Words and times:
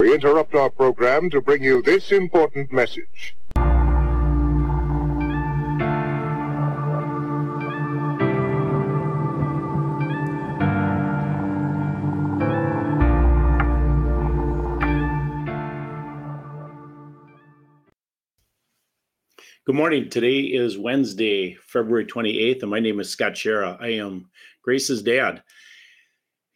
We 0.00 0.12
interrupt 0.12 0.56
our 0.56 0.70
program 0.70 1.30
to 1.30 1.40
bring 1.40 1.62
you 1.62 1.80
this 1.80 2.10
important 2.10 2.72
message. 2.72 3.36
Good 19.64 19.76
morning. 19.76 20.10
Today 20.10 20.40
is 20.40 20.76
Wednesday, 20.76 21.56
February 21.68 22.04
28th, 22.04 22.62
and 22.62 22.70
my 22.70 22.80
name 22.80 22.98
is 22.98 23.10
Scott 23.10 23.34
Schara. 23.34 23.80
I 23.80 23.90
am 23.90 24.28
Grace's 24.60 25.02
dad. 25.02 25.44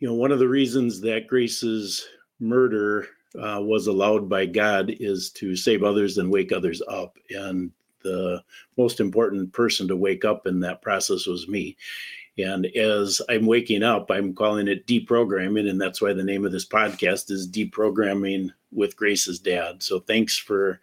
You 0.01 0.09
know, 0.09 0.15
one 0.15 0.33
of 0.33 0.41
the 0.41 0.49
reasons 0.49 1.01
that 1.03 1.29
Grace's 1.29 2.05
murder 2.41 3.07
uh, 3.35 3.61
was 3.63 3.87
allowed 3.87 4.29
by 4.29 4.47
God 4.47 4.95
is 5.01 5.31
to 5.31 5.55
save 5.57 5.83
others 5.83 6.19
and 6.19 6.31
wake 6.31 6.53
others 6.53 6.83
up. 6.89 7.19
And 7.31 7.71
the 8.03 8.43
most 8.77 9.01
important 9.01 9.53
person 9.53 9.89
to 9.89 9.97
wake 9.97 10.25
up 10.25 10.47
in 10.47 10.61
that 10.61 10.83
process 10.83 11.27
was 11.27 11.49
me. 11.49 11.77
And 12.39 12.67
as 12.67 13.21
I'm 13.29 13.47
waking 13.47 13.83
up, 13.83 14.11
I'm 14.11 14.33
calling 14.33 14.69
it 14.69 14.87
deprogramming. 14.87 15.69
And 15.69 15.81
that's 15.81 16.01
why 16.01 16.13
the 16.13 16.23
name 16.23 16.47
of 16.47 16.53
this 16.53 16.67
podcast 16.67 17.31
is 17.31 17.51
Deprogramming 17.51 18.51
with 18.71 18.97
Grace's 18.97 19.41
Dad. 19.41 19.83
So 19.83 20.01
thanks 20.01 20.37
for 20.37 20.81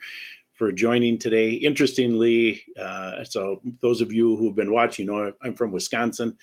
for 0.53 0.71
joining 0.71 1.17
today. 1.17 1.51
Interestingly, 1.51 2.63
uh, 2.79 3.23
so 3.25 3.61
those 3.81 3.99
of 3.99 4.13
you 4.13 4.37
who've 4.37 4.55
been 4.55 4.71
watching 4.71 5.07
know 5.07 5.33
I'm 5.41 5.53
from 5.53 5.71
Wisconsin. 5.71 6.37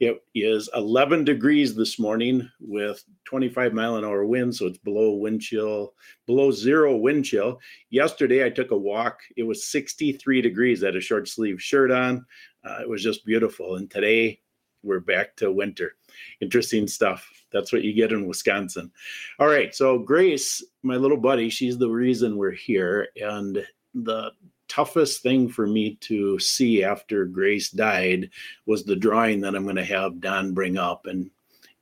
It 0.00 0.22
is 0.34 0.68
11 0.74 1.24
degrees 1.24 1.74
this 1.74 1.98
morning 1.98 2.48
with 2.60 3.04
25 3.26 3.72
mile 3.72 3.96
an 3.96 4.04
hour 4.04 4.24
wind, 4.24 4.54
so 4.54 4.66
it's 4.66 4.78
below 4.78 5.12
wind 5.12 5.40
chill, 5.40 5.94
below 6.26 6.50
zero 6.50 6.96
wind 6.96 7.24
chill. 7.24 7.60
Yesterday, 7.90 8.44
I 8.44 8.50
took 8.50 8.72
a 8.72 8.76
walk. 8.76 9.20
It 9.36 9.44
was 9.44 9.70
63 9.70 10.40
degrees. 10.40 10.82
I 10.82 10.86
had 10.86 10.96
a 10.96 11.00
short 11.00 11.28
sleeve 11.28 11.62
shirt 11.62 11.90
on. 11.90 12.26
Uh, 12.64 12.78
it 12.80 12.88
was 12.88 13.02
just 13.02 13.24
beautiful. 13.24 13.76
And 13.76 13.88
today, 13.90 14.40
we're 14.82 15.00
back 15.00 15.36
to 15.36 15.52
winter. 15.52 15.92
Interesting 16.40 16.86
stuff. 16.88 17.28
That's 17.52 17.72
what 17.72 17.82
you 17.82 17.92
get 17.94 18.12
in 18.12 18.26
Wisconsin. 18.26 18.90
All 19.38 19.46
right. 19.46 19.74
So, 19.74 19.98
Grace, 19.98 20.62
my 20.82 20.96
little 20.96 21.16
buddy, 21.16 21.48
she's 21.50 21.78
the 21.78 21.88
reason 21.88 22.36
we're 22.36 22.50
here. 22.50 23.08
And 23.16 23.64
the 23.94 24.32
toughest 24.68 25.22
thing 25.22 25.48
for 25.48 25.66
me 25.66 25.96
to 26.02 26.38
see 26.38 26.84
after 26.84 27.24
Grace 27.24 27.70
died 27.70 28.30
was 28.66 28.84
the 28.84 28.96
drawing 28.96 29.40
that 29.40 29.54
I'm 29.54 29.64
going 29.64 29.76
to 29.76 29.84
have 29.84 30.20
Don 30.20 30.54
bring 30.54 30.76
up. 30.78 31.06
And 31.06 31.30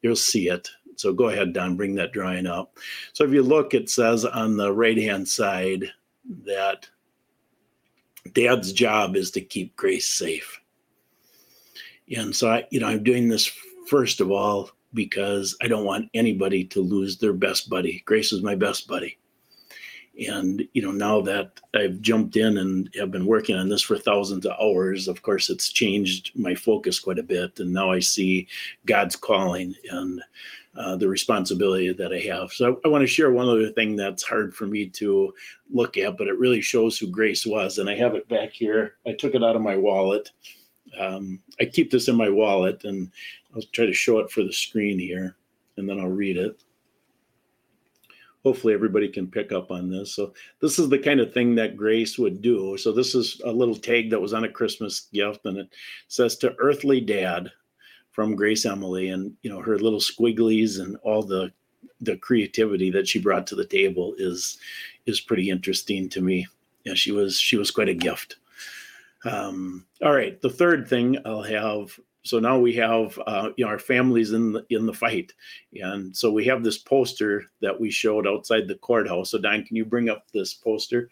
you'll 0.03 0.17
see 0.17 0.49
it. 0.49 0.69
So, 0.97 1.13
go 1.13 1.29
ahead, 1.31 1.53
Don, 1.53 1.77
bring 1.77 1.95
that 1.97 2.13
drawing 2.13 2.47
up. 2.47 2.77
So, 3.13 3.25
if 3.25 3.33
you 3.33 3.43
look, 3.43 3.75
it 3.75 3.89
says 3.89 4.25
on 4.25 4.57
the 4.57 4.73
right 4.73 4.99
hand 4.99 5.27
side 5.27 5.91
that 6.45 6.89
dad's 8.33 8.73
job 8.73 9.17
is 9.17 9.31
to 9.33 9.41
keep 9.41 9.77
Grace 9.77 10.07
safe. 10.07 10.61
And 12.17 12.35
so 12.35 12.51
I, 12.51 12.65
you 12.71 12.81
know, 12.81 12.89
I'm 12.89 13.03
doing 13.03 13.29
this 13.29 13.51
first 13.87 14.21
of 14.21 14.31
all 14.31 14.71
because 14.95 15.57
I 15.63 15.69
don't 15.69 15.85
want 15.85 16.11
anybody 16.15 16.65
to 16.67 16.83
lose 16.83 17.17
their 17.17 17.33
best 17.33 17.69
buddy. 17.71 18.03
Grace 18.05 18.33
is 18.33 18.43
my 18.43 18.55
best 18.55 18.87
buddy. 18.87 19.19
And 20.29 20.67
you 20.73 20.83
know, 20.83 20.91
now 20.91 21.21
that 21.23 21.61
I've 21.75 22.01
jumped 22.01 22.37
in 22.37 22.59
and 22.59 22.91
have 22.99 23.11
been 23.11 23.27
working 23.27 23.57
on 23.57 23.69
this 23.69 23.83
for 23.83 23.97
thousands 23.97 24.47
of 24.47 24.53
hours, 24.61 25.09
of 25.09 25.23
course, 25.23 25.49
it's 25.49 25.73
changed 25.73 26.33
my 26.35 26.55
focus 26.55 27.01
quite 27.01 27.19
a 27.19 27.23
bit. 27.23 27.59
And 27.61 27.73
now 27.73 27.91
I 27.91 28.01
see 28.01 28.47
God's 28.85 29.17
calling 29.17 29.75
and 29.91 30.23
uh, 30.77 30.97
the 30.97 31.09
responsibility 31.09 31.93
that 31.93 32.13
I 32.13 32.19
have. 32.21 32.53
So 32.53 32.81
I, 32.85 32.87
I 32.87 32.91
want 32.91 33.03
to 33.03 33.07
share 33.07 33.31
one 33.31 33.49
other 33.49 33.71
thing 33.71 33.97
that's 33.97 34.23
hard 34.23 34.55
for 34.55 34.67
me 34.67 34.87
to 34.87 35.33
look 35.71 35.97
at, 35.97 36.17
but 36.19 36.29
it 36.29 36.39
really 36.39 36.61
shows 36.61 36.99
who 36.99 37.07
Grace 37.07 37.47
was. 37.47 37.79
And 37.79 37.89
I 37.89 37.95
have 37.97 38.15
it 38.15 38.29
back 38.29 38.53
here. 38.53 38.97
I 39.07 39.13
took 39.13 39.35
it 39.35 39.45
out 39.45 39.57
of 39.57 39.63
my 39.63 39.77
wallet 39.77 40.31
um, 40.99 41.41
I 41.61 41.65
keep 41.65 41.91
this 41.91 42.09
in 42.09 42.17
my 42.17 42.29
wallet 42.29 42.85
and 42.85 43.11
I'll 43.55 43.63
try 43.73 43.87
to 43.87 43.93
show 43.93 44.19
it 44.19 44.31
for 44.31 44.43
the 44.43 44.53
screen 44.53 44.99
here 44.99 45.37
and 45.77 45.89
then 45.89 45.99
I'll 45.99 46.09
read 46.09 46.37
it. 46.37 46.63
Hopefully, 48.43 48.75
everybody 48.75 49.09
can 49.09 49.29
pick 49.29 49.53
up 49.53 49.71
on 49.71 49.89
this. 49.89 50.15
So, 50.15 50.35
this 50.61 50.79
is 50.79 50.89
the 50.89 50.99
kind 50.99 51.21
of 51.21 51.33
thing 51.33 51.55
that 51.55 51.77
Grace 51.77 52.19
would 52.19 52.43
do. 52.43 52.77
So, 52.77 52.93
this 52.93 53.15
is 53.15 53.41
a 53.45 53.53
little 53.53 53.77
tag 53.77 54.11
that 54.11 54.21
was 54.21 54.35
on 54.35 54.45
a 54.45 54.49
Christmas 54.49 55.09
gift 55.13 55.47
and 55.47 55.59
it 55.59 55.69
says 56.09 56.37
to 56.39 56.55
Earthly 56.59 57.01
Dad 57.01 57.51
from 58.11 58.37
Grace 58.37 58.67
Emily 58.67 59.09
and, 59.09 59.35
you 59.43 59.51
know, 59.51 59.61
her 59.61 59.79
little 59.79 60.01
squigglies 60.01 60.81
and 60.81 60.97
all 61.03 61.23
the 61.23 61.53
the 62.03 62.17
creativity 62.17 62.91
that 62.91 63.07
she 63.09 63.21
brought 63.21 63.47
to 63.47 63.55
the 63.55 63.65
table 63.65 64.15
is 64.19 64.59
is 65.07 65.21
pretty 65.21 65.49
interesting 65.51 66.09
to 66.11 66.21
me. 66.21 66.47
Yeah, 66.85 66.95
she 66.95 67.13
was 67.13 67.39
she 67.39 67.57
was 67.57 67.71
quite 67.71 67.89
a 67.89 67.95
gift. 67.95 68.37
Um, 69.25 69.87
all 70.03 70.13
right, 70.13 70.41
the 70.43 70.51
third 70.51 70.89
thing 70.89 71.17
I'll 71.25 71.43
have. 71.43 71.99
So 72.25 72.39
now 72.39 72.59
we 72.59 72.73
have 72.75 73.19
uh, 73.27 73.51
you 73.57 73.65
know 73.65 73.71
our 73.71 73.79
families 73.79 74.33
in 74.33 74.53
the 74.53 74.65
in 74.71 74.87
the 74.87 74.93
fight, 74.93 75.33
and 75.75 76.17
so 76.17 76.31
we 76.31 76.45
have 76.45 76.63
this 76.63 76.79
poster 76.79 77.51
that 77.61 77.79
we 77.79 77.91
showed 77.91 78.27
outside 78.27 78.69
the 78.69 78.77
courthouse. 78.77 79.31
So 79.31 79.39
Don, 79.39 79.65
can 79.65 79.77
you 79.77 79.85
bring 79.85 80.09
up 80.09 80.27
this 80.33 80.55
poster? 80.55 81.11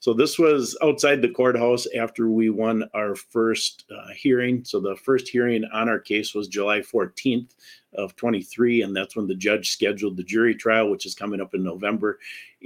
So 0.00 0.12
this 0.12 0.38
was 0.38 0.76
outside 0.82 1.22
the 1.22 1.28
courthouse 1.28 1.86
after 1.96 2.28
we 2.28 2.50
won 2.50 2.84
our 2.94 3.14
first 3.14 3.84
uh, 3.90 4.12
hearing. 4.14 4.64
So 4.64 4.80
the 4.80 4.96
first 4.96 5.28
hearing 5.28 5.64
on 5.72 5.88
our 5.88 5.98
case 5.98 6.34
was 6.34 6.46
July 6.48 6.80
14th 6.80 7.50
of 7.94 8.14
23, 8.14 8.82
and 8.82 8.94
that's 8.94 9.16
when 9.16 9.26
the 9.26 9.34
judge 9.34 9.70
scheduled 9.70 10.16
the 10.16 10.22
jury 10.22 10.54
trial, 10.54 10.90
which 10.90 11.06
is 11.06 11.14
coming 11.14 11.40
up 11.40 11.54
in 11.54 11.64
November. 11.64 12.18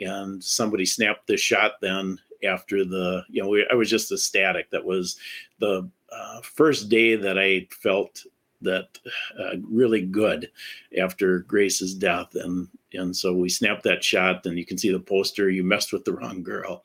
And 0.02 0.42
somebody 0.42 0.84
snapped 0.84 1.26
this 1.26 1.41
shot 1.41 1.72
then 1.81 2.19
after 2.44 2.84
the 2.84 3.25
you 3.28 3.42
know 3.42 3.48
we, 3.48 3.66
I 3.70 3.75
was 3.75 3.91
just 3.91 4.12
ecstatic. 4.12 4.70
That 4.70 4.84
was 4.84 5.16
the 5.58 5.88
uh, 6.10 6.41
first 6.42 6.88
day 6.88 7.16
that 7.16 7.38
I 7.38 7.66
felt 7.70 8.25
that 8.60 8.98
uh, 9.38 9.56
really 9.69 10.03
good 10.03 10.50
after 10.98 11.41
Grace's 11.41 11.94
death, 11.94 12.34
and 12.34 12.69
and 12.92 13.16
so 13.16 13.32
we 13.34 13.48
snapped 13.48 13.82
that 13.84 14.04
shot, 14.04 14.47
and 14.47 14.58
you 14.58 14.64
can 14.64 14.78
see 14.78 14.91
the 14.91 15.00
poster. 15.00 15.50
You 15.50 15.64
messed 15.64 15.92
with 15.92 16.04
the 16.04 16.14
wrong 16.14 16.42
girl. 16.42 16.84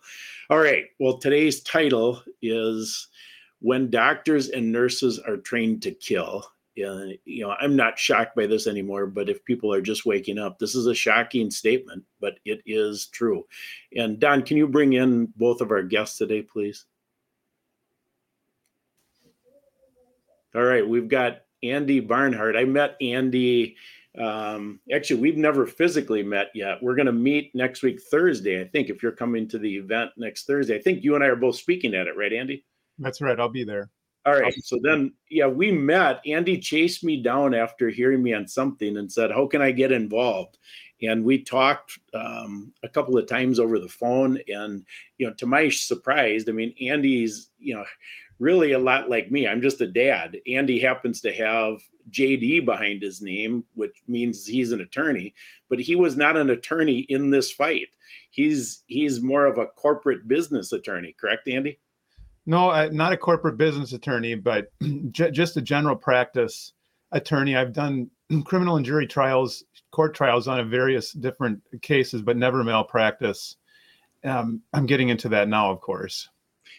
All 0.50 0.60
right. 0.60 0.86
Well, 1.00 1.18
today's 1.18 1.62
title 1.62 2.24
is 2.42 3.08
when 3.60 3.90
doctors 3.90 4.50
and 4.50 4.72
nurses 4.72 5.20
are 5.20 5.38
trained 5.38 5.82
to 5.84 5.92
kill 5.92 6.46
uh, 6.78 7.14
you 7.26 7.44
know, 7.44 7.56
I'm 7.60 7.76
not 7.76 7.98
shocked 7.98 8.36
by 8.36 8.46
this 8.46 8.68
anymore, 8.68 9.08
but 9.08 9.30
if 9.30 9.44
people 9.46 9.74
are 9.74 9.82
just 9.82 10.06
waking 10.06 10.38
up, 10.38 10.60
this 10.60 10.76
is 10.76 10.86
a 10.86 10.96
shocking 10.96 11.50
statement, 11.50 12.04
but 12.20 12.40
it 12.46 12.62
is 12.66 13.08
true. 13.08 13.46
And 13.96 14.20
Don, 14.20 14.44
can 14.44 14.58
you 14.58 14.68
bring 14.68 14.94
in 14.94 15.28
both 15.38 15.62
of 15.62 15.72
our 15.72 15.84
guests 15.84 16.18
today, 16.18 16.42
please? 16.42 16.86
All 20.56 20.64
right, 20.64 20.88
we've 20.88 21.10
got 21.10 21.42
Andy 21.64 22.00
Barnhart. 22.00 22.56
I 22.56 22.66
met 22.66 22.96
Andy. 23.02 23.76
Um, 24.18 24.80
actually, 24.92 25.22
we've 25.22 25.38
never 25.38 25.68
physically 25.68 26.24
met 26.24 26.50
yet. 26.56 26.82
We're 26.82 26.96
going 26.96 27.06
to 27.06 27.12
meet 27.12 27.54
next 27.54 27.84
week, 27.84 28.02
Thursday, 28.02 28.62
I 28.62 28.68
think, 28.68 28.90
if 28.90 29.04
you're 29.04 29.12
coming 29.12 29.48
to 29.50 29.60
the 29.60 29.76
event 29.76 30.12
next 30.18 30.48
Thursday. 30.48 30.76
I 30.76 30.82
think 30.82 31.04
you 31.04 31.16
and 31.16 31.24
I 31.24 31.28
are 31.28 31.36
both 31.36 31.58
speaking 31.58 31.94
at 31.94 32.08
it, 32.08 32.18
right, 32.18 32.34
Andy? 32.34 32.66
That's 32.98 33.22
right. 33.22 33.40
I'll 33.40 33.50
be 33.50 33.64
there. 33.64 33.92
All 34.28 34.38
right. 34.38 34.54
So 34.62 34.78
then, 34.84 35.14
yeah, 35.30 35.48
we 35.48 35.72
met. 35.72 36.20
Andy 36.28 36.58
chased 36.58 37.02
me 37.02 37.24
down 37.24 37.54
after 37.54 37.88
hearing 37.88 38.22
me 38.22 38.34
on 38.34 38.46
something 38.46 38.98
and 38.98 39.10
said, 39.10 39.32
How 39.32 39.48
can 39.48 39.62
I 39.62 39.72
get 39.72 39.94
involved? 39.94 40.58
And 41.02 41.24
we 41.24 41.42
talked 41.44 41.98
um, 42.14 42.74
a 42.84 42.90
couple 42.90 43.18
of 43.18 43.26
times 43.26 43.58
over 43.58 43.80
the 43.80 43.88
phone. 43.88 44.38
And, 44.50 44.86
you 45.18 45.28
know, 45.28 45.34
to 45.36 45.46
my 45.46 45.70
surprise, 45.70 46.44
I 46.50 46.52
mean, 46.52 46.76
Andy's, 46.82 47.52
you 47.58 47.74
know, 47.74 47.86
really 48.40 48.74
a 48.74 48.80
lot 48.80 49.10
like 49.10 49.32
me. 49.32 49.48
I'm 49.48 49.62
just 49.62 49.80
a 49.80 49.88
dad. 49.88 50.38
Andy 50.46 50.78
happens 50.78 51.22
to 51.22 51.32
have 51.32 51.78
JD 52.12 52.66
behind 52.66 53.02
his 53.02 53.22
name, 53.22 53.64
which 53.76 53.96
means 54.10 54.46
he's 54.46 54.74
an 54.74 54.82
attorney, 54.82 55.36
but 55.70 55.80
he 55.80 55.96
was 55.96 56.18
not 56.18 56.36
an 56.36 56.50
attorney 56.50 57.00
in 57.08 57.30
this 57.30 57.50
fight. 57.50 57.88
He's 58.32 58.84
he's 58.88 59.22
more 59.22 59.46
of 59.46 59.58
a 59.58 59.68
corporate 59.68 60.28
business 60.28 60.74
attorney, 60.74 61.16
correct, 61.18 61.48
Andy? 61.48 61.80
No, 62.48 62.70
uh, 62.70 62.90
not 62.92 63.12
a 63.12 63.18
corporate 63.18 63.58
business 63.58 63.92
attorney, 63.92 64.34
but 64.34 64.72
j- 65.12 65.32
just 65.32 65.58
a 65.58 65.62
general 65.62 65.98
practice 65.98 66.72
attorney. 67.12 67.58
I've 67.58 67.74
done 67.74 68.10
criminal 68.46 68.78
and 68.78 68.86
jury 68.86 69.06
trials, 69.06 69.66
court 69.92 70.16
trials 70.16 70.48
on 70.48 70.68
various 70.70 71.12
different 71.12 71.62
cases, 71.82 72.22
but 72.22 72.38
never 72.38 72.64
malpractice. 72.64 73.58
Um, 74.24 74.62
I'm 74.74 74.86
getting 74.86 75.10
into 75.10 75.30
that 75.30 75.50
now, 75.50 75.70
of 75.70 75.82
course. 75.82 76.30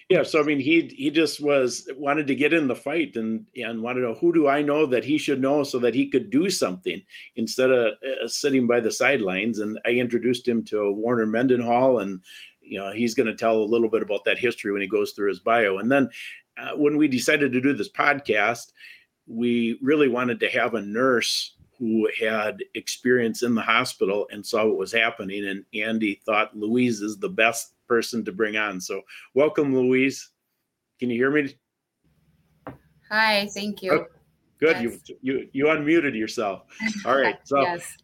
Yeah, 0.09 0.23
so 0.23 0.41
I 0.41 0.43
mean, 0.43 0.59
he 0.59 0.91
he 0.97 1.11
just 1.11 1.39
was 1.41 1.87
wanted 1.97 2.27
to 2.29 2.35
get 2.35 2.55
in 2.55 2.67
the 2.67 2.75
fight 2.75 3.17
and 3.17 3.45
and 3.57 3.83
wanted 3.83 4.01
to 4.01 4.07
know 4.09 4.15
who 4.15 4.33
do 4.33 4.49
I 4.49 4.63
know 4.63 4.87
that 4.87 5.05
he 5.05 5.19
should 5.19 5.41
know 5.41 5.65
so 5.65 5.79
that 5.81 5.95
he 5.95 6.09
could 6.09 6.31
do 6.31 6.49
something 6.49 7.03
instead 7.37 7.71
of 7.71 7.93
uh, 8.03 8.27
sitting 8.27 8.67
by 8.67 8.81
the 8.81 8.91
sidelines. 8.91 9.59
And 9.59 9.79
I 9.85 9.91
introduced 9.91 10.49
him 10.49 10.65
to 10.67 10.93
Warner 10.93 11.27
Mendenhall 11.27 11.99
and 11.99 12.23
you 12.69 12.79
know 12.79 12.93
he's 12.93 13.15
going 13.15 13.27
to 13.27 13.35
tell 13.35 13.57
a 13.57 13.65
little 13.65 13.89
bit 13.89 14.03
about 14.03 14.25
that 14.25 14.39
history 14.39 14.73
when 14.73 14.83
he 14.83 14.89
goes 14.89 15.13
through 15.13 15.29
his 15.29 15.41
bio 15.41 15.79
and 15.79 15.91
then 15.91 16.09
uh, 16.59 16.77
when 16.77 16.97
we 16.97 17.09
decided 17.09 17.53
to 17.53 17.61
do 17.61 17.73
this 17.73 17.91
podcast 17.91 18.73
we 19.27 19.79
really 19.83 20.09
wanted 20.09 20.41
to 20.41 20.49
have 20.49 20.75
a 20.75 20.83
nurse 20.83 21.55
who 21.79 22.09
had 22.19 22.65
experience 22.75 23.43
in 23.43 23.55
the 23.55 23.63
hospital 23.63 24.27
and 24.33 24.45
saw 24.45 24.67
what 24.67 24.77
was 24.77 24.93
happening. 24.93 25.47
And 25.47 25.65
Andy 25.75 26.21
thought 26.27 26.57
Louise 26.57 27.03
is 27.03 27.19
the 27.19 27.29
best 27.29 27.75
person 27.87 28.25
to 28.25 28.33
bring 28.33 28.57
on. 28.57 28.81
So, 28.81 29.03
welcome, 29.35 29.75
Louise. 29.75 30.31
Can 30.99 31.09
you 31.11 31.17
hear 31.17 31.31
me? 31.31 31.55
Hi, 33.11 33.49
thank 33.55 33.83
you. 33.83 33.93
Oh, 33.93 34.07
good. 34.59 34.77
Yes. 34.83 34.99
You, 35.07 35.17
you 35.23 35.49
you 35.53 35.65
unmuted 35.67 36.17
yourself. 36.17 36.65
All 37.05 37.17
right. 37.17 37.37
So 37.45 37.61
yes. 37.61 37.97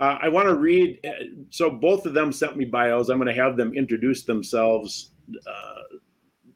Uh, 0.00 0.18
I 0.20 0.28
want 0.28 0.48
to 0.48 0.54
read. 0.54 1.00
uh, 1.04 1.24
So 1.50 1.70
both 1.70 2.06
of 2.06 2.14
them 2.14 2.32
sent 2.32 2.56
me 2.56 2.64
bios. 2.64 3.08
I'm 3.08 3.18
going 3.18 3.34
to 3.34 3.42
have 3.42 3.56
them 3.56 3.74
introduce 3.74 4.22
themselves 4.22 5.12
uh, 5.46 5.98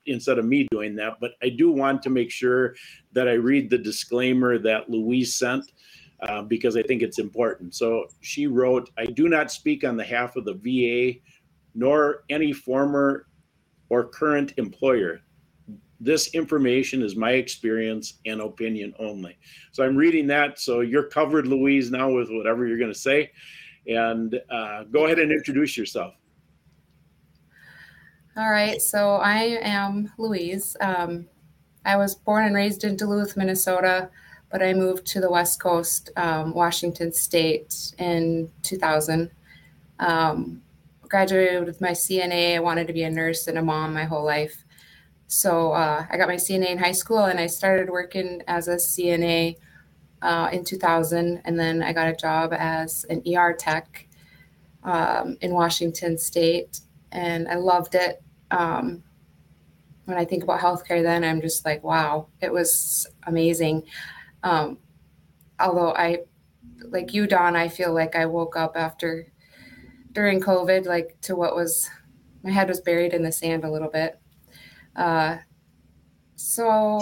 instead 0.06 0.38
of 0.38 0.44
me 0.44 0.66
doing 0.70 0.94
that. 0.96 1.18
But 1.20 1.32
I 1.42 1.48
do 1.48 1.70
want 1.70 2.02
to 2.02 2.10
make 2.10 2.30
sure 2.30 2.74
that 3.12 3.28
I 3.28 3.32
read 3.32 3.70
the 3.70 3.78
disclaimer 3.78 4.58
that 4.58 4.88
Louise 4.88 5.34
sent 5.34 5.72
uh, 6.20 6.42
because 6.42 6.76
I 6.76 6.82
think 6.82 7.02
it's 7.02 7.18
important. 7.18 7.74
So 7.74 8.06
she 8.20 8.46
wrote, 8.46 8.90
"I 8.96 9.06
do 9.06 9.28
not 9.28 9.50
speak 9.50 9.84
on 9.84 9.96
behalf 9.96 10.36
of 10.36 10.44
the 10.44 10.54
VA 10.54 11.20
nor 11.74 12.24
any 12.30 12.52
former 12.52 13.26
or 13.88 14.04
current 14.04 14.54
employer." 14.56 15.20
This 16.02 16.34
information 16.34 17.00
is 17.00 17.14
my 17.14 17.32
experience 17.32 18.14
and 18.26 18.40
opinion 18.40 18.92
only. 18.98 19.38
So 19.70 19.84
I'm 19.84 19.96
reading 19.96 20.26
that. 20.26 20.58
So 20.58 20.80
you're 20.80 21.04
covered, 21.04 21.46
Louise, 21.46 21.92
now 21.92 22.10
with 22.10 22.28
whatever 22.28 22.66
you're 22.66 22.78
going 22.78 22.92
to 22.92 22.98
say. 22.98 23.30
And 23.86 24.40
uh, 24.50 24.84
go 24.84 25.06
ahead 25.06 25.20
and 25.20 25.30
introduce 25.30 25.76
yourself. 25.76 26.14
All 28.36 28.50
right. 28.50 28.82
So 28.82 29.16
I 29.16 29.58
am 29.62 30.12
Louise. 30.18 30.76
Um, 30.80 31.28
I 31.84 31.96
was 31.96 32.16
born 32.16 32.46
and 32.46 32.54
raised 32.56 32.82
in 32.82 32.96
Duluth, 32.96 33.36
Minnesota, 33.36 34.10
but 34.50 34.60
I 34.60 34.72
moved 34.72 35.06
to 35.08 35.20
the 35.20 35.30
West 35.30 35.60
Coast, 35.60 36.10
um, 36.16 36.52
Washington 36.52 37.12
State 37.12 37.92
in 37.98 38.50
2000. 38.62 39.30
Um, 40.00 40.62
graduated 41.08 41.64
with 41.64 41.80
my 41.80 41.90
CNA. 41.90 42.56
I 42.56 42.60
wanted 42.60 42.86
to 42.86 42.92
be 42.92 43.02
a 43.02 43.10
nurse 43.10 43.46
and 43.46 43.58
a 43.58 43.62
mom 43.62 43.92
my 43.92 44.04
whole 44.04 44.24
life. 44.24 44.61
So 45.32 45.72
uh, 45.72 46.04
I 46.10 46.18
got 46.18 46.28
my 46.28 46.34
CNA 46.34 46.72
in 46.72 46.78
high 46.78 46.92
school 46.92 47.24
and 47.24 47.40
I 47.40 47.46
started 47.46 47.88
working 47.88 48.42
as 48.48 48.68
a 48.68 48.76
CNA 48.76 49.56
uh, 50.20 50.50
in 50.52 50.62
2000. 50.62 51.40
And 51.46 51.58
then 51.58 51.82
I 51.82 51.94
got 51.94 52.06
a 52.08 52.14
job 52.14 52.52
as 52.52 53.04
an 53.04 53.22
ER 53.26 53.54
tech 53.54 54.08
um, 54.84 55.38
in 55.40 55.54
Washington 55.54 56.18
State. 56.18 56.80
And 57.12 57.48
I 57.48 57.54
loved 57.54 57.94
it. 57.94 58.22
Um, 58.50 59.02
when 60.04 60.18
I 60.18 60.26
think 60.26 60.42
about 60.42 60.60
healthcare, 60.60 61.02
then 61.02 61.24
I'm 61.24 61.40
just 61.40 61.64
like, 61.64 61.82
wow, 61.82 62.26
it 62.42 62.52
was 62.52 63.06
amazing. 63.26 63.84
Um, 64.42 64.76
although 65.58 65.94
I, 65.94 66.24
like 66.90 67.14
you, 67.14 67.26
Don, 67.26 67.56
I 67.56 67.68
feel 67.68 67.94
like 67.94 68.16
I 68.16 68.26
woke 68.26 68.54
up 68.54 68.76
after 68.76 69.32
during 70.12 70.42
COVID, 70.42 70.84
like 70.84 71.16
to 71.22 71.34
what 71.34 71.56
was 71.56 71.88
my 72.42 72.50
head 72.50 72.68
was 72.68 72.82
buried 72.82 73.14
in 73.14 73.22
the 73.22 73.32
sand 73.32 73.64
a 73.64 73.70
little 73.70 73.88
bit. 73.88 74.18
Uh, 74.96 75.38
so 76.36 76.98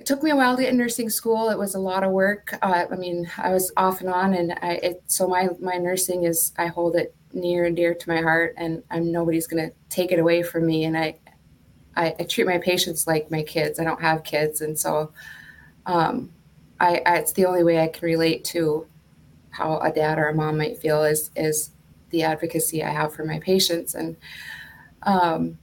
it 0.00 0.06
took 0.06 0.22
me 0.22 0.30
a 0.30 0.36
while 0.36 0.56
to 0.56 0.62
get 0.62 0.72
in 0.72 0.78
nursing 0.78 1.10
school. 1.10 1.50
It 1.50 1.58
was 1.58 1.74
a 1.74 1.78
lot 1.78 2.02
of 2.02 2.10
work. 2.10 2.58
Uh, 2.62 2.86
I 2.90 2.96
mean, 2.96 3.30
I 3.36 3.50
was 3.50 3.70
off 3.76 4.00
and 4.00 4.08
on, 4.08 4.32
and 4.32 4.52
I 4.62 4.80
it, 4.82 5.02
so 5.06 5.28
my 5.28 5.50
my 5.60 5.76
nursing 5.76 6.24
is 6.24 6.52
I 6.56 6.68
hold 6.68 6.96
it 6.96 7.14
near 7.34 7.66
and 7.66 7.76
dear 7.76 7.94
to 7.94 8.08
my 8.08 8.22
heart, 8.22 8.54
and 8.56 8.82
I'm 8.90 9.12
nobody's 9.12 9.46
gonna 9.46 9.70
take 9.90 10.10
it 10.10 10.18
away 10.18 10.42
from 10.42 10.66
me. 10.66 10.84
And 10.84 10.96
I 10.96 11.18
I, 11.96 12.14
I 12.18 12.22
treat 12.24 12.46
my 12.46 12.56
patients 12.56 13.06
like 13.06 13.30
my 13.30 13.42
kids. 13.42 13.78
I 13.78 13.84
don't 13.84 14.00
have 14.00 14.24
kids, 14.24 14.62
and 14.62 14.78
so 14.78 15.12
um, 15.84 16.32
I, 16.80 17.02
I 17.04 17.16
it's 17.16 17.32
the 17.32 17.44
only 17.44 17.62
way 17.62 17.78
I 17.80 17.88
can 17.88 18.06
relate 18.06 18.44
to 18.46 18.86
how 19.50 19.80
a 19.80 19.92
dad 19.92 20.18
or 20.18 20.28
a 20.28 20.34
mom 20.34 20.56
might 20.56 20.78
feel 20.78 21.04
is 21.04 21.30
is 21.36 21.72
the 22.08 22.22
advocacy 22.22 22.82
I 22.82 22.90
have 22.90 23.12
for 23.12 23.24
my 23.24 23.38
patients 23.38 23.94
and. 23.94 24.16
Um, 25.02 25.58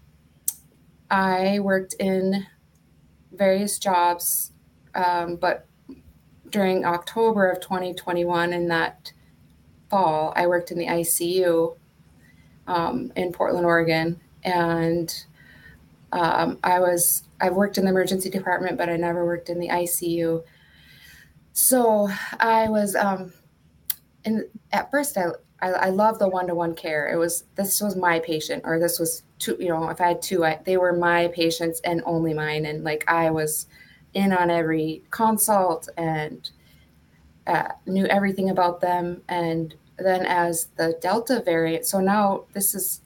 I 1.09 1.59
worked 1.59 1.95
in 1.99 2.45
various 3.31 3.79
jobs, 3.79 4.51
um, 4.95 5.37
but 5.37 5.67
during 6.49 6.85
October 6.85 7.49
of 7.49 7.61
2021, 7.61 8.53
in 8.53 8.67
that 8.69 9.11
fall, 9.89 10.33
I 10.35 10.47
worked 10.47 10.71
in 10.71 10.77
the 10.77 10.87
ICU 10.87 11.77
um, 12.67 13.11
in 13.15 13.31
Portland, 13.31 13.65
Oregon, 13.65 14.19
and 14.43 15.13
um, 16.11 16.59
I 16.63 16.79
was 16.79 17.23
I've 17.39 17.53
worked 17.53 17.77
in 17.77 17.85
the 17.85 17.91
emergency 17.91 18.29
department, 18.29 18.77
but 18.77 18.89
I 18.89 18.97
never 18.97 19.25
worked 19.25 19.49
in 19.49 19.59
the 19.59 19.69
ICU. 19.69 20.43
So 21.53 22.09
I 22.39 22.69
was, 22.69 22.95
um, 22.95 23.33
and 24.25 24.45
at 24.71 24.89
first 24.91 25.17
I 25.17 25.27
I, 25.61 25.69
I 25.69 25.89
love 25.89 26.19
the 26.19 26.29
one-to-one 26.29 26.75
care. 26.75 27.11
It 27.11 27.17
was 27.17 27.45
this 27.55 27.81
was 27.81 27.95
my 27.95 28.19
patient, 28.19 28.61
or 28.65 28.79
this 28.79 28.99
was 28.99 29.23
two. 29.39 29.57
You 29.59 29.69
know, 29.69 29.89
if 29.89 29.99
I 29.99 30.09
had 30.09 30.21
two, 30.21 30.45
I, 30.45 30.59
they 30.63 30.77
were 30.77 30.93
my 30.93 31.29
patients 31.29 31.81
and 31.83 32.03
only 32.05 32.33
mine, 32.33 32.65
and 32.65 32.83
like 32.83 33.03
I 33.07 33.31
was 33.31 33.65
in 34.13 34.31
on 34.33 34.49
every 34.49 35.03
consult 35.11 35.89
and 35.97 36.49
uh, 37.45 37.67
knew 37.85 38.05
everything 38.07 38.49
about 38.49 38.81
them. 38.81 39.21
And 39.29 39.75
then 39.97 40.25
as 40.25 40.69
the 40.77 40.97
Delta 41.01 41.41
variant, 41.43 41.85
so 41.85 41.99
now 41.99 42.45
this 42.53 42.73
is 42.75 43.01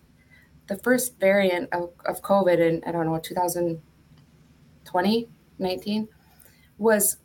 the 0.68 0.78
first 0.78 1.20
variant 1.20 1.70
of, 1.74 1.90
of 2.06 2.22
COVID 2.22 2.60
in 2.60 2.84
I 2.86 2.92
don't 2.92 3.06
know 3.06 3.20
2020, 3.20 5.30
19 5.60 6.08
was 6.78 7.18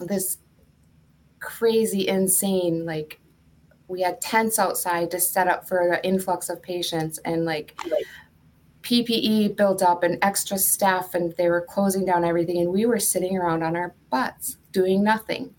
this 0.00 0.38
crazy, 1.40 2.08
insane 2.08 2.86
like 2.86 3.20
we 3.88 4.02
had 4.02 4.20
tents 4.20 4.58
outside 4.58 5.10
to 5.12 5.20
set 5.20 5.48
up 5.48 5.68
for 5.68 5.88
the 5.88 6.04
influx 6.06 6.48
of 6.48 6.62
patients 6.62 7.18
and 7.18 7.44
like 7.44 7.78
PPE 8.82 9.56
built 9.56 9.82
up 9.82 10.02
and 10.02 10.18
extra 10.22 10.58
staff 10.58 11.14
and 11.14 11.32
they 11.36 11.48
were 11.48 11.66
closing 11.68 12.04
down 12.04 12.24
everything 12.24 12.58
and 12.58 12.70
we 12.70 12.86
were 12.86 12.98
sitting 12.98 13.36
around 13.36 13.62
on 13.62 13.76
our 13.76 13.94
butts 14.10 14.58
doing 14.72 15.02
nothing. 15.02 15.54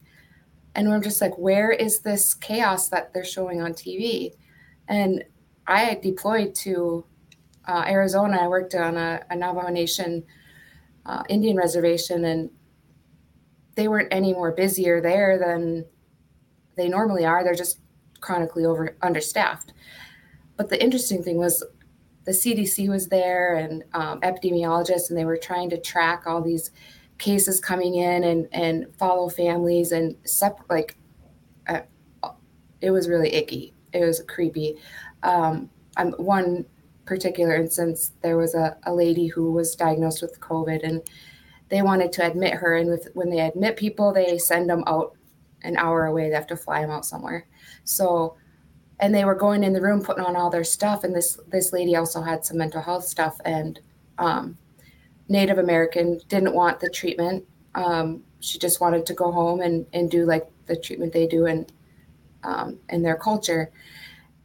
And 0.76 0.90
we're 0.90 1.02
just 1.02 1.22
like, 1.22 1.38
where 1.38 1.72
is 1.72 2.00
this 2.00 2.34
chaos 2.34 2.90
that 2.90 3.14
they're 3.14 3.26
showing 3.26 3.62
on 3.62 3.74
TV? 3.74 4.34
And 4.88 5.24
I 5.66 6.00
deployed 6.02 6.54
to 6.56 7.06
uh, 7.68 7.84
Arizona. 7.88 8.38
I 8.42 8.48
worked 8.48 8.76
on 8.76 8.96
a, 8.96 9.22
a 9.30 9.36
Navajo 9.36 9.70
Nation 9.70 10.24
uh, 11.06 11.24
Indian 11.30 11.56
reservation 11.56 12.26
and 12.26 12.50
they 13.76 13.88
weren't 13.88 14.10
any 14.12 14.34
more 14.34 14.52
busier 14.52 15.02
there 15.02 15.38
than 15.38 15.86
they 16.76 16.90
normally 16.90 17.26
are. 17.26 17.44
They're 17.44 17.56
just 17.56 17.80
chronically 18.22 18.66
over 18.66 18.96
understaffed. 19.02 19.74
But 20.56 20.70
the 20.70 20.82
interesting 20.82 21.24
thing 21.24 21.38
was 21.38 21.64
the 22.26 22.32
CDC 22.32 22.90
was 22.90 23.08
there 23.08 23.56
and 23.56 23.84
um, 23.94 24.20
epidemiologists, 24.22 25.10
and 25.10 25.18
they 25.18 25.26
were 25.26 25.38
trying 25.38 25.70
to 25.70 25.78
track 25.80 26.24
all 26.26 26.42
these 26.42 26.72
cases 27.18 27.60
coming 27.60 27.96
in 27.96 28.24
and 28.24 28.48
and 28.52 28.94
follow 28.98 29.30
families 29.30 29.92
and 29.92 30.16
separate. 30.26 30.70
Like, 30.70 30.98
uh, 31.68 31.82
it 32.82 32.92
was 32.92 33.08
really 33.08 33.34
icky. 33.34 33.74
It 33.94 34.04
was 34.04 34.22
creepy. 34.28 34.76
Um, 35.24 35.70
I'm 35.96 36.12
one 36.14 36.66
particular 37.06 37.56
instance. 37.56 38.12
There 38.22 38.38
was 38.38 38.54
a, 38.54 38.78
a 38.84 38.94
lady 38.94 39.28
who 39.28 39.52
was 39.52 39.76
diagnosed 39.76 40.22
with 40.22 40.40
COVID, 40.40 40.84
and 40.84 41.02
they 41.70 41.82
wanted 41.82 42.12
to 42.14 42.28
admit 42.28 42.54
her. 42.54 42.76
And 42.76 42.90
with, 42.90 43.08
when 43.14 43.30
they 43.30 43.40
admit 43.40 43.78
people, 43.78 44.14
they 44.14 44.38
send 44.38 44.70
them 44.70 44.84
out 44.88 45.17
an 45.68 45.78
hour 45.78 46.06
away. 46.06 46.30
They 46.30 46.36
have 46.36 46.48
to 46.48 46.58
fly 46.58 46.82
them 46.82 46.92
out 46.92 47.06
somewhere. 47.06 47.46
So, 47.84 48.36
and 49.00 49.14
they 49.14 49.26
were 49.26 49.36
going 49.36 49.64
in 49.64 49.74
the 49.74 49.82
room 49.82 50.02
putting 50.02 50.24
on 50.24 50.36
all 50.36 50.50
their 50.50 50.64
stuff. 50.64 51.04
And 51.04 51.16
this 51.16 51.40
this 51.48 51.74
lady 51.74 51.96
also 51.96 52.22
had 52.22 52.46
some 52.46 52.58
mental 52.58 52.82
health 52.82 53.06
stuff. 53.06 53.40
And 53.46 53.80
um, 54.18 54.58
Native 55.30 55.58
American 55.58 56.20
didn't 56.30 56.54
want 56.54 56.80
the 56.80 56.90
treatment. 56.90 57.46
Um, 57.76 58.24
she 58.40 58.58
just 58.58 58.82
wanted 58.82 59.06
to 59.06 59.14
go 59.14 59.32
home 59.32 59.62
and 59.62 59.86
and 59.94 60.10
do 60.10 60.26
like 60.26 60.48
the 60.66 60.76
treatment 60.76 61.14
they 61.14 61.28
do 61.28 61.46
in 61.46 61.66
um, 62.44 62.80
in 62.90 63.04
their 63.04 63.18
culture. 63.18 63.72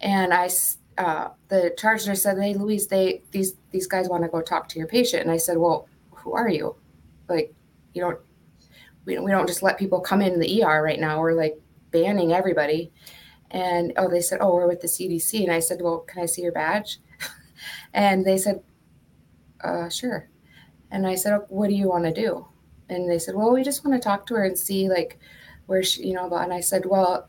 And 0.00 0.35
I, 0.35 0.50
uh, 0.99 1.29
the 1.49 1.75
charge 1.79 2.07
nurse 2.07 2.23
said, 2.23 2.38
"Hey, 2.38 2.55
Louise, 2.55 2.88
they 2.88 3.23
these 3.31 3.55
these 3.71 3.87
guys 3.87 4.09
want 4.09 4.25
to 4.25 4.29
go 4.29 4.43
talk 4.43 4.69
to 4.69 4.79
your 4.79 4.88
patient." 4.88 5.23
And 5.23 5.31
I 5.31 5.37
said, 5.37 5.57
"Well, 5.57 5.88
who 6.11 6.33
are 6.33 6.49
you? 6.49 6.76
Like, 7.29 7.55
you 7.95 8.02
don't 8.02 8.19
we, 9.04 9.18
we 9.18 9.30
don't 9.30 9.47
just 9.47 9.62
let 9.62 9.78
people 9.78 10.00
come 10.00 10.23
in 10.23 10.38
the 10.38 10.62
ER 10.62 10.82
right 10.82 11.00
now. 11.00 11.21
We're 11.21 11.35
like 11.35 11.59
banning 11.90 12.32
everybody." 12.32 12.92
And 13.50 13.92
oh, 13.97 14.09
they 14.09 14.21
said, 14.21 14.38
"Oh, 14.40 14.54
we're 14.54 14.68
with 14.68 14.80
the 14.80 14.88
CDC." 14.88 15.42
And 15.42 15.52
I 15.52 15.61
said, 15.61 15.80
"Well, 15.80 16.00
can 16.00 16.23
I 16.23 16.26
see 16.26 16.42
your 16.42 16.52
badge?" 16.52 17.00
and 17.94 18.25
they 18.25 18.38
said, 18.38 18.62
uh, 19.62 19.88
"Sure." 19.88 20.28
And 20.90 21.06
I 21.06 21.14
said, 21.14 21.40
"What 21.49 21.68
do 21.68 21.75
you 21.75 21.88
want 21.88 22.04
to 22.04 22.12
do?" 22.12 22.47
And 22.88 23.11
they 23.11 23.18
said, 23.18 23.35
"Well, 23.35 23.52
we 23.52 23.62
just 23.62 23.85
want 23.85 24.00
to 24.00 24.06
talk 24.06 24.26
to 24.26 24.35
her 24.35 24.44
and 24.44 24.59
see 24.59 24.88
like 24.88 25.18
where 25.66 25.82
she, 25.82 26.06
you 26.09 26.14
know." 26.14 26.32
And 26.35 26.52
I 26.52 26.61
said, 26.61 26.87
"Well." 26.87 27.28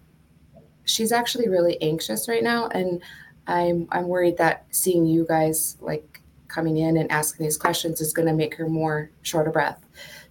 she's 0.86 1.12
actually 1.12 1.48
really 1.48 1.82
anxious 1.82 2.28
right 2.28 2.44
now 2.44 2.68
and 2.70 3.02
i'm 3.48 3.88
i'm 3.92 4.08
worried 4.08 4.38
that 4.38 4.66
seeing 4.72 5.06
you 5.06 5.26
guys 5.28 5.78
like 5.82 6.22
coming 6.48 6.78
in 6.78 6.98
and 6.98 7.12
asking 7.12 7.44
these 7.44 7.58
questions 7.58 8.02
is 8.02 8.14
going 8.14 8.28
to 8.28 8.34
make 8.34 8.56
her 8.56 8.68
more 8.68 9.10
short 9.22 9.48
of 9.48 9.54
breath 9.54 9.83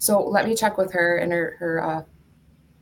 so 0.03 0.21
let 0.21 0.49
me 0.49 0.57
check 0.57 0.79
with 0.79 0.93
her 0.95 1.19
and 1.19 1.31
her 1.31 1.55
her 1.61 1.81
uh, 1.81 2.03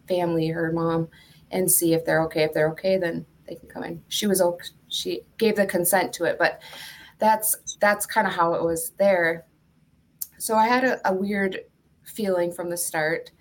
family, 0.09 0.49
her 0.49 0.73
mom, 0.73 1.09
and 1.51 1.71
see 1.71 1.93
if 1.93 2.03
they're 2.07 2.23
okay. 2.23 2.45
If 2.45 2.55
they're 2.55 2.71
okay, 2.71 2.97
then 2.97 3.27
they 3.47 3.57
can 3.57 3.69
come 3.69 3.85
in. 3.85 4.03
She 4.09 4.27
was 4.27 4.41
okay. 4.41 4.65
She 4.89 5.21
gave 5.37 5.57
the 5.57 5.67
consent 5.67 6.15
to 6.15 6.25
it, 6.25 6.39
but 6.39 6.63
that's 7.19 7.77
that's 7.79 8.07
kind 8.07 8.27
of 8.27 8.33
how 8.33 8.55
it 8.55 8.65
was 8.65 8.93
there. 8.97 9.45
So 10.39 10.57
I 10.57 10.67
had 10.67 10.83
a, 10.83 11.11
a 11.11 11.13
weird 11.13 11.59
feeling 12.05 12.53
from 12.53 12.71
the 12.71 12.77
start. 12.79 13.33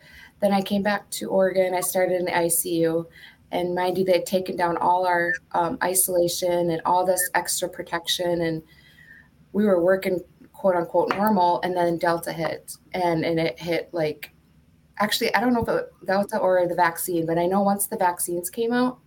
Then 0.41 0.51
I 0.51 0.61
came 0.61 0.83
back 0.83 1.09
to 1.11 1.29
Oregon. 1.29 1.73
I 1.73 1.79
started 1.79 2.19
in 2.19 2.25
the 2.25 2.31
ICU, 2.31 3.05
and 3.53 3.73
mind 3.73 3.97
you, 3.97 4.03
they'd 4.03 4.25
taken 4.25 4.57
down 4.57 4.75
all 4.75 5.07
our 5.07 5.31
um, 5.53 5.77
isolation 5.81 6.71
and 6.71 6.81
all 6.83 7.05
this 7.05 7.29
extra 7.33 7.69
protection, 7.69 8.41
and 8.41 8.61
we 9.53 9.63
were 9.63 9.81
working 9.81 10.19
quote 10.59 10.75
unquote 10.75 11.09
normal. 11.09 11.61
And 11.61 11.75
then 11.75 11.97
Delta 11.97 12.33
hit, 12.33 12.73
and 12.93 13.23
and 13.23 13.39
it 13.39 13.57
hit 13.57 13.89
like 13.93 14.31
actually 14.99 15.33
I 15.33 15.39
don't 15.39 15.53
know 15.53 15.63
if 15.63 15.69
it 15.69 15.89
Delta 16.05 16.37
or 16.37 16.67
the 16.67 16.75
vaccine, 16.75 17.25
but 17.25 17.37
I 17.37 17.45
know 17.45 17.61
once 17.61 17.87
the 17.87 17.97
vaccines 17.97 18.49
came 18.49 18.73
out, 18.73 18.99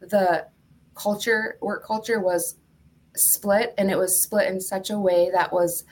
the 0.00 0.46
culture 0.94 1.58
work 1.60 1.86
culture 1.86 2.20
was 2.20 2.56
split, 3.14 3.74
and 3.76 3.90
it 3.90 3.98
was 3.98 4.22
split 4.22 4.48
in 4.48 4.58
such 4.60 4.88
a 4.88 4.98
way 4.98 5.30
that 5.32 5.52
was 5.52 5.84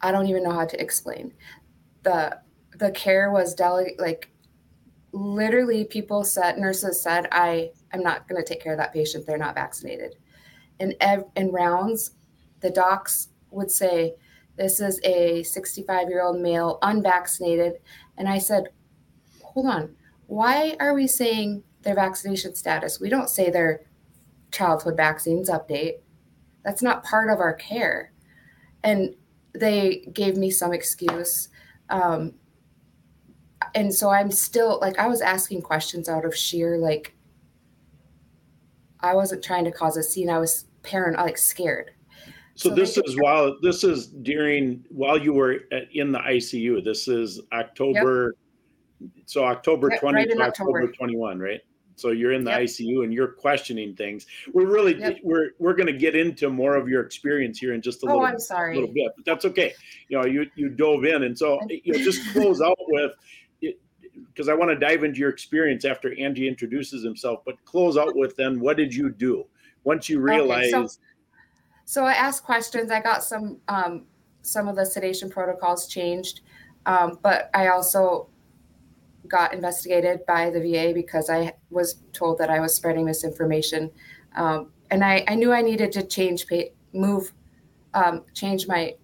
I 0.00 0.10
don't 0.10 0.26
even 0.26 0.42
know 0.42 0.52
how 0.52 0.66
to 0.66 0.82
explain 0.82 1.32
the 2.02 2.38
the 2.78 2.90
care 2.90 3.30
was 3.30 3.54
dele- 3.54 3.94
like 3.98 4.30
literally 5.12 5.84
people 5.84 6.24
said 6.24 6.56
nurses 6.56 7.02
said 7.02 7.28
i 7.32 7.70
i'm 7.92 8.02
not 8.02 8.26
going 8.28 8.40
to 8.40 8.46
take 8.46 8.62
care 8.62 8.72
of 8.72 8.78
that 8.78 8.92
patient 8.92 9.26
they're 9.26 9.36
not 9.36 9.54
vaccinated 9.54 10.16
and 10.78 10.94
ev- 11.00 11.24
in 11.36 11.50
rounds 11.50 12.12
the 12.60 12.70
docs 12.70 13.28
would 13.50 13.70
say 13.70 14.14
this 14.56 14.80
is 14.80 15.00
a 15.04 15.42
65 15.42 16.08
year 16.08 16.22
old 16.22 16.40
male 16.40 16.78
unvaccinated. 16.82 17.74
And 18.16 18.28
i 18.28 18.38
said 18.38 18.68
hold 19.42 19.66
on. 19.66 19.96
Why 20.26 20.76
are 20.78 20.94
we 20.94 21.06
saying 21.06 21.64
their 21.82 21.94
vaccination 21.94 22.54
status? 22.54 23.00
We 23.00 23.08
don't 23.08 23.28
say 23.28 23.50
their 23.50 23.82
childhood 24.52 24.96
vaccines 24.96 25.50
update. 25.50 25.94
That's 26.64 26.82
not 26.82 27.04
part 27.04 27.30
of 27.30 27.40
our 27.40 27.54
care. 27.54 28.12
And 28.84 29.14
they 29.54 30.08
gave 30.12 30.36
me 30.36 30.50
some 30.50 30.72
excuse 30.72 31.48
um, 31.88 32.34
and 33.74 33.94
so 33.94 34.08
i'm 34.10 34.30
still 34.30 34.78
like 34.80 34.98
i 34.98 35.06
was 35.06 35.20
asking 35.20 35.60
questions 35.60 36.08
out 36.08 36.24
of 36.24 36.34
sheer 36.34 36.78
like 36.78 37.14
i 39.00 39.14
wasn't 39.14 39.42
trying 39.42 39.64
to 39.64 39.72
cause 39.72 39.96
a 39.96 40.02
scene. 40.02 40.30
I 40.30 40.38
was 40.38 40.66
parent 40.82 41.16
like 41.16 41.36
scared 41.36 41.90
So, 42.60 42.68
So 42.68 42.74
this 42.74 42.98
is 42.98 43.16
while 43.18 43.56
this 43.62 43.84
is 43.84 44.08
during 44.08 44.84
while 44.90 45.16
you 45.16 45.32
were 45.32 45.60
at, 45.72 45.84
in 45.94 46.12
the 46.12 46.18
ICU. 46.18 46.84
This 46.84 47.08
is 47.08 47.40
October. 47.54 48.34
So 49.24 49.44
October 49.44 49.88
Yep, 49.90 50.00
twenty 50.00 50.16
right 50.18 50.30
to 50.30 50.42
October 50.42 50.80
October. 50.82 50.92
twenty 50.92 51.16
one, 51.16 51.38
right? 51.38 51.60
So 51.96 52.10
you're 52.10 52.32
in 52.32 52.44
the 52.44 52.50
Yep. 52.50 52.60
ICU 52.60 53.04
and 53.04 53.14
you're 53.14 53.28
questioning 53.32 53.96
things. 53.96 54.26
We're 54.52 54.66
really 54.66 54.98
Yep. 54.98 55.20
we're 55.24 55.52
we're 55.58 55.72
going 55.72 55.86
to 55.86 55.98
get 55.98 56.14
into 56.14 56.50
more 56.50 56.76
of 56.76 56.86
your 56.86 57.02
experience 57.02 57.58
here 57.58 57.72
in 57.72 57.80
just 57.80 58.02
a 58.02 58.06
oh 58.06 58.10
little 58.10 58.26
i'm 58.26 58.38
sorry 58.38 58.74
little 58.74 58.92
bit, 58.92 59.10
but 59.16 59.24
that's 59.24 59.46
okay. 59.46 59.72
You 60.10 60.18
know, 60.18 60.26
you 60.26 60.44
you 60.54 60.68
dove 60.68 61.06
in, 61.06 61.22
and 61.22 61.38
so 61.38 61.58
you 61.70 61.94
know, 61.94 61.98
just 62.04 62.30
close 62.34 62.60
out 62.60 62.76
with 62.88 63.12
because 64.26 64.48
I 64.50 64.54
want 64.54 64.70
to 64.70 64.76
dive 64.76 65.02
into 65.02 65.18
your 65.18 65.30
experience 65.30 65.86
after 65.86 66.12
Angie 66.20 66.46
introduces 66.46 67.02
himself. 67.02 67.40
But 67.46 67.54
close 67.64 67.96
out 67.96 68.14
with 68.16 68.36
then, 68.36 68.60
what 68.60 68.76
did 68.76 68.94
you 68.94 69.08
do 69.08 69.46
once 69.84 70.10
you 70.10 70.18
Okay, 70.22 70.34
realized? 70.34 70.70
so- 70.72 70.88
so 71.90 72.04
i 72.04 72.12
asked 72.12 72.44
questions. 72.44 72.92
I 72.92 73.00
got 73.00 73.24
some 73.24 73.58
um, 73.66 74.04
some 74.42 74.68
of 74.68 74.76
the 74.76 74.86
sedation 74.86 75.28
protocols 75.28 75.88
changed 75.88 76.42
um, 76.86 77.18
but 77.20 77.50
i 77.52 77.66
also 77.66 78.28
got 79.26 79.52
investigated 79.52 80.24
by 80.24 80.50
the 80.50 80.60
va 80.60 80.94
because 80.94 81.28
i 81.28 81.52
was 81.70 81.96
told 82.12 82.38
that 82.38 82.48
i 82.48 82.60
was 82.60 82.74
spreading 82.74 83.04
misinformation 83.04 83.90
um, 84.36 84.70
and 84.92 85.04
I, 85.04 85.24
I 85.26 85.34
knew 85.34 85.52
i 85.52 85.62
needed 85.62 85.90
to 85.92 86.02
change 86.04 86.46
move 86.92 87.32
um, 87.94 88.24
change 88.34 88.68
my 88.68 88.94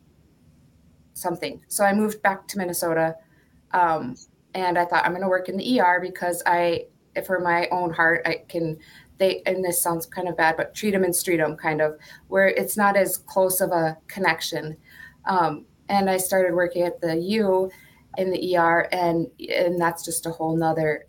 something. 1.15 1.61
So 1.67 1.85
i 1.85 1.93
moved 1.93 2.23
back 2.23 2.47
to 2.49 2.59
minnesota 2.59 3.17
um, 3.73 4.15
and 4.55 4.79
i 4.79 4.85
thought 4.85 5.05
i'm 5.05 5.11
going 5.11 5.23
to 5.23 5.29
work 5.29 5.49
in 5.49 5.57
the 5.57 5.81
er 5.81 5.99
because 6.01 6.41
i 6.47 6.85
for 7.27 7.41
my 7.41 7.67
own 7.71 7.91
heart 7.93 8.23
i 8.27 8.45
can 8.49 8.79
they 9.19 9.43
and 9.47 9.65
this 9.65 9.83
sounds 9.83 10.07
kind 10.07 10.29
of 10.29 10.37
bad 10.37 10.57
but 10.57 10.75
treat 10.75 10.93
them 10.93 11.05
and 11.05 11.15
street 11.15 11.39
them 11.39 11.57
kind 11.57 11.81
of 11.81 11.99
where 12.29 12.49
it's 12.49 12.77
not 12.77 12.97
as 12.97 13.17
close 13.17 13.61
of 13.61 13.71
a 13.71 13.97
connection. 14.09 14.77
Um, 15.25 15.67
and 15.89 16.11
i 16.11 16.17
started 16.17 16.55
working 16.55 16.83
at 16.83 17.01
the 17.01 17.17
u 17.17 17.71
in 18.19 18.31
the 18.31 18.57
er 18.57 18.89
and 18.93 19.29
and 19.55 19.81
that's 19.81 20.05
just 20.05 20.27
a 20.27 20.31
whole 20.31 20.57
nother 20.57 21.07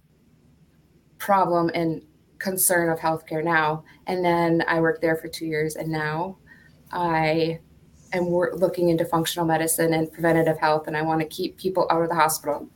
problem 1.17 1.71
and 1.73 2.03
concern 2.37 2.89
of 2.89 2.99
healthcare 2.99 3.43
now. 3.43 3.83
And 4.05 4.23
then 4.23 4.63
i 4.67 4.79
worked 4.79 5.01
there 5.01 5.15
for 5.15 5.27
two 5.27 5.45
years 5.45 5.75
and 5.75 5.89
now 5.89 6.37
i 6.91 7.59
am 8.13 8.29
looking 8.29 8.89
into 8.89 9.03
functional 9.05 9.45
medicine 9.45 9.93
and 9.93 10.11
preventative 10.11 10.57
health 10.57 10.87
and 10.87 10.95
i 10.95 11.01
want 11.01 11.19
to 11.19 11.27
keep 11.27 11.57
people 11.57 11.87
out 11.91 12.01
of 12.01 12.09
the 12.09 12.15
hospital 12.15 12.69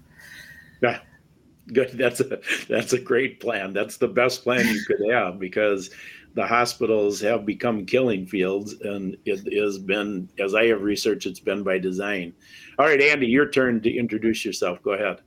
Good. 1.73 1.91
That's 1.93 2.19
a 2.19 2.39
that's 2.67 2.93
a 2.93 2.99
great 2.99 3.39
plan. 3.39 3.71
That's 3.73 3.97
the 3.97 4.07
best 4.07 4.43
plan 4.43 4.67
you 4.67 4.83
could 4.85 5.11
have 5.11 5.39
because 5.39 5.89
the 6.33 6.45
hospitals 6.45 7.19
have 7.21 7.45
become 7.45 7.85
killing 7.85 8.25
fields, 8.25 8.73
and 8.81 9.17
it 9.25 9.53
has 9.53 9.77
been, 9.77 10.29
as 10.39 10.55
I 10.55 10.67
have 10.67 10.81
researched, 10.81 11.25
it's 11.25 11.39
been 11.39 11.63
by 11.63 11.77
design. 11.77 12.33
All 12.79 12.85
right, 12.85 13.01
Andy, 13.01 13.27
your 13.27 13.49
turn 13.49 13.81
to 13.81 13.93
introduce 13.93 14.45
yourself. 14.45 14.81
Go 14.81 14.91
ahead. 14.91 15.21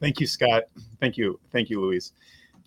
Thank 0.00 0.20
you, 0.20 0.26
Scott. 0.26 0.64
Thank 1.00 1.16
you. 1.16 1.38
Thank 1.52 1.68
you, 1.68 1.80
Louise. 1.80 2.12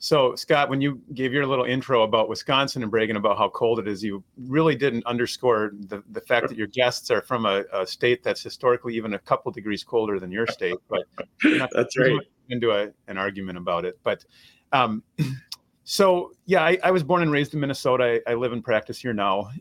So, 0.02 0.34
Scott, 0.36 0.70
when 0.70 0.80
you 0.80 1.02
gave 1.14 1.34
your 1.34 1.46
little 1.46 1.66
intro 1.66 2.04
about 2.04 2.30
Wisconsin 2.30 2.84
and 2.84 2.92
bragging 2.92 3.18
about 3.18 3.38
how 3.38 3.50
cold 3.50 3.80
it 3.80 3.88
is, 3.88 4.02
you 4.02 4.24
really 4.38 4.76
didn't 4.76 5.06
underscore 5.06 5.74
the, 5.74 6.02
the 6.12 6.22
fact 6.22 6.48
that 6.48 6.58
your 6.58 6.68
guests 6.68 7.12
are 7.12 7.22
from 7.22 7.46
a, 7.46 7.64
a 7.74 7.86
state 7.86 8.24
that's 8.24 8.42
historically 8.42 8.96
even 8.96 9.14
a 9.14 9.20
couple 9.20 9.52
degrees 9.52 9.84
colder 9.84 10.18
than 10.18 10.32
your 10.32 10.48
state. 10.48 10.78
But 10.88 11.04
That's 11.74 11.98
right. 11.98 12.18
Into 12.50 12.72
a, 12.72 12.90
an 13.08 13.18
argument 13.18 13.58
about 13.58 13.86
it. 13.86 14.00
But 14.04 14.26
um, 14.72 15.04
so, 15.84 16.32
yeah, 16.46 16.64
I, 16.64 16.78
I 16.84 16.92
was 16.92 17.04
born 17.04 17.22
and 17.22 17.32
raised 17.32 17.54
in 17.54 17.60
Minnesota. 17.60 18.20
I, 18.28 18.32
I 18.32 18.34
live 18.36 18.54
and 18.54 18.64
practice 18.64 19.00
here 19.00 19.14
now. 19.14 19.52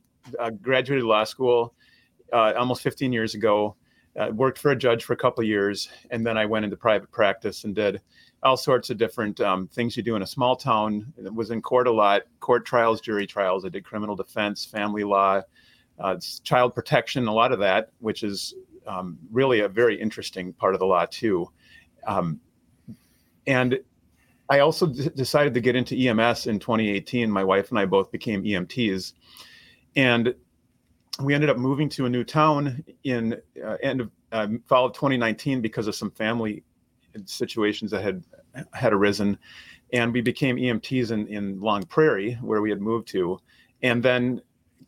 Graduated 0.62 1.04
law 1.04 1.24
school 1.24 1.74
uh, 2.32 2.52
almost 2.56 2.82
15 2.82 3.12
years 3.12 3.34
ago. 3.34 3.76
Uh, 4.18 4.30
worked 4.32 4.58
for 4.58 4.72
a 4.72 4.76
judge 4.76 5.04
for 5.04 5.12
a 5.12 5.16
couple 5.16 5.44
years, 5.44 5.88
and 6.10 6.26
then 6.26 6.36
I 6.36 6.44
went 6.44 6.64
into 6.64 6.76
private 6.76 7.10
practice 7.12 7.62
and 7.62 7.72
did 7.72 8.00
all 8.42 8.56
sorts 8.56 8.90
of 8.90 8.98
different 8.98 9.40
um, 9.40 9.68
things 9.68 9.96
you 9.96 10.02
do 10.02 10.16
in 10.16 10.22
a 10.22 10.26
small 10.26 10.56
town. 10.56 11.12
Was 11.32 11.52
in 11.52 11.62
court 11.62 11.86
a 11.86 11.92
lot, 11.92 12.22
court 12.40 12.66
trials, 12.66 13.00
jury 13.00 13.28
trials. 13.28 13.64
I 13.64 13.68
did 13.68 13.84
criminal 13.84 14.16
defense, 14.16 14.64
family 14.64 15.04
law, 15.04 15.42
uh, 16.00 16.16
child 16.42 16.74
protection, 16.74 17.28
a 17.28 17.32
lot 17.32 17.52
of 17.52 17.60
that, 17.60 17.90
which 18.00 18.24
is 18.24 18.54
um, 18.88 19.18
really 19.30 19.60
a 19.60 19.68
very 19.68 20.00
interesting 20.00 20.52
part 20.52 20.74
of 20.74 20.80
the 20.80 20.86
law 20.86 21.06
too. 21.08 21.48
Um, 22.06 22.40
and 23.48 23.80
I 24.50 24.60
also 24.60 24.86
d- 24.86 25.08
decided 25.16 25.54
to 25.54 25.60
get 25.60 25.74
into 25.74 25.96
EMS 25.96 26.46
in 26.46 26.58
2018. 26.60 27.30
My 27.30 27.42
wife 27.42 27.70
and 27.70 27.78
I 27.78 27.86
both 27.86 28.12
became 28.12 28.44
EMTs, 28.44 29.14
and 29.96 30.34
we 31.22 31.34
ended 31.34 31.50
up 31.50 31.56
moving 31.56 31.88
to 31.88 32.06
a 32.06 32.08
new 32.08 32.22
town 32.22 32.84
in 33.02 33.40
uh, 33.64 33.76
end 33.82 34.02
of 34.02 34.10
uh, 34.30 34.46
fall 34.66 34.86
of 34.86 34.92
2019 34.92 35.60
because 35.60 35.88
of 35.88 35.94
some 35.94 36.10
family 36.10 36.62
situations 37.24 37.90
that 37.90 38.02
had 38.02 38.22
had 38.74 38.92
arisen, 38.92 39.38
and 39.92 40.12
we 40.12 40.20
became 40.20 40.56
EMTs 40.56 41.10
in 41.10 41.26
in 41.26 41.58
Long 41.60 41.82
Prairie 41.84 42.34
where 42.42 42.60
we 42.60 42.70
had 42.70 42.80
moved 42.80 43.08
to, 43.08 43.40
and 43.82 44.02
then 44.02 44.40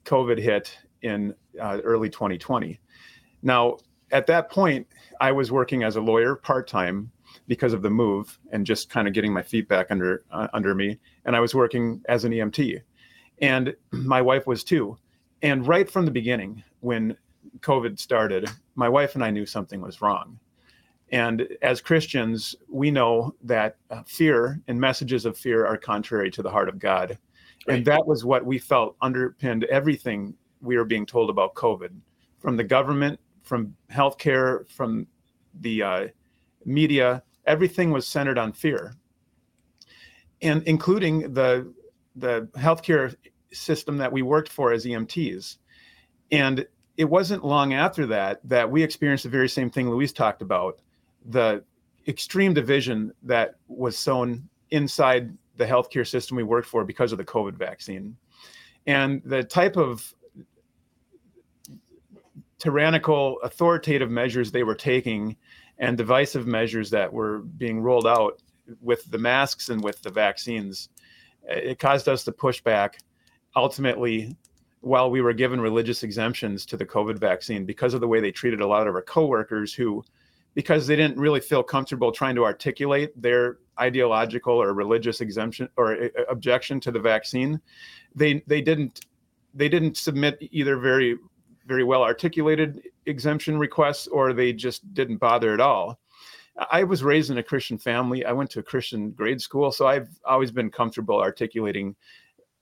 COVID 0.04 0.38
hit 0.38 0.78
in 1.02 1.34
uh, 1.60 1.80
early 1.82 2.10
2020. 2.10 2.78
Now, 3.42 3.78
at 4.12 4.26
that 4.26 4.50
point, 4.50 4.86
I 5.20 5.32
was 5.32 5.50
working 5.50 5.82
as 5.82 5.96
a 5.96 6.00
lawyer 6.00 6.34
part 6.34 6.68
time 6.68 7.10
because 7.50 7.72
of 7.72 7.82
the 7.82 7.90
move 7.90 8.38
and 8.52 8.64
just 8.64 8.90
kind 8.90 9.08
of 9.08 9.12
getting 9.12 9.32
my 9.32 9.42
feet 9.42 9.66
back 9.66 9.88
under 9.90 10.22
uh, 10.30 10.46
under 10.52 10.72
me, 10.72 11.00
and 11.24 11.34
I 11.34 11.40
was 11.40 11.52
working 11.52 12.00
as 12.08 12.24
an 12.24 12.30
EMT, 12.30 12.80
and 13.42 13.74
my 13.90 14.22
wife 14.22 14.46
was 14.46 14.62
too. 14.62 14.96
And 15.42 15.66
right 15.66 15.90
from 15.90 16.04
the 16.04 16.12
beginning, 16.12 16.62
when 16.78 17.16
COVID 17.58 17.98
started, 17.98 18.48
my 18.76 18.88
wife 18.88 19.16
and 19.16 19.24
I 19.24 19.30
knew 19.30 19.46
something 19.46 19.80
was 19.80 20.00
wrong. 20.00 20.38
And 21.10 21.48
as 21.60 21.80
Christians, 21.80 22.54
we 22.68 22.92
know 22.92 23.34
that 23.42 23.76
uh, 23.90 24.04
fear 24.06 24.60
and 24.68 24.80
messages 24.80 25.24
of 25.24 25.36
fear 25.36 25.66
are 25.66 25.76
contrary 25.76 26.30
to 26.30 26.42
the 26.42 26.50
heart 26.50 26.68
of 26.68 26.78
God. 26.78 27.18
Right. 27.66 27.78
And 27.78 27.84
that 27.86 28.06
was 28.06 28.24
what 28.24 28.46
we 28.46 28.58
felt 28.58 28.94
underpinned 29.02 29.64
everything 29.64 30.34
we 30.60 30.76
were 30.76 30.84
being 30.84 31.04
told 31.04 31.30
about 31.30 31.54
COVID 31.54 31.90
from 32.38 32.56
the 32.56 32.62
government, 32.62 33.18
from 33.42 33.74
healthcare, 33.90 34.70
from 34.70 35.08
the 35.60 35.82
uh, 35.82 36.08
media. 36.64 37.24
Everything 37.50 37.90
was 37.90 38.06
centered 38.06 38.38
on 38.38 38.52
fear, 38.52 38.94
and 40.40 40.62
including 40.68 41.34
the 41.34 41.74
the 42.14 42.48
healthcare 42.56 43.12
system 43.52 43.96
that 43.98 44.12
we 44.12 44.22
worked 44.22 44.48
for 44.48 44.72
as 44.72 44.84
EMTs. 44.84 45.56
And 46.30 46.64
it 46.96 47.06
wasn't 47.06 47.44
long 47.44 47.74
after 47.74 48.06
that 48.06 48.40
that 48.44 48.70
we 48.70 48.84
experienced 48.84 49.24
the 49.24 49.30
very 49.30 49.48
same 49.48 49.68
thing 49.68 49.90
Louise 49.90 50.12
talked 50.12 50.42
about. 50.42 50.80
The 51.26 51.64
extreme 52.06 52.54
division 52.54 53.12
that 53.24 53.56
was 53.66 53.98
sown 53.98 54.48
inside 54.70 55.36
the 55.56 55.66
healthcare 55.66 56.06
system 56.06 56.36
we 56.36 56.44
worked 56.44 56.68
for 56.68 56.84
because 56.84 57.10
of 57.10 57.18
the 57.18 57.24
COVID 57.24 57.54
vaccine. 57.54 58.16
And 58.86 59.22
the 59.24 59.42
type 59.42 59.76
of 59.76 60.14
tyrannical, 62.58 63.40
authoritative 63.42 64.10
measures 64.10 64.52
they 64.52 64.62
were 64.62 64.76
taking 64.76 65.36
and 65.80 65.96
divisive 65.96 66.46
measures 66.46 66.90
that 66.90 67.12
were 67.12 67.38
being 67.38 67.80
rolled 67.80 68.06
out 68.06 68.40
with 68.80 69.10
the 69.10 69.18
masks 69.18 69.70
and 69.70 69.82
with 69.82 70.00
the 70.02 70.10
vaccines, 70.10 70.90
it 71.48 71.78
caused 71.78 72.08
us 72.08 72.22
to 72.24 72.32
push 72.32 72.60
back. 72.60 72.98
Ultimately, 73.56 74.36
while 74.82 75.10
we 75.10 75.22
were 75.22 75.32
given 75.32 75.60
religious 75.60 76.02
exemptions 76.02 76.64
to 76.66 76.76
the 76.76 76.86
COVID 76.86 77.18
vaccine 77.18 77.64
because 77.64 77.94
of 77.94 78.00
the 78.00 78.06
way 78.06 78.20
they 78.20 78.30
treated 78.30 78.60
a 78.60 78.66
lot 78.66 78.86
of 78.86 78.94
our 78.94 79.02
coworkers 79.02 79.74
who, 79.74 80.04
because 80.54 80.86
they 80.86 80.96
didn't 80.96 81.18
really 81.18 81.40
feel 81.40 81.62
comfortable 81.62 82.12
trying 82.12 82.34
to 82.34 82.44
articulate 82.44 83.10
their 83.20 83.58
ideological 83.80 84.54
or 84.54 84.74
religious 84.74 85.20
exemption 85.20 85.68
or 85.76 86.04
uh, 86.04 86.08
objection 86.28 86.78
to 86.80 86.90
the 86.90 87.00
vaccine, 87.00 87.60
they 88.14 88.42
they 88.46 88.60
didn't 88.60 89.06
they 89.54 89.68
didn't 89.68 89.96
submit 89.96 90.38
either 90.50 90.76
very 90.76 91.16
very 91.66 91.84
well 91.84 92.02
articulated 92.02 92.82
exemption 93.06 93.58
requests 93.58 94.06
or 94.06 94.32
they 94.32 94.52
just 94.52 94.92
didn't 94.94 95.18
bother 95.18 95.52
at 95.52 95.60
all. 95.60 96.00
I 96.70 96.84
was 96.84 97.02
raised 97.02 97.30
in 97.30 97.38
a 97.38 97.42
Christian 97.42 97.78
family. 97.78 98.24
I 98.24 98.32
went 98.32 98.50
to 98.50 98.60
a 98.60 98.62
Christian 98.62 99.12
grade 99.12 99.40
school, 99.40 99.72
so 99.72 99.86
I've 99.86 100.08
always 100.24 100.50
been 100.50 100.70
comfortable 100.70 101.20
articulating 101.20 101.96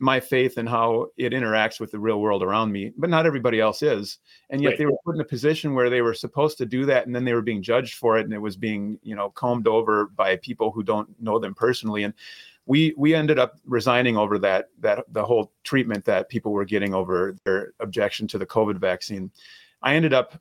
my 0.01 0.21
faith 0.21 0.59
and 0.59 0.69
how 0.69 1.09
it 1.17 1.33
interacts 1.33 1.81
with 1.81 1.91
the 1.91 1.99
real 1.99 2.21
world 2.21 2.43
around 2.43 2.71
me, 2.71 2.93
but 2.97 3.11
not 3.11 3.27
everybody 3.27 3.61
else 3.61 3.83
is. 3.83 4.19
And 4.51 4.63
yet 4.63 4.71
right. 4.71 4.79
they 4.79 4.87
were 4.87 4.97
put 5.05 5.17
in 5.17 5.21
a 5.21 5.25
position 5.25 5.75
where 5.75 5.91
they 5.91 6.03
were 6.03 6.15
supposed 6.15 6.57
to 6.59 6.67
do 6.67 6.85
that 6.87 7.07
and 7.07 7.15
then 7.15 7.25
they 7.25 7.35
were 7.35 7.43
being 7.43 7.63
judged 7.63 7.95
for 7.95 8.17
it 8.17 8.25
and 8.25 8.33
it 8.33 8.39
was 8.39 8.57
being, 8.57 8.99
you 9.03 9.17
know, 9.17 9.31
combed 9.31 9.67
over 9.67 10.07
by 10.07 10.37
people 10.37 10.71
who 10.71 10.85
don't 10.85 11.09
know 11.21 11.39
them 11.41 11.55
personally. 11.55 12.05
And 12.05 12.15
we 12.67 12.95
we 12.97 13.15
ended 13.15 13.39
up 13.39 13.57
resigning 13.65 14.17
over 14.17 14.39
that 14.39 14.69
that 14.81 15.05
the 15.13 15.25
whole 15.25 15.53
treatment 15.65 16.05
that 16.05 16.29
people 16.29 16.53
were 16.53 16.67
getting 16.67 16.95
over 16.95 17.35
their 17.45 17.73
objection 17.81 18.29
to 18.29 18.39
the 18.39 18.47
COVID 18.47 18.79
vaccine. 18.79 19.33
I 19.83 19.95
ended 19.95 20.13
up 20.13 20.41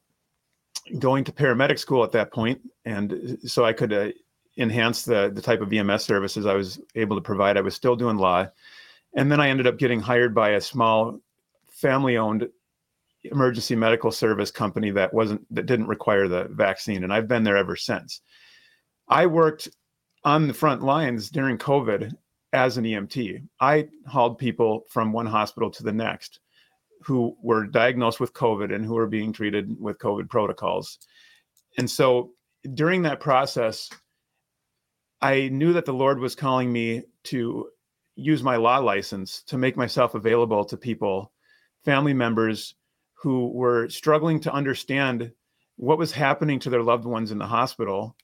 going 1.00 1.24
to 1.26 1.32
paramedic 1.32 1.80
school 1.80 2.04
at 2.04 2.12
that 2.14 2.32
point, 2.32 2.62
and 2.86 3.38
so 3.46 3.66
I 3.66 3.74
could 3.74 3.94
uh, 3.94 4.10
enhance 4.58 5.04
the 5.04 5.32
the 5.34 5.42
type 5.42 5.62
of 5.62 5.72
EMS 5.72 6.04
services 6.04 6.46
I 6.46 6.54
was 6.54 6.80
able 6.96 7.16
to 7.16 7.22
provide. 7.22 7.58
I 7.58 7.62
was 7.62 7.76
still 7.76 7.96
doing 7.96 8.18
law, 8.18 8.48
and 9.16 9.32
then 9.32 9.40
I 9.40 9.50
ended 9.50 9.68
up 9.68 9.78
getting 9.78 10.00
hired 10.00 10.34
by 10.34 10.52
a 10.52 10.62
small 10.62 11.20
family-owned 11.70 12.50
emergency 13.24 13.76
medical 13.76 14.12
service 14.12 14.52
company 14.52 14.92
that 14.92 15.14
wasn't 15.14 15.46
that 15.54 15.66
didn't 15.66 15.88
require 15.88 16.28
the 16.28 16.46
vaccine, 16.52 17.04
and 17.04 17.14
I've 17.14 17.28
been 17.28 17.44
there 17.44 17.58
ever 17.58 17.76
since. 17.76 18.22
I 19.08 19.26
worked 19.26 19.70
on 20.24 20.48
the 20.48 20.54
front 20.54 20.84
lines 20.84 21.30
during 21.30 21.58
COVID 21.58 22.14
as 22.54 22.78
an 22.78 22.84
EMT. 22.84 23.44
I 23.60 23.88
hauled 24.08 24.38
people 24.38 24.86
from 24.90 25.14
one 25.14 25.26
hospital 25.26 25.70
to 25.72 25.84
the 25.84 25.92
next 25.92 26.40
who 27.02 27.36
were 27.42 27.66
diagnosed 27.66 28.20
with 28.20 28.34
COVID 28.34 28.74
and 28.74 28.86
who 28.86 28.94
were 28.94 29.08
being 29.08 29.34
treated 29.34 29.80
with 29.80 30.00
COVID 30.00 30.30
protocols. 30.30 31.00
And 31.78 31.90
so 31.90 32.32
during 32.74 33.04
that 33.04 33.20
process, 33.20 33.90
I 35.22 35.50
knew 35.50 35.74
that 35.74 35.86
the 35.86 35.94
Lord 35.94 36.20
was 36.20 36.36
calling 36.36 36.72
me 36.72 37.04
to 37.26 37.70
use 38.16 38.44
my 38.44 38.56
law 38.56 38.80
license 38.80 39.44
to 39.44 39.58
make 39.58 39.78
myself 39.78 40.16
available 40.16 40.66
to 40.66 40.78
people, 40.78 41.32
family 41.86 42.14
members 42.14 42.76
who 43.14 43.50
were 43.50 43.90
struggling 43.90 44.40
to 44.42 44.54
understand 44.54 45.32
what 45.76 45.98
was 45.98 46.12
happening 46.12 46.60
to 46.60 46.70
their 46.70 46.84
loved 46.84 47.06
ones 47.06 47.32
in 47.32 47.38
the 47.38 47.46
hospital 47.46 48.16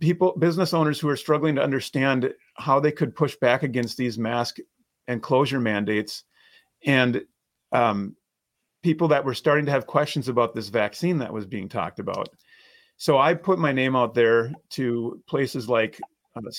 people 0.00 0.32
business 0.38 0.72
owners 0.72 0.98
who 0.98 1.08
are 1.08 1.16
struggling 1.16 1.54
to 1.54 1.62
understand 1.62 2.32
how 2.54 2.80
they 2.80 2.92
could 2.92 3.14
push 3.14 3.36
back 3.36 3.62
against 3.62 3.96
these 3.96 4.18
mask 4.18 4.56
and 5.06 5.22
closure 5.22 5.60
mandates 5.60 6.24
and 6.84 7.22
um, 7.72 8.16
people 8.82 9.08
that 9.08 9.24
were 9.24 9.34
starting 9.34 9.66
to 9.66 9.72
have 9.72 9.86
questions 9.86 10.28
about 10.28 10.54
this 10.54 10.68
vaccine 10.68 11.18
that 11.18 11.32
was 11.32 11.46
being 11.46 11.68
talked 11.68 11.98
about. 11.98 12.28
So 12.96 13.18
i 13.18 13.34
put 13.34 13.58
my 13.58 13.72
name 13.72 13.96
out 13.96 14.14
there 14.14 14.52
to 14.70 15.22
places 15.26 15.68
like 15.68 15.98
uh, 16.36 16.50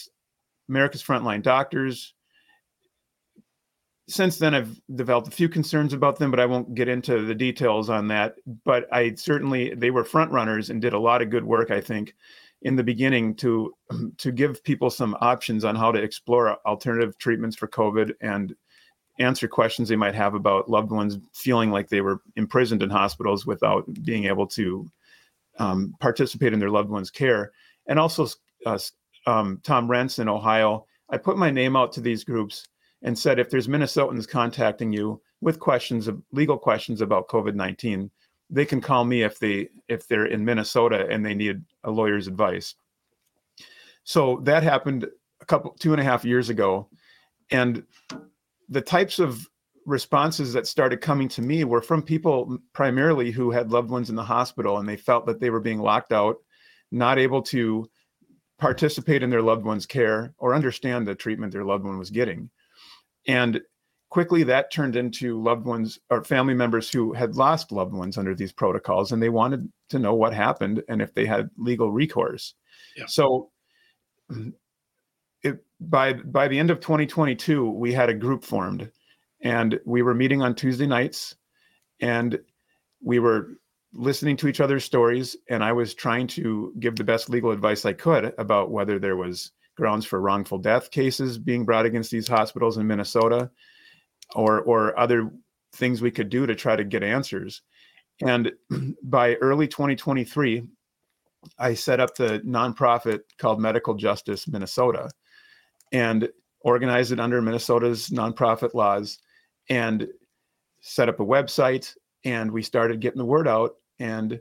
america's 0.70 1.04
frontline 1.04 1.42
doctors. 1.42 2.14
Since 4.08 4.38
then 4.38 4.56
i've 4.56 4.80
developed 4.96 5.28
a 5.28 5.32
few 5.32 5.50
concerns 5.50 5.94
about 5.94 6.18
them 6.18 6.32
but 6.32 6.40
i 6.40 6.46
won't 6.46 6.74
get 6.74 6.88
into 6.88 7.24
the 7.26 7.36
details 7.36 7.90
on 7.90 8.08
that. 8.08 8.36
But 8.66 8.92
i 8.94 9.14
certainly 9.16 9.74
they 9.76 9.92
were 9.92 10.04
front 10.04 10.32
runners 10.32 10.70
and 10.70 10.82
did 10.82 10.94
a 10.94 11.00
lot 11.00 11.22
of 11.22 11.30
good 11.30 11.46
work 11.46 11.72
i 11.72 11.82
think 11.82 12.16
in 12.64 12.76
the 12.76 12.84
beginning 12.84 13.36
to 13.36 13.74
to 14.18 14.32
give 14.32 14.64
people 14.64 14.90
some 14.90 15.16
options 15.22 15.64
on 15.64 15.76
how 15.76 15.92
to 15.92 16.02
explore 16.02 16.58
alternative 16.66 17.18
treatments 17.18 17.56
for 17.56 17.68
COVID 17.68 18.14
and 18.22 18.56
answer 19.20 19.48
questions 19.48 19.90
they 19.90 19.96
might 19.96 20.16
have 20.16 20.34
about 20.34 20.70
loved 20.70 20.92
ones 20.92 21.20
feeling 21.34 21.72
like 21.72 21.90
they 21.90 22.02
were 22.02 22.22
imprisoned 22.36 22.82
in 22.82 22.90
hospitals 22.90 23.46
without 23.46 23.86
being 24.04 24.26
able 24.26 24.48
to 24.48 24.90
um, 25.60 25.94
participate 26.00 26.54
in 26.54 26.60
their 26.60 26.70
loved 26.70 26.90
ones' 26.90 27.12
care. 27.12 27.52
And 27.88 28.00
also, 28.00 28.28
uh, 28.66 28.80
um, 29.28 29.60
Tom 29.64 29.88
Renz 29.88 30.20
in 30.20 30.30
Ohio, 30.30 30.86
I 31.10 31.18
put 31.18 31.38
my 31.38 31.52
name 31.52 31.76
out 31.76 31.92
to 31.94 32.02
these 32.02 32.24
groups 32.24 32.68
and 33.04 33.18
said, 33.18 33.40
if 33.40 33.50
there's 33.50 33.68
Minnesotans 33.68 34.28
contacting 34.28 34.94
you 34.94 35.22
with 35.42 35.60
questions, 35.60 36.08
of 36.08 36.22
legal 36.32 36.58
questions 36.58 37.02
about 37.02 37.28
COVID 37.28 37.56
19, 37.56 38.10
they 38.50 38.66
can 38.66 38.82
call 38.82 39.06
me 39.06 39.24
if 39.24 39.40
they 39.40 39.70
if 39.88 40.08
they're 40.08 40.26
in 40.26 40.44
Minnesota 40.44 41.08
and 41.10 41.26
they 41.26 41.34
need 41.34 41.62
a 41.84 41.92
lawyer's 41.92 42.28
advice. 42.28 42.76
So 44.04 44.42
that 44.44 44.62
happened 44.64 45.08
a 45.42 45.46
couple 45.46 45.72
two 45.80 45.94
and 45.94 46.02
a 46.02 46.04
half 46.04 46.26
years 46.26 46.50
ago, 46.50 46.90
and 47.50 47.84
the 48.72 48.82
types 48.82 49.20
of 49.20 49.48
responses 49.86 50.54
that 50.54 50.66
started 50.66 51.02
coming 51.02 51.28
to 51.28 51.42
me 51.42 51.64
were 51.64 51.82
from 51.82 52.02
people 52.02 52.58
primarily 52.74 53.30
who 53.30 53.52
had 53.52 53.72
loved 53.72 53.90
ones 53.90 54.10
in 54.10 54.16
the 54.16 54.24
hospital 54.24 54.78
and 54.78 54.88
they 54.88 54.98
felt 54.98 55.26
that 55.26 55.40
they 55.40 55.50
were 55.50 55.60
being 55.60 55.80
locked 55.80 56.14
out, 56.14 56.38
not 56.92 57.20
able 57.20 57.42
to 57.42 57.88
participate 58.58 59.24
in 59.24 59.30
their 59.30 59.42
loved 59.42 59.66
one's 59.66 59.86
care 59.86 60.34
or 60.38 60.56
understand 60.56 61.08
the 61.08 61.16
treatment 61.16 61.52
their 61.52 61.66
loved 61.66 61.84
one 61.84 61.98
was 61.98 62.12
getting. 62.12 62.50
And 63.28 63.60
quickly 64.10 64.44
that 64.44 64.72
turned 64.72 64.96
into 64.96 65.42
loved 65.42 65.66
ones 65.66 66.00
or 66.10 66.24
family 66.24 66.54
members 66.54 66.90
who 66.92 67.14
had 67.14 67.36
lost 67.36 67.72
loved 67.72 67.94
ones 67.94 68.18
under 68.18 68.36
these 68.36 68.52
protocols 68.52 69.12
and 69.12 69.22
they 69.22 69.30
wanted 69.30 69.72
to 69.90 70.00
know 70.00 70.14
what 70.14 70.34
happened 70.34 70.84
and 70.90 71.02
if 71.02 71.14
they 71.14 71.26
had 71.26 71.50
legal 71.58 71.92
recourse 71.92 72.54
yeah. 72.98 73.06
so 73.08 73.50
by 75.82 76.14
by 76.14 76.48
the 76.48 76.58
end 76.58 76.70
of 76.70 76.80
2022 76.80 77.70
we 77.72 77.92
had 77.92 78.10
a 78.10 78.14
group 78.14 78.44
formed 78.44 78.90
and 79.42 79.80
we 79.86 80.02
were 80.02 80.14
meeting 80.14 80.42
on 80.42 80.56
tuesday 80.56 80.86
nights 80.86 81.36
and 82.00 82.40
we 83.04 83.20
were 83.20 83.50
listening 83.94 84.38
to 84.38 84.48
each 84.48 84.62
other's 84.62 84.86
stories 84.86 85.36
and 85.50 85.64
i 85.64 85.74
was 85.74 85.94
trying 85.94 86.28
to 86.28 86.74
give 86.80 86.96
the 86.96 87.04
best 87.04 87.30
legal 87.30 87.52
advice 87.52 87.84
i 87.86 87.94
could 87.94 88.34
about 88.38 88.72
whether 88.72 89.00
there 89.00 89.18
was 89.18 89.52
grounds 89.76 90.06
for 90.06 90.22
wrongful 90.22 90.60
death 90.60 90.92
cases 90.92 91.38
being 91.38 91.66
brought 91.66 91.86
against 91.86 92.12
these 92.12 92.28
hospitals 92.28 92.78
in 92.78 92.88
minnesota 92.88 93.50
or 94.36 94.62
or 94.62 94.98
other 95.00 95.32
things 95.74 96.02
we 96.02 96.12
could 96.12 96.30
do 96.30 96.46
to 96.46 96.56
try 96.56 96.76
to 96.76 96.84
get 96.84 97.04
answers. 97.04 97.62
And 98.22 98.52
by 99.04 99.36
early 99.36 99.68
2023, 99.68 100.64
I 101.58 101.74
set 101.74 102.00
up 102.00 102.16
the 102.16 102.40
nonprofit 102.40 103.22
called 103.38 103.60
Medical 103.60 103.96
Justice 103.96 104.48
Minnesota 104.48 105.10
and 105.92 106.30
organized 106.62 107.12
it 107.12 107.20
under 107.20 107.42
Minnesota's 107.42 108.10
nonprofit 108.10 108.74
laws 108.74 109.20
and 109.70 110.08
set 110.82 111.10
up 111.10 111.20
a 111.20 111.26
website 111.26 111.94
and 112.24 112.52
we 112.52 112.62
started 112.62 113.00
getting 113.00 113.18
the 113.18 113.26
word 113.26 113.48
out 113.48 113.76
and 114.00 114.40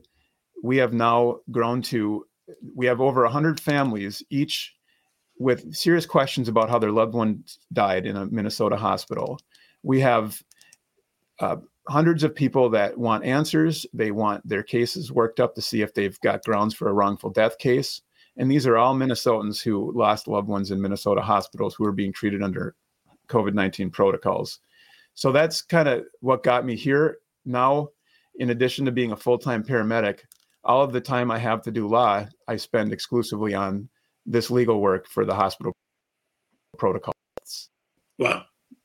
we 0.63 0.77
have 0.77 0.93
now 0.93 1.39
grown 1.51 1.81
to 1.83 2.27
we 2.75 2.87
have 2.87 3.01
over 3.01 3.23
100 3.23 3.61
families 3.61 4.23
each 4.31 4.75
with 5.39 5.75
serious 5.75 6.05
questions 6.05 6.49
about 6.49 6.69
how 6.69 6.79
their 6.79 6.91
loved 6.91 7.15
one 7.15 7.43
died 7.73 8.07
in 8.07 8.17
a 8.17 8.27
Minnesota 8.27 8.77
hospital 8.77 9.39
we 9.83 10.01
have 10.01 10.43
uh, 11.41 11.57
hundreds 11.89 12.23
of 12.23 12.35
people 12.35 12.71
that 12.71 12.97
want 12.97 13.25
answers. 13.25 13.87
They 13.93 14.11
want 14.11 14.47
their 14.49 14.63
cases 14.63 15.11
worked 15.11 15.41
up 15.41 15.55
to 15.55 15.63
see 15.63 15.83
if 15.83 15.95
they've 15.95 16.19
got 16.21 16.45
grounds 16.45 16.75
for 16.75 16.89
a 16.89 16.93
wrongful 16.93 17.31
death 17.31 17.59
case. 17.59 18.03
And 18.37 18.51
these 18.51 18.67
are 18.67 18.77
all 18.77 18.95
Minnesotans 18.95 19.63
who 19.63 19.93
lost 19.95 20.29
loved 20.29 20.49
ones 20.49 20.71
in 20.71 20.81
Minnesota 20.81 21.21
hospitals 21.21 21.75
who 21.75 21.85
are 21.85 21.93
being 21.93 22.13
treated 22.13 22.43
under 22.43 22.75
COVID 23.29 23.55
19 23.55 23.91
protocols. 23.91 24.61
So 25.15 25.33
that's 25.33 25.63
kind 25.63 25.89
of 25.89 26.05
what 26.21 26.43
got 26.43 26.65
me 26.65 26.77
here. 26.77 27.19
Now, 27.45 27.89
in 28.37 28.51
addition 28.51 28.85
to 28.87 28.93
being 28.93 29.13
a 29.13 29.17
full 29.17 29.39
time 29.39 29.63
paramedic, 29.63 30.21
all 30.65 30.83
of 30.83 30.93
the 30.93 31.01
time 31.01 31.31
I 31.31 31.39
have 31.39 31.63
to 31.63 31.71
do 31.71 31.89
law, 31.89 32.27
I 32.49 32.57
spend 32.57 32.93
exclusively 32.93 33.55
on 33.55 33.89
this 34.27 34.51
legal 34.51 34.81
work 34.81 35.09
for 35.09 35.25
the 35.25 35.35
hospital 35.35 35.73
protocols. 36.79 37.15
Wow. 38.19 38.45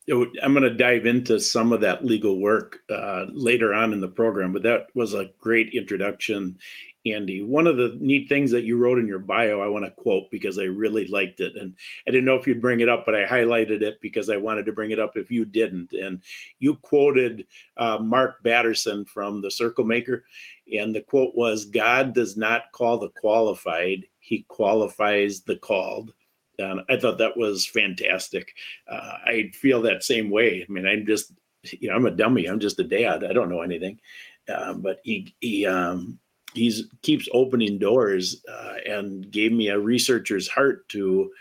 I'm 0.09 0.53
going 0.53 0.61
to 0.61 0.73
dive 0.73 1.05
into 1.05 1.39
some 1.39 1.73
of 1.73 1.81
that 1.81 2.05
legal 2.05 2.39
work 2.39 2.79
uh, 2.89 3.25
later 3.29 3.73
on 3.73 3.91
in 3.91 4.01
the 4.01 4.07
program, 4.07 4.53
but 4.53 4.63
that 4.63 4.87
was 4.93 5.13
a 5.13 5.31
great 5.39 5.73
introduction. 5.73 6.57
Andy. 7.05 7.43
One 7.43 7.67
of 7.67 7.77
the 7.77 7.97
neat 7.99 8.27
things 8.27 8.51
that 8.51 8.63
you 8.63 8.77
wrote 8.77 8.97
in 8.97 9.07
your 9.07 9.19
bio, 9.19 9.61
I 9.61 9.67
want 9.67 9.85
to 9.85 9.91
quote 9.91 10.31
because 10.31 10.57
I 10.57 10.63
really 10.63 11.07
liked 11.07 11.39
it. 11.39 11.55
And 11.55 11.75
I 12.07 12.11
didn't 12.11 12.25
know 12.25 12.35
if 12.35 12.47
you'd 12.47 12.61
bring 12.61 12.79
it 12.79 12.89
up, 12.89 13.05
but 13.05 13.15
I 13.15 13.25
highlighted 13.25 13.81
it 13.81 14.01
because 14.01 14.29
I 14.29 14.37
wanted 14.37 14.65
to 14.65 14.73
bring 14.73 14.91
it 14.91 14.99
up 14.99 15.15
if 15.15 15.29
you 15.29 15.45
didn't. 15.45 15.93
And 15.93 16.21
you 16.59 16.75
quoted 16.75 17.45
uh, 17.77 17.99
Mark 17.99 18.41
Batterson 18.43 19.05
from 19.05 19.41
The 19.41 19.51
Circle 19.51 19.85
Maker. 19.85 20.25
And 20.73 20.95
the 20.95 21.01
quote 21.01 21.35
was 21.35 21.65
God 21.65 22.13
does 22.13 22.35
not 22.35 22.71
call 22.71 22.97
the 22.97 23.09
qualified, 23.09 24.05
he 24.19 24.43
qualifies 24.47 25.41
the 25.41 25.57
called. 25.57 26.13
And 26.57 26.81
I 26.89 26.97
thought 26.97 27.17
that 27.17 27.37
was 27.37 27.67
fantastic. 27.67 28.53
Uh, 28.89 29.17
I 29.25 29.51
feel 29.53 29.81
that 29.81 30.03
same 30.03 30.29
way. 30.29 30.65
I 30.67 30.71
mean, 30.71 30.87
I'm 30.87 31.05
just, 31.05 31.33
you 31.63 31.89
know, 31.89 31.95
I'm 31.95 32.05
a 32.05 32.11
dummy. 32.11 32.45
I'm 32.45 32.59
just 32.59 32.79
a 32.79 32.83
dad. 32.83 33.23
I 33.23 33.33
don't 33.33 33.49
know 33.49 33.61
anything. 33.61 33.99
Uh, 34.47 34.73
but 34.73 35.01
he, 35.03 35.35
he, 35.41 35.65
um, 35.65 36.17
he's 36.55 36.83
keeps 37.01 37.27
opening 37.33 37.77
doors 37.77 38.43
uh, 38.51 38.75
and 38.85 39.29
gave 39.31 39.51
me 39.51 39.69
a 39.69 39.79
researcher's 39.79 40.47
heart 40.47 40.87
to 40.89 41.31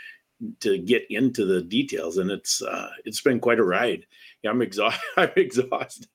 to 0.60 0.78
get 0.78 1.04
into 1.10 1.44
the 1.44 1.62
details 1.62 2.18
and 2.18 2.30
it's 2.30 2.60
uh, 2.62 2.90
it's 3.04 3.20
been 3.20 3.40
quite 3.40 3.58
a 3.58 3.64
ride. 3.64 4.06
Yeah, 4.42 4.50
i'm 4.50 4.60
exhausted 4.60 5.00
i'm 5.16 5.30
exhausted. 5.36 6.06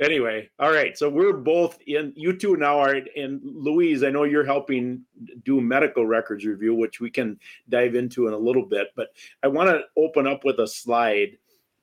Anyway 0.00 0.48
all 0.58 0.72
right 0.72 0.96
so 0.96 1.10
we're 1.10 1.34
both 1.34 1.78
in 1.86 2.12
you 2.16 2.34
two 2.34 2.56
now 2.56 2.78
are 2.78 2.96
and 3.14 3.40
louise 3.44 4.02
i 4.02 4.08
know 4.08 4.24
you're 4.24 4.46
helping 4.46 5.02
do 5.44 5.60
medical 5.60 6.06
records 6.06 6.46
review 6.46 6.74
which 6.74 6.98
we 6.98 7.10
can 7.10 7.38
dive 7.68 7.94
into 7.94 8.26
in 8.26 8.32
a 8.32 8.38
little 8.38 8.64
bit 8.64 8.88
but 8.96 9.08
i 9.42 9.48
want 9.48 9.68
to 9.68 9.82
open 9.98 10.26
up 10.26 10.44
with 10.44 10.60
a 10.60 10.66
slide 10.66 11.36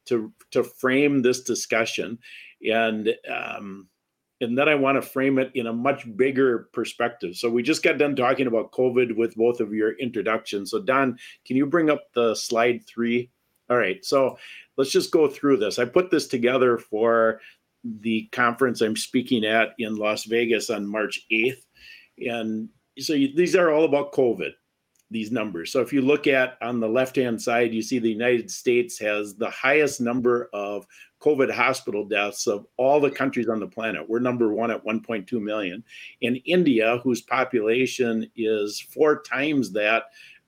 to 0.10 0.34
to 0.52 0.64
frame 0.64 1.22
this 1.22 1.42
discussion. 1.42 2.20
And 2.68 3.16
um, 3.32 3.88
and 4.42 4.58
then 4.58 4.70
I 4.70 4.76
want 4.76 4.96
to 4.96 5.02
frame 5.02 5.38
it 5.38 5.52
in 5.56 5.68
a 5.68 5.74
much 5.74 6.06
bigger 6.16 6.70
perspective. 6.72 7.36
So 7.36 7.50
we 7.50 7.62
just 7.62 7.84
got 7.84 7.98
done 7.98 8.16
talking 8.16 8.48
about 8.48 8.72
COVID 8.72 9.16
with 9.16 9.36
both 9.36 9.60
of 9.60 9.74
your 9.74 9.94
introductions. 9.94 10.72
So 10.72 10.82
Don, 10.82 11.18
can 11.46 11.58
you 11.58 11.66
bring 11.66 11.90
up 11.90 12.04
the 12.14 12.36
slide 12.36 12.86
three? 12.88 13.30
All 13.70 13.78
right, 13.78 14.04
so 14.04 14.38
let's 14.78 14.92
just 14.92 15.12
go 15.12 15.28
through 15.28 15.58
this. 15.58 15.78
I 15.78 15.86
put 15.86 16.10
this 16.10 16.28
together 16.28 16.78
for 16.78 17.42
the 17.84 18.28
conference 18.32 18.82
I'm 18.82 18.96
speaking 18.96 19.46
at 19.46 19.76
in 19.78 19.96
Las 19.96 20.26
Vegas 20.26 20.70
on 20.70 20.88
March 20.88 21.22
8th. 21.32 21.64
And 22.28 22.70
so 22.98 23.14
you, 23.14 23.36
these 23.36 23.56
are 23.56 23.72
all 23.72 23.86
about 23.86 24.12
COVID, 24.12 24.52
these 25.12 25.32
numbers. 25.32 25.72
So 25.72 25.82
if 25.82 25.92
you 25.92 26.02
look 26.02 26.28
at 26.28 26.58
on 26.62 26.80
the 26.80 26.88
left 26.88 27.16
hand 27.16 27.42
side, 27.42 27.74
you 27.74 27.82
see 27.82 28.00
the 28.00 28.12
United 28.12 28.52
States 28.52 29.00
has 29.00 29.36
the 29.36 29.50
highest 29.50 30.00
number 30.02 30.50
of 30.54 30.86
COVID 31.20 31.52
hospital 31.52 32.06
deaths 32.06 32.48
of 32.48 32.66
all 32.78 33.00
the 33.00 33.12
countries 33.12 33.50
on 33.50 33.60
the 33.60 33.68
planet. 33.68 34.08
We're 34.08 34.20
number 34.20 34.54
one 34.54 34.72
at 34.72 34.86
1.2 34.86 35.32
million. 35.42 35.84
In 36.22 36.38
India, 36.38 37.00
whose 37.04 37.22
population 37.22 38.30
is 38.36 38.80
four 38.80 39.22
times 39.22 39.72
that 39.74 40.04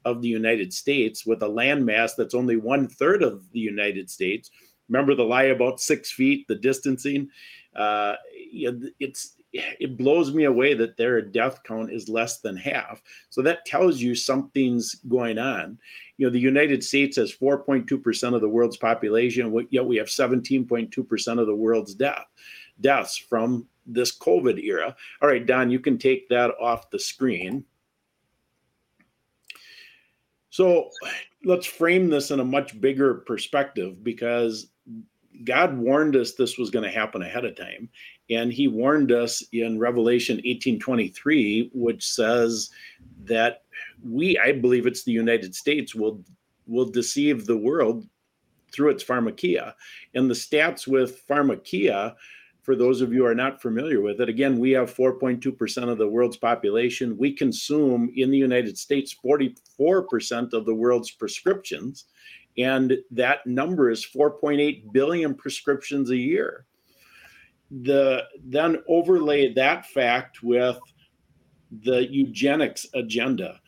of 0.05 0.21
the 0.21 0.27
United 0.27 0.73
States, 0.73 1.25
with 1.25 1.43
a 1.43 1.47
landmass 1.47 2.15
that's 2.15 2.33
only 2.33 2.55
one 2.55 2.87
third 2.87 3.21
of 3.21 3.51
the 3.51 3.59
United 3.59 4.09
States. 4.09 4.49
Remember 4.89 5.15
the 5.15 5.23
lie 5.23 5.43
about 5.43 5.79
six 5.79 6.11
feet, 6.11 6.47
the 6.47 6.55
distancing. 6.55 7.29
Uh, 7.75 8.15
it's 8.33 9.35
it 9.53 9.97
blows 9.97 10.33
me 10.33 10.45
away 10.45 10.73
that 10.73 10.95
their 10.95 11.21
death 11.21 11.61
count 11.63 11.91
is 11.91 12.07
less 12.07 12.39
than 12.39 12.55
half. 12.55 13.01
So 13.29 13.41
that 13.41 13.65
tells 13.65 13.99
you 13.99 14.15
something's 14.15 14.95
going 15.09 15.37
on. 15.37 15.77
You 16.17 16.27
know, 16.27 16.31
the 16.31 16.39
United 16.39 16.83
States 16.83 17.17
has 17.17 17.35
4.2% 17.35 18.35
of 18.35 18.41
the 18.41 18.49
world's 18.49 18.77
population, 18.77 19.67
yet 19.69 19.85
we 19.85 19.97
have 19.97 20.07
17.2% 20.07 21.39
of 21.39 21.47
the 21.47 21.55
world's 21.55 21.93
death 21.93 22.27
deaths 22.79 23.17
from 23.17 23.67
this 23.85 24.17
COVID 24.17 24.63
era. 24.63 24.95
All 25.21 25.29
right, 25.29 25.45
Don, 25.45 25.69
you 25.69 25.79
can 25.79 25.97
take 25.97 26.29
that 26.29 26.51
off 26.59 26.89
the 26.89 26.99
screen. 26.99 27.63
So 30.49 30.89
let's 31.45 31.65
frame 31.65 32.09
this 32.09 32.31
in 32.31 32.39
a 32.39 32.45
much 32.45 32.79
bigger 32.79 33.15
perspective 33.15 34.03
because 34.03 34.67
God 35.43 35.77
warned 35.77 36.15
us 36.15 36.33
this 36.33 36.57
was 36.57 36.69
going 36.69 36.83
to 36.83 36.91
happen 36.91 37.21
ahead 37.21 37.45
of 37.45 37.55
time. 37.55 37.89
And 38.31 38.51
he 38.53 38.67
warned 38.67 39.11
us 39.11 39.43
in 39.51 39.77
Revelation 39.77 40.39
18:23, 40.45 41.69
which 41.73 42.07
says 42.07 42.69
that 43.25 43.63
we, 44.03 44.37
I 44.37 44.53
believe 44.53 44.87
it's 44.87 45.03
the 45.03 45.11
United 45.11 45.53
States, 45.53 45.93
will 45.93 46.23
will 46.65 46.85
deceive 46.85 47.45
the 47.45 47.57
world 47.57 48.07
through 48.71 48.89
its 48.89 49.03
pharmakia. 49.03 49.73
And 50.15 50.29
the 50.29 50.33
stats 50.33 50.87
with 50.87 51.27
pharmakia, 51.27 52.15
for 52.61 52.75
those 52.75 53.01
of 53.01 53.11
you 53.11 53.21
who 53.21 53.25
are 53.25 53.35
not 53.35 53.61
familiar 53.61 53.99
with 53.99 54.21
it, 54.21 54.29
again, 54.29 54.57
we 54.57 54.71
have 54.71 54.93
4.2% 54.93 55.89
of 55.89 55.97
the 55.97 56.07
world's 56.07 56.37
population. 56.37 57.17
We 57.17 57.33
consume 57.33 58.11
in 58.15 58.31
the 58.31 58.37
United 58.37 58.77
States 58.77 59.13
44% 59.23 60.53
of 60.53 60.65
the 60.65 60.75
world's 60.75 61.11
prescriptions. 61.11 62.05
And 62.57 62.97
that 63.11 63.45
number 63.45 63.89
is 63.89 64.05
4.8 64.05 64.93
billion 64.93 65.33
prescriptions 65.33 66.11
a 66.11 66.17
year. 66.17 66.65
The 67.71 68.23
then 68.43 68.77
overlay 68.87 69.53
that 69.53 69.85
fact 69.85 70.43
with 70.43 70.79
the 71.83 72.11
eugenics 72.11 72.85
agenda. 72.93 73.59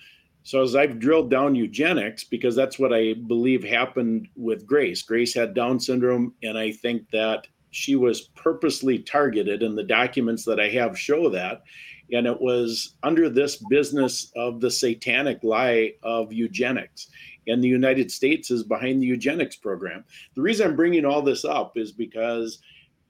So 0.44 0.62
as 0.62 0.76
I've 0.76 1.00
drilled 1.00 1.32
down 1.32 1.56
eugenics, 1.56 2.26
because 2.26 2.54
that's 2.54 2.78
what 2.78 2.94
I 2.94 3.14
believe 3.14 3.64
happened 3.64 4.28
with 4.36 4.66
Grace. 4.66 5.02
Grace 5.02 5.34
had 5.34 5.54
Down 5.54 5.80
syndrome, 5.80 6.34
and 6.44 6.58
I 6.58 6.74
think 6.74 7.10
that 7.12 7.48
she 7.72 7.96
was 7.96 8.28
purposely 8.36 9.00
targeted, 9.00 9.64
and 9.64 9.78
the 9.78 9.84
documents 9.84 10.44
that 10.46 10.60
I 10.60 10.68
have 10.70 11.00
show 11.00 11.30
that. 11.30 11.64
And 12.12 12.28
it 12.28 12.40
was 12.40 12.96
under 13.04 13.30
this 13.30 13.64
business 13.70 14.34
of 14.36 14.60
the 14.60 14.70
satanic 14.70 15.44
lie 15.44 15.94
of 16.04 16.34
eugenics 16.34 17.08
and 17.48 17.64
the 17.64 17.68
United 17.68 18.12
States 18.12 18.52
is 18.52 18.64
behind 18.64 19.02
the 19.02 19.08
eugenics 19.08 19.56
program. 19.56 20.04
The 20.36 20.42
reason 20.42 20.68
I'm 20.68 20.76
bringing 20.76 21.06
all 21.06 21.22
this 21.22 21.46
up 21.46 21.78
is 21.78 21.92
because 21.92 22.60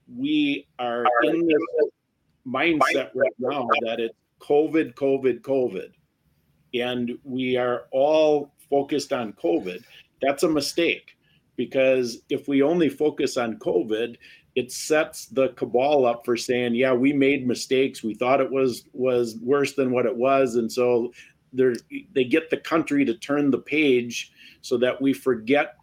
we 0.08 0.66
are 0.78 1.04
in 1.22 1.46
this 1.46 1.90
mindset 2.46 3.10
right 3.14 3.32
now 3.38 3.68
that 3.82 4.00
it's 4.00 4.14
COVID, 4.40 4.94
COVID, 4.94 5.40
COVID, 5.40 5.90
and 6.74 7.12
we 7.24 7.56
are 7.56 7.84
all 7.90 8.52
focused 8.68 9.12
on 9.12 9.32
COVID. 9.34 9.82
That's 10.20 10.42
a 10.42 10.48
mistake 10.48 11.16
because 11.56 12.22
if 12.28 12.48
we 12.48 12.62
only 12.62 12.88
focus 12.88 13.36
on 13.36 13.58
COVID, 13.58 14.16
it 14.54 14.70
sets 14.70 15.26
the 15.26 15.48
cabal 15.50 16.06
up 16.06 16.24
for 16.24 16.36
saying, 16.36 16.74
"Yeah, 16.74 16.92
we 16.92 17.12
made 17.12 17.46
mistakes. 17.46 18.02
We 18.02 18.14
thought 18.14 18.40
it 18.40 18.50
was 18.50 18.84
was 18.92 19.36
worse 19.38 19.74
than 19.74 19.90
what 19.90 20.06
it 20.06 20.16
was, 20.16 20.56
and 20.56 20.70
so 20.70 21.12
they 21.52 22.24
get 22.24 22.50
the 22.50 22.56
country 22.56 23.04
to 23.04 23.14
turn 23.14 23.50
the 23.50 23.58
page 23.58 24.32
so 24.60 24.76
that 24.78 25.00
we 25.00 25.12
forget 25.12 25.76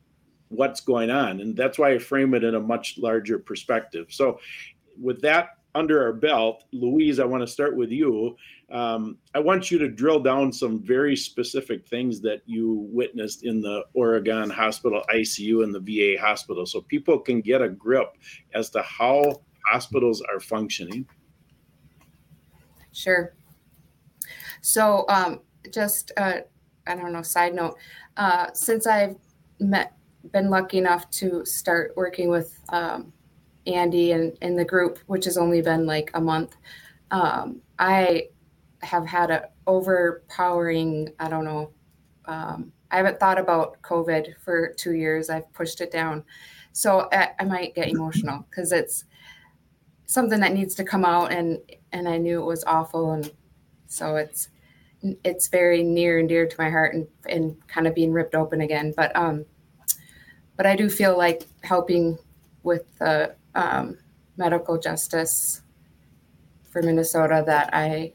what's 0.51 0.81
going 0.81 1.09
on. 1.09 1.41
And 1.41 1.55
that's 1.55 1.77
why 1.77 1.91
i 1.91 1.97
frame 1.97 2.33
it 2.33 2.43
in 2.43 2.55
a 2.55 2.59
much 2.59 2.97
larger 2.97 3.39
perspective. 3.39 4.07
So 4.09 4.39
with 4.99 5.21
that 5.21 5.49
under 5.73 6.03
our 6.03 6.11
belt 6.11 6.65
louise 6.73 7.17
i 7.17 7.23
want 7.23 7.41
to 7.41 7.47
start 7.47 7.77
with 7.77 7.91
you. 7.91 8.35
Um, 8.69 9.17
i 9.33 9.39
want 9.39 9.71
you 9.71 9.77
to 9.79 9.87
drill 9.87 10.19
down 10.19 10.51
some 10.51 10.83
very 10.83 11.15
specific 11.15 11.87
things 11.87 12.19
that 12.21 12.41
you 12.45 12.87
witnessed 12.91 13.43
in 13.43 13.61
the 13.61 13.85
oregon 13.93 14.49
hospital 14.49 15.01
icu 15.13 15.63
and 15.63 15.73
the 15.73 15.79
va 15.79 16.21
hospital 16.21 16.65
so 16.65 16.81
people 16.81 17.17
can 17.19 17.39
get 17.39 17.61
a 17.61 17.69
grip 17.69 18.17
as 18.53 18.69
to 18.71 18.81
how 18.81 19.41
hospitals 19.65 20.21
are 20.21 20.39
functioning. 20.39 21.05
Sure. 22.91 23.33
So 24.61 25.05
um, 25.07 25.41
just 25.71 26.11
uh, 26.17 26.39
I 26.87 26.95
don't 26.95 27.13
know. 27.13 27.21
Side 27.21 27.53
note: 27.53 27.77
uh, 28.17 28.47
since 28.53 28.85
I've 28.87 29.15
met, 29.59 29.93
been 30.31 30.49
lucky 30.49 30.77
enough 30.77 31.09
to 31.11 31.45
start 31.45 31.93
working 31.95 32.29
with 32.29 32.59
um, 32.69 33.11
Andy 33.67 34.11
and 34.11 34.37
in 34.41 34.55
the 34.55 34.65
group, 34.65 34.99
which 35.07 35.25
has 35.25 35.37
only 35.37 35.61
been 35.61 35.85
like 35.85 36.11
a 36.13 36.21
month, 36.21 36.55
um, 37.11 37.61
I 37.79 38.29
have 38.81 39.05
had 39.05 39.31
a 39.31 39.49
overpowering. 39.67 41.09
I 41.19 41.29
don't 41.29 41.45
know. 41.45 41.71
Um, 42.25 42.71
I 42.89 42.97
haven't 42.97 43.19
thought 43.19 43.39
about 43.39 43.81
COVID 43.81 44.35
for 44.43 44.73
two 44.77 44.93
years. 44.93 45.29
I've 45.29 45.51
pushed 45.53 45.81
it 45.81 45.91
down, 45.91 46.23
so 46.71 47.07
I, 47.11 47.29
I 47.39 47.45
might 47.45 47.75
get 47.75 47.89
emotional 47.89 48.45
because 48.49 48.71
it's 48.71 49.05
something 50.05 50.39
that 50.39 50.53
needs 50.53 50.75
to 50.75 50.83
come 50.83 51.05
out, 51.05 51.31
and 51.31 51.59
and 51.91 52.07
I 52.07 52.17
knew 52.17 52.41
it 52.41 52.45
was 52.45 52.63
awful, 52.65 53.11
and 53.11 53.31
so 53.87 54.15
it's 54.15 54.49
it's 55.23 55.47
very 55.47 55.83
near 55.83 56.19
and 56.19 56.29
dear 56.29 56.47
to 56.47 56.55
my 56.59 56.69
heart 56.69 56.93
and, 56.93 57.07
and 57.27 57.55
kind 57.67 57.87
of 57.87 57.95
being 57.95 58.11
ripped 58.11 58.35
open 58.35 58.61
again. 58.61 58.93
But 58.95 59.15
um, 59.15 59.45
but 60.61 60.69
I 60.69 60.75
do 60.75 60.91
feel 60.91 61.17
like 61.17 61.47
helping 61.63 62.19
with 62.61 62.83
the 62.99 63.33
um, 63.55 63.97
medical 64.37 64.77
justice 64.77 65.63
for 66.69 66.83
Minnesota 66.83 67.43
that 67.47 67.71
I 67.73 68.13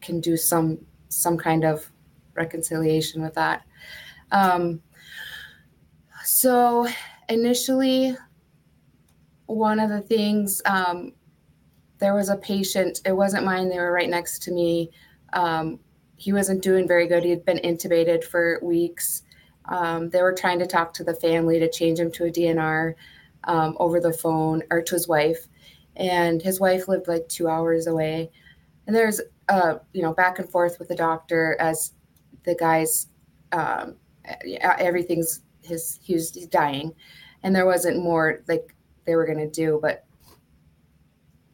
can 0.00 0.20
do 0.20 0.36
some 0.36 0.78
some 1.08 1.36
kind 1.36 1.64
of 1.64 1.90
reconciliation 2.34 3.22
with 3.22 3.34
that. 3.34 3.66
Um, 4.30 4.82
so 6.22 6.86
initially, 7.28 8.16
one 9.46 9.80
of 9.80 9.90
the 9.90 10.00
things 10.00 10.62
um, 10.64 11.12
there 11.98 12.14
was 12.14 12.28
a 12.28 12.36
patient, 12.36 13.00
it 13.04 13.16
wasn't 13.16 13.44
mine, 13.44 13.68
they 13.68 13.80
were 13.80 13.90
right 13.90 14.08
next 14.08 14.44
to 14.44 14.52
me. 14.52 14.92
Um, 15.32 15.80
he 16.18 16.32
wasn't 16.32 16.62
doing 16.62 16.86
very 16.86 17.08
good. 17.08 17.24
He 17.24 17.30
had 17.30 17.44
been 17.44 17.58
intubated 17.58 18.22
for 18.22 18.60
weeks. 18.62 19.24
Um, 19.68 20.10
they 20.10 20.22
were 20.22 20.32
trying 20.32 20.58
to 20.60 20.66
talk 20.66 20.92
to 20.94 21.04
the 21.04 21.14
family 21.14 21.58
to 21.58 21.70
change 21.70 21.98
him 21.98 22.10
to 22.12 22.24
a 22.24 22.30
DNR 22.30 22.94
um, 23.44 23.76
over 23.78 24.00
the 24.00 24.12
phone 24.12 24.62
or 24.70 24.82
to 24.82 24.94
his 24.94 25.08
wife. 25.08 25.48
And 25.96 26.40
his 26.40 26.60
wife 26.60 26.88
lived 26.88 27.08
like 27.08 27.28
two 27.28 27.48
hours 27.48 27.86
away. 27.86 28.30
And 28.86 28.96
there's, 28.96 29.20
uh, 29.48 29.76
you 29.92 30.02
know, 30.02 30.14
back 30.14 30.38
and 30.38 30.48
forth 30.48 30.78
with 30.78 30.88
the 30.88 30.94
doctor 30.96 31.56
as 31.60 31.92
the 32.44 32.54
guy's, 32.54 33.08
um, 33.52 33.96
everything's 34.60 35.42
his, 35.62 35.98
he 36.02 36.14
was 36.14 36.30
dying. 36.30 36.94
And 37.42 37.54
there 37.54 37.66
wasn't 37.66 38.02
more 38.02 38.42
like 38.48 38.74
they 39.04 39.16
were 39.16 39.26
going 39.26 39.38
to 39.38 39.50
do. 39.50 39.78
But 39.82 40.04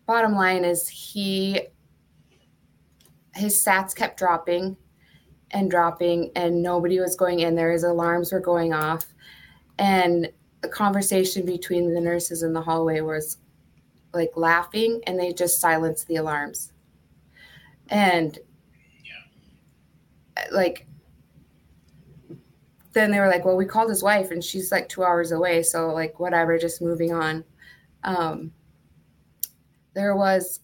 bottom 0.07 0.35
line 0.35 0.65
is 0.65 0.89
he 0.89 1.61
his 3.35 3.65
sats 3.65 3.95
kept 3.95 4.19
dropping 4.19 4.77
and 5.51 5.71
dropping 5.71 6.31
and 6.35 6.63
nobody 6.63 7.01
was 7.01 7.17
going 7.17 7.41
in. 7.41 7.55
There 7.55 7.73
his 7.73 7.85
alarms 7.85 8.33
were 8.33 8.41
going 8.41 8.73
off. 8.73 9.07
And 9.79 10.31
the 10.63 10.69
conversation 10.69 11.45
between 11.45 11.93
the 11.93 12.01
nurses 12.01 12.43
in 12.43 12.53
the 12.53 12.63
hallway 12.63 13.01
was 13.01 13.39
like 14.13 14.33
laughing 14.37 15.01
and 15.07 15.19
they 15.19 15.33
just 15.33 15.61
silenced 15.61 16.07
the 16.09 16.17
alarms. 16.17 16.73
And 17.89 18.39
yeah. 19.05 20.45
like 20.53 20.87
then 22.93 23.11
they 23.11 23.19
were 23.19 23.29
like 23.29 23.45
well 23.45 23.57
we 23.57 23.67
called 23.67 23.91
his 23.91 24.03
wife 24.03 24.31
and 24.31 24.43
she's 24.43 24.71
like 24.71 24.89
two 24.89 25.03
hours 25.03 25.33
away 25.33 25.65
so 25.65 25.89
like 25.89 26.21
whatever 26.21 26.59
just 26.59 26.81
moving 26.81 27.13
on. 27.13 27.45
Um 28.05 28.53
there 29.95 30.17
was 30.17 30.61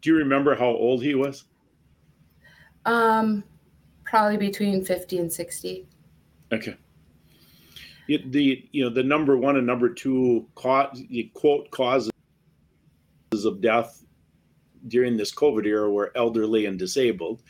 do 0.00 0.10
you 0.10 0.16
remember 0.16 0.54
how 0.54 0.68
old 0.68 1.02
he 1.02 1.14
was? 1.14 1.44
Um, 2.86 3.44
probably 4.10 4.36
between 4.36 4.84
50 4.84 5.18
and 5.18 5.32
60. 5.32 5.86
Okay. 6.52 6.76
It, 8.08 8.32
the 8.32 8.68
you 8.72 8.82
know 8.82 8.90
the 8.90 9.04
number 9.04 9.36
one 9.36 9.56
and 9.56 9.64
number 9.64 9.88
two 9.88 10.48
cause, 10.56 11.00
quote 11.32 11.70
causes 11.70 12.10
of 13.44 13.60
death 13.60 14.04
during 14.88 15.16
this 15.16 15.32
COVID 15.32 15.64
era 15.64 15.88
were 15.88 16.10
elderly 16.16 16.66
and 16.66 16.76
disabled. 16.76 17.44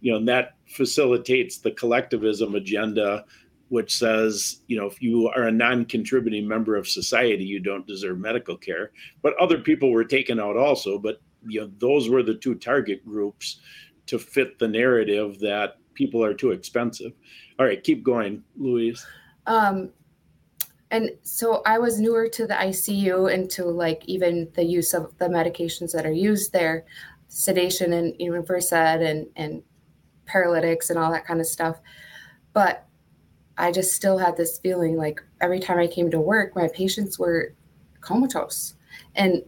You 0.00 0.12
know, 0.12 0.18
and 0.18 0.28
that 0.28 0.54
facilitates 0.68 1.58
the 1.58 1.72
collectivism 1.72 2.54
agenda, 2.54 3.26
which 3.68 3.94
says, 3.94 4.62
you 4.68 4.78
know, 4.78 4.86
if 4.86 5.02
you 5.02 5.28
are 5.36 5.44
a 5.44 5.52
non-contributing 5.52 6.48
member 6.48 6.76
of 6.76 6.88
society, 6.88 7.44
you 7.44 7.60
don't 7.60 7.86
deserve 7.86 8.18
medical 8.18 8.56
care. 8.56 8.92
But 9.20 9.36
other 9.38 9.58
people 9.58 9.90
were 9.90 10.04
taken 10.04 10.40
out 10.40 10.56
also. 10.56 10.98
But 10.98 11.20
you 11.46 11.60
know, 11.60 11.70
those 11.76 12.08
were 12.08 12.22
the 12.22 12.36
two 12.36 12.54
target 12.54 13.04
groups 13.04 13.60
to 14.06 14.18
fit 14.18 14.58
the 14.58 14.68
narrative 14.68 15.38
that 15.40 15.76
people 15.96 16.24
are 16.24 16.34
too 16.34 16.52
expensive. 16.52 17.12
All 17.58 17.66
right, 17.66 17.82
keep 17.82 18.04
going, 18.04 18.44
Louise. 18.56 19.04
Um, 19.46 19.90
and 20.90 21.10
so 21.22 21.62
I 21.66 21.78
was 21.78 21.98
newer 21.98 22.28
to 22.28 22.46
the 22.46 22.54
ICU 22.54 23.32
and 23.32 23.50
to 23.50 23.64
like 23.64 24.04
even 24.06 24.48
the 24.54 24.64
use 24.64 24.94
of 24.94 25.16
the 25.18 25.26
medications 25.26 25.92
that 25.92 26.06
are 26.06 26.12
used 26.12 26.52
there, 26.52 26.84
sedation 27.28 27.92
and 27.92 28.14
even 28.20 28.44
Versed 28.44 28.72
and 28.72 29.26
and 29.34 29.62
paralytics 30.26 30.90
and 30.90 30.98
all 30.98 31.10
that 31.10 31.26
kind 31.26 31.40
of 31.40 31.46
stuff. 31.46 31.80
But 32.52 32.86
I 33.58 33.72
just 33.72 33.94
still 33.94 34.18
had 34.18 34.36
this 34.36 34.58
feeling 34.58 34.96
like 34.96 35.22
every 35.40 35.60
time 35.60 35.78
I 35.78 35.86
came 35.86 36.10
to 36.10 36.20
work, 36.20 36.54
my 36.54 36.68
patients 36.68 37.18
were 37.18 37.54
comatose. 38.00 38.74
And 39.14 39.42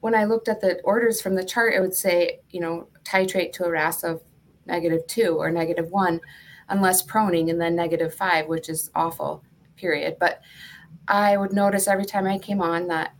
when 0.00 0.14
I 0.14 0.24
looked 0.24 0.48
at 0.48 0.60
the 0.60 0.80
orders 0.82 1.20
from 1.20 1.34
the 1.34 1.44
chart, 1.44 1.74
it 1.74 1.80
would 1.80 1.94
say, 1.94 2.40
you 2.50 2.60
know, 2.60 2.88
titrate 3.04 3.52
to 3.54 3.64
a 3.64 3.70
RASS 3.70 4.04
of 4.04 4.22
negative 4.68 5.06
two 5.06 5.36
or 5.36 5.50
negative 5.50 5.90
one, 5.90 6.20
unless 6.68 7.04
proning, 7.04 7.50
and 7.50 7.60
then 7.60 7.74
negative 7.74 8.14
five, 8.14 8.46
which 8.46 8.68
is 8.68 8.90
awful, 8.94 9.42
period. 9.76 10.16
But 10.20 10.40
I 11.08 11.36
would 11.36 11.52
notice 11.52 11.88
every 11.88 12.04
time 12.04 12.26
I 12.26 12.38
came 12.38 12.60
on 12.60 12.86
that 12.88 13.14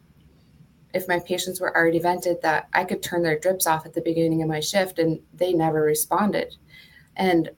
if 0.94 1.08
my 1.08 1.18
patients 1.18 1.60
were 1.60 1.76
already 1.76 1.98
vented, 1.98 2.40
that 2.42 2.68
I 2.72 2.84
could 2.84 3.02
turn 3.02 3.22
their 3.22 3.38
drips 3.38 3.66
off 3.66 3.86
at 3.86 3.94
the 3.94 4.00
beginning 4.00 4.42
of 4.42 4.48
my 4.48 4.60
shift 4.60 4.98
and 4.98 5.20
they 5.34 5.52
never 5.52 5.82
responded. 5.82 6.56
And 7.16 7.50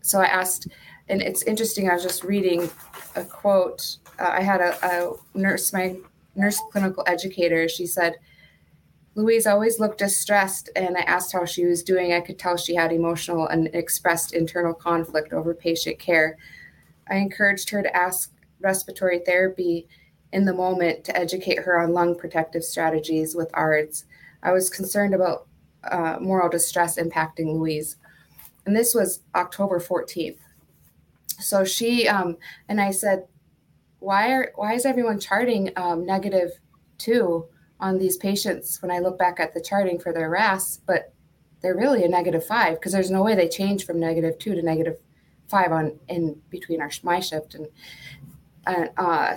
so 0.00 0.20
I 0.20 0.26
asked, 0.26 0.68
and 1.08 1.20
it's 1.20 1.42
interesting, 1.42 1.88
I 1.88 1.94
was 1.94 2.02
just 2.02 2.24
reading 2.24 2.70
a 3.14 3.24
quote. 3.24 3.98
Uh, 4.18 4.30
I 4.30 4.42
had 4.42 4.60
a, 4.60 4.86
a 4.86 5.14
nurse, 5.34 5.72
my 5.72 5.96
nurse 6.34 6.60
clinical 6.70 7.04
educator, 7.06 7.68
she 7.68 7.86
said, 7.86 8.16
Louise 9.14 9.46
always 9.46 9.78
looked 9.78 9.98
distressed, 9.98 10.70
and 10.74 10.96
I 10.96 11.02
asked 11.02 11.32
how 11.32 11.44
she 11.44 11.66
was 11.66 11.82
doing. 11.82 12.12
I 12.12 12.20
could 12.20 12.38
tell 12.38 12.56
she 12.56 12.74
had 12.74 12.92
emotional 12.92 13.46
and 13.46 13.68
expressed 13.74 14.32
internal 14.32 14.72
conflict 14.72 15.32
over 15.32 15.54
patient 15.54 15.98
care. 15.98 16.38
I 17.10 17.16
encouraged 17.16 17.68
her 17.70 17.82
to 17.82 17.96
ask 17.96 18.32
respiratory 18.60 19.18
therapy 19.18 19.86
in 20.32 20.46
the 20.46 20.54
moment 20.54 21.04
to 21.04 21.16
educate 21.16 21.58
her 21.58 21.78
on 21.80 21.92
lung 21.92 22.16
protective 22.16 22.64
strategies 22.64 23.34
with 23.34 23.50
ARDS. 23.52 24.06
I 24.42 24.52
was 24.52 24.70
concerned 24.70 25.14
about 25.14 25.46
uh, 25.84 26.16
moral 26.20 26.48
distress 26.48 26.96
impacting 26.96 27.54
Louise. 27.54 27.96
And 28.64 28.74
this 28.74 28.94
was 28.94 29.20
October 29.34 29.78
14th. 29.78 30.38
So 31.38 31.64
she 31.64 32.08
um, 32.08 32.38
and 32.68 32.80
I 32.80 32.92
said, 32.92 33.26
why 33.98 34.32
are 34.32 34.52
why 34.54 34.74
is 34.74 34.86
everyone 34.86 35.20
charting 35.20 35.70
um, 35.76 36.06
negative 36.06 36.52
two? 36.98 37.46
On 37.82 37.98
these 37.98 38.16
patients 38.16 38.80
when 38.80 38.90
I 38.90 39.00
look 39.00 39.18
back 39.18 39.40
at 39.40 39.52
the 39.52 39.60
charting 39.60 39.98
for 39.98 40.12
their 40.12 40.30
RASS, 40.30 40.80
but 40.86 41.12
they're 41.60 41.76
really 41.76 42.04
a 42.04 42.08
negative 42.08 42.46
five 42.46 42.74
because 42.74 42.92
there's 42.92 43.10
no 43.10 43.22
way 43.22 43.34
they 43.34 43.48
change 43.48 43.84
from 43.84 44.00
negative 44.00 44.38
two 44.38 44.54
to 44.54 44.62
negative 44.62 44.96
five 45.48 45.72
on 45.72 45.98
in 46.08 46.40
between 46.48 46.80
our 46.80 46.90
my 47.02 47.20
shift 47.20 47.54
and 47.54 47.66
and 48.66 48.90
uh, 48.96 49.36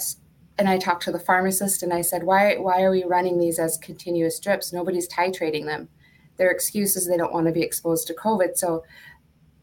and 0.58 0.70
I 0.70 0.78
talked 0.78 1.04
to 1.04 1.12
the 1.12 1.20
pharmacist 1.20 1.84
and 1.84 1.94
I 1.94 2.02
said, 2.02 2.24
why 2.24 2.56
why 2.56 2.84
are 2.84 2.92
we 2.92 3.04
running 3.04 3.40
these 3.40 3.60
as 3.60 3.78
continuous 3.78 4.40
drips? 4.40 4.72
Nobody's 4.72 5.10
titrating 5.10 5.66
them. 5.66 5.90
Their 6.38 6.52
excuse 6.52 6.96
is 6.96 7.08
they 7.08 7.18
don't 7.18 7.34
want 7.34 7.48
to 7.48 7.52
be 7.52 7.62
exposed 7.64 8.08
to 8.08 8.14
COVID. 8.14 8.58
So 8.58 8.84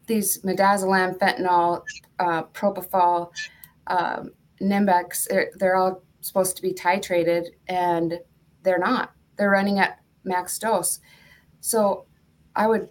these 0.07 0.41
midazolam, 0.41 1.17
fentanyl, 1.17 1.83
uh, 2.19 2.43
propofol, 2.53 3.31
um, 3.87 4.31
Nimbex, 4.61 5.27
they're, 5.29 5.51
they're 5.55 5.75
all 5.75 6.03
supposed 6.21 6.55
to 6.57 6.61
be 6.61 6.73
titrated 6.73 7.47
and 7.67 8.19
they're 8.63 8.79
not. 8.79 9.11
They're 9.37 9.49
running 9.49 9.79
at 9.79 9.99
max 10.23 10.57
dose. 10.57 10.99
So 11.59 12.05
I 12.55 12.67
would 12.67 12.89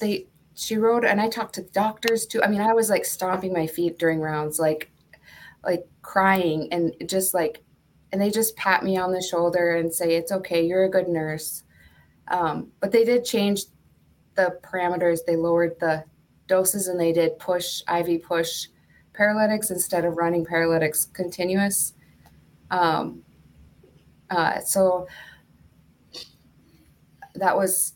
they 0.00 0.26
she 0.54 0.76
wrote 0.76 1.04
and 1.04 1.20
I 1.20 1.28
talked 1.28 1.54
to 1.56 1.62
doctors 1.62 2.26
too. 2.26 2.42
I 2.42 2.48
mean, 2.48 2.60
I 2.60 2.72
was 2.72 2.90
like 2.90 3.04
stomping 3.04 3.52
my 3.52 3.66
feet 3.66 3.98
during 3.98 4.20
rounds, 4.20 4.58
like 4.58 4.90
like 5.64 5.84
crying 6.02 6.68
and 6.72 6.94
just 7.06 7.34
like 7.34 7.62
and 8.12 8.20
they 8.20 8.30
just 8.30 8.56
pat 8.56 8.84
me 8.84 8.96
on 8.96 9.12
the 9.12 9.22
shoulder 9.22 9.76
and 9.76 9.92
say, 9.92 10.14
It's 10.14 10.32
okay, 10.32 10.66
you're 10.66 10.84
a 10.84 10.90
good 10.90 11.08
nurse. 11.08 11.64
Um, 12.28 12.70
but 12.80 12.92
they 12.92 13.04
did 13.04 13.24
change 13.24 13.62
the 14.34 14.58
parameters. 14.62 15.20
They 15.26 15.36
lowered 15.36 15.78
the 15.80 16.04
doses 16.46 16.88
and 16.88 17.00
they 17.00 17.12
did 17.12 17.38
push 17.38 17.82
IV 17.92 18.22
push 18.22 18.66
paralytics 19.14 19.70
instead 19.70 20.04
of 20.04 20.16
running 20.16 20.44
paralytics 20.44 21.06
continuous. 21.06 21.94
Um, 22.70 23.22
uh, 24.32 24.60
so 24.60 25.06
that 27.34 27.56
was 27.56 27.94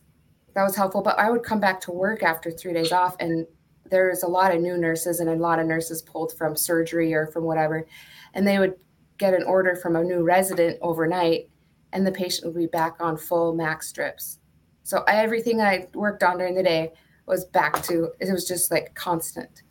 that 0.54 0.62
was 0.62 0.76
helpful. 0.76 1.02
But 1.02 1.18
I 1.18 1.30
would 1.30 1.42
come 1.42 1.60
back 1.60 1.80
to 1.82 1.92
work 1.92 2.22
after 2.22 2.50
three 2.50 2.72
days 2.74 2.92
off, 2.92 3.16
and 3.20 3.46
there's 3.88 4.22
a 4.22 4.28
lot 4.28 4.54
of 4.54 4.60
new 4.60 4.76
nurses 4.76 5.20
and 5.20 5.30
a 5.30 5.34
lot 5.34 5.58
of 5.58 5.66
nurses 5.66 6.02
pulled 6.02 6.32
from 6.36 6.54
surgery 6.54 7.14
or 7.14 7.26
from 7.26 7.44
whatever, 7.44 7.86
and 8.34 8.46
they 8.46 8.58
would 8.58 8.74
get 9.18 9.32
an 9.32 9.44
order 9.44 9.74
from 9.74 9.96
a 9.96 10.04
new 10.04 10.22
resident 10.22 10.78
overnight, 10.82 11.48
and 11.92 12.06
the 12.06 12.12
patient 12.12 12.46
would 12.46 12.60
be 12.60 12.66
back 12.66 12.96
on 13.00 13.16
full 13.16 13.54
max 13.54 13.88
strips. 13.88 14.38
So 14.82 15.02
everything 15.08 15.60
I 15.60 15.88
worked 15.94 16.22
on 16.22 16.38
during 16.38 16.54
the 16.54 16.62
day 16.62 16.92
was 17.24 17.46
back 17.46 17.82
to 17.84 18.10
it 18.20 18.30
was 18.30 18.46
just 18.46 18.70
like 18.70 18.94
constant. 18.94 19.62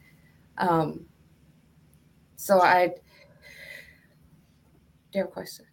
Um, 0.57 1.05
so 2.37 2.59
I. 2.59 2.87
Do 5.11 5.19
you 5.19 5.21
have 5.21 5.29
a 5.29 5.31
question? 5.31 5.65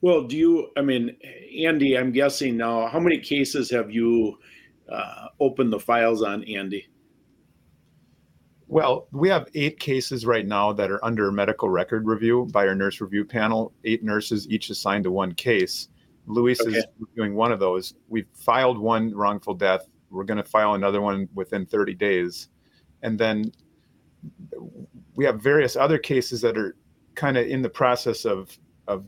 Well, 0.00 0.22
do 0.24 0.36
you, 0.36 0.70
I 0.76 0.82
mean, 0.82 1.16
Andy, 1.64 1.98
I'm 1.98 2.12
guessing 2.12 2.56
now, 2.56 2.86
how 2.86 3.00
many 3.00 3.18
cases 3.18 3.70
have 3.70 3.90
you 3.90 4.38
uh, 4.88 5.26
opened 5.40 5.72
the 5.72 5.80
files 5.80 6.22
on, 6.22 6.44
Andy? 6.44 6.86
Well, 8.68 9.08
we 9.12 9.28
have 9.30 9.48
eight 9.54 9.80
cases 9.80 10.26
right 10.26 10.46
now 10.46 10.72
that 10.74 10.90
are 10.90 11.02
under 11.04 11.32
medical 11.32 11.70
record 11.70 12.06
review 12.06 12.46
by 12.52 12.66
our 12.68 12.74
nurse 12.74 13.00
review 13.00 13.24
panel. 13.24 13.72
Eight 13.84 14.04
nurses, 14.04 14.46
each 14.50 14.68
assigned 14.68 15.04
to 15.04 15.10
one 15.10 15.32
case. 15.32 15.88
Louise 16.26 16.60
okay. 16.60 16.76
is 16.76 16.84
doing 17.16 17.34
one 17.34 17.50
of 17.50 17.58
those. 17.58 17.94
We've 18.08 18.28
filed 18.34 18.78
one 18.78 19.14
wrongful 19.14 19.54
death. 19.54 19.86
We're 20.10 20.24
going 20.24 20.36
to 20.36 20.44
file 20.44 20.74
another 20.74 21.00
one 21.00 21.28
within 21.34 21.64
30 21.64 21.94
days. 21.94 22.48
And 23.02 23.18
then 23.18 23.52
we 25.14 25.24
have 25.24 25.40
various 25.40 25.74
other 25.74 25.98
cases 25.98 26.42
that 26.42 26.58
are 26.58 26.76
kind 27.14 27.38
of 27.38 27.46
in 27.46 27.62
the 27.62 27.70
process 27.70 28.26
of, 28.26 28.56
of 28.86 29.06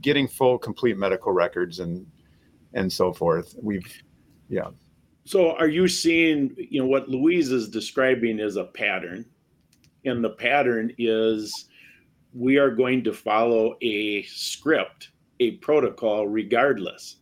getting 0.00 0.28
full 0.28 0.58
complete 0.58 0.96
medical 0.96 1.32
records 1.32 1.80
and 1.80 2.06
and 2.74 2.92
so 2.92 3.12
forth. 3.12 3.54
We've, 3.62 4.02
yeah. 4.48 4.68
So 5.24 5.56
are 5.56 5.68
you 5.68 5.88
seeing, 5.88 6.54
you 6.56 6.80
know, 6.80 6.86
what 6.86 7.08
Louise 7.08 7.50
is 7.50 7.68
describing 7.68 8.38
is 8.38 8.56
a 8.56 8.64
pattern, 8.64 9.24
and 10.04 10.22
the 10.22 10.30
pattern 10.30 10.92
is 10.98 11.68
we 12.32 12.58
are 12.58 12.70
going 12.70 13.02
to 13.04 13.12
follow 13.12 13.76
a 13.80 14.22
script, 14.24 15.10
a 15.40 15.52
protocol, 15.52 16.28
regardless. 16.28 17.16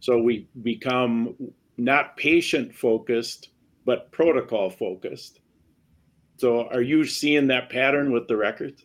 So 0.00 0.18
we 0.18 0.48
become 0.62 1.34
not 1.76 2.16
patient 2.16 2.74
focused, 2.74 3.50
but 3.84 4.10
protocol 4.10 4.70
focused. 4.70 5.40
So 6.38 6.68
are 6.68 6.82
you 6.82 7.04
seeing 7.04 7.46
that 7.48 7.68
pattern 7.68 8.10
with 8.12 8.26
the 8.26 8.36
records? 8.36 8.84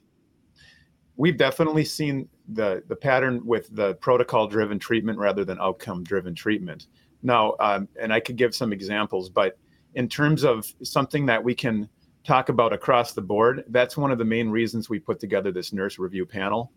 We've 1.15 1.37
definitely 1.37 1.85
seen 1.85 2.27
the 2.49 2.83
the 2.87 2.95
pattern 2.95 3.45
with 3.45 3.73
the 3.75 3.95
protocol 3.95 4.47
driven 4.47 4.79
treatment 4.79 5.17
rather 5.19 5.45
than 5.45 5.59
outcome 5.59 6.03
driven 6.03 6.35
treatment. 6.35 6.87
Now, 7.21 7.55
um, 7.59 7.87
and 7.99 8.11
I 8.11 8.19
could 8.19 8.35
give 8.35 8.53
some 8.53 8.73
examples, 8.73 9.29
but 9.29 9.57
in 9.95 10.09
terms 10.09 10.43
of 10.43 10.73
something 10.83 11.25
that 11.27 11.43
we 11.43 11.55
can 11.55 11.87
talk 12.23 12.49
about 12.49 12.73
across 12.73 13.13
the 13.13 13.21
board, 13.21 13.63
that's 13.69 13.95
one 13.95 14.11
of 14.11 14.17
the 14.17 14.25
main 14.25 14.49
reasons 14.49 14.89
we 14.89 14.99
put 14.99 15.19
together 15.19 15.51
this 15.51 15.71
nurse 15.71 15.99
review 15.99 16.25
panel. 16.25 16.71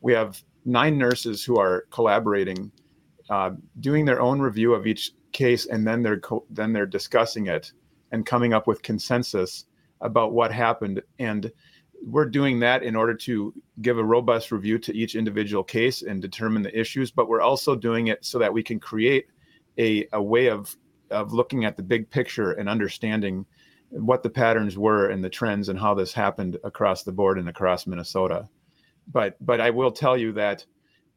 We 0.00 0.12
have 0.12 0.42
nine 0.64 0.98
nurses 0.98 1.44
who 1.44 1.58
are 1.58 1.86
collaborating, 1.90 2.70
uh, 3.30 3.52
doing 3.80 4.04
their 4.04 4.20
own 4.20 4.40
review 4.40 4.74
of 4.74 4.86
each 4.86 5.12
case, 5.32 5.66
and 5.66 5.86
then 5.86 6.02
they're 6.02 6.20
co- 6.20 6.44
then 6.50 6.72
they're 6.72 6.86
discussing 6.86 7.46
it 7.46 7.72
and 8.12 8.26
coming 8.26 8.52
up 8.52 8.66
with 8.66 8.82
consensus 8.82 9.66
about 10.00 10.32
what 10.32 10.52
happened. 10.52 11.02
And 11.18 11.50
we're 12.06 12.24
doing 12.24 12.60
that 12.60 12.84
in 12.84 12.94
order 12.94 13.14
to 13.14 13.52
give 13.82 13.98
a 13.98 14.04
robust 14.04 14.52
review 14.52 14.78
to 14.78 14.94
each 14.96 15.16
individual 15.16 15.64
case 15.64 16.02
and 16.02 16.22
determine 16.22 16.62
the 16.62 16.78
issues. 16.78 17.10
But 17.10 17.28
we're 17.28 17.40
also 17.40 17.74
doing 17.74 18.06
it 18.06 18.24
so 18.24 18.38
that 18.38 18.52
we 18.52 18.62
can 18.62 18.78
create 18.78 19.26
a, 19.76 20.06
a 20.12 20.22
way 20.22 20.48
of 20.48 20.76
of 21.10 21.32
looking 21.32 21.64
at 21.64 21.76
the 21.76 21.82
big 21.82 22.10
picture 22.10 22.52
and 22.52 22.68
understanding 22.68 23.46
what 23.90 24.22
the 24.22 24.30
patterns 24.30 24.76
were 24.76 25.08
and 25.08 25.22
the 25.22 25.30
trends 25.30 25.68
and 25.68 25.78
how 25.78 25.94
this 25.94 26.12
happened 26.12 26.58
across 26.64 27.04
the 27.04 27.12
board 27.12 27.38
and 27.38 27.48
across 27.48 27.86
Minnesota. 27.86 28.48
But 29.12 29.36
but 29.44 29.60
I 29.60 29.70
will 29.70 29.90
tell 29.90 30.16
you 30.16 30.32
that 30.32 30.64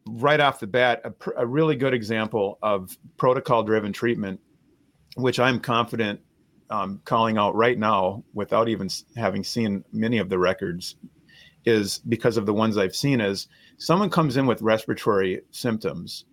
right 0.08 0.40
off 0.40 0.60
the 0.60 0.68
bat, 0.68 1.02
a, 1.04 1.12
pr- 1.12 1.32
a 1.38 1.46
really 1.46 1.76
good 1.76 1.94
example 1.94 2.58
of 2.64 2.98
protocol 3.18 3.64
driven 3.64 3.94
treatment, 3.94 4.40
which 5.16 5.40
I'm 5.40 5.60
confident 5.60 6.22
um, 6.70 7.02
calling 7.06 7.38
out 7.38 7.56
right 7.56 7.78
now 7.78 8.24
without 8.34 8.70
even 8.70 8.90
having 9.16 9.44
seen 9.44 9.84
many 9.92 10.18
of 10.18 10.30
the 10.30 10.40
records, 10.40 10.96
is 11.66 12.00
because 12.08 12.38
of 12.38 12.46
the 12.46 12.54
ones 12.54 12.78
I've 12.78 12.96
seen 12.96 13.22
is 13.22 13.48
someone 13.78 14.10
comes 14.10 14.38
in 14.38 14.46
with 14.46 14.62
respiratory 14.62 15.42
symptoms. 15.52 16.26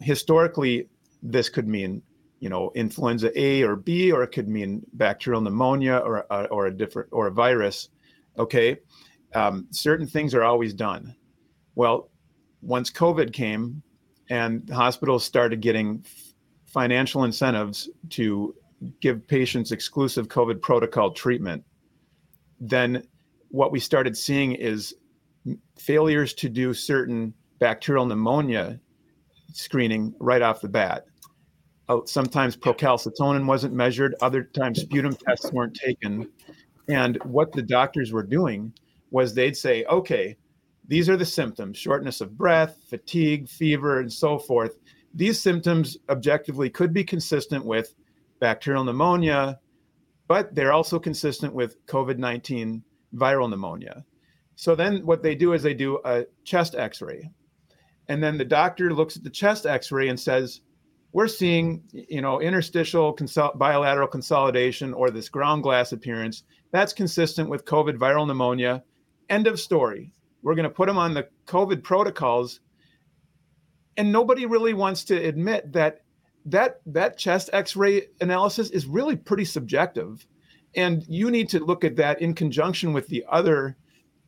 Historically, 0.00 0.88
this 1.22 1.48
could 1.48 1.68
mean 1.68 2.02
you 2.40 2.48
know 2.48 2.70
influenza 2.74 3.30
A 3.40 3.62
or 3.62 3.76
B, 3.76 4.12
or 4.12 4.22
it 4.22 4.32
could 4.32 4.48
mean 4.48 4.84
bacterial 4.94 5.40
pneumonia 5.40 5.96
or 5.96 6.26
uh, 6.30 6.46
or 6.50 6.66
a 6.66 6.76
different 6.76 7.08
or 7.12 7.28
a 7.28 7.32
virus. 7.32 7.88
Okay, 8.38 8.78
um, 9.34 9.66
certain 9.70 10.06
things 10.06 10.34
are 10.34 10.42
always 10.42 10.74
done. 10.74 11.14
Well, 11.74 12.10
once 12.62 12.90
COVID 12.90 13.32
came, 13.32 13.82
and 14.30 14.68
hospitals 14.70 15.24
started 15.24 15.60
getting 15.60 16.04
financial 16.66 17.24
incentives 17.24 17.88
to 18.10 18.54
give 19.00 19.26
patients 19.26 19.72
exclusive 19.72 20.28
COVID 20.28 20.60
protocol 20.60 21.12
treatment, 21.12 21.64
then 22.60 23.06
what 23.48 23.72
we 23.72 23.80
started 23.80 24.16
seeing 24.16 24.52
is 24.52 24.94
failures 25.78 26.34
to 26.34 26.48
do 26.48 26.74
certain 26.74 27.34
bacterial 27.58 28.06
pneumonia 28.06 28.80
screening 29.52 30.14
right 30.18 30.42
off 30.42 30.60
the 30.60 30.68
bat. 30.68 31.04
Uh, 31.88 31.98
sometimes 32.06 32.56
procalcitonin 32.56 33.46
wasn't 33.46 33.72
measured, 33.72 34.14
other 34.22 34.42
times 34.42 34.80
sputum 34.80 35.14
tests 35.14 35.52
weren't 35.52 35.74
taken. 35.74 36.28
And 36.88 37.22
what 37.24 37.52
the 37.52 37.62
doctors 37.62 38.12
were 38.12 38.22
doing 38.22 38.72
was 39.10 39.34
they'd 39.34 39.56
say, 39.56 39.84
okay, 39.84 40.36
these 40.88 41.08
are 41.08 41.16
the 41.16 41.26
symptoms 41.26 41.78
shortness 41.78 42.20
of 42.20 42.36
breath, 42.36 42.78
fatigue, 42.88 43.48
fever, 43.48 44.00
and 44.00 44.12
so 44.12 44.38
forth. 44.38 44.78
These 45.14 45.40
symptoms 45.40 45.96
objectively 46.08 46.70
could 46.70 46.92
be 46.92 47.04
consistent 47.04 47.64
with 47.64 47.94
bacterial 48.40 48.84
pneumonia, 48.84 49.58
but 50.28 50.54
they're 50.54 50.72
also 50.72 50.98
consistent 50.98 51.54
with 51.54 51.84
COVID 51.86 52.18
19 52.18 52.82
viral 53.14 53.48
pneumonia. 53.48 54.04
So 54.56 54.74
then 54.74 55.04
what 55.04 55.22
they 55.22 55.34
do 55.34 55.52
is 55.52 55.62
they 55.62 55.74
do 55.74 56.00
a 56.04 56.24
chest 56.44 56.74
x 56.74 57.02
ray. 57.02 57.30
And 58.08 58.22
then 58.22 58.38
the 58.38 58.44
doctor 58.44 58.92
looks 58.92 59.16
at 59.16 59.24
the 59.24 59.30
chest 59.30 59.66
x 59.66 59.90
ray 59.90 60.08
and 60.08 60.18
says, 60.18 60.60
we're 61.12 61.28
seeing, 61.28 61.84
you 61.92 62.20
know, 62.20 62.40
interstitial 62.40 63.14
consol- 63.14 63.56
bilateral 63.56 64.08
consolidation 64.08 64.92
or 64.92 65.10
this 65.10 65.28
ground 65.28 65.62
glass 65.62 65.92
appearance. 65.92 66.42
That's 66.72 66.92
consistent 66.92 67.48
with 67.48 67.64
COVID 67.64 67.96
viral 67.96 68.26
pneumonia. 68.26 68.82
End 69.30 69.46
of 69.46 69.60
story. 69.60 70.12
We're 70.42 70.56
going 70.56 70.64
to 70.64 70.74
put 70.74 70.88
them 70.88 70.98
on 70.98 71.14
the 71.14 71.28
COVID 71.46 71.84
protocols. 71.84 72.60
And 73.96 74.10
nobody 74.10 74.44
really 74.44 74.74
wants 74.74 75.04
to 75.04 75.16
admit 75.16 75.72
that 75.72 76.00
that 76.46 76.80
that 76.86 77.16
chest 77.16 77.50
x-ray 77.52 78.08
analysis 78.20 78.70
is 78.70 78.86
really 78.86 79.16
pretty 79.16 79.44
subjective. 79.44 80.26
And 80.76 81.04
you 81.08 81.30
need 81.30 81.48
to 81.50 81.60
look 81.60 81.84
at 81.84 81.96
that 81.96 82.20
in 82.20 82.34
conjunction 82.34 82.92
with 82.92 83.06
the 83.08 83.24
other 83.28 83.76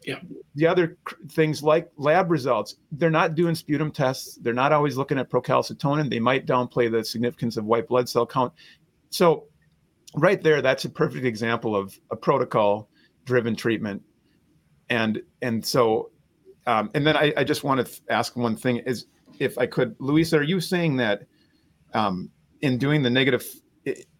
yeah. 0.04 0.20
the 0.54 0.66
other 0.66 0.96
things 1.30 1.62
like 1.62 1.90
lab 1.96 2.30
results. 2.30 2.76
They're 2.92 3.10
not 3.10 3.34
doing 3.34 3.54
sputum 3.54 3.90
tests. 3.90 4.36
They're 4.36 4.54
not 4.54 4.72
always 4.72 4.96
looking 4.96 5.18
at 5.18 5.30
procalcitonin. 5.30 6.10
They 6.10 6.20
might 6.20 6.46
downplay 6.46 6.90
the 6.90 7.04
significance 7.04 7.56
of 7.56 7.64
white 7.64 7.88
blood 7.88 8.08
cell 8.08 8.26
count. 8.26 8.52
So 9.10 9.46
right 10.14 10.40
there 10.42 10.62
that's 10.62 10.84
a 10.84 10.90
perfect 10.90 11.24
example 11.26 11.74
of 11.74 11.98
a 12.10 12.16
protocol 12.16 12.88
driven 13.24 13.56
treatment. 13.56 14.02
And 14.88 15.20
and 15.42 15.64
so 15.64 16.10
um, 16.66 16.90
and 16.94 17.06
then 17.06 17.16
I, 17.16 17.32
I 17.36 17.44
just 17.44 17.64
want 17.64 17.84
to 17.84 18.00
ask 18.08 18.36
one 18.36 18.56
thing 18.56 18.78
is 18.78 19.06
if 19.38 19.58
i 19.58 19.66
could 19.66 19.94
louisa 19.98 20.38
are 20.38 20.42
you 20.42 20.60
saying 20.60 20.96
that 20.96 21.26
um, 21.96 22.30
in 22.60 22.78
doing 22.78 23.02
the 23.02 23.10
negative 23.10 23.44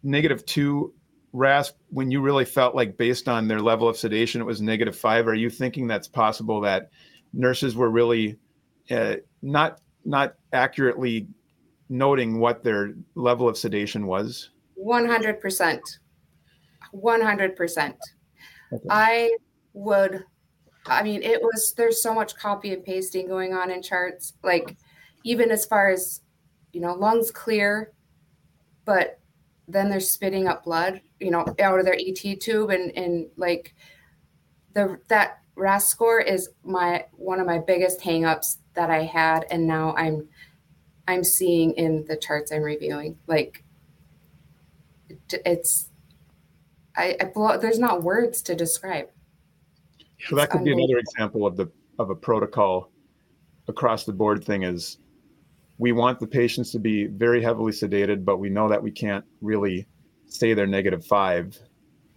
negative 0.03 0.45
two 0.45 0.93
RASS 1.33 1.73
when 1.89 2.09
you 2.09 2.21
really 2.21 2.45
felt 2.45 2.73
like 2.73 2.97
based 2.97 3.27
on 3.27 3.47
their 3.47 3.59
level 3.59 3.87
of 3.87 3.97
sedation 3.97 4.41
it 4.41 4.45
was 4.45 4.61
negative 4.61 4.95
five? 4.95 5.27
Are 5.27 5.35
you 5.35 5.49
thinking 5.49 5.87
that's 5.87 6.07
possible 6.07 6.59
that 6.61 6.89
nurses 7.33 7.75
were 7.75 7.89
really 7.89 8.37
uh, 8.89 9.15
not 9.41 9.79
not 10.03 10.35
accurately 10.53 11.27
noting 11.89 12.39
what 12.39 12.63
their 12.63 12.93
level 13.15 13.47
of 13.47 13.57
sedation 13.57 14.07
was? 14.07 14.49
One 14.75 15.05
hundred 15.05 15.39
percent. 15.39 15.81
One 16.91 17.21
hundred 17.21 17.55
percent. 17.55 17.95
I 18.89 19.31
would. 19.73 20.23
I 20.87 21.03
mean, 21.03 21.21
it 21.21 21.41
was. 21.41 21.73
There's 21.77 22.01
so 22.01 22.13
much 22.13 22.35
copy 22.35 22.73
and 22.73 22.83
pasting 22.83 23.27
going 23.27 23.53
on 23.53 23.69
in 23.69 23.81
charts. 23.83 24.33
Like, 24.43 24.77
even 25.23 25.51
as 25.51 25.65
far 25.65 25.89
as 25.89 26.21
you 26.77 26.83
know, 26.83 26.93
lungs 26.93 27.31
clear, 27.31 27.91
but 28.85 29.19
then 29.67 29.89
they're 29.89 29.99
spitting 29.99 30.47
up 30.47 30.63
blood, 30.63 31.01
you 31.19 31.31
know, 31.31 31.43
out 31.59 31.79
of 31.79 31.85
their 31.85 31.97
ET 31.99 32.39
tube 32.39 32.69
and 32.69 32.95
and 32.95 33.25
like 33.35 33.73
the 34.73 34.99
that 35.07 35.39
RASS 35.55 35.87
score 35.87 36.21
is 36.21 36.49
my 36.63 37.05
one 37.13 37.39
of 37.39 37.47
my 37.47 37.57
biggest 37.57 37.99
hangups 37.99 38.57
that 38.75 38.91
I 38.91 39.01
had 39.01 39.47
and 39.49 39.65
now 39.65 39.95
I'm 39.97 40.29
I'm 41.07 41.23
seeing 41.23 41.71
in 41.71 42.05
the 42.05 42.15
charts 42.15 42.51
I'm 42.51 42.61
reviewing. 42.61 43.17
Like 43.25 43.63
it's 45.31 45.89
I, 46.95 47.17
I 47.19 47.23
blow, 47.23 47.57
there's 47.57 47.79
not 47.79 48.03
words 48.03 48.43
to 48.43 48.53
describe. 48.53 49.09
So 50.27 50.35
that 50.35 50.51
could 50.51 50.63
be 50.63 50.73
another 50.73 50.99
example 50.99 51.47
of 51.47 51.57
the 51.57 51.71
of 51.97 52.11
a 52.11 52.15
protocol 52.15 52.91
across 53.67 54.03
the 54.03 54.13
board 54.13 54.43
thing 54.43 54.61
is 54.61 54.99
we 55.77 55.91
want 55.91 56.19
the 56.19 56.27
patients 56.27 56.71
to 56.71 56.79
be 56.79 57.05
very 57.05 57.41
heavily 57.41 57.71
sedated, 57.71 58.25
but 58.25 58.37
we 58.37 58.49
know 58.49 58.67
that 58.67 58.81
we 58.81 58.91
can't 58.91 59.25
really 59.41 59.87
say 60.25 60.53
they're 60.53 60.67
negative 60.67 61.05
five. 61.05 61.57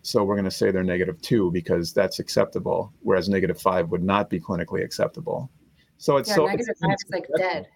So 0.02 0.24
we're 0.24 0.34
going 0.34 0.46
to 0.46 0.50
say 0.50 0.70
they're 0.70 0.82
negative 0.82 1.20
two 1.20 1.50
because 1.50 1.92
that's 1.92 2.20
acceptable, 2.20 2.92
whereas 3.00 3.28
negative 3.28 3.60
five 3.60 3.90
would 3.90 4.02
not 4.02 4.30
be 4.30 4.40
clinically 4.40 4.82
acceptable. 4.82 5.50
So 5.98 6.16
it's 6.16 6.30
yeah, 6.30 6.36
so 6.36 6.46
negative 6.46 6.68
it's, 6.70 6.80
five 6.80 6.92
is 6.92 7.10
like 7.12 7.26
dead. 7.36 7.68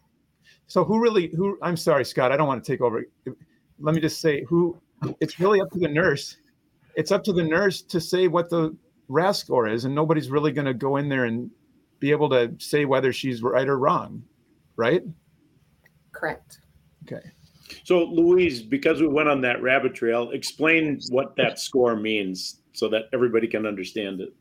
So 0.67 0.85
who 0.85 0.99
really 0.99 1.29
who 1.37 1.59
I'm 1.61 1.77
sorry, 1.77 2.05
Scott, 2.05 2.33
I 2.33 2.39
don't 2.39 2.49
want 2.49 2.65
to 2.65 2.73
take 2.73 2.81
over. 2.81 3.05
Let 3.79 3.95
me 3.95 4.01
just 4.01 4.21
say 4.23 4.43
who 4.45 4.81
it's 5.21 5.39
really 5.39 5.61
up 5.61 5.71
to 5.73 5.79
the 5.79 5.89
nurse. 5.89 6.39
It's 6.97 7.13
up 7.13 7.23
to 7.25 7.33
the 7.35 7.43
nurse 7.43 7.83
to 7.83 8.01
say 8.01 8.29
what 8.29 8.49
the 8.49 8.75
RASS 9.09 9.41
score 9.41 9.69
is, 9.69 9.85
and 9.85 9.95
nobody's 9.95 10.31
really 10.31 10.53
going 10.53 10.65
to 10.65 10.73
go 10.73 10.97
in 10.97 11.11
there 11.11 11.27
and 11.27 11.51
be 12.01 12.11
able 12.11 12.31
to 12.31 12.55
say 12.59 12.87
whether 12.87 13.13
she's 13.13 13.43
right 13.43 13.69
or 13.69 13.79
wrong, 13.79 14.23
right? 14.77 15.03
Correct. 16.15 16.59
Okay. 17.05 17.31
So, 17.85 18.05
Louise, 18.05 18.63
because 18.63 19.01
we 19.01 19.09
went 19.09 19.29
on 19.29 19.41
that 19.43 19.63
rabbit 19.63 19.95
trail, 19.95 20.31
explain 20.31 21.01
what 21.11 21.35
that 21.37 21.59
score 21.59 21.97
means 21.97 22.61
so 22.73 22.89
that 22.89 23.05
everybody 23.13 23.47
can 23.47 23.67
understand 23.67 24.21
it. 24.21 24.35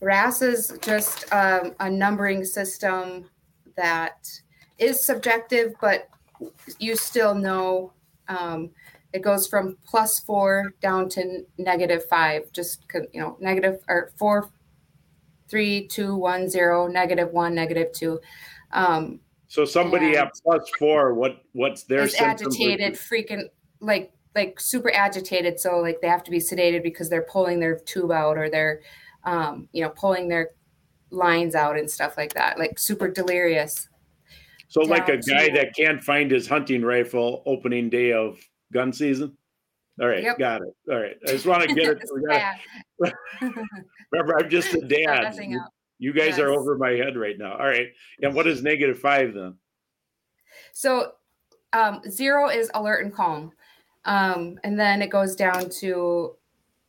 RASS 0.00 0.42
is 0.42 0.78
just 0.82 1.32
um, 1.32 1.74
a 1.80 1.88
numbering 1.88 2.44
system 2.44 3.30
that 3.76 4.28
is 4.78 5.06
subjective, 5.06 5.74
but 5.80 6.08
you 6.78 6.96
still 6.96 7.34
know 7.34 7.92
um, 8.28 8.70
it 9.12 9.22
goes 9.22 9.46
from 9.46 9.76
plus 9.86 10.18
four 10.20 10.74
down 10.80 11.08
to 11.10 11.44
negative 11.58 12.04
five. 12.08 12.50
Just 12.52 12.84
you 13.12 13.20
know, 13.20 13.36
negative 13.40 13.80
or 13.88 14.10
four, 14.16 14.50
three, 15.48 15.86
two, 15.86 16.16
one, 16.16 16.48
zero, 16.48 16.86
negative 16.88 17.30
one, 17.32 17.54
negative 17.54 17.92
two. 17.92 18.20
Um, 18.72 19.20
so 19.52 19.66
somebody 19.66 20.16
at 20.16 20.32
plus 20.42 20.62
four, 20.78 21.12
what 21.12 21.42
what's 21.52 21.82
their 21.82 22.04
is 22.04 22.14
agitated, 22.14 22.94
freaking 22.94 23.50
like 23.80 24.10
like 24.34 24.58
super 24.58 24.90
agitated. 24.90 25.60
So 25.60 25.76
like 25.80 26.00
they 26.00 26.08
have 26.08 26.24
to 26.24 26.30
be 26.30 26.38
sedated 26.38 26.82
because 26.82 27.10
they're 27.10 27.26
pulling 27.30 27.60
their 27.60 27.78
tube 27.78 28.12
out 28.12 28.38
or 28.38 28.48
they're 28.48 28.80
um, 29.24 29.68
you 29.72 29.82
know 29.82 29.90
pulling 29.90 30.28
their 30.28 30.52
lines 31.10 31.54
out 31.54 31.78
and 31.78 31.90
stuff 31.90 32.16
like 32.16 32.32
that. 32.32 32.58
Like 32.58 32.78
super 32.78 33.08
delirious. 33.10 33.90
So 34.68 34.80
like 34.80 35.10
a 35.10 35.18
guy 35.18 35.48
to, 35.48 35.54
that 35.56 35.76
can't 35.76 36.02
find 36.02 36.30
his 36.30 36.48
hunting 36.48 36.80
rifle 36.80 37.42
opening 37.44 37.90
day 37.90 38.14
of 38.14 38.38
gun 38.72 38.90
season. 38.90 39.36
All 40.00 40.08
right, 40.08 40.22
yep. 40.22 40.38
got 40.38 40.62
it. 40.62 40.74
All 40.90 40.98
right, 40.98 41.16
I 41.26 41.30
just 41.30 41.44
want 41.44 41.68
to 41.68 41.74
get 41.74 41.90
it. 41.90 42.02
Remember, 44.12 44.38
I'm 44.38 44.48
just 44.48 44.72
a 44.72 44.80
dad. 44.80 45.36
You 46.02 46.12
guys 46.12 46.30
yes. 46.30 46.40
are 46.40 46.50
over 46.50 46.76
my 46.76 46.90
head 46.90 47.16
right 47.16 47.38
now. 47.38 47.52
All 47.52 47.64
right. 47.64 47.92
And 48.22 48.34
what 48.34 48.48
is 48.48 48.60
negative 48.60 48.98
five 48.98 49.34
then? 49.34 49.54
So 50.72 51.12
um, 51.72 52.00
zero 52.10 52.50
is 52.50 52.72
alert 52.74 53.04
and 53.04 53.14
calm. 53.14 53.52
Um, 54.04 54.58
and 54.64 54.76
then 54.76 55.00
it 55.00 55.10
goes 55.10 55.36
down 55.36 55.70
to 55.78 56.34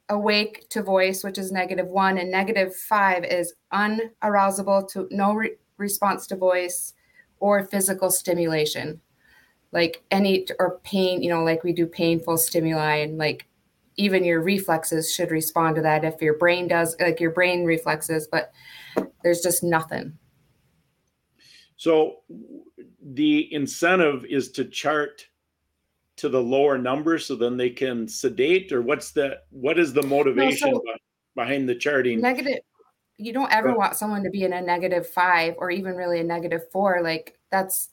awake 0.10 0.68
to 0.70 0.82
voice, 0.82 1.24
which 1.24 1.38
is 1.38 1.52
negative 1.52 1.86
one, 1.86 2.18
and 2.18 2.32
negative 2.32 2.76
five 2.76 3.24
is 3.24 3.54
unarousable 3.72 4.90
to 4.94 5.08
no 5.12 5.36
re- 5.36 5.58
response 5.78 6.26
to 6.28 6.36
voice 6.36 6.94
or 7.40 7.68
physical 7.68 8.10
stimulation, 8.10 9.00
like 9.72 10.02
any 10.10 10.48
or 10.58 10.80
pain. 10.80 11.22
You 11.22 11.30
know, 11.30 11.44
like 11.44 11.64
we 11.64 11.72
do 11.72 11.86
painful 11.86 12.38
stimuli, 12.38 12.96
and 12.96 13.20
like 13.20 13.46
even 13.96 14.24
your 14.24 14.42
reflexes 14.42 15.14
should 15.14 15.30
respond 15.30 15.76
to 15.76 15.84
that 15.84 16.04
if 16.04 16.20
your 16.20 16.40
brain 16.40 16.68
does, 16.68 16.96
like 17.00 17.20
your 17.20 17.30
brain 17.30 17.64
reflexes, 17.64 18.28
but 18.28 18.52
there's 19.24 19.42
just 19.42 19.64
nothing. 19.64 20.18
So 21.78 22.18
the 23.02 23.54
incentive 23.54 24.26
is 24.26 24.52
to 24.52 24.66
chart 24.66 25.28
to 26.16 26.30
the 26.30 26.42
lower 26.42 26.78
number 26.78 27.18
so 27.18 27.36
then 27.36 27.58
they 27.58 27.70
can 27.70 28.08
sedate 28.08 28.72
or 28.72 28.82
what's 28.82 29.12
the 29.12 29.40
what 29.50 29.80
is 29.80 29.94
the 29.94 30.04
motivation 30.04 30.72
no, 30.72 30.82
so 30.86 30.94
behind 31.36 31.68
the 31.68 31.76
charting 31.76 32.22
negative 32.22 32.60
you 33.18 33.34
don't 33.34 33.52
ever 33.52 33.76
want 33.76 33.96
someone 33.96 34.24
to 34.24 34.30
be 34.30 34.44
in 34.44 34.54
a 34.54 34.62
negative 34.62 35.08
five 35.08 35.56
or 35.58 35.72
even 35.72 35.96
really 35.96 36.20
a 36.20 36.24
negative 36.24 36.62
four 36.72 37.02
like 37.02 37.38
that's 37.50 37.90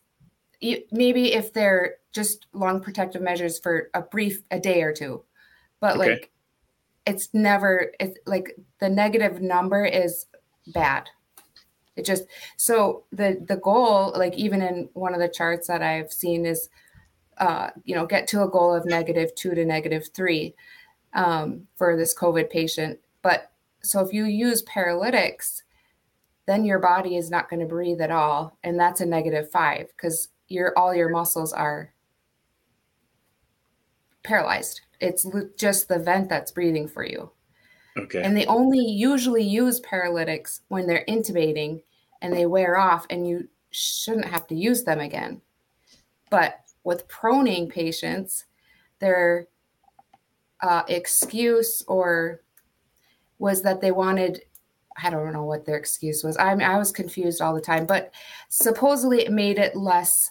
maybe 0.93 1.33
if 1.33 1.53
they're 1.53 1.97
just 2.13 2.47
lung 2.53 2.81
protective 2.81 3.23
measures 3.23 3.59
for 3.59 3.91
a 3.95 4.03
brief 4.03 4.43
a 4.51 4.61
day 4.61 4.83
or 4.83 4.93
two 4.93 5.23
but 5.81 5.97
okay. 5.97 6.11
like 6.11 6.31
it's 7.07 7.31
never 7.33 7.93
it's 7.99 8.19
like 8.27 8.55
the 8.81 8.89
negative 8.89 9.41
number 9.41 9.85
is 9.85 10.27
bad 10.69 11.09
it 11.97 12.05
just 12.05 12.25
so 12.57 13.05
the 13.13 13.45
the 13.47 13.57
goal, 13.57 14.13
like 14.17 14.35
even 14.35 14.63
in 14.63 14.89
one 14.95 15.15
of 15.15 15.21
the 15.21 15.29
charts 15.29 15.67
that 15.69 15.83
I've 15.83 16.13
seen, 16.13 16.47
is 16.47 16.69
uh, 17.39 17.71
you 17.85 17.95
know 17.95 18.07
get 18.07 18.27
to 18.29 18.43
a 18.43 18.49
goal 18.49 18.75
of 18.75 18.85
negative 18.85 19.35
two 19.35 19.55
to 19.55 19.65
negative 19.65 20.09
three 20.15 20.55
um, 21.15 21.67
for 21.77 21.97
this 21.97 22.17
COVID 22.17 22.51
patient. 22.51 22.99
But 23.23 23.51
so 23.83 24.01
if 24.01 24.13
you 24.13 24.25
use 24.25 24.63
paralytics, 24.63 25.63
then 26.47 26.65
your 26.65 26.79
body 26.79 27.17
is 27.17 27.31
not 27.31 27.49
going 27.49 27.61
to 27.61 27.67
breathe 27.67 28.01
at 28.01 28.11
all, 28.11 28.57
and 28.63 28.79
that's 28.79 29.01
a 29.01 29.07
negative 29.07 29.51
five 29.51 29.89
because 29.97 30.29
your 30.49 30.77
all 30.79 30.95
your 30.95 31.09
muscles 31.09 31.53
are 31.53 31.93
paralyzed. 34.23 34.83
It's 35.01 35.27
just 35.57 35.89
the 35.89 35.99
vent 35.99 36.29
that's 36.29 36.53
breathing 36.53 36.89
for 36.89 37.05
you. 37.05 37.31
Okay. 38.01 38.23
And 38.23 38.37
they 38.37 38.47
only 38.47 38.79
usually 38.79 39.43
use 39.43 39.81
paralytics 39.81 40.63
when 40.69 40.87
they're 40.87 41.05
intubating 41.09 41.83
and 42.23 42.33
they 42.33 42.47
wear 42.47 42.77
off 42.77 43.07
and 43.11 43.27
you 43.27 43.49
shouldn't 43.71 44.27
have 44.27 44.47
to 44.49 44.55
use 44.55 44.85
them 44.85 45.01
again. 45.01 45.41
But 46.31 46.61
with 46.85 47.09
proning 47.09 47.69
patients, 47.69 48.45
their 48.99 49.47
uh, 50.63 50.83
excuse 50.89 51.83
or 51.89 52.43
was 53.39 53.63
that 53.63 53.81
they 53.81 53.91
wanted 53.91 54.43
I 55.03 55.09
don't 55.09 55.33
know 55.33 55.45
what 55.45 55.65
their 55.65 55.77
excuse 55.77 56.23
was. 56.23 56.37
I 56.37 56.53
I 56.53 56.77
was 56.77 56.93
confused 56.93 57.41
all 57.41 57.55
the 57.55 57.61
time, 57.61 57.87
but 57.87 58.13
supposedly 58.49 59.23
it 59.23 59.33
made 59.33 59.59
it 59.59 59.77
less 59.77 60.31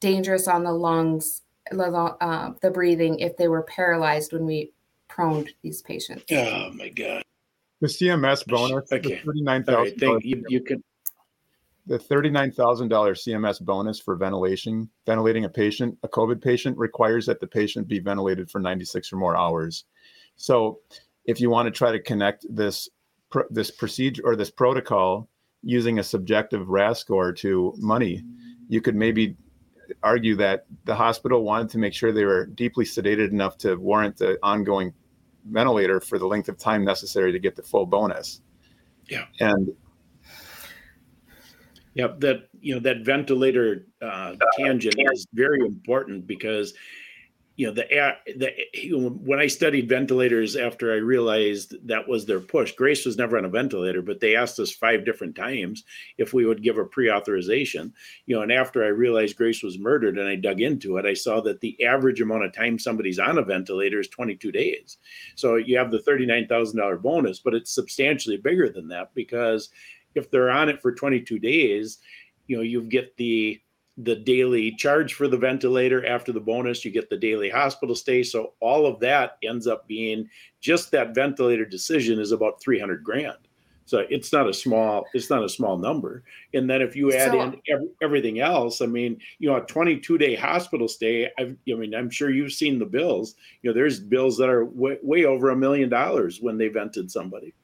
dangerous 0.00 0.48
on 0.48 0.64
the 0.64 0.72
lungs, 0.72 1.42
uh, 1.72 2.52
the 2.60 2.70
breathing, 2.70 3.18
if 3.20 3.36
they 3.36 3.48
were 3.48 3.62
paralyzed 3.62 4.32
when 4.32 4.44
we 4.44 4.72
proned 5.08 5.50
these 5.62 5.82
patients. 5.82 6.24
Oh 6.30 6.70
my 6.74 6.88
god! 6.88 7.22
The 7.80 7.88
CMS 7.88 8.46
bonus, 8.46 8.90
okay. 8.92 9.20
thirty 9.24 9.42
nine 9.42 9.64
thousand. 9.64 10.02
Right, 10.02 10.24
you, 10.24 10.44
you 10.48 10.60
can 10.60 10.82
the 11.86 11.98
$39,000 11.98 12.88
CMS 12.88 13.60
bonus 13.60 14.00
for 14.00 14.16
ventilation, 14.16 14.90
ventilating 15.06 15.44
a 15.44 15.48
patient, 15.48 15.96
a 16.02 16.08
COVID 16.08 16.42
patient 16.42 16.76
requires 16.76 17.26
that 17.26 17.38
the 17.38 17.46
patient 17.46 17.86
be 17.86 18.00
ventilated 18.00 18.50
for 18.50 18.60
96 18.60 19.12
or 19.12 19.16
more 19.16 19.36
hours. 19.36 19.84
So 20.34 20.80
if 21.26 21.40
you 21.40 21.48
want 21.48 21.66
to 21.66 21.70
try 21.70 21.92
to 21.92 22.00
connect 22.00 22.44
this 22.50 22.88
this 23.50 23.72
procedure 23.72 24.22
or 24.24 24.36
this 24.36 24.50
protocol 24.50 25.28
using 25.62 25.98
a 25.98 26.02
subjective 26.02 26.68
RASS 26.68 27.00
score 27.00 27.32
to 27.32 27.74
money, 27.76 28.22
you 28.68 28.80
could 28.80 28.94
maybe 28.94 29.36
argue 30.02 30.36
that 30.36 30.66
the 30.84 30.94
hospital 30.94 31.42
wanted 31.42 31.70
to 31.70 31.78
make 31.78 31.94
sure 31.94 32.12
they 32.12 32.24
were 32.24 32.46
deeply 32.46 32.84
sedated 32.84 33.30
enough 33.30 33.58
to 33.58 33.76
warrant 33.76 34.16
the 34.16 34.38
ongoing 34.42 34.92
ventilator 35.50 36.00
for 36.00 36.18
the 36.18 36.26
length 36.26 36.48
of 36.48 36.58
time 36.58 36.84
necessary 36.84 37.32
to 37.32 37.38
get 37.38 37.56
the 37.56 37.62
full 37.62 37.86
bonus. 37.86 38.40
Yeah. 39.08 39.26
And 39.40 39.72
yeah, 41.94 42.08
that 42.18 42.48
you 42.60 42.74
know 42.74 42.80
that 42.80 43.04
ventilator 43.04 43.86
uh, 44.02 44.34
tangent 44.58 44.96
is 45.12 45.26
very 45.32 45.60
important 45.60 46.26
because 46.26 46.74
you 47.56 47.66
know 47.66 47.72
the 47.72 47.90
air 47.90 48.18
the 48.36 48.52
when 48.92 49.38
I 49.38 49.46
studied 49.46 49.88
ventilators 49.88 50.56
after 50.56 50.92
I 50.92 50.96
realized 50.96 51.74
that 51.88 52.06
was 52.06 52.26
their 52.26 52.40
push. 52.40 52.72
Grace 52.72 53.06
was 53.06 53.16
never 53.16 53.38
on 53.38 53.46
a 53.46 53.48
ventilator, 53.50 54.02
but 54.02 54.20
they 54.20 54.36
asked 54.36 54.60
us 54.60 54.70
five 54.70 55.06
different 55.06 55.34
times 55.34 55.84
if 56.18 56.34
we 56.34 56.44
would 56.44 56.62
give 56.62 56.76
a 56.76 56.84
pre-authorization. 56.84 57.94
You 58.26 58.36
know, 58.36 58.42
and 58.42 58.52
after 58.52 58.84
I 58.84 58.88
realized 58.88 59.38
Grace 59.38 59.62
was 59.62 59.78
murdered 59.78 60.18
and 60.18 60.28
I 60.28 60.36
dug 60.36 60.60
into 60.60 60.98
it, 60.98 61.06
I 61.06 61.14
saw 61.14 61.40
that 61.42 61.60
the 61.60 61.82
average 61.82 62.20
amount 62.20 62.44
of 62.44 62.52
time 62.52 62.78
somebody's 62.78 63.18
on 63.18 63.38
a 63.38 63.42
ventilator 63.42 64.00
is 64.00 64.08
22 64.08 64.52
days. 64.52 64.98
So 65.34 65.56
you 65.56 65.78
have 65.78 65.90
the 65.90 65.98
$39,000 65.98 67.00
bonus, 67.00 67.38
but 67.38 67.54
it's 67.54 67.70
substantially 67.70 68.36
bigger 68.36 68.68
than 68.68 68.88
that 68.88 69.14
because 69.14 69.70
if 70.14 70.30
they're 70.30 70.50
on 70.50 70.68
it 70.68 70.82
for 70.82 70.92
22 70.92 71.38
days, 71.38 71.98
you 72.46 72.56
know, 72.56 72.62
you 72.62 72.82
get 72.82 73.16
the 73.16 73.60
the 73.98 74.16
daily 74.16 74.72
charge 74.72 75.14
for 75.14 75.26
the 75.26 75.38
ventilator 75.38 76.04
after 76.06 76.32
the 76.32 76.40
bonus, 76.40 76.84
you 76.84 76.90
get 76.90 77.08
the 77.08 77.16
daily 77.16 77.48
hospital 77.48 77.94
stay. 77.94 78.22
So 78.22 78.52
all 78.60 78.86
of 78.86 79.00
that 79.00 79.38
ends 79.42 79.66
up 79.66 79.88
being 79.88 80.28
just 80.60 80.90
that 80.90 81.14
ventilator 81.14 81.64
decision 81.64 82.18
is 82.20 82.32
about 82.32 82.60
300 82.60 83.02
grand. 83.02 83.38
So 83.86 84.04
it's 84.10 84.32
not 84.32 84.48
a 84.48 84.52
small 84.52 85.06
it's 85.14 85.30
not 85.30 85.44
a 85.44 85.48
small 85.48 85.78
number. 85.78 86.24
And 86.52 86.68
then 86.68 86.82
if 86.82 86.96
you 86.96 87.12
add 87.12 87.30
so, 87.30 87.40
in 87.40 87.60
every, 87.70 87.88
everything 88.02 88.40
else, 88.40 88.80
I 88.80 88.86
mean, 88.86 89.18
you 89.38 89.48
know, 89.48 89.56
a 89.56 89.60
22 89.60 90.18
day 90.18 90.34
hospital 90.34 90.88
stay. 90.88 91.30
I've, 91.38 91.56
I 91.70 91.74
mean, 91.74 91.94
I'm 91.94 92.10
sure 92.10 92.30
you've 92.30 92.52
seen 92.52 92.80
the 92.80 92.84
bills. 92.84 93.36
You 93.62 93.70
know, 93.70 93.74
there's 93.74 94.00
bills 94.00 94.36
that 94.38 94.48
are 94.48 94.64
way, 94.64 94.98
way 95.02 95.24
over 95.24 95.50
a 95.50 95.56
million 95.56 95.88
dollars 95.88 96.40
when 96.40 96.58
they 96.58 96.66
vented 96.66 97.10
somebody. 97.10 97.54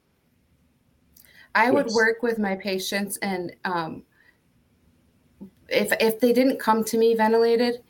I 1.55 1.70
would 1.70 1.91
work 1.91 2.22
with 2.22 2.39
my 2.39 2.55
patients, 2.55 3.18
and 3.18 3.55
um, 3.66 4.05
if 5.73 5.93
if 6.01 6.20
they 6.20 6.33
didn't 6.33 6.59
come 6.59 6.85
to 6.85 6.99
me 6.99 7.14
ventilated, 7.14 7.83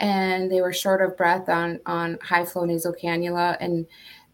and 0.00 0.50
they 0.50 0.60
were 0.60 0.72
short 0.72 1.02
of 1.02 1.16
breath 1.16 1.48
on 1.48 1.80
on 1.86 2.18
high 2.22 2.44
flow 2.44 2.64
nasal 2.64 2.94
cannula, 2.94 3.56
and 3.60 3.86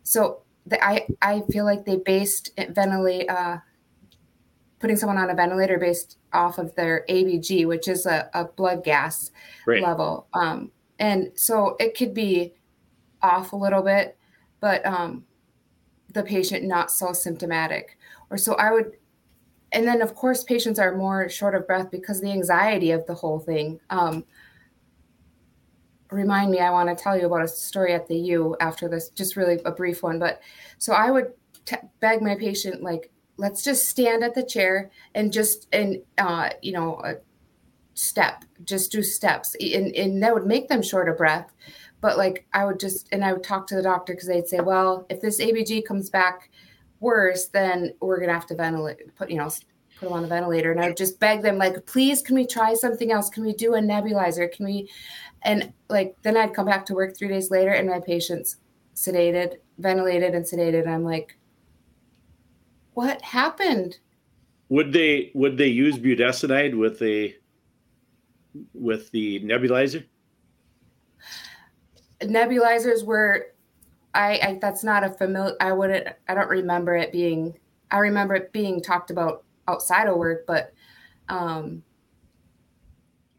so 0.02 0.42
the, 0.66 0.82
I 0.84 1.06
I 1.20 1.42
feel 1.50 1.64
like 1.64 1.84
they 1.84 1.96
based 1.96 2.50
ventilate 2.70 3.28
uh, 3.28 3.58
putting 4.78 4.96
someone 4.96 5.18
on 5.18 5.30
a 5.30 5.34
ventilator 5.34 5.78
based 5.78 6.18
off 6.32 6.58
of 6.58 6.74
their 6.74 7.04
ABG, 7.08 7.66
which 7.66 7.88
is 7.88 8.06
a, 8.06 8.28
a 8.34 8.44
blood 8.44 8.84
gas 8.84 9.30
right. 9.66 9.82
level, 9.82 10.26
um, 10.34 10.70
and 10.98 11.30
so 11.34 11.76
it 11.78 11.96
could 11.96 12.14
be 12.14 12.54
off 13.22 13.52
a 13.52 13.56
little 13.56 13.82
bit, 13.82 14.16
but 14.60 14.84
um, 14.84 15.24
the 16.12 16.22
patient 16.22 16.64
not 16.64 16.90
so 16.90 17.12
symptomatic 17.12 17.96
or 18.30 18.38
so 18.38 18.54
I 18.54 18.72
would 18.72 18.92
and 19.72 19.86
then 19.86 20.02
of 20.02 20.14
course 20.14 20.44
patients 20.44 20.78
are 20.78 20.96
more 20.96 21.28
short 21.28 21.54
of 21.54 21.66
breath 21.66 21.90
because 21.90 22.20
the 22.20 22.30
anxiety 22.30 22.90
of 22.90 23.06
the 23.06 23.14
whole 23.14 23.38
thing 23.38 23.80
um, 23.90 24.24
remind 26.10 26.50
me 26.50 26.60
i 26.60 26.70
want 26.70 26.88
to 26.88 27.02
tell 27.02 27.18
you 27.18 27.26
about 27.26 27.42
a 27.42 27.48
story 27.48 27.92
at 27.92 28.06
the 28.08 28.16
u 28.16 28.56
after 28.60 28.88
this 28.88 29.08
just 29.10 29.36
really 29.36 29.58
a 29.64 29.70
brief 29.70 30.02
one 30.02 30.18
but 30.18 30.40
so 30.78 30.92
i 30.92 31.10
would 31.10 31.32
t- 31.64 31.76
beg 32.00 32.20
my 32.20 32.34
patient 32.34 32.82
like 32.82 33.10
let's 33.38 33.64
just 33.64 33.88
stand 33.88 34.22
at 34.22 34.34
the 34.34 34.42
chair 34.42 34.90
and 35.14 35.32
just 35.32 35.66
and 35.72 36.02
uh, 36.18 36.50
you 36.60 36.72
know 36.72 36.96
uh, 36.96 37.14
step, 37.94 38.44
just 38.64 38.92
do 38.92 39.02
steps. 39.02 39.54
And, 39.60 39.94
and 39.94 40.22
that 40.22 40.34
would 40.34 40.46
make 40.46 40.68
them 40.68 40.82
short 40.82 41.08
of 41.08 41.18
breath. 41.18 41.52
But 42.00 42.18
like 42.18 42.46
I 42.52 42.64
would 42.64 42.80
just, 42.80 43.08
and 43.12 43.24
I 43.24 43.32
would 43.32 43.44
talk 43.44 43.66
to 43.68 43.76
the 43.76 43.82
doctor 43.82 44.14
because 44.14 44.28
they'd 44.28 44.48
say, 44.48 44.60
well, 44.60 45.06
if 45.08 45.20
this 45.20 45.40
ABG 45.40 45.84
comes 45.84 46.10
back 46.10 46.50
worse, 47.02 47.48
then 47.48 47.92
we're 48.00 48.16
going 48.16 48.28
to 48.28 48.34
have 48.34 48.46
to 48.46 48.54
ventilate, 48.54 49.14
put, 49.16 49.30
you 49.30 49.36
know, 49.36 49.50
put 49.98 50.06
them 50.06 50.12
on 50.12 50.22
the 50.22 50.28
ventilator. 50.28 50.72
And 50.72 50.80
I 50.80 50.88
would 50.88 50.96
just 50.96 51.20
beg 51.20 51.42
them, 51.42 51.58
like, 51.58 51.84
please, 51.84 52.22
can 52.22 52.34
we 52.34 52.46
try 52.46 52.72
something 52.74 53.12
else? 53.12 53.28
Can 53.28 53.44
we 53.44 53.52
do 53.52 53.74
a 53.74 53.80
nebulizer? 53.80 54.50
Can 54.50 54.64
we? 54.64 54.88
And 55.42 55.72
like, 55.90 56.16
then 56.22 56.36
I'd 56.36 56.54
come 56.54 56.66
back 56.66 56.86
to 56.86 56.94
work 56.94 57.16
three 57.16 57.28
days 57.28 57.50
later 57.50 57.72
and 57.72 57.88
my 57.88 58.00
patient's 58.00 58.56
sedated, 58.94 59.56
ventilated, 59.78 60.34
and 60.34 60.44
sedated. 60.44 60.82
And 60.82 60.90
I'm 60.90 61.04
like, 61.04 61.36
what 62.94 63.20
happened? 63.22 63.98
Would 64.68 64.92
they 64.92 65.30
would 65.34 65.58
they 65.58 65.68
use 65.68 65.98
budesonide 65.98 66.78
with 66.78 66.98
the 66.98 67.34
with 68.72 69.10
the 69.10 69.40
nebulizer? 69.40 70.04
Nebulizers 72.20 73.04
were, 73.04 73.51
I, 74.14 74.38
I 74.42 74.58
that's 74.60 74.84
not 74.84 75.04
a 75.04 75.10
familiar. 75.10 75.56
I 75.60 75.72
wouldn't. 75.72 76.08
I 76.28 76.34
don't 76.34 76.48
remember 76.48 76.96
it 76.96 77.12
being. 77.12 77.58
I 77.90 77.98
remember 77.98 78.34
it 78.34 78.52
being 78.52 78.80
talked 78.80 79.10
about 79.10 79.44
outside 79.68 80.08
of 80.08 80.16
work, 80.16 80.46
but. 80.46 80.72
um 81.28 81.82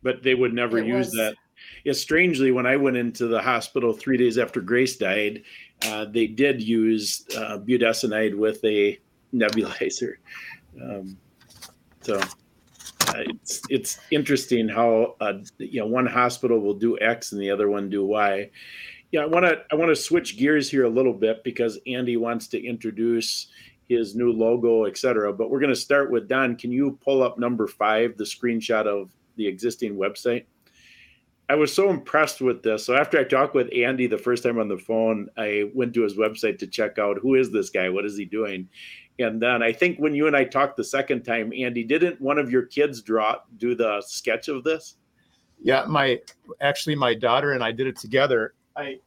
But 0.01 0.23
they 0.23 0.35
would 0.35 0.53
never 0.53 0.79
use 0.79 1.07
was, 1.07 1.15
that. 1.15 1.35
Yeah, 1.83 1.93
strangely, 1.93 2.51
when 2.51 2.65
I 2.65 2.75
went 2.75 2.97
into 2.97 3.27
the 3.27 3.41
hospital 3.41 3.93
three 3.93 4.17
days 4.17 4.37
after 4.37 4.61
Grace 4.61 4.97
died, 4.97 5.43
uh, 5.85 6.05
they 6.05 6.27
did 6.27 6.61
use 6.61 7.25
uh, 7.35 7.57
budesonide 7.57 8.37
with 8.37 8.63
a 8.63 8.99
nebulizer. 9.33 10.15
Um, 10.81 11.17
so 12.01 12.19
uh, 12.19 13.13
it's 13.17 13.61
it's 13.69 13.99
interesting 14.11 14.67
how 14.67 15.15
uh, 15.19 15.39
you 15.57 15.81
know 15.81 15.87
one 15.87 16.05
hospital 16.05 16.59
will 16.59 16.73
do 16.73 16.97
X 16.99 17.31
and 17.31 17.41
the 17.41 17.51
other 17.51 17.69
one 17.69 17.89
do 17.89 18.05
Y. 18.05 18.49
Yeah, 19.13 19.21
I 19.21 19.25
want 19.27 19.45
to 19.45 19.63
I 19.71 19.75
want 19.75 19.89
to 19.89 19.95
switch 19.95 20.37
gears 20.37 20.71
here 20.71 20.85
a 20.85 20.89
little 20.89 21.13
bit 21.13 21.43
because 21.43 21.77
Andy 21.85 22.17
wants 22.17 22.47
to 22.47 22.65
introduce 22.65 23.47
his 23.87 24.15
new 24.15 24.31
logo, 24.31 24.85
etc. 24.85 25.31
But 25.31 25.51
we're 25.51 25.59
going 25.59 25.69
to 25.69 25.75
start 25.75 26.09
with 26.09 26.27
Don. 26.27 26.55
Can 26.55 26.71
you 26.71 26.97
pull 26.99 27.21
up 27.21 27.37
number 27.37 27.67
five, 27.67 28.17
the 28.17 28.23
screenshot 28.23 28.87
of 28.87 29.11
the 29.35 29.45
existing 29.45 29.97
website? 29.97 30.45
I 31.47 31.53
was 31.53 31.71
so 31.71 31.91
impressed 31.91 32.41
with 32.41 32.63
this. 32.63 32.85
So 32.85 32.95
after 32.95 33.19
I 33.19 33.23
talked 33.23 33.53
with 33.53 33.69
Andy 33.71 34.07
the 34.07 34.17
first 34.17 34.41
time 34.41 34.57
on 34.57 34.67
the 34.67 34.79
phone, 34.79 35.29
I 35.37 35.69
went 35.75 35.93
to 35.93 36.01
his 36.01 36.15
website 36.15 36.57
to 36.59 36.67
check 36.67 36.97
out 36.97 37.19
who 37.21 37.35
is 37.35 37.51
this 37.51 37.69
guy, 37.69 37.89
what 37.89 38.05
is 38.05 38.17
he 38.17 38.25
doing, 38.25 38.67
and 39.19 39.39
then 39.39 39.61
I 39.61 39.71
think 39.71 39.99
when 39.99 40.15
you 40.15 40.25
and 40.25 40.35
I 40.35 40.43
talked 40.43 40.75
the 40.75 40.83
second 40.83 41.23
time, 41.23 41.53
Andy, 41.55 41.83
didn't 41.83 42.19
one 42.19 42.39
of 42.39 42.49
your 42.49 42.63
kids 42.63 43.03
draw 43.03 43.35
do 43.57 43.75
the 43.75 44.01
sketch 44.01 44.47
of 44.47 44.63
this? 44.63 44.95
Yeah, 45.61 45.85
my 45.87 46.19
actually 46.61 46.95
my 46.95 47.13
daughter 47.13 47.51
and 47.51 47.63
I 47.63 47.71
did 47.71 47.85
it 47.85 47.97
together. 47.97 48.55
I 48.75 48.99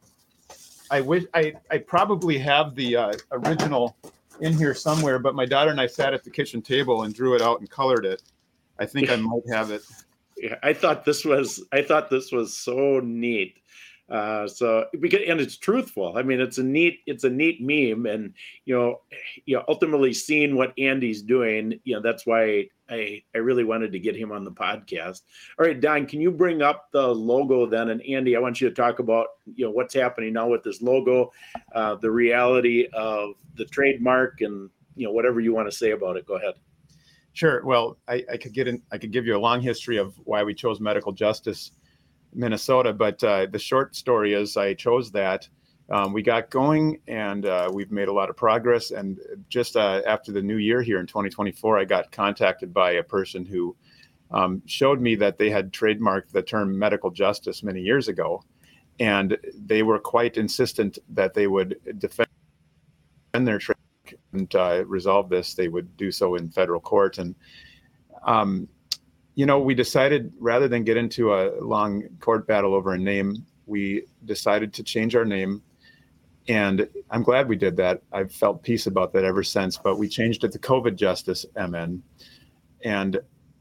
I 0.89 1.01
wish 1.01 1.25
I 1.33 1.53
I 1.69 1.77
probably 1.79 2.37
have 2.37 2.75
the 2.75 2.95
uh, 2.95 3.13
original 3.31 3.97
in 4.39 4.53
here 4.53 4.73
somewhere, 4.73 5.19
but 5.19 5.35
my 5.35 5.45
daughter 5.45 5.71
and 5.71 5.81
I 5.81 5.87
sat 5.87 6.13
at 6.13 6.23
the 6.23 6.29
kitchen 6.29 6.61
table 6.61 7.03
and 7.03 7.13
drew 7.13 7.35
it 7.35 7.41
out 7.41 7.59
and 7.59 7.69
colored 7.69 8.05
it. 8.05 8.21
I 8.79 8.85
think 8.85 9.09
I 9.09 9.15
might 9.15 9.43
have 9.51 9.71
it. 9.71 9.83
Yeah, 10.39 10.53
I 10.61 10.71
thought 10.71 11.03
this 11.03 11.25
was 11.25 11.63
I 11.71 11.81
thought 11.81 12.11
this 12.11 12.31
was 12.31 12.55
so 12.55 12.99
neat. 12.99 13.57
Uh, 14.09 14.47
so 14.47 14.85
because 15.01 15.19
and 15.27 15.41
it's 15.41 15.57
truthful. 15.57 16.17
I 16.17 16.23
mean, 16.23 16.39
it's 16.39 16.57
a 16.57 16.63
neat 16.63 17.01
it's 17.07 17.25
a 17.25 17.29
neat 17.29 17.61
meme, 17.61 18.05
and 18.05 18.33
you 18.63 18.73
know, 18.73 19.01
you 19.45 19.57
know, 19.57 19.65
ultimately 19.67 20.13
seeing 20.13 20.55
what 20.55 20.73
Andy's 20.77 21.21
doing, 21.21 21.79
you 21.83 21.95
know, 21.95 22.01
that's 22.01 22.25
why 22.25 22.69
I 22.89 23.21
I 23.35 23.39
really 23.39 23.65
wanted 23.65 23.91
to 23.91 23.99
get 23.99 24.15
him 24.15 24.31
on 24.31 24.45
the 24.45 24.51
podcast. 24.51 25.23
All 25.59 25.65
right, 25.65 25.79
Don, 25.79 26.05
can 26.05 26.21
you 26.21 26.31
bring 26.31 26.61
up 26.61 26.89
the 26.91 27.05
logo 27.05 27.65
then? 27.65 27.89
And 27.89 28.01
Andy, 28.03 28.37
I 28.37 28.39
want 28.39 28.61
you 28.61 28.69
to 28.69 28.75
talk 28.75 28.99
about 28.99 29.27
you 29.55 29.65
know 29.65 29.71
what's 29.71 29.93
happening 29.93 30.31
now 30.33 30.47
with 30.47 30.63
this 30.63 30.81
logo, 30.81 31.33
uh, 31.75 31.95
the 31.95 32.11
reality 32.11 32.87
of 32.93 33.31
the 33.55 33.65
trademark, 33.65 34.39
and 34.39 34.69
you 34.95 35.05
know 35.05 35.11
whatever 35.11 35.41
you 35.41 35.53
want 35.53 35.69
to 35.69 35.75
say 35.75 35.91
about 35.91 36.15
it. 36.15 36.25
Go 36.25 36.35
ahead. 36.35 36.53
Sure. 37.33 37.63
Well, 37.65 37.97
I, 38.07 38.23
I 38.31 38.37
could 38.37 38.53
get 38.53 38.69
in. 38.69 38.81
I 38.89 38.97
could 38.97 39.11
give 39.11 39.25
you 39.25 39.35
a 39.35 39.37
long 39.37 39.59
history 39.59 39.97
of 39.97 40.15
why 40.23 40.43
we 40.43 40.53
chose 40.53 40.79
medical 40.79 41.11
justice 41.11 41.71
Minnesota. 42.33 42.93
But 42.93 43.23
uh, 43.23 43.47
the 43.51 43.59
short 43.59 43.95
story 43.95 44.33
is 44.33 44.57
I 44.57 44.73
chose 44.73 45.11
that. 45.11 45.47
Um, 45.89 46.11
we 46.11 46.21
got 46.21 46.49
going 46.49 46.99
and 47.07 47.45
uh, 47.45 47.69
we've 47.73 47.91
made 47.91 48.09
a 48.09 48.13
lot 48.13 48.29
of 48.29 48.35
progress. 48.35 48.91
And 48.91 49.19
just 49.49 49.77
uh, 49.77 50.01
after 50.05 50.31
the 50.31 50.41
new 50.41 50.57
year 50.57 50.81
here 50.81 50.99
in 50.99 51.07
2024, 51.07 51.79
I 51.79 51.85
got 51.85 52.11
contacted 52.11 52.73
by 52.73 52.91
a 52.91 53.03
person 53.03 53.45
who 53.45 53.75
um, 54.31 54.61
showed 54.65 54.99
me 54.99 55.15
that 55.15 55.37
they 55.37 55.49
had 55.49 55.71
trademarked 55.71 56.31
the 56.31 56.41
term 56.41 56.77
medical 56.77 57.09
justice 57.09 57.63
many 57.63 57.81
years 57.81 58.09
ago. 58.09 58.43
And 58.99 59.37
they 59.53 59.83
were 59.83 59.99
quite 59.99 60.37
insistent 60.37 60.97
that 61.09 61.33
they 61.33 61.47
would 61.47 61.79
defend 61.99 62.27
their 63.33 63.59
trade 63.59 63.77
and 64.33 64.53
uh, 64.55 64.83
resolve 64.85 65.29
this. 65.29 65.53
They 65.53 65.67
would 65.67 65.95
do 65.95 66.11
so 66.11 66.35
in 66.35 66.49
federal 66.49 66.81
court. 66.81 67.17
And 67.17 67.35
um, 68.23 68.67
you 69.37 69.45
know, 69.45 69.59
we 69.59 69.75
decided 69.75 70.33
rather 70.39 70.67
than 70.67 70.83
get 70.83 70.97
into 70.97 71.31
a 71.31 71.53
long 71.61 72.01
court 72.19 72.47
battle 72.47 72.73
over 72.73 72.93
a 72.93 72.97
name, 72.97 73.45
we 73.67 74.03
decided 74.25 74.73
to 74.73 74.81
change 74.81 75.15
our 75.15 75.25
name. 75.25 75.61
And 76.47 76.89
I'm 77.11 77.21
glad 77.21 77.47
we 77.47 77.55
did 77.55 77.77
that. 77.77 78.01
I've 78.11 78.31
felt 78.31 78.63
peace 78.63 78.87
about 78.87 79.13
that 79.13 79.23
ever 79.23 79.43
since. 79.43 79.77
But 79.77 79.99
we 79.99 80.07
changed 80.07 80.43
it 80.43 80.51
to 80.53 80.59
COVID 80.59 80.95
Justice 80.95 81.45
MN. 81.55 82.01
And 82.83 83.19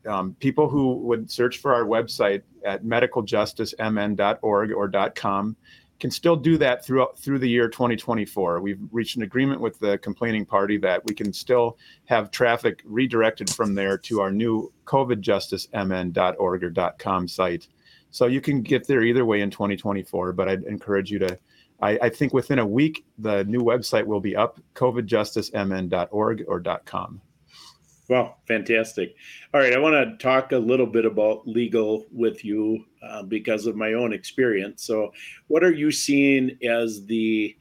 um, 0.08 0.34
people 0.40 0.66
who 0.66 0.94
would 0.94 1.30
search 1.30 1.58
for 1.58 1.74
our 1.74 1.84
website 1.84 2.40
at 2.64 2.82
medicaljusticemn.org 2.82 4.72
or 4.72 5.10
.com 5.10 5.56
can 5.98 6.10
still 6.10 6.36
do 6.36 6.58
that 6.58 6.84
throughout 6.84 7.18
through 7.18 7.38
the 7.38 7.48
year 7.48 7.68
2024. 7.68 8.60
We've 8.60 8.80
reached 8.90 9.16
an 9.16 9.22
agreement 9.22 9.60
with 9.60 9.78
the 9.78 9.98
complaining 9.98 10.44
party 10.44 10.76
that 10.78 11.04
we 11.06 11.14
can 11.14 11.32
still 11.32 11.78
have 12.06 12.30
traffic 12.30 12.82
redirected 12.84 13.50
from 13.50 13.74
there 13.74 13.96
to 13.98 14.20
our 14.20 14.30
new 14.30 14.72
covidjusticemn.org 14.84 16.64
or 16.64 16.92
.com 16.98 17.28
site. 17.28 17.68
So 18.10 18.26
you 18.26 18.40
can 18.40 18.62
get 18.62 18.86
there 18.86 19.02
either 19.02 19.24
way 19.24 19.40
in 19.40 19.50
2024, 19.50 20.32
but 20.32 20.48
I'd 20.48 20.64
encourage 20.64 21.10
you 21.10 21.18
to. 21.20 21.38
I, 21.82 21.98
I 22.02 22.08
think 22.08 22.32
within 22.32 22.58
a 22.58 22.66
week, 22.66 23.04
the 23.18 23.44
new 23.44 23.60
website 23.60 24.06
will 24.06 24.20
be 24.20 24.34
up, 24.34 24.58
covidjusticemn.org 24.74 26.44
or 26.48 26.62
.com. 26.86 27.20
Well, 28.08 28.38
fantastic. 28.46 29.16
All 29.52 29.60
right, 29.60 29.72
I 29.72 29.78
want 29.78 29.94
to 29.94 30.24
talk 30.24 30.52
a 30.52 30.58
little 30.58 30.86
bit 30.86 31.04
about 31.04 31.46
legal 31.46 32.06
with 32.12 32.44
you 32.44 32.84
uh, 33.02 33.22
because 33.24 33.66
of 33.66 33.74
my 33.74 33.94
own 33.94 34.12
experience. 34.12 34.84
So, 34.84 35.12
what 35.48 35.64
are 35.64 35.72
you 35.72 35.90
seeing 35.90 36.56
as 36.62 37.04
the 37.06 37.56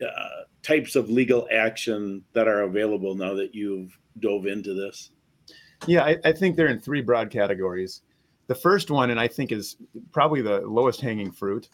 uh, 0.00 0.42
types 0.62 0.94
of 0.94 1.10
legal 1.10 1.48
action 1.52 2.22
that 2.32 2.46
are 2.46 2.62
available 2.62 3.14
now 3.16 3.34
that 3.34 3.54
you've 3.54 3.98
dove 4.20 4.46
into 4.46 4.74
this? 4.74 5.10
Yeah, 5.86 6.04
I, 6.04 6.18
I 6.24 6.32
think 6.32 6.56
they're 6.56 6.68
in 6.68 6.80
three 6.80 7.02
broad 7.02 7.30
categories. 7.30 8.02
The 8.46 8.54
first 8.54 8.90
one, 8.90 9.10
and 9.10 9.18
I 9.18 9.26
think 9.26 9.50
is 9.50 9.76
probably 10.12 10.42
the 10.42 10.60
lowest 10.60 11.00
hanging 11.00 11.32
fruit, 11.32 11.68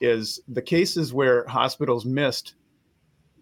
is 0.00 0.40
the 0.48 0.62
cases 0.62 1.12
where 1.12 1.46
hospitals 1.46 2.04
missed 2.04 2.54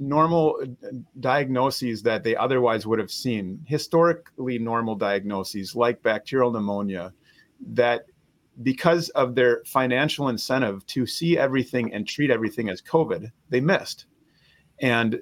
normal 0.01 0.59
uh, 0.63 0.89
diagnoses 1.21 2.03
that 2.03 2.25
they 2.25 2.35
otherwise 2.35 2.87
would 2.87 2.99
have 2.99 3.11
seen, 3.11 3.63
historically 3.67 4.59
normal 4.59 4.97
diagnoses 4.97 5.77
like 5.77 6.03
bacterial 6.03 6.51
pneumonia, 6.51 7.13
that 7.61 8.07
because 8.63 9.11
of 9.11 9.35
their 9.35 9.63
financial 9.67 10.29
incentive 10.29 10.85
to 10.87 11.07
see 11.07 11.39
everything 11.39 11.93
and 11.93 12.09
treat 12.09 12.31
everything 12.31 12.69
as 12.69 12.83
COVID, 12.83 13.31
they 13.51 13.61
missed. 13.61 14.07
And 14.81 15.21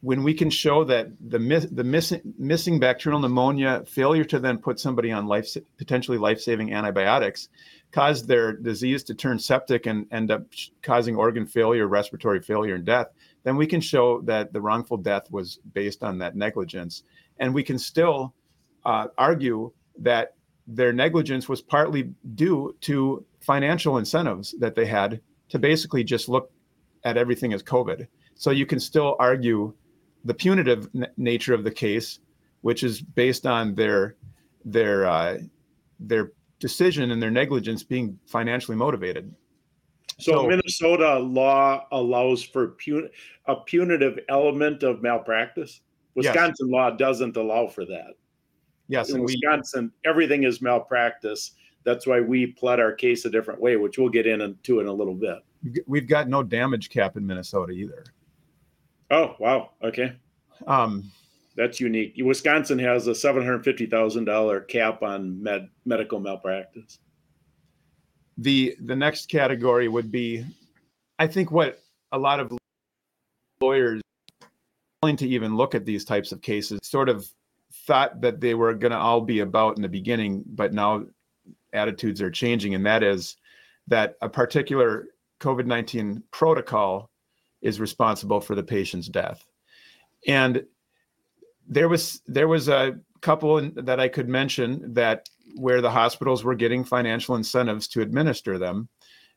when 0.00 0.22
we 0.22 0.34
can 0.34 0.50
show 0.50 0.82
that 0.84 1.08
the 1.20 1.38
miss, 1.38 1.66
the 1.66 1.84
missing 1.84 2.20
missing 2.38 2.80
bacterial 2.80 3.20
pneumonia, 3.20 3.84
failure 3.86 4.24
to 4.24 4.38
then 4.38 4.58
put 4.58 4.80
somebody 4.80 5.12
on 5.12 5.26
life 5.26 5.48
potentially 5.78 6.18
life 6.18 6.40
saving 6.40 6.72
antibiotics, 6.72 7.48
caused 7.92 8.26
their 8.26 8.52
disease 8.52 9.04
to 9.04 9.14
turn 9.14 9.38
septic 9.38 9.86
and 9.86 10.06
end 10.12 10.30
up 10.30 10.42
causing 10.82 11.14
organ 11.14 11.46
failure, 11.46 11.86
respiratory 11.86 12.40
failure, 12.40 12.76
and 12.76 12.84
death 12.84 13.08
then 13.44 13.56
we 13.56 13.66
can 13.66 13.80
show 13.80 14.20
that 14.22 14.52
the 14.52 14.60
wrongful 14.60 14.96
death 14.96 15.30
was 15.30 15.58
based 15.72 16.02
on 16.02 16.18
that 16.18 16.36
negligence. 16.36 17.02
And 17.38 17.52
we 17.52 17.62
can 17.62 17.78
still 17.78 18.34
uh, 18.84 19.08
argue 19.18 19.72
that 19.98 20.34
their 20.66 20.92
negligence 20.92 21.48
was 21.48 21.60
partly 21.60 22.12
due 22.34 22.76
to 22.82 23.24
financial 23.40 23.98
incentives 23.98 24.54
that 24.58 24.74
they 24.74 24.86
had 24.86 25.20
to 25.48 25.58
basically 25.58 26.04
just 26.04 26.28
look 26.28 26.52
at 27.04 27.16
everything 27.16 27.52
as 27.52 27.62
COVID. 27.62 28.06
So 28.34 28.50
you 28.50 28.66
can 28.66 28.80
still 28.80 29.16
argue 29.18 29.74
the 30.24 30.34
punitive 30.34 30.88
n- 30.94 31.08
nature 31.16 31.54
of 31.54 31.64
the 31.64 31.70
case, 31.70 32.20
which 32.60 32.84
is 32.84 33.00
based 33.00 33.46
on 33.46 33.74
their 33.74 34.16
their 34.64 35.06
uh, 35.06 35.38
their 35.98 36.32
decision 36.60 37.10
and 37.10 37.20
their 37.20 37.30
negligence 37.30 37.82
being 37.82 38.18
financially 38.26 38.76
motivated. 38.76 39.34
So, 40.22 40.32
so 40.32 40.46
Minnesota 40.46 41.18
law 41.18 41.86
allows 41.90 42.42
for 42.42 42.68
pun- 42.68 43.10
a 43.46 43.56
punitive 43.56 44.20
element 44.28 44.82
of 44.82 45.02
malpractice. 45.02 45.80
Wisconsin 46.14 46.68
yes. 46.68 46.72
law 46.72 46.90
doesn't 46.90 47.36
allow 47.36 47.66
for 47.66 47.84
that. 47.86 48.14
Yes, 48.88 49.10
in 49.10 49.22
Wisconsin, 49.22 49.92
we, 50.04 50.10
everything 50.10 50.44
is 50.44 50.60
malpractice. 50.60 51.52
that's 51.84 52.06
why 52.06 52.20
we 52.20 52.46
plot 52.46 52.80
our 52.80 52.92
case 52.92 53.24
a 53.24 53.30
different 53.30 53.60
way, 53.60 53.76
which 53.76 53.98
we'll 53.98 54.08
get 54.08 54.26
into 54.26 54.80
in 54.80 54.86
a 54.86 54.92
little 54.92 55.14
bit. 55.14 55.38
We've 55.86 56.06
got 56.06 56.28
no 56.28 56.42
damage 56.42 56.90
cap 56.90 57.16
in 57.16 57.26
Minnesota 57.26 57.72
either. 57.72 58.04
Oh 59.10 59.36
wow, 59.38 59.70
okay. 59.82 60.14
Um, 60.66 61.10
That's 61.56 61.80
unique. 61.80 62.14
Wisconsin 62.18 62.78
has 62.78 63.06
a 63.06 63.14
seven 63.14 63.42
hundred 63.42 63.64
fifty 63.64 63.86
thousand 63.86 64.24
dollar 64.24 64.60
cap 64.60 65.02
on 65.02 65.42
med 65.42 65.68
medical 65.84 66.18
malpractice. 66.18 66.98
The 68.38 68.74
the 68.80 68.96
next 68.96 69.28
category 69.28 69.88
would 69.88 70.10
be, 70.10 70.44
I 71.18 71.26
think, 71.26 71.50
what 71.50 71.80
a 72.12 72.18
lot 72.18 72.40
of 72.40 72.56
lawyers 73.60 74.00
willing 75.02 75.16
to 75.16 75.28
even 75.28 75.56
look 75.56 75.74
at 75.74 75.84
these 75.84 76.04
types 76.04 76.32
of 76.32 76.40
cases 76.42 76.80
sort 76.82 77.08
of 77.08 77.28
thought 77.86 78.20
that 78.20 78.40
they 78.40 78.54
were 78.54 78.74
going 78.74 78.92
to 78.92 78.98
all 78.98 79.20
be 79.20 79.40
about 79.40 79.76
in 79.76 79.82
the 79.82 79.88
beginning, 79.88 80.44
but 80.46 80.72
now 80.72 81.04
attitudes 81.72 82.22
are 82.22 82.30
changing, 82.30 82.74
and 82.74 82.86
that 82.86 83.02
is 83.02 83.36
that 83.88 84.16
a 84.20 84.28
particular 84.28 85.08
COVID 85.40 85.66
nineteen 85.66 86.22
protocol 86.30 87.10
is 87.62 87.80
responsible 87.80 88.40
for 88.40 88.54
the 88.54 88.62
patient's 88.62 89.08
death, 89.08 89.44
and 90.26 90.64
there 91.68 91.88
was 91.88 92.20
there 92.26 92.48
was 92.48 92.68
a 92.68 92.98
couple 93.20 93.70
that 93.74 94.00
I 94.00 94.08
could 94.08 94.28
mention 94.28 94.94
that 94.94 95.28
where 95.56 95.80
the 95.80 95.90
hospitals 95.90 96.44
were 96.44 96.54
getting 96.54 96.84
financial 96.84 97.36
incentives 97.36 97.88
to 97.88 98.02
administer 98.02 98.58
them. 98.58 98.88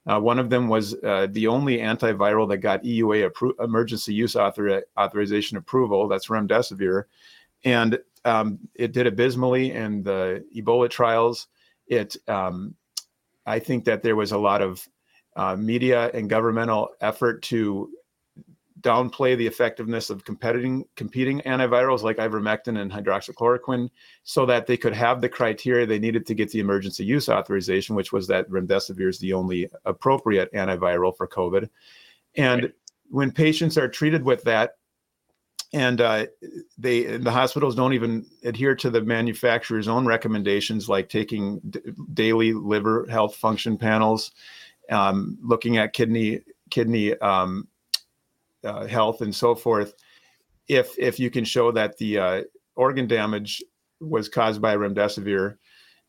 Uh, 0.08 0.20
one 0.20 0.38
of 0.38 0.50
them 0.50 0.68
was 0.68 0.94
uh, 1.04 1.28
the 1.32 1.48
only 1.48 1.80
antiviral 1.80 2.48
that 2.48 2.58
got 2.58 2.84
EUA 2.84 3.32
appro- 3.32 3.64
emergency 3.64 4.14
use 4.14 4.36
author- 4.36 4.84
authorization 4.98 5.58
approval. 5.58 6.08
That's 6.08 6.28
remdesivir, 6.28 7.06
and 7.64 7.98
um, 8.24 8.60
it 8.76 8.92
did 8.92 9.08
abysmally 9.08 9.72
in 9.72 10.04
the 10.04 10.46
Ebola 10.56 10.90
trials. 10.90 11.48
It, 11.88 12.16
um, 12.28 12.76
I 13.46 13.60
think 13.60 13.86
that 13.86 14.04
there 14.04 14.16
was 14.16 14.32
a 14.32 14.38
lot 14.38 14.62
of 14.62 14.88
uh, 15.36 15.56
media 15.56 16.10
and 16.14 16.30
governmental 16.30 16.90
effort 17.02 17.42
to 17.44 17.90
downplay 18.86 19.36
the 19.36 19.48
effectiveness 19.48 20.12
of 20.12 20.24
competing 20.24 20.86
competing 20.96 21.42
antivirals 21.42 22.04
like 22.04 22.18
ivermectin 22.18 22.80
and 22.80 22.92
hydroxychloroquine 22.92 23.90
so 24.24 24.46
that 24.46 24.68
they 24.68 24.78
could 24.78 24.94
have 24.94 25.20
the 25.22 25.28
criteria 25.28 25.86
they 25.86 25.98
needed 25.98 26.26
to 26.26 26.36
get 26.36 26.52
the 26.52 26.60
emergency 26.60 27.04
use 27.04 27.28
authorization 27.28 27.96
which 27.96 28.14
was 28.14 28.28
that 28.28 28.48
remdesivir 28.50 29.10
is 29.10 29.18
the 29.20 29.34
only 29.34 29.68
appropriate 29.86 30.54
antiviral 30.54 31.16
for 31.18 31.28
covid 31.28 31.68
and 32.38 32.62
Right. 32.64 32.74
when 33.10 33.32
patients 33.32 33.78
are 33.78 33.88
treated 33.88 34.24
with 34.24 34.44
that 34.44 34.76
and 35.74 36.00
uh, 36.00 36.28
they 36.78 37.18
the 37.18 37.32
hospitals 37.32 37.76
don't 37.76 37.94
even 37.94 38.26
adhere 38.44 38.76
to 38.76 38.90
the 38.90 39.02
manufacturer's 39.02 39.88
own 39.88 40.06
recommendations 40.06 40.88
like 40.88 41.10
taking 41.10 41.60
d- 41.70 41.82
daily 42.14 42.54
liver 42.54 43.08
health 43.10 43.36
function 43.36 43.78
panels 43.78 44.32
um, 44.92 45.38
looking 45.42 45.78
at 45.78 45.94
kidney 45.94 46.42
kidney 46.70 47.18
um, 47.20 47.68
uh, 48.66 48.86
health 48.86 49.22
and 49.22 49.34
so 49.34 49.56
forth 49.56 49.94
if 50.68 50.98
if 50.98 51.20
you 51.20 51.30
can 51.30 51.46
show 51.46 51.72
that 51.72 51.98
the 51.98 52.18
uh, 52.18 52.42
organ 52.76 53.08
damage 53.08 53.64
was 54.00 54.28
caused 54.28 54.62
by 54.62 54.76
remdesivir 54.76 55.58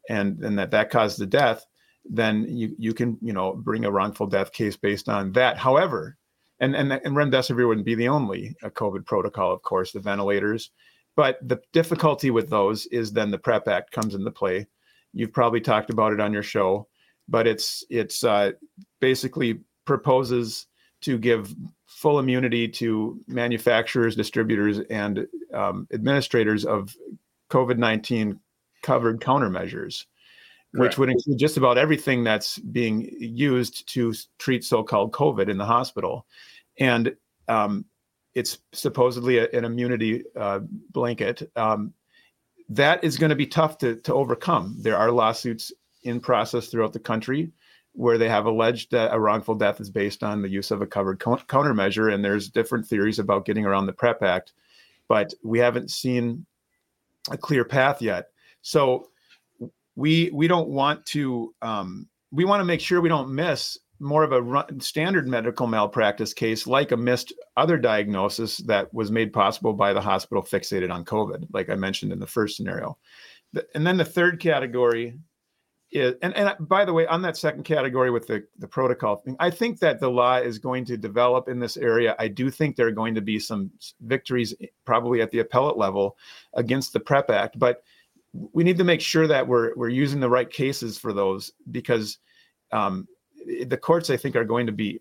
and 0.09 0.43
and 0.43 0.59
that 0.59 0.71
that 0.71 0.91
caused 0.91 1.19
the 1.19 1.27
death 1.27 1.65
then 2.11 2.47
you 2.49 2.75
you 2.79 2.95
can 2.95 3.19
you 3.21 3.33
know 3.33 3.55
bring 3.55 3.85
a 3.85 3.91
wrongful 3.91 4.27
death 4.27 4.53
case 4.53 4.77
based 4.77 5.09
on 5.09 5.33
that. 5.33 5.57
However 5.57 6.17
and 6.61 6.75
and, 6.75 6.93
and 6.93 7.17
remdesivir 7.17 7.67
wouldn't 7.67 7.87
be 7.87 7.95
the 7.95 8.09
only 8.09 8.55
uh, 8.63 8.71
covid 8.71 9.05
protocol 9.05 9.53
of 9.53 9.63
course 9.63 9.93
the 9.93 10.01
ventilators 10.01 10.71
but 11.17 11.39
the 11.47 11.61
difficulty 11.73 12.31
with 12.31 12.51
those 12.51 12.87
is 12.87 13.13
then 13.13 13.31
the 13.31 13.39
PrEP 13.39 13.69
Act 13.69 13.91
comes 13.91 14.15
into 14.15 14.31
play. 14.31 14.67
You've 15.15 15.33
probably 15.33 15.63
talked 15.63 15.89
about 15.89 16.13
it 16.13 16.21
on 16.21 16.33
your 16.33 16.43
show 16.43 16.89
but 17.29 17.47
it's 17.47 17.85
it's 17.91 18.23
uh, 18.25 18.53
basically 19.01 19.61
proposes 19.85 20.67
to 21.03 21.19
give 21.19 21.55
full 21.97 22.19
immunity 22.19 22.69
to 22.69 23.19
manufacturers, 23.27 24.15
distributors, 24.15 24.81
and 24.91 25.27
um, 25.55 25.89
administrators 25.91 26.67
of 26.67 26.95
COVID 27.49 27.79
19 27.79 28.39
covered 28.83 29.19
countermeasures, 29.19 30.05
which 30.73 30.99
would 30.99 31.09
include 31.09 31.39
just 31.39 31.57
about 31.57 31.79
everything 31.79 32.23
that's 32.23 32.59
being 32.59 33.09
used 33.19 33.89
to 33.95 34.13
treat 34.39 34.63
so 34.63 34.83
called 34.83 35.13
COVID 35.13 35.49
in 35.49 35.57
the 35.57 35.65
hospital. 35.65 36.27
And 36.79 37.17
um, 37.49 37.87
it's 38.35 38.59
supposedly 38.73 39.39
a- 39.39 39.49
an 39.53 39.65
immunity 39.65 40.23
uh, 40.39 40.61
blanket. 40.91 41.51
Um, 41.57 41.95
that 42.69 43.05
is 43.05 43.17
going 43.17 43.31
to 43.31 43.37
be 43.37 43.47
tough 43.47 43.79
to, 43.79 43.97
to 44.03 44.13
overcome. 44.13 44.77
There 44.81 44.99
are 44.99 45.11
lawsuits 45.11 45.73
in 46.03 46.21
process 46.21 46.67
throughout 46.67 46.93
the 46.93 46.99
country 47.01 47.53
where 47.97 48.19
they 48.19 48.29
have 48.29 48.47
alleged 48.47 48.91
that 48.91 49.15
a 49.15 49.19
wrongful 49.19 49.55
death 49.55 49.81
is 49.81 49.91
based 49.91 50.23
on 50.23 50.43
the 50.43 50.49
use 50.49 50.71
of 50.71 50.83
a 50.83 50.87
covered 50.87 51.19
co- 51.19 51.37
countermeasure, 51.37 52.13
and 52.13 52.25
there's 52.25 52.49
different 52.49 52.87
theories 52.87 53.19
about 53.19 53.47
getting 53.47 53.65
around 53.65 53.87
the 53.87 53.93
PrEP 53.93 54.23
Act, 54.23 54.53
but 55.09 55.33
we 55.43 55.59
haven't 55.59 55.91
seen 55.91 56.45
a 57.31 57.39
clear 57.39 57.65
path 57.65 58.03
yet. 58.03 58.29
So 58.63 59.09
we 59.97 60.31
we 60.33 60.47
don't 60.47 60.69
want 60.69 61.07
to 61.07 61.55
um, 61.63 62.09
we 62.31 62.45
want 62.45 62.61
to 62.61 62.65
make 62.65 62.81
sure 62.81 63.01
we 63.01 63.09
don't 63.09 63.35
miss 63.35 63.79
more 63.99 64.23
of 64.23 64.33
a 64.33 64.43
run, 64.43 64.79
standard 64.81 65.27
medical 65.27 65.67
malpractice 65.67 66.35
case 66.35 66.67
like 66.67 66.93
a 66.93 66.97
missed 66.97 67.33
other 67.57 67.79
diagnosis 67.79 68.59
that 68.59 68.93
was 68.93 69.11
made 69.11 69.33
possible 69.33 69.73
by 69.73 69.95
the 69.95 70.01
hospital 70.01 70.43
fixated 70.43 70.93
on 70.93 71.05
COVID, 71.05 71.47
like 71.53 71.71
I 71.71 71.77
mentioned 71.77 72.13
in 72.13 72.21
the 72.21 72.27
first 72.27 72.57
scenario. 72.57 72.99
And 73.75 73.87
then 73.87 73.97
the 73.97 74.05
third 74.05 74.39
category 74.39 75.15
is, 75.93 76.15
and, 76.23 76.35
and 76.35 76.55
by 76.69 76.85
the 76.85 76.93
way, 76.93 77.07
on 77.07 77.23
that 77.23 77.37
second 77.37 77.65
category 77.65 78.11
with 78.11 78.27
the, 78.27 78.45
the 78.59 78.67
protocol 78.67 79.17
thing, 79.17 79.37
I 79.39 79.51
think 79.51 79.79
that 79.81 80.01
the 80.01 80.11
law 80.11 80.37
is 80.37 80.59
going 80.59 80.85
to 80.87 80.97
develop 80.97 81.49
in 81.49 81.61
this 81.61 81.77
area. 81.77 82.17
I 82.19 82.29
do 82.29 82.51
think 82.51 82.77
there 82.77 82.89
are 82.89 82.93
going 82.93 83.15
to 83.15 83.21
be 83.21 83.39
some 83.39 83.71
victories, 84.01 84.55
eh, 84.61 84.67
probably 84.85 85.23
at 85.23 85.31
the 85.31 85.39
appellate 85.39 85.77
level, 85.77 86.17
against 86.55 86.93
the 86.93 87.01
PrEP 87.01 87.31
Act, 87.31 87.59
but 87.59 87.83
we 88.53 88.65
need 88.65 88.79
to 88.79 88.85
make 88.85 89.01
sure 89.01 89.27
that 89.27 89.47
we're 89.47 89.75
we're 89.77 89.89
using 89.89 90.21
the 90.21 90.29
right 90.29 90.51
cases 90.51 90.99
for 90.99 91.13
those 91.13 91.53
because 91.71 92.19
um, 92.73 93.09
the 93.65 93.77
courts, 93.77 94.11
I 94.11 94.17
think, 94.17 94.37
are 94.37 94.45
going 94.45 94.67
to 94.67 94.73
be 94.73 95.01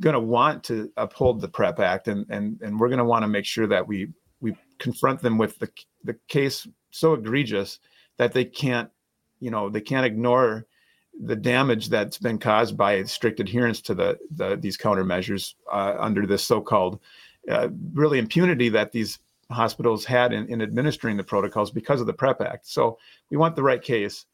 going 0.00 0.14
to 0.14 0.20
want 0.20 0.64
to 0.64 0.92
uphold 0.96 1.40
the 1.40 1.48
PrEP 1.48 1.80
Act, 1.80 2.08
and 2.08 2.26
and 2.28 2.60
and 2.62 2.78
we're 2.78 2.88
going 2.88 2.98
to 2.98 3.04
want 3.04 3.22
to 3.22 3.28
make 3.28 3.44
sure 3.44 3.66
that 3.66 3.86
we 3.86 4.08
we 4.40 4.56
confront 4.78 5.20
them 5.20 5.38
with 5.38 5.58
the 5.58 5.70
the 6.04 6.16
case 6.28 6.66
so 6.90 7.14
egregious 7.14 7.78
that 8.18 8.32
they 8.32 8.44
can't 8.44 8.90
you 9.40 9.50
know 9.50 9.68
they 9.68 9.80
can't 9.80 10.06
ignore 10.06 10.66
the 11.24 11.36
damage 11.36 11.88
that's 11.88 12.18
been 12.18 12.38
caused 12.38 12.76
by 12.76 13.02
strict 13.04 13.40
adherence 13.40 13.80
to 13.80 13.94
the, 13.94 14.18
the 14.32 14.56
these 14.56 14.76
countermeasures 14.76 15.54
uh, 15.72 15.96
under 15.98 16.26
this 16.26 16.44
so-called 16.44 17.00
uh, 17.50 17.68
really 17.94 18.18
impunity 18.18 18.68
that 18.68 18.92
these 18.92 19.18
hospitals 19.50 20.04
had 20.04 20.32
in, 20.32 20.48
in 20.48 20.60
administering 20.60 21.16
the 21.16 21.24
protocols 21.24 21.70
because 21.70 22.00
of 22.00 22.06
the 22.06 22.12
PrEP 22.12 22.40
Act. 22.40 22.66
So 22.66 22.98
we 23.30 23.36
want 23.36 23.54
the 23.54 23.62
right 23.62 23.80
case. 23.80 24.26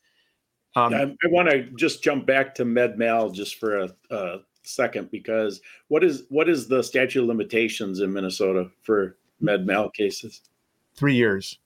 Um, 0.74 0.94
I, 0.94 1.02
I 1.02 1.28
want 1.28 1.50
to 1.50 1.64
just 1.76 2.02
jump 2.02 2.24
back 2.24 2.54
to 2.54 2.64
MedMal 2.64 3.34
just 3.34 3.56
for 3.56 3.80
a, 3.80 3.90
a 4.10 4.38
second 4.62 5.10
because 5.10 5.60
what 5.88 6.02
is 6.02 6.24
what 6.30 6.48
is 6.48 6.66
the 6.66 6.82
statute 6.82 7.20
of 7.20 7.28
limitations 7.28 8.00
in 8.00 8.12
Minnesota 8.12 8.70
for 8.82 9.16
MedMal 9.42 9.92
cases? 9.92 10.40
three 10.94 11.14
years 11.14 11.58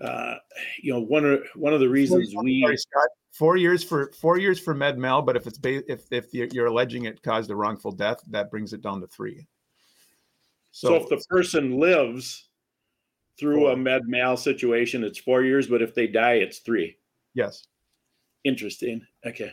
Uh, 0.00 0.34
you 0.82 0.92
know, 0.92 1.00
one 1.00 1.24
of 1.24 1.40
one 1.54 1.72
of 1.72 1.80
the 1.80 1.88
reasons 1.88 2.34
we 2.42 2.62
Scott. 2.76 3.08
four 3.32 3.56
years 3.56 3.82
for 3.82 4.12
four 4.20 4.38
years 4.38 4.60
for 4.60 4.74
med 4.74 4.98
mal 4.98 5.22
but 5.22 5.36
if 5.36 5.46
it's 5.46 5.56
ba- 5.56 5.90
if 5.90 6.02
if 6.10 6.26
you're, 6.34 6.48
you're 6.52 6.66
alleging 6.66 7.06
it 7.06 7.22
caused 7.22 7.50
a 7.50 7.56
wrongful 7.56 7.90
death 7.90 8.18
that 8.28 8.50
brings 8.50 8.74
it 8.74 8.82
down 8.82 9.00
to 9.00 9.06
three 9.06 9.46
so, 10.76 10.94
if 10.94 11.08
the 11.08 11.16
person 11.30 11.78
lives 11.80 12.50
through 13.38 13.68
a 13.68 13.76
med 13.76 14.02
mal 14.08 14.36
situation, 14.36 15.04
it's 15.04 15.18
four 15.18 15.42
years, 15.42 15.68
but 15.68 15.80
if 15.80 15.94
they 15.94 16.06
die, 16.06 16.34
it's 16.34 16.58
three. 16.58 16.98
yes 17.32 17.66
Interesting. 18.44 19.00
Okay. 19.24 19.52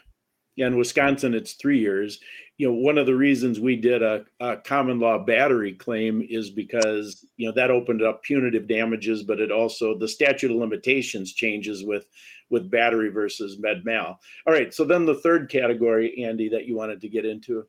Yeah, 0.58 0.68
in 0.68 0.78
Wisconsin, 0.78 1.34
it's 1.34 1.54
three 1.54 1.80
years. 1.80 2.20
You 2.64 2.70
know, 2.70 2.76
one 2.76 2.98
of 2.98 3.06
the 3.06 3.16
reasons 3.16 3.60
we 3.60 3.76
did 3.76 4.02
a, 4.02 4.24
a 4.40 4.56
common 4.56 4.98
law 4.98 5.18
battery 5.18 5.74
claim 5.74 6.26
is 6.30 6.50
because, 6.50 7.26
you 7.36 7.46
know, 7.46 7.54
that 7.56 7.70
opened 7.70 8.02
up 8.02 8.24
punitive 8.24 8.70
damages, 8.70 9.22
but 9.22 9.42
it 9.42 9.52
also, 9.52 9.98
the 9.98 10.08
statute 10.08 10.50
of 10.50 10.56
limitations 10.56 11.34
changes 11.34 11.84
with, 11.84 12.06
with 12.52 12.72
battery 12.72 13.10
versus 13.10 13.60
med 13.60 13.84
mal. 13.84 14.18
All 14.48 14.54
right. 14.54 14.74
So 14.74 14.86
then 14.86 15.06
the 15.06 15.16
third 15.16 15.50
category, 15.50 16.24
Andy, 16.24 16.48
that 16.48 16.66
you 16.66 16.78
wanted 16.78 17.02
to 17.02 17.10
get 17.10 17.26
into. 17.26 17.66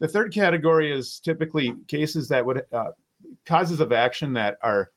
The 0.00 0.08
third 0.08 0.34
category 0.34 0.90
is 0.90 1.20
typically 1.20 1.72
cases 1.86 2.26
that 2.26 2.44
would 2.44 2.64
uh, 2.72 2.90
causes 3.46 3.78
of 3.78 3.92
action 3.92 4.32
that 4.32 4.58
are 4.62 4.90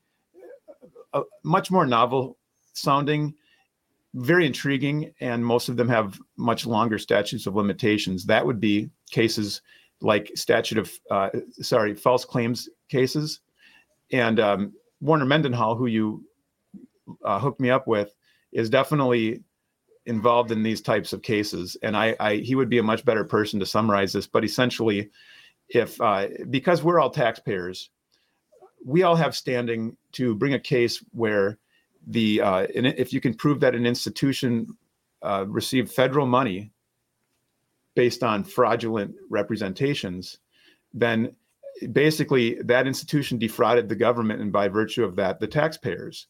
uh, 1.13 1.21
much 1.43 1.69
more 1.69 1.85
novel 1.85 2.39
sounding, 2.73 3.35
very 4.14 4.45
intriguing, 4.45 5.14
and 5.20 5.45
most 5.45 5.70
of 5.70 5.78
them 5.78 5.89
have 5.89 6.20
much 6.38 6.66
longer 6.66 6.97
statutes 6.97 7.45
of 7.45 7.55
limitations. 7.55 8.26
That 8.26 8.45
would 8.45 8.60
be 8.60 8.89
cases 9.12 9.62
like 10.01 10.32
statute 10.36 10.78
of 10.78 10.91
uh, 11.12 11.30
sorry 11.62 11.95
false 11.95 12.26
claims 12.26 12.70
cases, 12.89 13.41
and 14.12 14.39
um, 14.39 14.74
Warner 15.01 15.26
Mendenhall, 15.26 15.76
who 15.76 15.88
you 15.88 16.24
uh, 17.24 17.39
hooked 17.39 17.60
me 17.60 17.70
up 17.70 17.88
with, 17.88 18.16
is 18.51 18.70
definitely 18.70 19.43
involved 20.05 20.51
in 20.51 20.64
these 20.64 20.82
types 20.82 21.14
of 21.14 21.22
cases, 21.22 21.78
and 21.84 21.95
I, 21.95 22.16
I 22.20 22.36
he 22.38 22.55
would 22.55 22.70
be 22.70 22.78
a 22.78 22.84
much 22.84 23.03
better 23.05 23.24
person 23.24 23.60
to 23.60 23.66
summarize 23.66 24.14
this. 24.14 24.28
But 24.28 24.45
essentially, 24.45 25.10
if 25.70 25.99
uh, 26.01 26.28
because 26.49 26.84
we're 26.84 26.99
all 26.99 27.10
taxpayers, 27.10 27.89
we 28.86 29.03
all 29.03 29.16
have 29.16 29.36
standing 29.36 29.97
to 30.14 30.34
bring 30.36 30.53
a 30.53 30.60
case 30.60 31.03
where 31.12 31.60
the 32.08 32.41
uh, 32.41 32.68
if 32.74 33.12
you 33.12 33.22
can 33.22 33.34
prove 33.34 33.60
that 33.60 33.76
an 33.76 33.86
institution 33.86 34.68
uh, 35.22 35.45
received 35.47 35.91
federal 35.91 36.26
money 36.26 36.72
based 37.95 38.24
on 38.24 38.43
fraudulent 38.43 39.14
representations, 39.30 40.38
then 40.93 41.36
basically 41.91 42.55
that 42.64 42.88
institution 42.88 43.38
defrauded 43.38 43.89
the 43.89 43.95
government 43.95 44.41
and 44.41 44.51
by 44.51 44.68
virtue 44.68 45.03
of 45.03 45.16
that 45.16 45.39
the 45.39 45.47
taxpayers. 45.47 46.28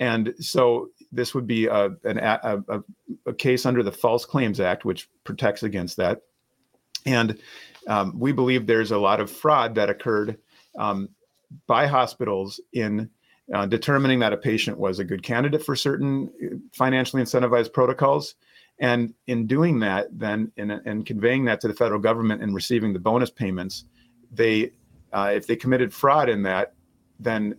And 0.00 0.32
so 0.38 0.90
this 1.10 1.34
would 1.34 1.46
be 1.46 1.66
a, 1.66 1.86
an, 2.04 2.18
a, 2.18 2.62
a, 2.68 2.80
a 3.26 3.34
case 3.34 3.66
under 3.66 3.82
the 3.82 3.92
false 3.92 4.24
claims 4.24 4.60
act 4.60 4.84
which 4.84 5.08
protects 5.24 5.64
against 5.64 5.96
that. 5.96 6.22
And 7.04 7.38
um, 7.88 8.18
we 8.18 8.32
believe 8.32 8.66
there's 8.66 8.92
a 8.92 8.98
lot 8.98 9.20
of 9.20 9.30
fraud 9.30 9.74
that 9.74 9.90
occurred 9.90 10.38
um, 10.78 11.08
by 11.66 11.86
hospitals 11.86 12.60
in 12.72 13.10
uh, 13.54 13.66
determining 13.66 14.18
that 14.18 14.32
a 14.32 14.36
patient 14.36 14.78
was 14.78 14.98
a 14.98 15.04
good 15.04 15.22
candidate 15.22 15.64
for 15.64 15.74
certain 15.74 16.30
uh, 16.44 16.56
financially 16.72 17.22
incentivized 17.22 17.72
protocols 17.72 18.34
and 18.80 19.14
in 19.26 19.46
doing 19.46 19.80
that 19.80 20.06
then 20.12 20.52
in, 20.56 20.70
in 20.70 21.02
conveying 21.02 21.44
that 21.44 21.60
to 21.60 21.68
the 21.68 21.74
federal 21.74 22.00
government 22.00 22.42
and 22.42 22.54
receiving 22.54 22.92
the 22.92 22.98
bonus 22.98 23.30
payments 23.30 23.84
they 24.30 24.72
uh, 25.12 25.32
if 25.34 25.46
they 25.46 25.56
committed 25.56 25.92
fraud 25.92 26.28
in 26.28 26.42
that, 26.42 26.74
then 27.18 27.54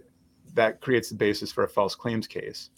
that 0.54 0.82
creates 0.82 1.10
the 1.10 1.16
basis 1.16 1.52
for 1.52 1.64
a 1.64 1.68
false 1.68 1.96
claims 1.96 2.28
case. 2.28 2.70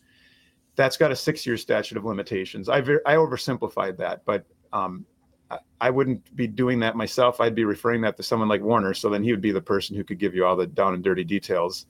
That's 0.76 0.98
got 0.98 1.12
a 1.12 1.16
six-year 1.16 1.58
statute 1.58 1.98
of 1.98 2.06
limitations. 2.06 2.70
I 2.70 2.82
ver- 2.82 3.02
I 3.06 3.16
oversimplified 3.16 3.98
that, 3.98 4.24
but 4.26 4.46
um, 4.72 5.06
I, 5.50 5.60
I 5.82 5.90
wouldn't 5.90 6.36
be 6.36 6.48
doing 6.48 6.80
that 6.80 6.96
myself. 6.96 7.42
I'd 7.42 7.56
be 7.56 7.66
referring 7.66 8.02
that 8.02 8.16
to 8.18 8.24
someone 8.24 8.48
like 8.48 8.62
Warner, 8.62 8.94
so 8.94 9.10
then 9.10 9.24
he 9.24 9.32
would 9.32 9.42
be 9.42 9.52
the 9.52 9.62
person 9.62 9.96
who 9.96 10.04
could 10.04 10.20
give 10.20 10.34
you 10.34 10.46
all 10.46 10.56
the 10.56 10.68
down 10.68 10.94
and 10.94 11.04
dirty 11.04 11.24
details. 11.24 11.86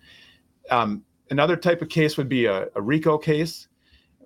Um, 0.69 1.03
another 1.31 1.55
type 1.55 1.81
of 1.81 1.89
case 1.89 2.17
would 2.17 2.29
be 2.29 2.45
a, 2.45 2.67
a 2.75 2.81
RICO 2.81 3.17
case. 3.17 3.67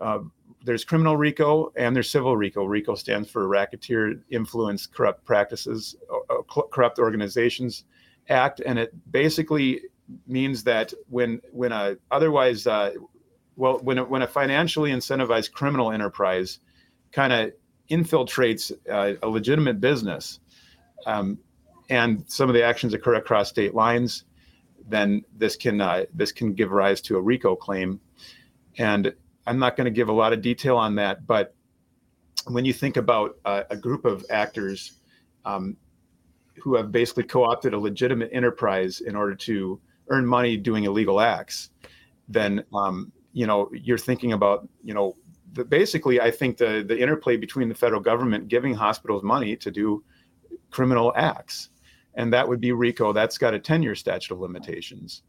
Uh, 0.02 0.20
there's 0.66 0.84
criminal 0.84 1.16
RICO 1.16 1.72
and 1.78 1.96
there's 1.96 2.10
civil 2.10 2.36
RICO. 2.36 2.66
RICO 2.66 2.96
stands 2.96 3.30
for 3.30 3.48
Racketeer 3.48 4.20
Influence 4.32 4.88
Corrupt 4.88 5.24
Practices, 5.24 5.96
Corrupt 6.72 7.00
Organizations 7.00 7.86
Act, 8.28 8.62
and 8.66 8.80
it 8.80 8.94
basically 9.12 9.82
means 10.28 10.64
that 10.64 10.94
when 11.10 11.40
when 11.52 11.72
a 11.72 11.96
otherwise 12.12 12.66
uh, 12.68 12.92
well 13.56 13.80
when 13.80 14.00
a, 14.00 14.04
when 14.04 14.24
a 14.24 14.28
financially 14.28 14.92
incentivized 14.92 15.52
criminal 15.52 15.92
enterprise 15.92 16.60
kind 17.12 17.32
of 17.32 17.52
infiltrates 17.90 18.72
uh, 18.92 19.14
a 19.22 19.30
legitimate 19.30 19.80
business, 19.80 20.40
um, 21.06 21.38
and 21.92 22.24
some 22.28 22.50
of 22.50 22.56
the 22.56 22.64
actions 22.64 22.96
occur 22.96 23.14
across 23.14 23.50
state 23.50 23.76
lines, 23.76 24.26
then 24.88 25.24
this 25.36 25.56
can 25.56 25.82
uh, 25.82 26.06
this 26.14 26.32
can 26.32 26.54
give 26.54 26.72
rise 26.72 27.02
to 27.02 27.18
a 27.18 27.22
RICO 27.22 27.56
claim, 27.56 28.00
and 28.78 29.14
I'm 29.48 29.60
not 29.60 29.76
going 29.76 29.86
to 29.86 29.92
give 29.92 30.10
a 30.10 30.14
lot 30.14 30.34
of 30.34 30.42
detail 30.42 30.78
on 30.78 30.96
that, 30.96 31.26
but 31.28 31.56
when 32.48 32.66
you 32.66 32.74
think 32.74 32.98
about 32.98 33.38
uh, 33.46 33.64
a 33.70 33.78
group 33.78 34.06
of 34.06 34.26
actors 34.30 34.94
um, 35.46 35.76
who 36.62 36.76
have 36.76 36.92
basically 36.92 37.24
co-opted 37.24 37.74
a 37.74 37.80
legitimate 37.80 38.30
enterprise 38.32 39.02
in 39.02 39.16
order 39.16 39.36
to 39.36 39.80
earn 40.10 40.26
money 40.26 40.58
doing 40.58 40.84
illegal 40.84 41.20
acts, 41.20 41.70
then 42.28 42.64
um, 42.74 43.12
you 43.34 43.48
know 43.48 43.70
you're 43.74 43.98
thinking 43.98 44.34
about 44.34 44.68
you 44.84 44.94
know 44.94 45.16
the, 45.54 45.66
basically 45.66 46.22
I 46.22 46.32
think 46.32 46.58
the 46.58 46.84
the 46.88 47.00
interplay 47.00 47.38
between 47.38 47.70
the 47.70 47.76
federal 47.76 48.02
government 48.02 48.48
giving 48.48 48.74
hospitals 48.74 49.24
money 49.24 49.56
to 49.58 49.72
do 49.72 50.04
criminal 50.70 51.14
acts, 51.16 51.70
and 52.16 52.32
that 52.34 52.48
would 52.48 52.62
be 52.62 52.72
RICO. 52.72 53.14
That's 53.14 53.38
got 53.38 53.54
a 53.54 53.60
10 53.60 53.84
year 53.84 53.96
statute 53.96 54.34
of 54.34 54.40
limitations. 54.40 55.24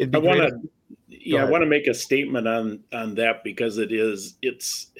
I 0.00 0.18
want 0.18 0.40
to, 0.40 0.60
yeah, 1.08 1.44
I 1.44 1.50
want 1.50 1.62
to 1.62 1.68
make 1.68 1.86
a 1.86 1.94
statement 1.94 2.48
on 2.48 2.80
on 2.92 3.14
that 3.14 3.44
because 3.44 3.78
it 3.78 3.92
is 3.92 4.36
it's, 4.42 4.90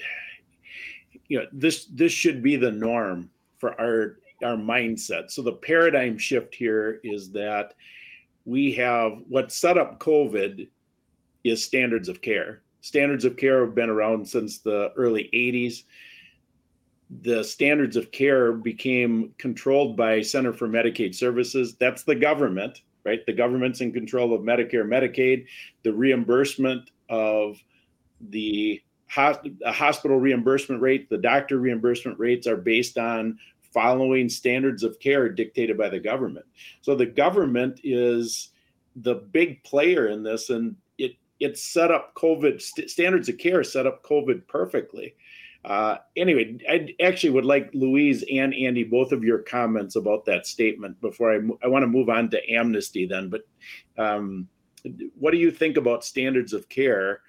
you 1.27 1.39
know, 1.39 1.45
this 1.51 1.85
this 1.87 2.13
should 2.13 2.41
be 2.41 2.55
the 2.55 2.71
norm 2.71 3.29
for 3.57 3.79
our 3.79 4.19
our 4.43 4.55
mindset. 4.55 5.31
So 5.31 5.41
the 5.41 5.51
paradigm 5.51 6.17
shift 6.17 6.55
here 6.55 7.01
is 7.03 7.31
that 7.31 7.73
we 8.45 8.71
have 8.73 9.23
what 9.27 9.51
set 9.51 9.77
up 9.77 9.99
COVID 9.99 10.67
is 11.43 11.63
standards 11.63 12.07
of 12.07 12.21
care. 12.21 12.61
Standards 12.81 13.25
of 13.25 13.35
care 13.35 13.65
have 13.65 13.75
been 13.75 13.89
around 13.89 14.27
since 14.27 14.59
the 14.59 14.93
early 14.95 15.29
80s. 15.33 15.83
The 17.21 17.43
standards 17.43 17.95
of 17.95 18.11
care 18.11 18.51
became 18.51 19.33
controlled 19.37 19.95
by 19.95 20.21
Center 20.21 20.53
for 20.53 20.67
Medicaid 20.67 21.15
Services. 21.15 21.75
That's 21.75 22.03
the 22.03 22.15
government, 22.15 22.81
right? 23.03 23.25
The 23.25 23.33
government's 23.33 23.81
in 23.81 23.91
control 23.91 24.33
of 24.33 24.41
Medicare, 24.41 24.85
Medicaid. 24.85 25.45
The 25.83 25.93
reimbursement 25.93 26.91
of 27.09 27.61
the 28.29 28.81
hospital 29.07 30.19
reimbursement 30.19 30.81
rate, 30.81 31.09
the 31.09 31.17
doctor 31.17 31.59
reimbursement 31.59 32.19
rates 32.19 32.47
are 32.47 32.57
based 32.57 32.97
on 32.97 33.37
following 33.73 34.29
standards 34.29 34.83
of 34.83 34.99
care 34.99 35.29
dictated 35.29 35.77
by 35.77 35.89
the 35.89 35.99
government. 35.99 36.45
So 36.81 36.95
the 36.95 37.05
government 37.05 37.81
is 37.83 38.49
the 38.95 39.15
big 39.15 39.63
player 39.63 40.07
in 40.07 40.23
this, 40.23 40.49
and 40.49 40.75
it 40.97 41.15
it 41.39 41.57
set 41.57 41.91
up 41.91 42.15
COVID 42.15 42.61
st- 42.61 42.89
standards 42.89 43.27
of 43.29 43.37
care 43.37 43.63
set 43.63 43.85
up 43.85 44.03
COVID 44.03 44.47
perfectly. 44.47 45.15
Uh, 45.65 45.97
anyway, 46.15 46.57
I 46.69 46.93
actually 47.01 47.31
would 47.31 47.45
like 47.45 47.71
Louise 47.73 48.23
and 48.31 48.53
Andy 48.53 48.83
both 48.83 49.11
of 49.11 49.23
your 49.23 49.39
comments 49.39 49.95
about 49.95 50.23
that 50.25 50.45
statement 50.45 51.01
before 51.01 51.33
I 51.33 51.39
I 51.63 51.67
want 51.67 51.81
to 51.81 51.87
move 51.87 52.07
on 52.07 52.29
to 52.29 52.51
amnesty 52.51 53.07
then. 53.07 53.29
But 53.29 53.41
um, 53.97 54.47
what 55.17 55.31
do 55.31 55.37
you 55.37 55.49
think 55.49 55.77
about 55.77 56.05
standards 56.05 56.53
of 56.53 56.69
care? 56.69 57.21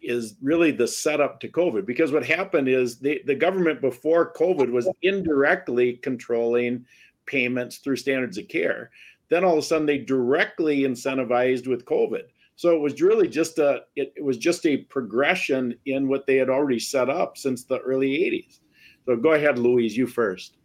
is 0.00 0.36
really 0.42 0.70
the 0.70 0.88
setup 0.88 1.38
to 1.40 1.48
COVID 1.48 1.86
because 1.86 2.12
what 2.12 2.24
happened 2.24 2.66
is 2.66 2.98
the, 2.98 3.22
the 3.26 3.34
government 3.34 3.80
before 3.80 4.32
COVID 4.32 4.70
was 4.70 4.88
indirectly 5.02 5.94
controlling 5.94 6.84
payments 7.26 7.76
through 7.78 7.96
standards 7.96 8.38
of 8.38 8.48
care. 8.48 8.90
Then 9.28 9.44
all 9.44 9.52
of 9.52 9.58
a 9.58 9.62
sudden 9.62 9.86
they 9.86 9.98
directly 9.98 10.80
incentivized 10.80 11.66
with 11.66 11.84
COVID. 11.84 12.24
So 12.62 12.72
it 12.76 12.78
was 12.78 13.02
really 13.02 13.26
just 13.26 13.58
a 13.58 13.80
it, 13.96 14.12
it 14.14 14.24
was 14.24 14.38
just 14.38 14.64
a 14.66 14.76
progression 14.76 15.74
in 15.84 16.06
what 16.06 16.28
they 16.28 16.36
had 16.36 16.48
already 16.48 16.78
set 16.78 17.10
up 17.10 17.36
since 17.36 17.64
the 17.64 17.80
early 17.80 18.10
80s. 18.10 18.60
So 19.04 19.16
go 19.16 19.32
ahead, 19.32 19.58
Louise, 19.58 19.96
you 19.96 20.06
first. 20.06 20.58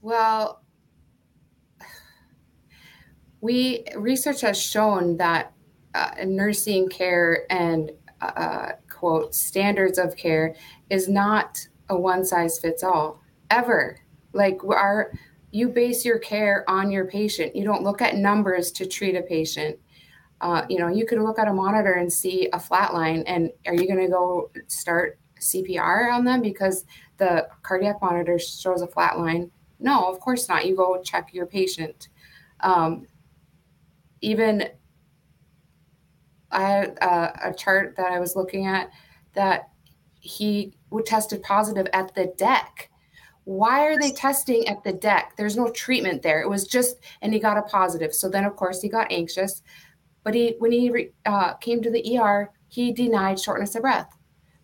Well, 0.00 0.62
we 3.40 3.82
research 3.96 4.42
has 4.42 4.62
shown 4.62 5.16
that 5.16 5.54
uh, 5.96 6.12
nursing 6.24 6.88
care 6.88 7.50
and 7.50 7.90
uh, 8.20 8.68
quote 8.88 9.34
standards 9.34 9.98
of 9.98 10.16
care 10.16 10.54
is 10.88 11.08
not 11.08 11.66
a 11.88 11.98
one 11.98 12.24
size 12.24 12.60
fits 12.60 12.84
all 12.84 13.20
ever. 13.50 13.98
Like 14.34 14.62
our 14.62 15.10
you 15.50 15.68
base 15.68 16.04
your 16.04 16.18
care 16.18 16.64
on 16.68 16.90
your 16.90 17.06
patient. 17.06 17.56
You 17.56 17.64
don't 17.64 17.82
look 17.82 18.00
at 18.02 18.16
numbers 18.16 18.70
to 18.72 18.86
treat 18.86 19.16
a 19.16 19.22
patient. 19.22 19.78
Uh, 20.40 20.64
you 20.68 20.78
know, 20.78 20.88
you 20.88 21.04
could 21.04 21.18
look 21.18 21.38
at 21.38 21.48
a 21.48 21.52
monitor 21.52 21.94
and 21.94 22.12
see 22.12 22.48
a 22.52 22.58
flat 22.58 22.94
line, 22.94 23.22
and 23.26 23.50
are 23.66 23.74
you 23.74 23.86
going 23.86 24.00
to 24.00 24.08
go 24.08 24.50
start 24.68 25.18
CPR 25.38 26.12
on 26.12 26.24
them 26.24 26.40
because 26.40 26.84
the 27.18 27.46
cardiac 27.62 28.00
monitor 28.00 28.38
shows 28.38 28.82
a 28.82 28.86
flat 28.86 29.18
line? 29.18 29.50
No, 29.78 30.10
of 30.10 30.20
course 30.20 30.48
not. 30.48 30.66
You 30.66 30.76
go 30.76 31.00
check 31.02 31.34
your 31.34 31.46
patient. 31.46 32.08
Um, 32.60 33.06
even 34.20 34.68
I 36.50 36.62
had 36.62 36.98
uh, 37.00 37.32
a 37.44 37.54
chart 37.54 37.96
that 37.96 38.12
I 38.12 38.18
was 38.18 38.36
looking 38.36 38.66
at 38.66 38.90
that 39.34 39.70
he 40.20 40.74
would 40.90 41.06
tested 41.06 41.42
positive 41.42 41.86
at 41.92 42.14
the 42.14 42.32
deck. 42.36 42.89
Why 43.44 43.86
are 43.86 43.98
they 43.98 44.12
testing 44.12 44.68
at 44.68 44.84
the 44.84 44.92
deck? 44.92 45.34
There's 45.36 45.56
no 45.56 45.70
treatment 45.70 46.22
there. 46.22 46.40
It 46.40 46.48
was 46.48 46.66
just, 46.66 46.96
and 47.22 47.32
he 47.32 47.40
got 47.40 47.58
a 47.58 47.62
positive. 47.62 48.14
So 48.14 48.28
then, 48.28 48.44
of 48.44 48.56
course, 48.56 48.80
he 48.80 48.88
got 48.88 49.10
anxious. 49.10 49.62
But 50.22 50.34
he, 50.34 50.56
when 50.58 50.72
he 50.72 51.08
uh, 51.26 51.54
came 51.54 51.82
to 51.82 51.90
the 51.90 52.18
ER, 52.18 52.50
he 52.68 52.92
denied 52.92 53.40
shortness 53.40 53.74
of 53.74 53.82
breath. 53.82 54.14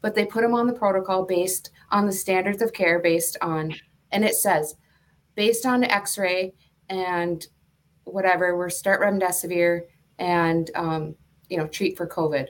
But 0.02 0.14
they 0.14 0.26
put 0.26 0.44
him 0.44 0.54
on 0.54 0.66
the 0.66 0.72
protocol 0.72 1.24
based 1.24 1.70
on 1.90 2.06
the 2.06 2.12
standards 2.12 2.62
of 2.62 2.72
care, 2.72 3.00
based 3.00 3.36
on, 3.40 3.74
and 4.12 4.24
it 4.24 4.34
says, 4.34 4.76
based 5.34 5.66
on 5.66 5.84
X-ray 5.84 6.52
and 6.88 7.46
whatever, 8.04 8.56
we're 8.56 8.70
start 8.70 9.00
remdesivir 9.00 9.82
and 10.18 10.70
um, 10.74 11.14
you 11.48 11.56
know, 11.56 11.66
treat 11.66 11.96
for 11.96 12.06
COVID 12.06 12.48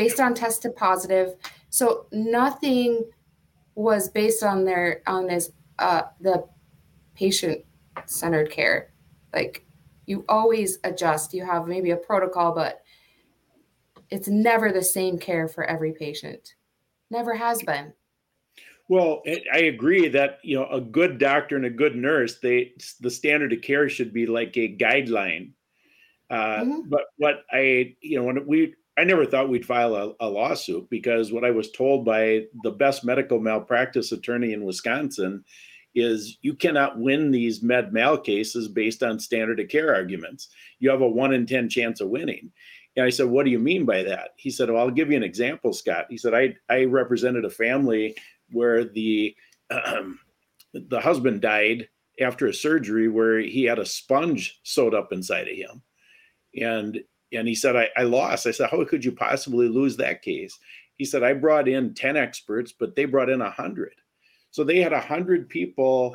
based 0.00 0.18
on 0.18 0.32
tested 0.32 0.74
positive. 0.76 1.34
So 1.68 2.06
nothing 2.10 3.04
was 3.74 4.08
based 4.08 4.42
on 4.42 4.64
their 4.64 5.02
on 5.06 5.26
this 5.26 5.50
uh, 5.78 6.02
the 6.20 6.46
patient 7.14 7.64
centered 8.06 8.50
care. 8.50 8.92
Like 9.32 9.64
you 10.06 10.24
always 10.28 10.78
adjust. 10.84 11.34
You 11.34 11.44
have 11.44 11.66
maybe 11.66 11.90
a 11.90 11.96
protocol, 11.96 12.52
but 12.54 12.82
it's 14.10 14.28
never 14.28 14.72
the 14.72 14.82
same 14.82 15.18
care 15.18 15.48
for 15.48 15.64
every 15.64 15.92
patient. 15.92 16.54
Never 17.10 17.34
has 17.34 17.62
been. 17.62 17.92
Well, 18.88 19.22
I 19.52 19.58
agree 19.58 20.08
that 20.08 20.40
you 20.42 20.56
know 20.56 20.66
a 20.66 20.80
good 20.80 21.18
doctor 21.18 21.54
and 21.54 21.64
a 21.64 21.70
good 21.70 21.94
nurse, 21.94 22.40
they 22.40 22.72
the 23.00 23.10
standard 23.10 23.52
of 23.52 23.62
care 23.62 23.88
should 23.88 24.12
be 24.12 24.26
like 24.26 24.56
a 24.56 24.76
guideline. 24.76 25.52
Uh, 26.28 26.60
mm-hmm. 26.60 26.88
But 26.88 27.02
what 27.16 27.44
I 27.52 27.94
you 28.00 28.18
know 28.18 28.24
when 28.24 28.44
we 28.46 28.74
I 29.00 29.04
never 29.04 29.24
thought 29.24 29.48
we'd 29.48 29.64
file 29.64 29.94
a, 29.94 30.12
a, 30.20 30.28
lawsuit 30.28 30.90
because 30.90 31.32
what 31.32 31.42
I 31.42 31.50
was 31.50 31.70
told 31.70 32.04
by 32.04 32.44
the 32.62 32.70
best 32.70 33.02
medical 33.02 33.40
malpractice 33.40 34.12
attorney 34.12 34.52
in 34.52 34.62
Wisconsin 34.62 35.42
is 35.94 36.36
you 36.42 36.52
cannot 36.52 36.98
win 36.98 37.30
these 37.30 37.62
med 37.62 37.94
mal 37.94 38.18
cases 38.18 38.68
based 38.68 39.02
on 39.02 39.18
standard 39.18 39.58
of 39.58 39.68
care 39.68 39.94
arguments. 39.94 40.48
You 40.80 40.90
have 40.90 41.00
a 41.00 41.08
one 41.08 41.32
in 41.32 41.46
10 41.46 41.70
chance 41.70 42.02
of 42.02 42.10
winning. 42.10 42.52
And 42.94 43.06
I 43.06 43.08
said, 43.08 43.28
What 43.28 43.46
do 43.46 43.50
you 43.50 43.58
mean 43.58 43.86
by 43.86 44.02
that? 44.02 44.32
He 44.36 44.50
said, 44.50 44.68
Well, 44.68 44.82
I'll 44.82 44.90
give 44.90 45.10
you 45.10 45.16
an 45.16 45.22
example, 45.22 45.72
Scott. 45.72 46.04
He 46.10 46.18
said, 46.18 46.34
I, 46.34 46.54
I 46.68 46.84
represented 46.84 47.46
a 47.46 47.50
family 47.50 48.14
where 48.50 48.84
the 48.84 49.34
um, 49.70 50.18
the 50.74 51.00
husband 51.00 51.40
died 51.40 51.88
after 52.20 52.48
a 52.48 52.54
surgery 52.54 53.08
where 53.08 53.38
he 53.38 53.64
had 53.64 53.78
a 53.78 53.86
sponge 53.86 54.60
sewed 54.62 54.94
up 54.94 55.10
inside 55.10 55.48
of 55.48 55.56
him. 55.56 55.82
And 56.60 57.00
and 57.32 57.46
he 57.46 57.54
said, 57.54 57.76
I, 57.76 57.88
I 57.96 58.02
lost. 58.02 58.46
I 58.46 58.50
said, 58.50 58.70
How 58.70 58.84
could 58.84 59.04
you 59.04 59.12
possibly 59.12 59.68
lose 59.68 59.96
that 59.96 60.22
case? 60.22 60.58
He 60.96 61.04
said, 61.04 61.22
I 61.22 61.32
brought 61.32 61.68
in 61.68 61.94
10 61.94 62.16
experts, 62.16 62.72
but 62.72 62.94
they 62.94 63.06
brought 63.06 63.30
in 63.30 63.40
100. 63.40 63.92
So 64.50 64.64
they 64.64 64.80
had 64.80 64.92
100 64.92 65.48
people 65.48 66.14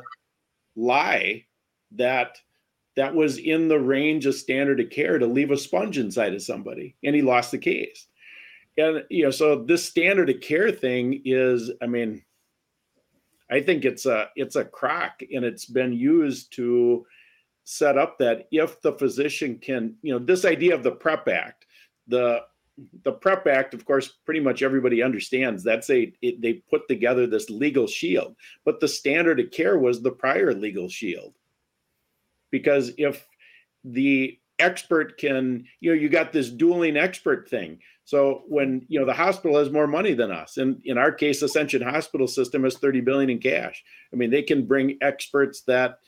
lie 0.76 1.44
that 1.92 2.38
that 2.96 3.14
was 3.14 3.38
in 3.38 3.68
the 3.68 3.78
range 3.78 4.26
of 4.26 4.34
standard 4.34 4.80
of 4.80 4.90
care 4.90 5.18
to 5.18 5.26
leave 5.26 5.50
a 5.50 5.56
sponge 5.56 5.98
inside 5.98 6.34
of 6.34 6.42
somebody. 6.42 6.96
And 7.04 7.14
he 7.14 7.22
lost 7.22 7.50
the 7.50 7.58
case. 7.58 8.06
And, 8.78 9.04
you 9.10 9.24
know, 9.24 9.30
so 9.30 9.64
this 9.64 9.84
standard 9.84 10.30
of 10.30 10.40
care 10.40 10.70
thing 10.70 11.22
is, 11.24 11.70
I 11.82 11.86
mean, 11.86 12.22
I 13.50 13.60
think 13.60 13.84
it's 13.84 14.06
a 14.06 14.28
it's 14.34 14.56
a 14.56 14.64
crock 14.64 15.22
and 15.32 15.44
it's 15.44 15.66
been 15.66 15.92
used 15.92 16.52
to 16.54 17.06
set 17.66 17.98
up 17.98 18.16
that 18.16 18.46
if 18.52 18.80
the 18.80 18.92
physician 18.92 19.58
can, 19.58 19.96
you 20.00 20.12
know, 20.12 20.24
this 20.24 20.44
idea 20.44 20.72
of 20.72 20.84
the 20.84 20.92
PrEP 20.92 21.28
Act, 21.28 21.66
the 22.06 22.42
the 23.04 23.12
PrEP 23.12 23.46
Act, 23.46 23.74
of 23.74 23.84
course, 23.84 24.08
pretty 24.24 24.40
much 24.40 24.62
everybody 24.62 25.02
understands. 25.02 25.64
That's 25.64 25.90
a 25.90 26.12
it, 26.22 26.40
they 26.40 26.54
put 26.54 26.86
together 26.88 27.26
this 27.26 27.50
legal 27.50 27.86
shield, 27.86 28.36
but 28.64 28.80
the 28.80 28.88
standard 28.88 29.40
of 29.40 29.50
care 29.50 29.78
was 29.78 30.00
the 30.00 30.10
prior 30.10 30.54
legal 30.54 30.88
shield, 30.88 31.34
because 32.50 32.92
if 32.98 33.26
the 33.82 34.38
expert 34.58 35.18
can, 35.18 35.64
you 35.80 35.90
know, 35.90 36.00
you 36.00 36.08
got 36.08 36.32
this 36.32 36.50
dueling 36.50 36.96
expert 36.96 37.48
thing. 37.48 37.78
So 38.04 38.44
when 38.46 38.84
you 38.88 39.00
know 39.00 39.06
the 39.06 39.12
hospital 39.12 39.58
has 39.58 39.70
more 39.70 39.88
money 39.88 40.12
than 40.12 40.30
us, 40.30 40.58
and 40.58 40.80
in 40.84 40.98
our 40.98 41.10
case, 41.10 41.42
Ascension 41.42 41.82
Hospital 41.82 42.28
System 42.28 42.62
has 42.62 42.76
30 42.76 43.00
billion 43.00 43.30
in 43.30 43.38
cash. 43.38 43.82
I 44.12 44.16
mean, 44.16 44.30
they 44.30 44.42
can 44.42 44.66
bring 44.66 44.98
experts 45.00 45.62
that 45.62 45.98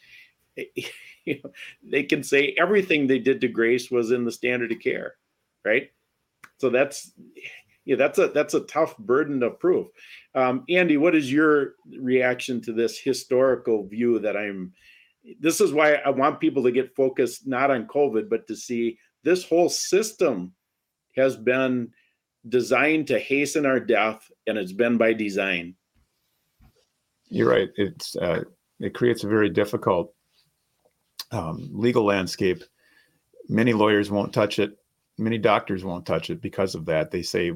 they 1.83 2.03
can 2.03 2.23
say 2.23 2.55
everything 2.59 3.07
they 3.07 3.19
did 3.19 3.41
to 3.41 3.49
Grace 3.49 3.91
was 3.91 4.11
in 4.11 4.25
the 4.25 4.33
standard 4.33 4.73
of 4.73 4.81
care, 4.81 5.15
right? 5.65 5.91
So 6.59 6.71
that's 6.71 7.13
yeah, 7.85 7.97
that's 7.97 8.19
a 8.19 8.29
that's 8.29 8.55
a 8.55 8.61
tough 8.61 8.97
burden 8.99 9.43
of 9.43 9.59
proof. 9.59 9.87
Um, 10.35 10.65
Andy, 10.69 10.99
what 10.99 11.15
is 11.15 11.33
your 11.33 11.75
reaction 11.99 12.61
to 12.63 12.73
this 12.73 12.99
historical 12.99 13.87
view 13.87 14.19
that 14.19 14.37
I'm? 14.37 14.75
This 15.41 15.61
is 15.61 15.73
why 15.73 15.95
I 15.95 16.11
want 16.11 16.39
people 16.39 16.63
to 16.65 16.71
get 16.71 16.95
focused 16.95 17.47
not 17.47 17.71
on 17.71 17.87
COVID, 17.87 18.29
but 18.29 18.47
to 18.49 18.57
see 18.57 18.99
this 19.25 19.43
whole 19.45 19.71
system 19.71 20.53
has 21.17 21.35
been 21.37 21.91
designed 22.49 23.07
to 23.09 23.19
hasten 23.19 23.67
our 23.67 23.81
death, 23.81 24.21
and 24.47 24.59
it's 24.59 24.73
been 24.73 24.99
by 24.99 25.13
design. 25.13 25.75
You're 27.31 27.49
right. 27.49 27.71
It's 27.77 28.17
uh, 28.17 28.43
it 28.81 28.95
creates 28.95 29.25
a 29.25 29.29
very 29.29 29.49
difficult 29.49 30.15
um, 31.31 31.69
legal 31.73 32.05
landscape. 32.05 32.63
Many 33.49 33.73
lawyers 33.73 34.11
won't 34.11 34.33
touch 34.33 34.59
it. 34.59 34.79
Many 35.17 35.39
doctors 35.39 35.85
won't 35.85 36.07
touch 36.07 36.31
it 36.31 36.41
because 36.41 36.75
of 36.75 36.85
that. 36.87 37.11
They 37.11 37.23
say 37.23 37.53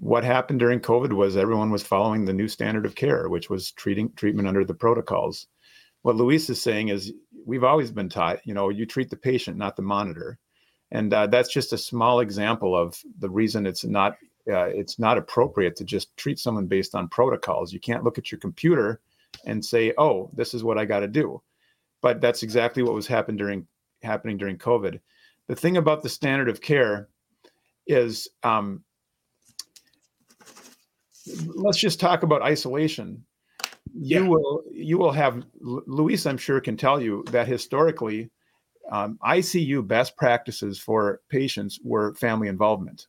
what 0.00 0.24
happened 0.24 0.58
during 0.58 0.80
COVID 0.80 1.12
was 1.12 1.36
everyone 1.36 1.70
was 1.70 1.82
following 1.82 2.24
the 2.24 2.32
new 2.32 2.48
standard 2.48 2.84
of 2.84 2.94
care, 2.94 3.28
which 3.28 3.48
was 3.48 3.70
treating 3.72 4.12
treatment 4.12 4.46
under 4.46 4.64
the 4.64 4.74
protocols. 4.74 5.46
What 6.02 6.16
Louise 6.16 6.50
is 6.50 6.60
saying 6.60 6.88
is 6.88 7.12
we've 7.44 7.64
always 7.64 7.90
been 7.90 8.08
taught, 8.08 8.46
you 8.46 8.54
know, 8.54 8.68
you 8.68 8.84
treat 8.84 9.10
the 9.10 9.16
patient, 9.16 9.56
not 9.56 9.76
the 9.76 9.82
monitor, 9.82 10.38
and 10.90 11.12
uh, 11.12 11.26
that's 11.26 11.52
just 11.52 11.72
a 11.72 11.78
small 11.78 12.20
example 12.20 12.76
of 12.76 13.00
the 13.18 13.30
reason 13.30 13.66
it's 13.66 13.84
not 13.84 14.16
uh, 14.48 14.66
it's 14.66 15.00
not 15.00 15.18
appropriate 15.18 15.74
to 15.74 15.84
just 15.84 16.16
treat 16.16 16.38
someone 16.38 16.66
based 16.66 16.94
on 16.94 17.08
protocols. 17.08 17.72
You 17.72 17.80
can't 17.80 18.04
look 18.04 18.18
at 18.18 18.30
your 18.30 18.38
computer 18.38 19.00
and 19.44 19.64
say, 19.64 19.92
"Oh, 19.98 20.30
this 20.34 20.54
is 20.54 20.62
what 20.62 20.78
I 20.78 20.84
got 20.84 21.00
to 21.00 21.08
do." 21.08 21.42
But 22.02 22.20
that's 22.20 22.42
exactly 22.42 22.82
what 22.82 22.94
was 22.94 23.06
happening 23.06 23.36
during 23.36 23.66
happening 24.02 24.36
during 24.36 24.58
COVID. 24.58 25.00
The 25.48 25.56
thing 25.56 25.76
about 25.76 26.02
the 26.02 26.08
standard 26.08 26.48
of 26.48 26.60
care 26.60 27.08
is, 27.86 28.28
um, 28.42 28.82
let's 31.46 31.78
just 31.78 32.00
talk 32.00 32.22
about 32.22 32.42
isolation. 32.42 33.24
Yeah. 33.94 34.20
You 34.20 34.26
will 34.26 34.64
you 34.72 34.98
will 34.98 35.12
have 35.12 35.44
Louise, 35.60 36.26
I'm 36.26 36.36
sure, 36.36 36.60
can 36.60 36.76
tell 36.76 37.00
you 37.00 37.24
that 37.30 37.46
historically, 37.46 38.30
um, 38.90 39.18
ICU 39.24 39.86
best 39.86 40.16
practices 40.16 40.78
for 40.78 41.20
patients 41.28 41.80
were 41.82 42.14
family 42.14 42.48
involvement. 42.48 43.06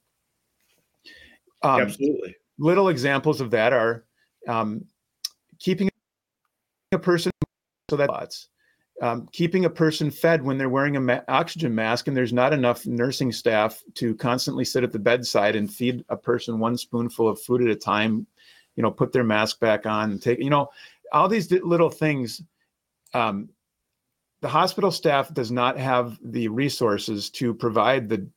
Um, 1.62 1.82
Absolutely. 1.82 2.36
Little 2.60 2.90
examples 2.90 3.42
of 3.42 3.52
that 3.52 3.74
are 3.74 4.06
um, 4.48 4.86
keeping 5.60 5.90
a 6.92 7.00
person 7.00 7.32
so 7.90 7.98
that 7.98 8.10
um, 9.02 9.28
keeping 9.32 9.66
a 9.66 9.70
person 9.70 10.10
fed 10.10 10.42
when 10.42 10.58
they're 10.58 10.70
wearing 10.70 10.96
an 10.96 11.06
ma- 11.06 11.22
oxygen 11.28 11.74
mask 11.74 12.08
and 12.08 12.18
there's 12.18 12.34
not 12.34 12.54
enough 12.54 12.86
nursing 12.86 13.32
staff 13.32 13.84
to 13.94 14.16
constantly 14.16 14.66
sit 14.66 14.84
at 14.84 14.92
the 14.92 15.00
bedside 15.00 15.56
and 15.56 15.72
feed 15.72 16.04
a 16.10 16.18
person 16.18 16.60
one 16.60 16.78
spoonful 16.78 17.30
of 17.30 17.40
food 17.42 17.62
at 17.62 17.68
a 17.68 17.76
time 17.76 18.26
you 18.76 18.84
know 18.84 18.92
put 18.92 19.12
their 19.12 19.24
mask 19.24 19.60
back 19.60 19.86
on 19.86 20.12
and 20.12 20.22
take 20.22 20.40
you 20.40 20.50
know 20.50 20.70
all 21.14 21.28
these 21.28 21.52
little 21.52 21.90
things 21.90 22.42
um, 23.14 23.50
the 24.42 24.48
hospital 24.48 24.92
staff 24.92 25.34
does 25.34 25.52
not 25.52 25.78
have 25.78 26.18
the 26.24 26.48
resources 26.48 27.30
to 27.30 27.54
provide 27.54 28.10
the 28.10 28.28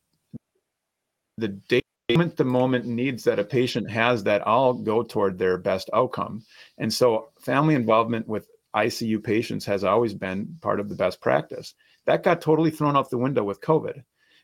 the 1.38 1.48
day 1.48 1.80
the 2.16 2.44
moment 2.44 2.86
needs 2.86 3.24
that 3.24 3.38
a 3.38 3.44
patient 3.44 3.88
has 3.88 4.24
that 4.24 4.42
all 4.42 4.74
go 4.74 5.02
toward 5.02 5.38
their 5.38 5.56
best 5.56 5.88
outcome. 5.92 6.44
And 6.78 6.92
so 6.92 7.30
family 7.40 7.74
involvement 7.74 8.26
with 8.26 8.48
ICU 8.74 9.22
patients 9.22 9.64
has 9.64 9.84
always 9.84 10.14
been 10.14 10.56
part 10.60 10.80
of 10.80 10.88
the 10.88 10.94
best 10.94 11.20
practice. 11.20 11.74
That 12.06 12.22
got 12.22 12.40
totally 12.40 12.70
thrown 12.70 12.96
out 12.96 13.10
the 13.10 13.18
window 13.18 13.44
with 13.44 13.60
COVID. 13.60 14.02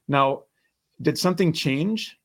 Now, 0.09 0.43
did 1.01 1.19
something 1.19 1.53
change 1.53 2.19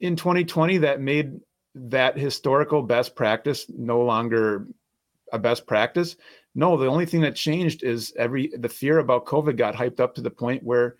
in 0.00 0.16
2020 0.16 0.78
that 0.78 1.00
made 1.00 1.40
that 1.74 2.18
historical 2.18 2.82
best 2.82 3.14
practice 3.14 3.66
no 3.68 4.00
longer 4.00 4.66
a 5.32 5.38
best 5.38 5.66
practice? 5.66 6.16
No, 6.54 6.76
the 6.76 6.86
only 6.86 7.06
thing 7.06 7.20
that 7.22 7.36
changed 7.36 7.82
is 7.82 8.14
every 8.16 8.50
the 8.56 8.68
fear 8.68 8.98
about 8.98 9.26
COVID 9.26 9.56
got 9.56 9.74
hyped 9.74 10.00
up 10.00 10.14
to 10.14 10.22
the 10.22 10.30
point 10.30 10.62
where 10.62 10.96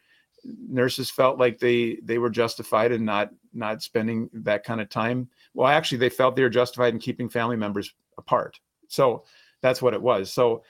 nurses 0.68 1.10
felt 1.10 1.38
like 1.38 1.58
they 1.58 1.98
they 2.02 2.18
were 2.18 2.30
justified 2.30 2.92
in 2.92 3.04
not 3.04 3.30
not 3.54 3.82
spending 3.82 4.28
that 4.32 4.64
kind 4.64 4.80
of 4.80 4.90
time. 4.90 5.28
Well, 5.54 5.68
actually, 5.68 5.98
they 5.98 6.10
felt 6.10 6.36
they 6.36 6.42
were 6.42 6.50
justified 6.50 6.92
in 6.92 7.00
keeping 7.00 7.28
family 7.28 7.56
members 7.56 7.94
apart. 8.18 8.60
So 8.88 9.24
that's 9.62 9.82
what 9.82 9.94
it 9.94 10.02
was. 10.02 10.32
So 10.32 10.62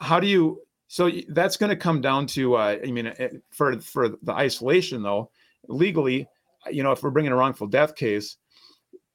how 0.00 0.20
do 0.20 0.26
you? 0.26 0.60
So 0.88 1.10
that's 1.28 1.56
going 1.56 1.70
to 1.70 1.76
come 1.76 2.00
down 2.00 2.26
to. 2.28 2.54
Uh, 2.54 2.78
I 2.84 2.90
mean, 2.90 3.06
eh, 3.06 3.28
for 3.50 3.80
for 3.80 4.10
the 4.22 4.32
isolation 4.32 5.02
though, 5.02 5.30
legally, 5.68 6.28
you 6.70 6.82
know, 6.82 6.92
if 6.92 7.02
we're 7.02 7.10
bringing 7.10 7.32
a 7.32 7.36
wrongful 7.36 7.66
death 7.66 7.94
case, 7.94 8.36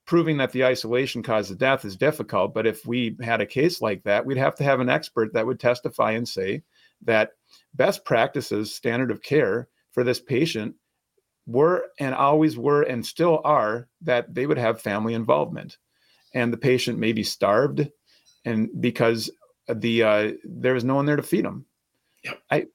proving 0.05 0.37
that 0.37 0.51
the 0.51 0.65
isolation 0.65 1.21
caused 1.21 1.51
the 1.51 1.55
death 1.55 1.85
is 1.85 1.95
difficult. 1.95 2.53
But 2.53 2.65
if 2.65 2.85
we 2.85 3.15
had 3.21 3.41
a 3.41 3.45
case 3.45 3.81
like 3.81 4.03
that, 4.03 4.25
we'd 4.25 4.37
have 4.37 4.55
to 4.55 4.63
have 4.63 4.79
an 4.79 4.89
expert 4.89 5.33
that 5.33 5.45
would 5.45 5.59
testify 5.59 6.11
and 6.11 6.27
say 6.27 6.63
that 7.03 7.31
best 7.75 8.05
practices, 8.05 8.73
standard 8.73 9.11
of 9.11 9.21
care 9.21 9.67
for 9.91 10.03
this 10.03 10.19
patient 10.19 10.75
were 11.45 11.85
and 11.99 12.15
always 12.15 12.57
were 12.57 12.81
and 12.81 13.05
still 13.05 13.41
are 13.43 13.87
that 14.01 14.33
they 14.33 14.45
would 14.45 14.57
have 14.57 14.81
family 14.81 15.13
involvement 15.13 15.77
and 16.33 16.51
the 16.51 16.57
patient 16.57 16.99
may 16.99 17.13
be 17.13 17.23
starved 17.23 17.89
and 18.47 18.69
because 18.81 19.29
the 19.67 20.03
uh, 20.03 20.31
there 20.43 20.73
was 20.73 20.83
no 20.83 20.95
one 20.95 21.05
there 21.05 21.15
to 21.15 21.23
feed 21.23 21.45
them. 21.45 21.65
Yep. 22.23 22.41
I, 22.49 22.65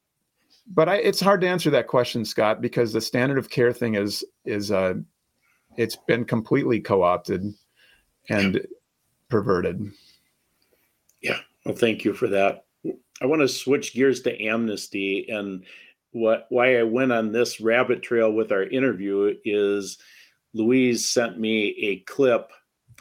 but 0.66 0.88
I, 0.88 0.96
it's 0.96 1.20
hard 1.20 1.40
to 1.40 1.48
answer 1.48 1.70
that 1.70 1.88
question, 1.88 2.24
Scott, 2.24 2.60
because 2.60 2.92
the 2.92 3.00
standard 3.00 3.38
of 3.38 3.50
care 3.50 3.72
thing 3.72 3.94
is 3.94 4.24
is 4.44 4.70
uh, 4.70 4.94
it's 5.76 5.96
been 5.96 6.24
completely 6.24 6.80
co-opted 6.80 7.52
and 8.28 8.54
yeah. 8.54 8.60
perverted. 9.28 9.90
Yeah. 11.22 11.38
Well, 11.64 11.74
thank 11.74 12.04
you 12.04 12.12
for 12.12 12.28
that. 12.28 12.64
I 13.20 13.26
want 13.26 13.40
to 13.40 13.48
switch 13.48 13.94
gears 13.94 14.20
to 14.22 14.44
amnesty 14.44 15.28
and 15.28 15.64
what 16.10 16.46
why 16.50 16.78
I 16.78 16.82
went 16.82 17.12
on 17.12 17.32
this 17.32 17.60
rabbit 17.60 18.02
trail 18.02 18.30
with 18.30 18.52
our 18.52 18.64
interview 18.64 19.34
is 19.44 19.98
Louise 20.52 21.08
sent 21.08 21.38
me 21.38 21.68
a 21.80 21.96
clip, 22.00 22.50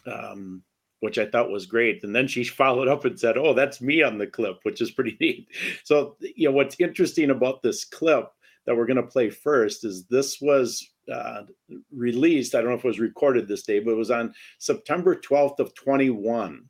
um, 0.06 0.64
which 1.02 1.18
I 1.18 1.26
thought 1.26 1.52
was 1.52 1.66
great, 1.66 2.04
and 2.04 2.16
then 2.16 2.28
she 2.28 2.44
followed 2.62 2.88
up 2.88 3.06
and 3.06 3.20
said, 3.20 3.38
"Oh, 3.38 3.54
that's 3.54 3.82
me 3.82 4.02
on 4.02 4.18
the 4.18 4.28
clip," 4.28 4.60
which 4.64 4.82
is 4.82 4.92
pretty 4.92 5.18
neat. 5.22 5.48
So 5.84 6.16
you 6.22 6.48
know 6.48 6.56
what's 6.56 6.80
interesting 6.80 7.30
about 7.30 7.62
this 7.62 7.84
clip 7.84 8.32
that 8.66 8.76
we're 8.76 8.86
going 8.86 8.98
to 8.98 9.04
play 9.04 9.30
first 9.30 9.84
is 9.84 10.06
this 10.06 10.40
was 10.40 10.88
uh, 11.12 11.44
released. 11.92 12.56
I 12.56 12.62
don't 12.62 12.70
know 12.70 12.76
if 12.76 12.86
it 12.86 12.88
was 12.88 13.00
recorded 13.00 13.48
this 13.48 13.64
day, 13.64 13.80
but 13.80 13.92
it 13.92 13.98
was 13.98 14.12
on 14.12 14.34
September 14.60 15.16
12th 15.16 15.60
of 15.60 15.76
21. 15.76 16.64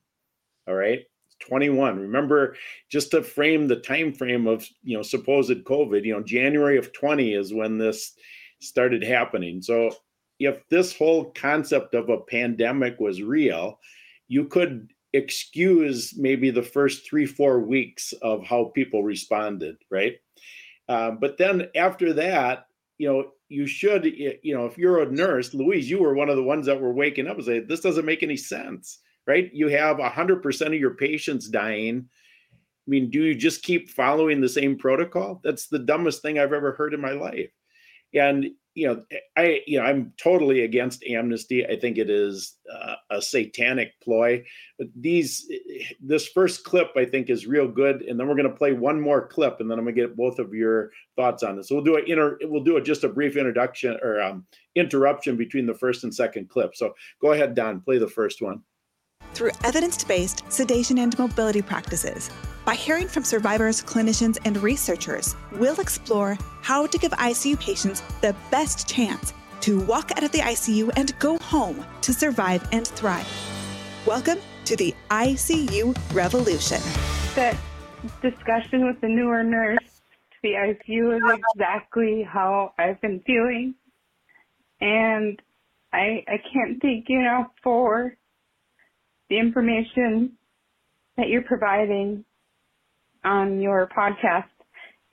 All 0.68 0.76
right. 0.76 1.02
21 1.42 2.00
remember 2.00 2.56
just 2.88 3.10
to 3.10 3.24
frame 3.24 3.68
the 3.68 3.78
time 3.78 4.14
frame 4.14 4.46
of 4.46 4.64
you 4.84 4.96
know 4.96 5.02
supposed 5.02 5.52
covid 5.64 6.06
you 6.06 6.14
know 6.14 6.22
january 6.22 6.78
of 6.78 6.94
20 6.94 7.34
is 7.34 7.52
when 7.52 7.80
this 7.80 8.14
started 8.60 9.04
happening 9.04 9.60
so 9.60 9.90
if 10.40 10.68
this 10.70 10.96
whole 10.96 11.32
concept 11.32 11.96
of 11.96 12.10
a 12.10 12.20
pandemic 12.20 13.00
was 13.00 13.24
real 13.24 13.80
you 14.32 14.46
could 14.46 14.94
excuse 15.12 16.14
maybe 16.18 16.50
the 16.50 16.64
first 16.64 17.06
three 17.06 17.26
four 17.26 17.60
weeks 17.60 18.14
of 18.22 18.46
how 18.46 18.72
people 18.74 19.04
responded 19.04 19.76
right? 19.90 20.16
Uh, 20.88 21.12
but 21.12 21.38
then 21.38 21.68
after 21.76 22.14
that 22.14 22.68
you 22.98 23.08
know 23.08 23.32
you 23.50 23.68
should 23.68 24.06
you 24.06 24.56
know 24.56 24.66
if 24.66 24.78
you're 24.78 25.02
a 25.02 25.12
nurse 25.12 25.54
louise 25.54 25.90
you 25.90 26.00
were 26.00 26.14
one 26.14 26.30
of 26.30 26.38
the 26.38 26.44
ones 26.54 26.66
that 26.66 26.80
were 26.80 26.94
waking 26.94 27.28
up 27.28 27.36
and 27.36 27.46
say 27.46 27.60
this 27.60 27.82
doesn't 27.82 28.06
make 28.06 28.24
any 28.24 28.38
sense 28.38 29.00
right? 29.28 29.52
You 29.54 29.68
have 29.68 29.98
100% 29.98 30.66
of 30.66 30.74
your 30.74 30.96
patients 30.96 31.48
dying. 31.48 32.08
I 32.54 32.88
mean 32.88 33.10
do 33.10 33.24
you 33.24 33.36
just 33.36 33.64
keep 33.64 33.90
following 33.90 34.40
the 34.40 34.48
same 34.48 34.78
protocol? 34.78 35.42
That's 35.44 35.68
the 35.68 35.80
dumbest 35.80 36.22
thing 36.22 36.40
i've 36.40 36.54
ever 36.54 36.72
heard 36.72 36.94
in 36.94 37.02
my 37.02 37.12
life. 37.12 37.52
And 38.14 38.52
you 38.74 38.88
know 38.88 39.04
i 39.38 39.62
you 39.68 39.80
know 39.80 39.86
i'm 39.86 40.14
totally 40.18 40.64
against 40.64 41.04
amnesty. 41.04 41.66
I 41.66 41.80
think 41.80 41.98
it 41.98 42.10
is 42.10 42.58
uh, 42.74 42.96
a 43.10 43.22
satanic 43.22 43.94
ploy 44.02 44.44
but 44.78 44.88
these 44.96 45.50
this 46.00 46.28
first 46.30 46.64
clip 46.64 46.92
i 46.96 47.06
think 47.06 47.30
is 47.30 47.46
real 47.46 47.68
good 47.68 48.02
and 48.04 48.20
then 48.20 48.28
we're 48.28 48.36
going 48.36 48.50
to 48.50 48.56
play 48.56 48.74
one 48.74 49.00
more 49.00 49.28
clip 49.28 49.60
and 49.60 49.70
then 49.70 49.78
i'm 49.78 49.86
going 49.86 49.96
to 49.96 50.02
get 50.02 50.16
both 50.16 50.40
of 50.40 50.54
your 50.54 50.92
thoughts 51.22 51.44
on 51.44 51.56
this. 51.56 51.70
So 51.70 51.76
we'll 51.76 51.84
do 51.84 51.98
a 51.98 52.02
inter 52.02 52.38
we'll 52.44 52.64
do 52.64 52.78
a, 52.78 52.82
just 52.82 53.04
a 53.04 53.10
brief 53.10 53.38
introduction 53.38 53.98
or 54.02 54.22
um, 54.22 54.46
interruption 54.76 55.38
between 55.38 55.66
the 55.66 55.74
first 55.74 56.04
and 56.04 56.14
second 56.14 56.50
clip. 56.50 56.76
So 56.76 56.94
go 57.22 57.34
ahead 57.34 57.56
don 57.56 57.82
play 57.82 57.98
the 57.98 58.08
first 58.08 58.42
one 58.42 58.62
through 59.34 59.52
evidence 59.64 60.04
based 60.04 60.44
sedation 60.52 61.00
and 61.00 61.18
mobility 61.18 61.62
practices. 61.62 62.30
By 62.66 62.76
hearing 62.76 63.08
from 63.08 63.24
survivors, 63.24 63.82
clinicians, 63.82 64.38
and 64.46 64.58
researchers, 64.62 65.36
we'll 65.54 65.80
explore 65.80 66.38
how 66.62 66.86
to 66.86 66.98
give 66.98 67.12
ICU 67.12 67.60
patients 67.60 68.02
the 68.22 68.36
best 68.52 68.88
chance 68.88 69.34
to 69.62 69.80
walk 69.82 70.12
out 70.12 70.24
of 70.24 70.32
the 70.32 70.40
ICU 70.40 70.92
and 70.96 71.18
go 71.20 71.38
home 71.40 71.86
to 72.02 72.14
survive 72.14 72.68
and 72.72 72.88
thrive. 72.88 73.28
Welcome 74.06 74.40
to 74.66 74.76
the 74.76 74.94
ICU 75.10 75.98
revolution. 76.14 76.82
That 77.36 77.58
discussion 78.22 78.86
with 78.86 79.00
the 79.02 79.08
newer 79.08 79.44
nurse 79.44 80.02
to 80.32 80.38
the 80.44 80.54
ICU 80.54 81.18
is 81.18 81.40
exactly 81.54 82.24
how 82.24 82.74
I've 82.78 83.00
been 83.02 83.22
feeling. 83.26 83.76
And 84.80 85.42
I, 85.94 86.24
I 86.28 86.42
can't 86.52 86.82
thank 86.82 87.06
you 87.10 87.20
enough 87.20 87.52
for 87.64 88.18
the 89.32 89.40
information 89.40 90.34
that 91.16 91.30
you're 91.30 91.42
providing 91.44 92.26
on 93.24 93.62
your 93.62 93.88
podcast 93.98 94.44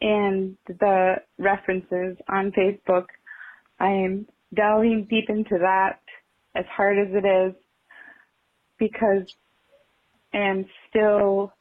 and 0.01 0.57
the 0.67 1.15
references 1.39 2.17
on 2.29 2.51
Facebook. 2.51 3.05
I 3.79 3.91
am 3.91 4.27
delving 4.53 5.07
deep 5.09 5.27
into 5.29 5.59
that 5.61 6.01
as 6.57 6.65
hard 6.69 6.99
as 6.99 7.15
it 7.15 7.25
is 7.25 7.55
because 8.77 9.23
I 10.35 10.39
am 10.39 10.67
still 10.91 11.53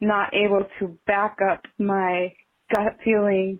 not 0.00 0.32
able 0.32 0.66
to 0.78 0.98
back 1.06 1.36
up 1.46 1.66
my 1.78 2.32
gut 2.74 2.96
feeling 3.04 3.58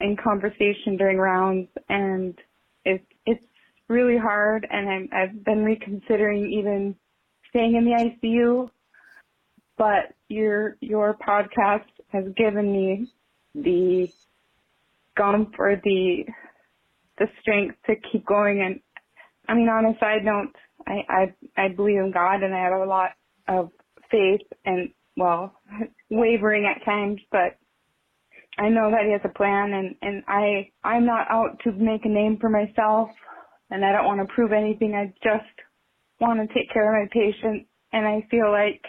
in 0.00 0.16
conversation 0.16 0.96
during 0.98 1.18
rounds 1.18 1.68
and 1.88 2.36
it's 2.84 3.04
it's 3.26 3.44
really 3.88 4.18
hard 4.18 4.66
and 4.68 4.88
I'm, 4.88 5.08
I've 5.12 5.44
been 5.44 5.64
reconsidering 5.64 6.50
even 6.50 6.96
staying 7.54 7.76
in 7.76 7.84
the 7.84 8.26
ICU, 8.26 8.68
but 9.78 10.14
your 10.28 10.76
your 10.80 11.16
podcast 11.26 11.86
has 12.08 12.24
given 12.36 12.72
me 12.72 13.06
the 13.54 14.08
gump 15.16 15.54
or 15.58 15.80
the 15.84 16.24
the 17.18 17.26
strength 17.40 17.76
to 17.86 17.94
keep 18.10 18.26
going. 18.26 18.62
And 18.62 18.80
I 19.48 19.54
mean, 19.54 19.68
on 19.68 19.86
a 19.86 19.98
side 19.98 20.24
note, 20.24 20.54
I 20.86 21.32
I, 21.56 21.64
I 21.64 21.68
believe 21.68 21.98
in 21.98 22.10
God 22.12 22.42
and 22.42 22.54
I 22.54 22.62
have 22.64 22.80
a 22.80 22.84
lot 22.84 23.10
of 23.46 23.70
faith 24.10 24.46
and 24.64 24.90
well, 25.16 25.60
wavering 26.10 26.66
at 26.66 26.84
times, 26.84 27.20
but 27.30 27.56
I 28.58 28.68
know 28.68 28.90
that 28.90 29.04
he 29.04 29.12
has 29.12 29.20
a 29.24 29.36
plan 29.36 29.72
and, 29.72 29.94
and 30.02 30.22
I, 30.28 30.70
I'm 30.84 31.06
not 31.06 31.26
out 31.30 31.58
to 31.64 31.72
make 31.72 32.04
a 32.04 32.08
name 32.08 32.38
for 32.40 32.48
myself 32.48 33.10
and 33.70 33.84
I 33.84 33.92
don't 33.92 34.06
want 34.06 34.20
to 34.20 34.32
prove 34.32 34.52
anything. 34.52 34.94
I 34.94 35.12
just 35.22 35.50
want 36.20 36.40
to 36.40 36.54
take 36.54 36.72
care 36.72 36.94
of 36.94 37.02
my 37.02 37.08
patients 37.12 37.66
and 37.92 38.06
I 38.06 38.26
feel 38.30 38.50
like 38.50 38.84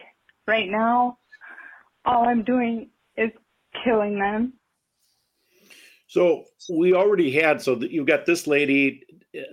right 0.47 0.69
now 0.69 1.19
all 2.05 2.28
I'm 2.28 2.43
doing 2.43 2.89
is 3.17 3.32
killing 3.84 4.19
them. 4.19 4.53
So 6.07 6.45
we 6.69 6.93
already 6.93 7.32
had 7.32 7.61
so 7.61 7.76
that 7.76 7.91
you've 7.91 8.07
got 8.07 8.26
this 8.26 8.47
lady 8.47 9.03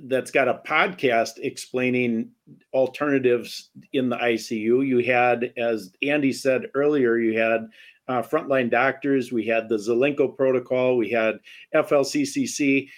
that's 0.04 0.30
got 0.30 0.48
a 0.48 0.60
podcast 0.66 1.32
explaining 1.38 2.30
alternatives 2.72 3.70
in 3.92 4.08
the 4.08 4.16
ICU. 4.16 4.86
You 4.86 4.98
had, 5.00 5.52
as 5.56 5.92
Andy 6.02 6.32
said 6.32 6.66
earlier, 6.74 7.16
you 7.18 7.38
had 7.38 7.68
uh, 8.08 8.22
frontline 8.22 8.70
doctors. 8.70 9.32
We 9.32 9.46
had 9.46 9.68
the 9.68 9.76
Zelenko 9.76 10.36
protocol. 10.36 10.96
We 10.96 11.10
had 11.10 11.38
FLCCC, 11.74 12.88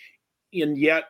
and 0.52 0.76
yet 0.76 1.04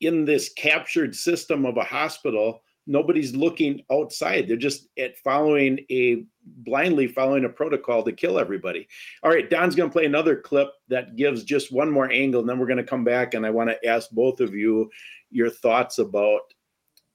in 0.00 0.24
this 0.24 0.52
captured 0.52 1.14
system 1.14 1.64
of 1.64 1.76
a 1.76 1.84
hospital, 1.84 2.62
nobody's 2.86 3.34
looking 3.34 3.82
outside. 3.90 4.48
They're 4.48 4.56
just 4.56 4.88
at 4.98 5.18
following 5.18 5.80
a 5.90 6.24
blindly 6.44 7.08
following 7.08 7.44
a 7.44 7.48
protocol 7.48 8.02
to 8.04 8.12
kill 8.12 8.38
everybody. 8.38 8.86
All 9.22 9.30
right, 9.30 9.48
Don's 9.48 9.74
going 9.74 9.90
to 9.90 9.92
play 9.92 10.06
another 10.06 10.36
clip 10.36 10.68
that 10.88 11.16
gives 11.16 11.44
just 11.44 11.72
one 11.72 11.90
more 11.90 12.10
angle, 12.10 12.40
and 12.40 12.48
then 12.48 12.58
we're 12.58 12.66
going 12.66 12.76
to 12.76 12.84
come 12.84 13.04
back 13.04 13.34
and 13.34 13.44
I 13.44 13.50
want 13.50 13.70
to 13.70 13.86
ask 13.86 14.10
both 14.10 14.40
of 14.40 14.54
you 14.54 14.90
your 15.30 15.50
thoughts 15.50 15.98
about 15.98 16.42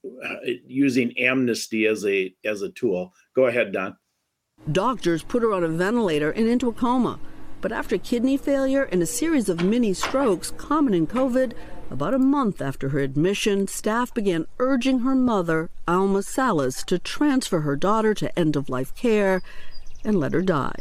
uh, 0.05 0.35
using 0.65 1.17
amnesty 1.17 1.85
as 1.85 2.05
a 2.05 2.33
as 2.43 2.61
a 2.61 2.69
tool. 2.69 3.13
Go 3.35 3.45
ahead, 3.45 3.71
Don. 3.71 3.95
Doctors 4.71 5.23
put 5.23 5.41
her 5.41 5.53
on 5.53 5.63
a 5.63 5.67
ventilator 5.67 6.31
and 6.31 6.47
into 6.47 6.69
a 6.69 6.73
coma. 6.73 7.19
But 7.61 7.71
after 7.71 7.99
kidney 7.99 8.37
failure 8.37 8.83
and 8.83 9.03
a 9.03 9.05
series 9.05 9.47
of 9.47 9.63
mini 9.63 9.93
strokes 9.93 10.51
common 10.51 10.95
in 10.95 11.05
COVID, 11.05 11.53
about 11.91 12.13
a 12.13 12.19
month 12.19 12.61
after 12.61 12.89
her 12.89 12.99
admission, 12.99 13.67
staff 13.67 14.13
began 14.13 14.47
urging 14.57 14.99
her 14.99 15.13
mother, 15.13 15.69
Alma 15.87 16.23
Salas, 16.23 16.83
to 16.85 16.97
transfer 16.97 17.61
her 17.61 17.75
daughter 17.75 18.13
to 18.15 18.39
end 18.39 18.55
of 18.55 18.69
life 18.69 18.95
care 18.95 19.41
and 20.03 20.19
let 20.19 20.33
her 20.33 20.41
die. 20.41 20.79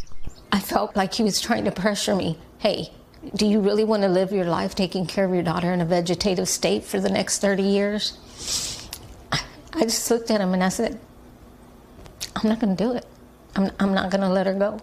I 0.52 0.60
felt 0.60 0.96
like 0.96 1.14
he 1.14 1.22
was 1.22 1.40
trying 1.40 1.64
to 1.64 1.70
pressure 1.70 2.16
me. 2.16 2.38
Hey, 2.58 2.92
do 3.34 3.46
you 3.46 3.60
really 3.60 3.84
want 3.84 4.02
to 4.02 4.08
live 4.08 4.32
your 4.32 4.46
life 4.46 4.74
taking 4.74 5.04
care 5.04 5.26
of 5.26 5.34
your 5.34 5.42
daughter 5.42 5.72
in 5.72 5.80
a 5.80 5.84
vegetative 5.84 6.48
state 6.48 6.84
for 6.84 6.98
the 6.98 7.10
next 7.10 7.40
30 7.40 7.62
years? 7.62 8.88
I 9.74 9.82
just 9.82 10.10
looked 10.10 10.30
at 10.30 10.40
him 10.40 10.54
and 10.54 10.64
I 10.64 10.70
said, 10.70 10.98
I'm 12.36 12.48
not 12.48 12.60
going 12.60 12.74
to 12.74 12.82
do 12.82 12.92
it. 12.92 13.06
I'm, 13.54 13.70
I'm 13.78 13.92
not 13.92 14.10
going 14.10 14.22
to 14.22 14.28
let 14.28 14.46
her 14.46 14.54
go. 14.54 14.80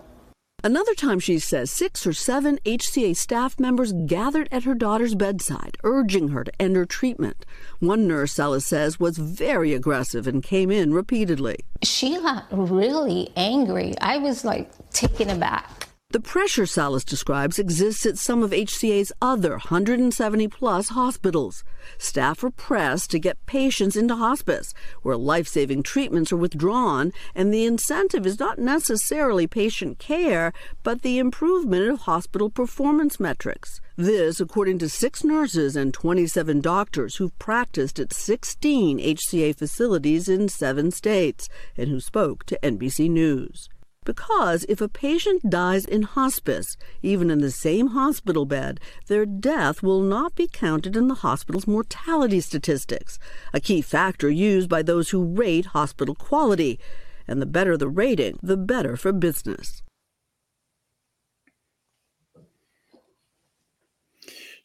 Another 0.63 0.95
time, 0.95 1.19
she 1.19 1.37
says, 1.37 1.69
six 1.69 2.07
or 2.07 2.13
seven 2.13 2.57
HCA 2.65 3.15
staff 3.15 3.59
members 3.59 3.93
gathered 3.93 4.49
at 4.51 4.63
her 4.63 4.73
daughter's 4.73 5.13
bedside, 5.13 5.77
urging 5.83 6.29
her 6.29 6.43
to 6.43 6.51
end 6.59 6.75
her 6.75 6.85
treatment. 6.85 7.45
One 7.79 8.07
nurse, 8.07 8.33
Salas 8.33 8.65
says, 8.65 8.99
was 8.99 9.19
very 9.19 9.75
aggressive 9.75 10.25
and 10.25 10.41
came 10.41 10.71
in 10.71 10.95
repeatedly. 10.95 11.57
She 11.83 12.17
got 12.17 12.45
really 12.49 13.29
angry. 13.35 13.93
I 14.01 14.17
was 14.17 14.43
like 14.43 14.71
taken 14.89 15.29
aback. 15.29 15.76
The 16.11 16.21
pressure 16.21 16.65
Salas 16.65 17.03
describes 17.03 17.59
exists 17.59 18.05
at 18.05 18.17
some 18.17 18.41
of 18.41 18.51
HCA's 18.51 19.11
other 19.21 19.51
170 19.51 20.47
plus 20.47 20.87
hospitals. 20.87 21.65
Staff 21.97 22.45
are 22.45 22.49
pressed 22.49 23.11
to 23.11 23.19
get 23.19 23.45
patients 23.45 23.97
into 23.97 24.15
hospice, 24.15 24.73
where 25.01 25.17
life 25.17 25.49
saving 25.49 25.83
treatments 25.83 26.31
are 26.31 26.37
withdrawn, 26.37 27.11
and 27.35 27.53
the 27.53 27.65
incentive 27.65 28.25
is 28.25 28.39
not 28.39 28.57
necessarily 28.57 29.47
patient 29.47 29.99
care, 29.99 30.53
but 30.81 31.01
the 31.01 31.19
improvement 31.19 31.89
of 31.89 31.99
hospital 31.99 32.49
performance 32.49 33.19
metrics. 33.19 33.81
This, 33.97 34.39
according 34.39 34.79
to 34.79 34.87
six 34.87 35.25
nurses 35.25 35.75
and 35.75 35.93
27 35.93 36.61
doctors 36.61 37.17
who've 37.17 37.37
practiced 37.37 37.99
at 37.99 38.13
16 38.13 38.97
HCA 38.99 39.53
facilities 39.53 40.29
in 40.29 40.47
seven 40.47 40.89
states 40.89 41.49
and 41.75 41.89
who 41.89 41.99
spoke 41.99 42.45
to 42.45 42.57
NBC 42.63 43.09
News. 43.09 43.67
Because 44.07 44.65
if 44.69 44.79
a 44.79 44.87
patient 44.87 45.49
dies 45.49 45.83
in 45.83 46.03
hospice, 46.03 46.77
even 47.01 47.29
in 47.29 47.39
the 47.39 47.51
same 47.51 47.87
hospital 47.87 48.45
bed, 48.45 48.79
their 49.07 49.25
death 49.25 49.83
will 49.83 49.99
not 49.99 50.33
be 50.33 50.47
counted 50.47 50.95
in 50.95 51.09
the 51.09 51.15
hospital's 51.25 51.67
mortality 51.67 52.39
statistics, 52.39 53.19
a 53.53 53.59
key 53.59 53.81
factor 53.81 54.29
used 54.29 54.69
by 54.69 54.81
those 54.81 55.09
who 55.09 55.25
rate 55.25 55.65
hospital 55.77 56.15
quality. 56.15 56.79
And 57.27 57.41
the 57.41 57.45
better 57.45 57.75
the 57.75 57.89
rating, 57.89 58.39
the 58.41 58.55
better 58.55 58.95
for 58.95 59.11
business. 59.11 59.83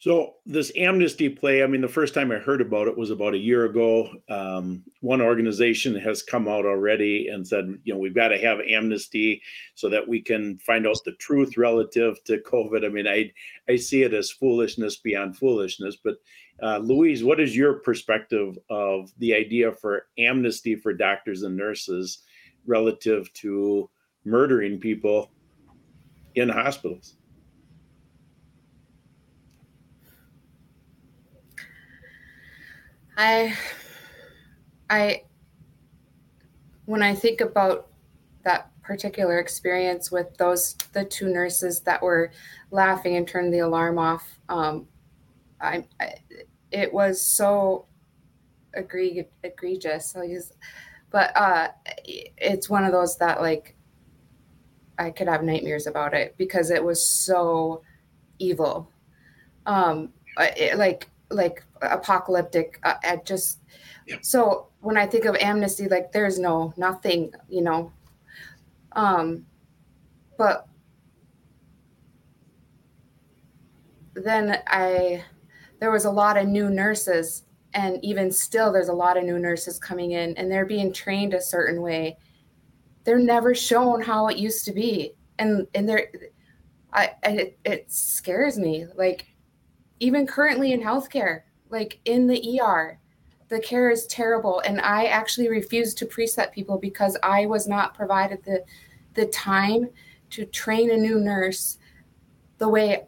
So 0.03 0.33
this 0.45 0.69
amnesty 0.75 1.29
play, 1.29 1.63
I 1.63 1.67
mean, 1.67 1.79
the 1.79 1.87
first 1.87 2.13
time 2.13 2.29
I 2.29 2.35
heard 2.35 2.59
about 2.59 2.89
it 2.89 2.97
was 2.97 3.09
about 3.09 3.35
a 3.35 3.37
year 3.37 3.63
ago. 3.63 4.11
Um, 4.27 4.83
one 4.99 5.21
organization 5.21 5.95
has 5.95 6.21
come 6.21 6.45
out 6.45 6.65
already 6.65 7.29
and 7.29 7.47
said, 7.47 7.73
you 7.85 7.93
know, 7.93 7.99
we've 8.01 8.13
got 8.13 8.27
to 8.27 8.37
have 8.37 8.59
amnesty 8.67 9.41
so 9.75 9.87
that 9.87 10.05
we 10.05 10.21
can 10.21 10.57
find 10.57 10.85
out 10.85 10.97
the 11.05 11.13
truth 11.13 11.55
relative 11.55 12.21
to 12.25 12.39
COVID. 12.39 12.85
I 12.85 12.89
mean, 12.89 13.07
I 13.07 13.31
I 13.71 13.77
see 13.77 14.03
it 14.03 14.13
as 14.13 14.29
foolishness 14.29 14.97
beyond 14.97 15.37
foolishness. 15.37 15.95
But 16.03 16.15
uh, 16.61 16.79
Louise, 16.79 17.23
what 17.23 17.39
is 17.39 17.55
your 17.55 17.75
perspective 17.75 18.57
of 18.69 19.09
the 19.19 19.33
idea 19.33 19.71
for 19.71 20.07
amnesty 20.17 20.75
for 20.75 20.91
doctors 20.91 21.43
and 21.43 21.55
nurses 21.55 22.23
relative 22.65 23.31
to 23.35 23.89
murdering 24.25 24.81
people 24.81 25.31
in 26.35 26.49
hospitals? 26.49 27.15
I, 33.17 33.55
I, 34.89 35.23
when 36.85 37.01
I 37.01 37.15
think 37.15 37.41
about 37.41 37.87
that 38.43 38.69
particular 38.81 39.39
experience 39.39 40.11
with 40.11 40.35
those 40.37 40.75
the 40.91 41.05
two 41.05 41.29
nurses 41.29 41.79
that 41.81 42.01
were 42.01 42.31
laughing 42.71 43.15
and 43.15 43.27
turned 43.27 43.53
the 43.53 43.59
alarm 43.59 43.97
off, 43.97 44.27
um, 44.49 44.87
I, 45.61 45.85
I 45.99 46.15
it 46.71 46.91
was 46.91 47.21
so 47.21 47.85
agree, 48.73 49.25
egregious. 49.43 50.15
But 51.11 51.37
uh, 51.37 51.69
it's 52.05 52.69
one 52.69 52.83
of 52.83 52.91
those 52.91 53.17
that 53.17 53.39
like 53.39 53.75
I 54.97 55.11
could 55.11 55.27
have 55.27 55.43
nightmares 55.43 55.87
about 55.87 56.13
it 56.13 56.35
because 56.37 56.71
it 56.71 56.83
was 56.83 57.07
so 57.07 57.83
evil. 58.39 58.89
Um, 59.65 60.11
it, 60.37 60.77
like 60.77 61.09
like 61.29 61.63
apocalyptic. 61.91 62.79
Uh, 62.83 62.95
I 63.03 63.17
just 63.17 63.59
yeah. 64.07 64.17
so 64.21 64.67
when 64.81 64.97
I 64.97 65.05
think 65.05 65.25
of 65.25 65.35
amnesty, 65.35 65.87
like 65.87 66.11
there's 66.11 66.39
no 66.39 66.73
nothing, 66.77 67.33
you 67.49 67.61
know. 67.61 67.91
Um, 68.93 69.45
but 70.37 70.67
then 74.13 74.61
I 74.67 75.23
there 75.79 75.91
was 75.91 76.05
a 76.05 76.11
lot 76.11 76.37
of 76.37 76.47
new 76.47 76.69
nurses 76.69 77.43
and 77.73 78.03
even 78.05 78.31
still 78.31 78.71
there's 78.71 78.89
a 78.89 78.93
lot 78.93 79.17
of 79.17 79.23
new 79.23 79.39
nurses 79.39 79.79
coming 79.79 80.11
in 80.11 80.37
and 80.37 80.51
they're 80.51 80.65
being 80.65 80.93
trained 80.93 81.33
a 81.33 81.41
certain 81.41 81.81
way 81.81 82.15
they're 83.03 83.17
never 83.17 83.55
shown 83.55 83.99
how 83.99 84.27
it 84.27 84.37
used 84.37 84.63
to 84.65 84.71
be 84.71 85.13
and 85.39 85.67
and 85.73 85.89
they're 85.89 86.07
i 86.93 87.09
it, 87.23 87.57
it 87.65 87.91
scares 87.91 88.59
me 88.59 88.85
like 88.95 89.33
even 90.03 90.27
currently 90.27 90.73
in 90.73 90.81
healthcare, 90.81 91.43
like 91.73 91.99
in 92.05 92.27
the 92.27 92.61
ER, 92.61 92.99
the 93.49 93.59
care 93.59 93.89
is 93.89 94.05
terrible. 94.05 94.59
And 94.59 94.79
I 94.79 95.05
actually 95.05 95.49
refused 95.49 95.97
to 95.97 96.05
precept 96.05 96.53
people 96.53 96.77
because 96.77 97.17
I 97.23 97.47
was 97.47 97.67
not 97.67 97.95
provided 97.95 98.43
the 98.45 98.63
the 99.15 99.25
time 99.27 99.89
to 100.29 100.45
train 100.45 100.91
a 100.91 100.97
new 100.97 101.19
nurse 101.19 101.77
the 102.59 102.69
way 102.69 103.05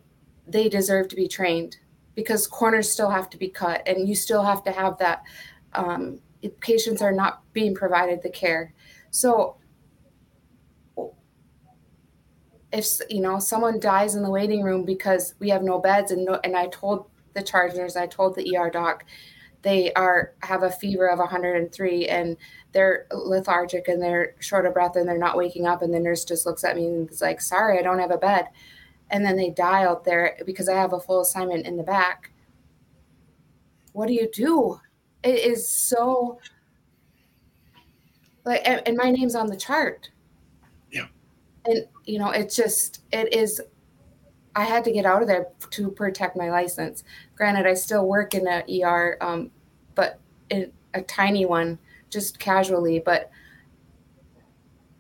they 0.47 0.67
deserve 0.67 1.07
to 1.07 1.15
be 1.15 1.27
trained 1.27 1.77
because 2.15 2.45
corners 2.45 2.91
still 2.91 3.09
have 3.09 3.29
to 3.31 3.37
be 3.37 3.49
cut 3.49 3.81
and 3.87 4.07
you 4.07 4.13
still 4.13 4.43
have 4.43 4.63
to 4.63 4.71
have 4.71 4.97
that 4.99 5.23
um, 5.73 6.19
patients 6.59 7.01
are 7.01 7.11
not 7.11 7.41
being 7.53 7.73
provided 7.73 8.21
the 8.21 8.29
care 8.29 8.71
so 9.09 9.57
if 12.71 12.99
you 13.09 13.19
know 13.19 13.39
someone 13.39 13.79
dies 13.79 14.13
in 14.13 14.21
the 14.21 14.29
waiting 14.29 14.61
room 14.61 14.85
because 14.85 15.33
we 15.39 15.49
have 15.49 15.63
no 15.63 15.79
beds 15.79 16.11
and 16.11 16.23
no, 16.25 16.39
and 16.43 16.55
I 16.55 16.67
told 16.67 17.09
the 17.35 17.43
Chargers. 17.43 17.95
I 17.95 18.07
told 18.07 18.33
the 18.35 18.57
ER 18.57 18.69
doc, 18.71 19.05
they 19.61 19.93
are 19.93 20.33
have 20.41 20.63
a 20.63 20.71
fever 20.71 21.07
of 21.07 21.19
103 21.19 22.07
and 22.07 22.37
they're 22.71 23.07
lethargic 23.11 23.87
and 23.87 24.01
they're 24.01 24.35
short 24.39 24.65
of 24.65 24.73
breath 24.73 24.95
and 24.95 25.07
they're 25.07 25.17
not 25.17 25.37
waking 25.37 25.65
up 25.67 25.81
and 25.81 25.93
the 25.93 25.99
nurse 25.99 26.23
just 26.25 26.45
looks 26.45 26.63
at 26.63 26.75
me 26.75 26.85
and 26.87 27.09
is 27.09 27.21
like, 27.21 27.41
"Sorry, 27.41 27.77
I 27.79 27.81
don't 27.81 27.99
have 27.99 28.11
a 28.11 28.17
bed." 28.17 28.47
And 29.11 29.23
then 29.25 29.35
they 29.35 29.51
die 29.51 29.83
out 29.83 30.03
there 30.03 30.37
because 30.45 30.67
I 30.69 30.73
have 30.75 30.93
a 30.93 30.99
full 30.99 31.21
assignment 31.21 31.65
in 31.67 31.77
the 31.77 31.83
back. 31.83 32.31
What 33.93 34.07
do 34.07 34.13
you 34.13 34.29
do? 34.31 34.79
It 35.23 35.39
is 35.39 35.67
so 35.69 36.39
like 38.45 38.61
and, 38.65 38.81
and 38.85 38.95
my 38.97 39.09
name's 39.11 39.35
on 39.35 39.47
the 39.47 39.55
chart 39.57 40.09
Yeah. 40.91 41.07
and 41.65 41.85
you 42.05 42.19
know 42.19 42.29
it's 42.29 42.55
just 42.55 43.01
it 43.11 43.33
is 43.33 43.61
i 44.55 44.63
had 44.63 44.83
to 44.83 44.91
get 44.91 45.05
out 45.05 45.21
of 45.21 45.27
there 45.27 45.47
to 45.69 45.89
protect 45.91 46.37
my 46.37 46.49
license. 46.49 47.03
Granted 47.35 47.65
i 47.65 47.73
still 47.73 48.07
work 48.07 48.33
in 48.33 48.47
a 48.47 48.63
er 48.83 49.17
um, 49.21 49.51
but 49.95 50.19
in 50.49 50.71
a 50.93 51.01
tiny 51.01 51.45
one 51.45 51.77
just 52.09 52.39
casually 52.39 52.99
but 52.99 53.29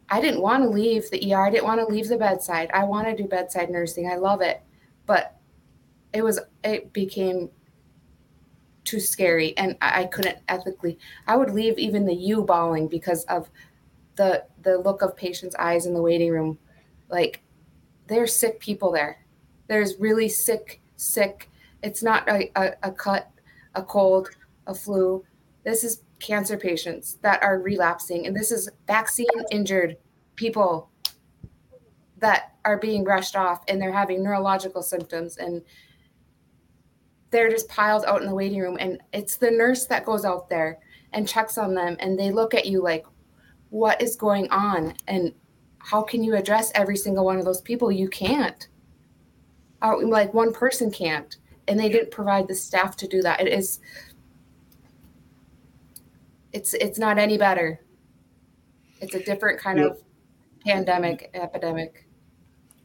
i 0.09 0.19
didn't 0.19 0.41
want 0.41 0.63
to 0.63 0.69
leave 0.69 1.09
the 1.09 1.33
er 1.33 1.45
i 1.45 1.49
didn't 1.49 1.65
want 1.65 1.79
to 1.79 1.93
leave 1.93 2.07
the 2.07 2.17
bedside. 2.17 2.69
I 2.73 2.83
want 2.83 3.07
to 3.07 3.15
do 3.15 3.27
bedside 3.27 3.69
nursing. 3.69 4.09
I 4.09 4.15
love 4.15 4.41
it. 4.41 4.61
But 5.05 5.35
it 6.13 6.23
was 6.23 6.39
it 6.63 6.91
became 6.93 7.49
too 8.83 8.99
scary 8.99 9.57
and 9.57 9.75
I, 9.81 10.01
I 10.01 10.05
couldn't 10.05 10.37
ethically 10.47 10.99
i 11.25 11.35
would 11.35 11.49
leave 11.49 11.79
even 11.79 12.05
the 12.05 12.13
u 12.13 12.43
bawling 12.43 12.87
because 12.87 13.23
of 13.23 13.49
the 14.15 14.45
the 14.61 14.77
look 14.77 15.01
of 15.01 15.15
patients' 15.15 15.55
eyes 15.57 15.85
in 15.85 15.93
the 15.93 16.01
waiting 16.01 16.31
room, 16.31 16.57
like 17.09 17.41
they're 18.07 18.27
sick 18.27 18.59
people 18.59 18.91
there. 18.91 19.24
There's 19.67 19.99
really 19.99 20.29
sick, 20.29 20.81
sick. 20.95 21.49
It's 21.83 22.03
not 22.03 22.27
a, 22.29 22.51
a, 22.55 22.73
a 22.83 22.91
cut, 22.91 23.29
a 23.75 23.83
cold, 23.83 24.29
a 24.67 24.73
flu. 24.73 25.23
This 25.63 25.83
is 25.83 26.03
cancer 26.19 26.57
patients 26.57 27.17
that 27.21 27.41
are 27.43 27.59
relapsing, 27.59 28.27
and 28.27 28.35
this 28.35 28.51
is 28.51 28.69
vaccine 28.87 29.27
injured 29.51 29.97
people 30.35 30.89
that 32.17 32.53
are 32.63 32.77
being 32.77 33.03
brushed 33.03 33.35
off 33.35 33.63
and 33.67 33.81
they're 33.81 33.91
having 33.91 34.23
neurological 34.23 34.81
symptoms 34.81 35.37
and 35.37 35.61
they're 37.29 37.49
just 37.49 37.67
piled 37.67 38.05
out 38.05 38.21
in 38.21 38.27
the 38.27 38.33
waiting 38.33 38.59
room 38.59 38.77
and 38.79 38.99
it's 39.13 39.37
the 39.37 39.51
nurse 39.51 39.85
that 39.85 40.05
goes 40.05 40.25
out 40.25 40.49
there 40.49 40.79
and 41.13 41.27
checks 41.27 41.57
on 41.57 41.73
them 41.73 41.95
and 41.99 42.17
they 42.17 42.31
look 42.31 42.53
at 42.53 42.65
you 42.65 42.81
like 42.81 43.05
what 43.69 44.01
is 44.01 44.15
going 44.15 44.49
on 44.49 44.95
and 45.07 45.33
how 45.79 46.01
can 46.01 46.23
you 46.23 46.35
address 46.35 46.71
every 46.73 46.97
single 46.97 47.25
one 47.25 47.37
of 47.37 47.45
those 47.45 47.61
people 47.61 47.91
you 47.91 48.07
can't 48.07 48.69
uh, 49.85 50.07
like 50.07 50.33
one 50.33 50.51
person 50.51 50.91
can't 50.91 51.37
and 51.67 51.79
they 51.79 51.89
didn't 51.89 52.11
provide 52.11 52.47
the 52.47 52.55
staff 52.55 52.95
to 52.95 53.07
do 53.07 53.21
that 53.21 53.39
it 53.39 53.47
is 53.47 53.79
it's 56.53 56.73
it's 56.75 56.97
not 56.97 57.17
any 57.17 57.37
better 57.37 57.79
it's 59.01 59.13
a 59.13 59.23
different 59.23 59.59
kind 59.59 59.79
yep. 59.79 59.91
of 59.91 60.03
pandemic 60.65 61.29
epidemic 61.33 62.05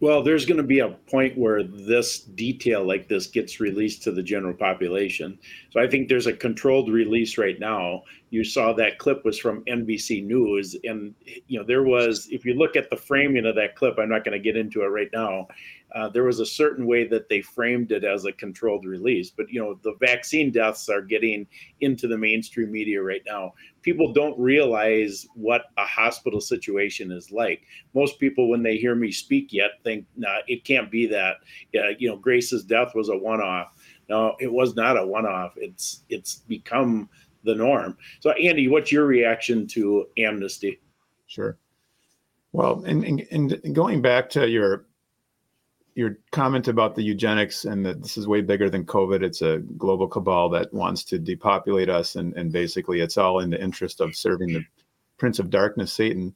well, 0.01 0.23
there's 0.23 0.47
going 0.47 0.57
to 0.57 0.63
be 0.63 0.79
a 0.79 0.89
point 0.89 1.37
where 1.37 1.63
this 1.63 2.21
detail 2.21 2.83
like 2.83 3.07
this 3.07 3.27
gets 3.27 3.61
released 3.61 4.03
to 4.05 4.13
the 4.13 4.23
general 4.23 4.55
population. 4.55 5.39
So 5.73 5.81
I 5.81 5.87
think 5.89 6.09
there's 6.09 6.27
a 6.27 6.33
controlled 6.33 6.89
release 6.89 7.37
right 7.37 7.61
now. 7.61 8.05
You 8.31 8.43
saw 8.43 8.73
that 8.73 8.99
clip 8.99 9.27
was 9.27 9.39
from 9.39 9.63
NBC 9.67 10.25
News, 10.25 10.75
and 10.85 11.15
you 11.49 11.59
know 11.59 11.67
there 11.67 11.83
was. 11.83 12.29
If 12.31 12.47
you 12.47 12.55
look 12.55 12.77
at 12.77 12.89
the 12.89 12.97
framing 12.97 13.45
of 13.45 13.55
that 13.57 13.77
clip, 13.77 13.99
I'm 13.99 14.09
not 14.09 14.25
going 14.25 14.33
to 14.33 14.43
get 14.43 14.57
into 14.57 14.81
it 14.83 14.87
right 14.87 15.11
now 15.13 15.49
uh, 15.95 16.09
there 16.09 16.25
was 16.25 16.41
a 16.41 16.47
certain 16.47 16.87
way 16.87 17.07
that 17.07 17.29
they 17.29 17.41
framed 17.41 17.93
it 17.93 18.05
as 18.05 18.25
a 18.25 18.33
controlled 18.33 18.85
release. 18.85 19.31
But 19.31 19.51
you 19.51 19.61
know, 19.61 19.79
the 19.83 19.95
vaccine 20.01 20.51
deaths 20.51 20.89
are 20.89 21.03
getting 21.03 21.47
into 21.81 22.07
the 22.07 22.19
mainstream 22.19 22.71
media 22.71 23.03
right 23.03 23.23
now. 23.27 23.53
People 23.83 24.13
don't 24.13 24.39
realize 24.39 25.27
what 25.35 25.67
a 25.77 25.85
hospital 25.85 26.41
situation 26.41 27.11
is 27.11 27.31
like. 27.31 27.63
Most 27.95 28.19
people, 28.19 28.49
when 28.49 28.63
they 28.63 28.77
hear 28.77 28.95
me 28.95 29.11
speak, 29.11 29.53
yet 29.53 29.73
think, 29.85 30.07
"Nah, 30.17 30.39
it 30.47 30.65
can't 30.65 30.91
be 30.91 31.07
that." 31.07 31.37
You 31.73 32.11
know, 32.11 32.17
Grace's 32.17 32.65
death 32.65 32.95
was 32.95 33.09
a 33.09 33.17
one-off. 33.17 33.75
No, 34.09 34.37
it 34.41 34.53
was 34.53 34.75
not 34.75 34.99
a 34.99 35.07
one-off. 35.07 35.55
It's 35.57 36.05
it's 36.09 36.37
become 36.37 37.09
the 37.45 37.55
norm. 37.55 37.97
So, 38.21 38.31
Andy, 38.33 38.69
what's 38.69 38.93
your 38.93 39.07
reaction 39.07 39.67
to 39.69 40.07
amnesty? 40.19 40.81
Sure. 41.27 41.57
Well, 42.53 42.83
and, 42.85 43.05
and, 43.05 43.21
and 43.31 43.75
going 43.75 44.03
back 44.03 44.29
to 44.31 44.49
your 44.49 44.87
your 45.95 46.19
comment 46.31 46.69
about 46.69 46.95
the 46.95 47.03
eugenics 47.03 47.65
and 47.65 47.85
that 47.85 48.03
this 48.03 48.17
is 48.17 48.29
way 48.29 48.41
bigger 48.41 48.71
than 48.71 48.85
COVID. 48.85 49.23
It's 49.23 49.43
a 49.43 49.59
global 49.59 50.09
cabal 50.09 50.49
that 50.51 50.73
wants 50.73 51.05
to 51.05 51.19
depopulate 51.19 51.89
us, 51.89 52.17
and, 52.17 52.35
and 52.35 52.53
basically 52.53 53.01
it's 53.01 53.19
all 53.19 53.41
in 53.41 53.51
the 53.51 53.63
interest 53.63 54.01
of 54.01 54.17
serving 54.17 54.53
the 54.53 54.65
Prince 55.19 55.39
of 55.39 55.51
Darkness, 55.51 55.93
Satan. 55.93 56.35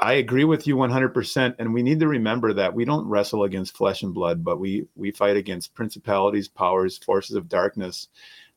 I 0.00 0.14
agree 0.14 0.44
with 0.44 0.66
you 0.66 0.76
100%. 0.76 1.54
And 1.58 1.72
we 1.72 1.82
need 1.82 2.00
to 2.00 2.08
remember 2.08 2.52
that 2.52 2.74
we 2.74 2.84
don't 2.84 3.06
wrestle 3.06 3.44
against 3.44 3.76
flesh 3.76 4.02
and 4.02 4.12
blood, 4.12 4.42
but 4.42 4.58
we, 4.58 4.86
we 4.96 5.12
fight 5.12 5.36
against 5.36 5.74
principalities, 5.74 6.48
powers, 6.48 6.98
forces 6.98 7.36
of 7.36 7.48
darkness 7.48 8.08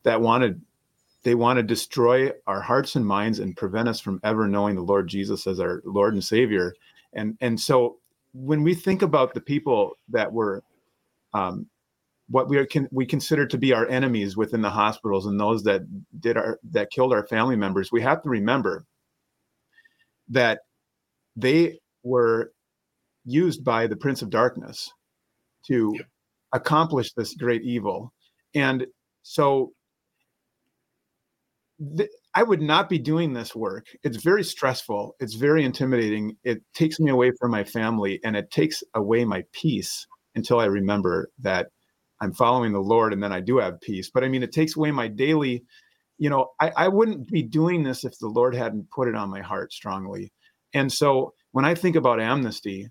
that 0.02 0.20
want 0.20 0.42
to, 0.42 0.56
they 1.22 1.34
want 1.34 1.58
to 1.58 1.62
destroy 1.62 2.32
our 2.46 2.60
hearts 2.60 2.96
and 2.96 3.06
minds 3.06 3.38
and 3.38 3.56
prevent 3.56 3.88
us 3.88 4.00
from 4.00 4.20
ever 4.24 4.48
knowing 4.48 4.74
the 4.74 4.82
Lord 4.82 5.08
Jesus 5.08 5.46
as 5.46 5.60
our 5.60 5.80
Lord 5.84 6.14
and 6.14 6.24
Savior. 6.24 6.74
And, 7.12 7.36
and 7.40 7.60
so 7.60 7.98
when 8.32 8.62
we 8.62 8.74
think 8.74 9.02
about 9.02 9.34
the 9.34 9.40
people 9.40 9.92
that 10.08 10.32
were, 10.32 10.62
um, 11.34 11.66
what 12.30 12.48
we 12.48 12.58
are 12.58 12.66
can 12.66 12.88
we 12.92 13.06
consider 13.06 13.46
to 13.46 13.56
be 13.56 13.72
our 13.72 13.86
enemies 13.88 14.36
within 14.36 14.60
the 14.60 14.70
hospitals 14.70 15.26
and 15.26 15.40
those 15.40 15.62
that 15.62 15.82
did 16.20 16.36
our 16.36 16.58
that 16.62 16.90
killed 16.90 17.10
our 17.10 17.26
family 17.26 17.56
members 17.56 17.90
we 17.90 18.02
have 18.02 18.22
to 18.22 18.28
remember 18.28 18.84
that 20.28 20.60
they 21.36 21.78
were 22.02 22.52
used 23.24 23.64
by 23.64 23.86
the 23.86 23.96
prince 23.96 24.22
of 24.22 24.30
darkness 24.30 24.90
to 25.66 25.94
accomplish 26.52 27.12
this 27.12 27.34
great 27.34 27.62
evil. 27.62 28.12
And 28.54 28.86
so 29.22 29.72
th- 31.96 32.10
i 32.34 32.42
would 32.42 32.62
not 32.62 32.88
be 32.88 32.98
doing 32.98 33.32
this 33.32 33.54
work. 33.54 33.86
It's 34.02 34.22
very 34.22 34.44
stressful. 34.44 35.16
It's 35.20 35.34
very 35.34 35.64
intimidating. 35.64 36.36
It 36.44 36.62
takes 36.74 37.00
me 37.00 37.10
away 37.10 37.32
from 37.38 37.50
my 37.50 37.64
family 37.64 38.20
and 38.24 38.36
it 38.36 38.50
takes 38.50 38.82
away 38.94 39.24
my 39.24 39.44
peace 39.52 40.06
until 40.34 40.60
i 40.60 40.66
remember 40.66 41.30
that 41.40 41.68
i'm 42.20 42.32
following 42.32 42.72
the 42.72 42.80
lord 42.80 43.12
and 43.12 43.22
then 43.22 43.32
i 43.32 43.40
do 43.40 43.58
have 43.58 43.80
peace. 43.80 44.10
But 44.12 44.24
i 44.24 44.28
mean 44.28 44.42
it 44.42 44.52
takes 44.52 44.76
away 44.76 44.90
my 44.90 45.08
daily 45.08 45.64
you 46.18 46.30
know 46.30 46.48
I, 46.60 46.72
I 46.76 46.88
wouldn't 46.88 47.28
be 47.28 47.42
doing 47.42 47.82
this 47.82 48.04
if 48.04 48.18
the 48.18 48.28
lord 48.28 48.54
hadn't 48.54 48.90
put 48.90 49.08
it 49.08 49.14
on 49.14 49.30
my 49.30 49.40
heart 49.40 49.72
strongly. 49.72 50.32
And 50.74 50.92
so 50.92 51.34
when 51.52 51.64
I 51.64 51.74
think 51.74 51.96
about 51.96 52.20
amnesty 52.20 52.88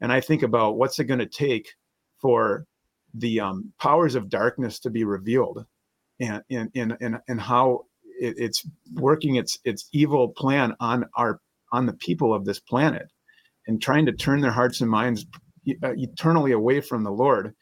and 0.00 0.12
I 0.12 0.20
think 0.20 0.42
about 0.42 0.76
what's 0.76 0.98
it 0.98 1.04
going 1.04 1.20
to 1.20 1.26
take 1.26 1.74
for 2.20 2.66
the 3.14 3.40
um, 3.40 3.72
powers 3.80 4.14
of 4.14 4.28
darkness 4.28 4.78
to 4.80 4.90
be 4.90 5.04
revealed 5.04 5.64
and, 6.20 6.42
and, 6.50 6.70
and, 7.00 7.18
and 7.28 7.40
how 7.40 7.84
it, 8.20 8.34
it's 8.38 8.66
working 8.94 9.36
its, 9.36 9.58
its 9.64 9.88
evil 9.92 10.28
plan 10.28 10.74
on 10.80 11.04
our, 11.16 11.40
on 11.72 11.86
the 11.86 11.94
people 11.94 12.34
of 12.34 12.44
this 12.44 12.60
planet 12.60 13.10
and 13.66 13.80
trying 13.80 14.06
to 14.06 14.12
turn 14.12 14.40
their 14.40 14.52
hearts 14.52 14.80
and 14.80 14.90
minds 14.90 15.26
uh, 15.82 15.92
eternally 15.96 16.52
away 16.52 16.80
from 16.80 17.02
the 17.02 17.10
Lord, 17.10 17.54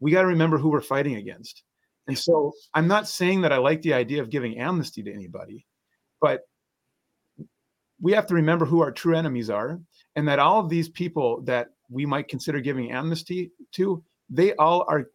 we 0.00 0.12
got 0.12 0.22
to 0.22 0.28
remember 0.28 0.58
who 0.58 0.70
we're 0.70 0.80
fighting 0.80 1.16
against. 1.16 1.62
And 2.06 2.18
so 2.18 2.52
I'm 2.74 2.86
not 2.86 3.08
saying 3.08 3.40
that 3.40 3.52
I 3.52 3.56
like 3.56 3.82
the 3.82 3.94
idea 3.94 4.20
of 4.20 4.30
giving 4.30 4.58
amnesty 4.58 5.02
to 5.02 5.12
anybody, 5.12 5.66
but 6.20 6.42
we 8.00 8.12
have 8.12 8.26
to 8.26 8.34
remember 8.34 8.66
who 8.66 8.82
our 8.82 8.92
true 8.92 9.16
enemies 9.16 9.48
are 9.48 9.80
and 10.16 10.28
that 10.28 10.38
all 10.38 10.60
of 10.60 10.68
these 10.68 10.88
people 10.88 11.40
that 11.42 11.68
we 11.88 12.04
might 12.04 12.28
consider 12.28 12.60
giving 12.60 12.92
amnesty 12.92 13.50
to 13.72 14.04
they 14.30 14.54
all 14.54 14.84
are 14.88 15.06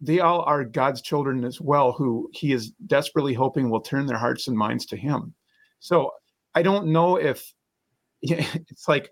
they 0.00 0.20
all 0.20 0.42
are 0.42 0.64
god's 0.64 1.02
children 1.02 1.44
as 1.44 1.60
well 1.60 1.92
who 1.92 2.28
he 2.32 2.52
is 2.52 2.70
desperately 2.86 3.34
hoping 3.34 3.70
will 3.70 3.80
turn 3.80 4.06
their 4.06 4.18
hearts 4.18 4.48
and 4.48 4.56
minds 4.56 4.86
to 4.86 4.96
him. 4.96 5.34
So 5.80 6.10
i 6.54 6.62
don't 6.62 6.86
know 6.88 7.16
if 7.16 7.52
it's 8.22 8.88
like 8.88 9.10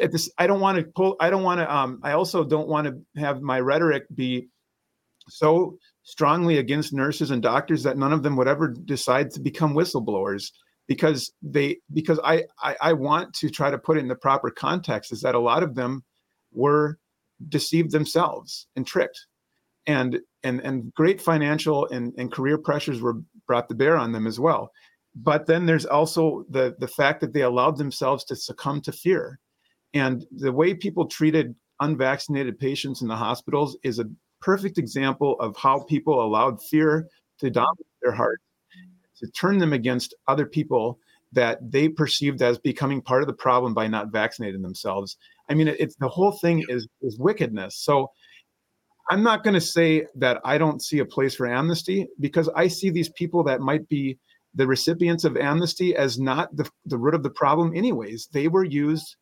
at 0.00 0.12
this 0.12 0.30
i 0.38 0.46
don't 0.46 0.60
want 0.60 0.78
to 0.78 0.84
pull 0.84 1.16
i 1.20 1.30
don't 1.30 1.42
want 1.42 1.60
to 1.60 1.74
um 1.74 2.00
i 2.02 2.12
also 2.12 2.44
don't 2.44 2.68
want 2.68 2.86
to 2.86 3.20
have 3.20 3.42
my 3.42 3.60
rhetoric 3.60 4.04
be 4.14 4.48
so 5.28 5.76
strongly 6.02 6.58
against 6.58 6.92
nurses 6.92 7.30
and 7.30 7.42
doctors 7.42 7.82
that 7.82 7.98
none 7.98 8.12
of 8.12 8.22
them 8.22 8.36
would 8.36 8.48
ever 8.48 8.68
decide 8.68 9.30
to 9.30 9.40
become 9.40 9.74
whistleblowers 9.74 10.50
because 10.86 11.32
they 11.42 11.78
because 11.92 12.18
I, 12.24 12.44
I 12.60 12.76
I 12.80 12.92
want 12.94 13.32
to 13.34 13.48
try 13.48 13.70
to 13.70 13.78
put 13.78 13.96
it 13.96 14.00
in 14.00 14.08
the 14.08 14.16
proper 14.16 14.50
context 14.50 15.12
is 15.12 15.20
that 15.20 15.36
a 15.36 15.38
lot 15.38 15.62
of 15.62 15.74
them 15.74 16.04
were 16.52 16.98
deceived 17.48 17.92
themselves 17.92 18.66
and 18.76 18.86
tricked 18.86 19.26
and 19.86 20.20
and 20.42 20.60
and 20.60 20.92
great 20.94 21.20
financial 21.20 21.86
and, 21.88 22.12
and 22.16 22.32
career 22.32 22.58
pressures 22.58 23.00
were 23.00 23.16
brought 23.46 23.68
to 23.68 23.74
bear 23.74 23.96
on 23.96 24.12
them 24.12 24.26
as 24.26 24.38
well 24.38 24.70
but 25.14 25.46
then 25.46 25.66
there's 25.66 25.86
also 25.86 26.44
the 26.50 26.74
the 26.78 26.88
fact 26.88 27.20
that 27.20 27.32
they 27.32 27.42
allowed 27.42 27.76
themselves 27.76 28.24
to 28.24 28.36
succumb 28.36 28.80
to 28.80 28.92
fear 28.92 29.38
and 29.94 30.26
the 30.30 30.52
way 30.52 30.74
people 30.74 31.06
treated 31.06 31.54
unvaccinated 31.80 32.58
patients 32.58 33.02
in 33.02 33.08
the 33.08 33.16
hospitals 33.16 33.76
is 33.82 33.98
a 33.98 34.04
perfect 34.40 34.78
example 34.78 35.36
of 35.40 35.56
how 35.56 35.82
people 35.84 36.22
allowed 36.22 36.62
fear 36.62 37.06
to 37.38 37.50
dominate 37.50 37.86
their 38.02 38.12
heart 38.12 38.40
to 39.20 39.26
turn 39.32 39.58
them 39.58 39.72
against 39.72 40.14
other 40.28 40.46
people 40.46 40.98
that 41.32 41.58
they 41.70 41.88
perceived 41.88 42.42
as 42.42 42.58
becoming 42.58 43.00
part 43.00 43.22
of 43.22 43.28
the 43.28 43.34
problem 43.34 43.72
by 43.72 43.86
not 43.86 44.10
vaccinating 44.10 44.62
themselves. 44.62 45.16
I 45.48 45.54
mean, 45.54 45.68
it's 45.68 45.94
the 45.96 46.08
whole 46.08 46.32
thing 46.32 46.64
is 46.68 46.88
is 47.02 47.18
wickedness. 47.18 47.76
So 47.76 48.10
I'm 49.10 49.24
not 49.24 49.42
going 49.42 49.54
to 49.54 49.60
say 49.60 50.06
that 50.14 50.40
I 50.44 50.56
don't 50.56 50.80
see 50.82 51.00
a 51.00 51.04
place 51.04 51.34
for 51.34 51.46
amnesty 51.46 52.06
because 52.20 52.48
I 52.54 52.68
see 52.68 52.90
these 52.90 53.08
people 53.10 53.42
that 53.44 53.60
might 53.60 53.88
be 53.88 54.18
the 54.54 54.66
recipients 54.66 55.24
of 55.24 55.36
amnesty 55.36 55.96
as 55.96 56.18
not 56.18 56.54
the, 56.56 56.68
the 56.86 56.96
root 56.96 57.14
of 57.14 57.24
the 57.24 57.30
problem, 57.30 57.76
anyways. 57.76 58.28
They 58.32 58.46
were 58.46 58.64
used 58.64 59.16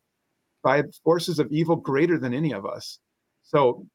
by 0.63 0.83
forces 1.03 1.39
of 1.39 1.51
evil 1.51 1.75
greater 1.75 2.19
than 2.19 2.35
any 2.35 2.53
of 2.53 2.67
us. 2.67 2.99
So 3.41 3.87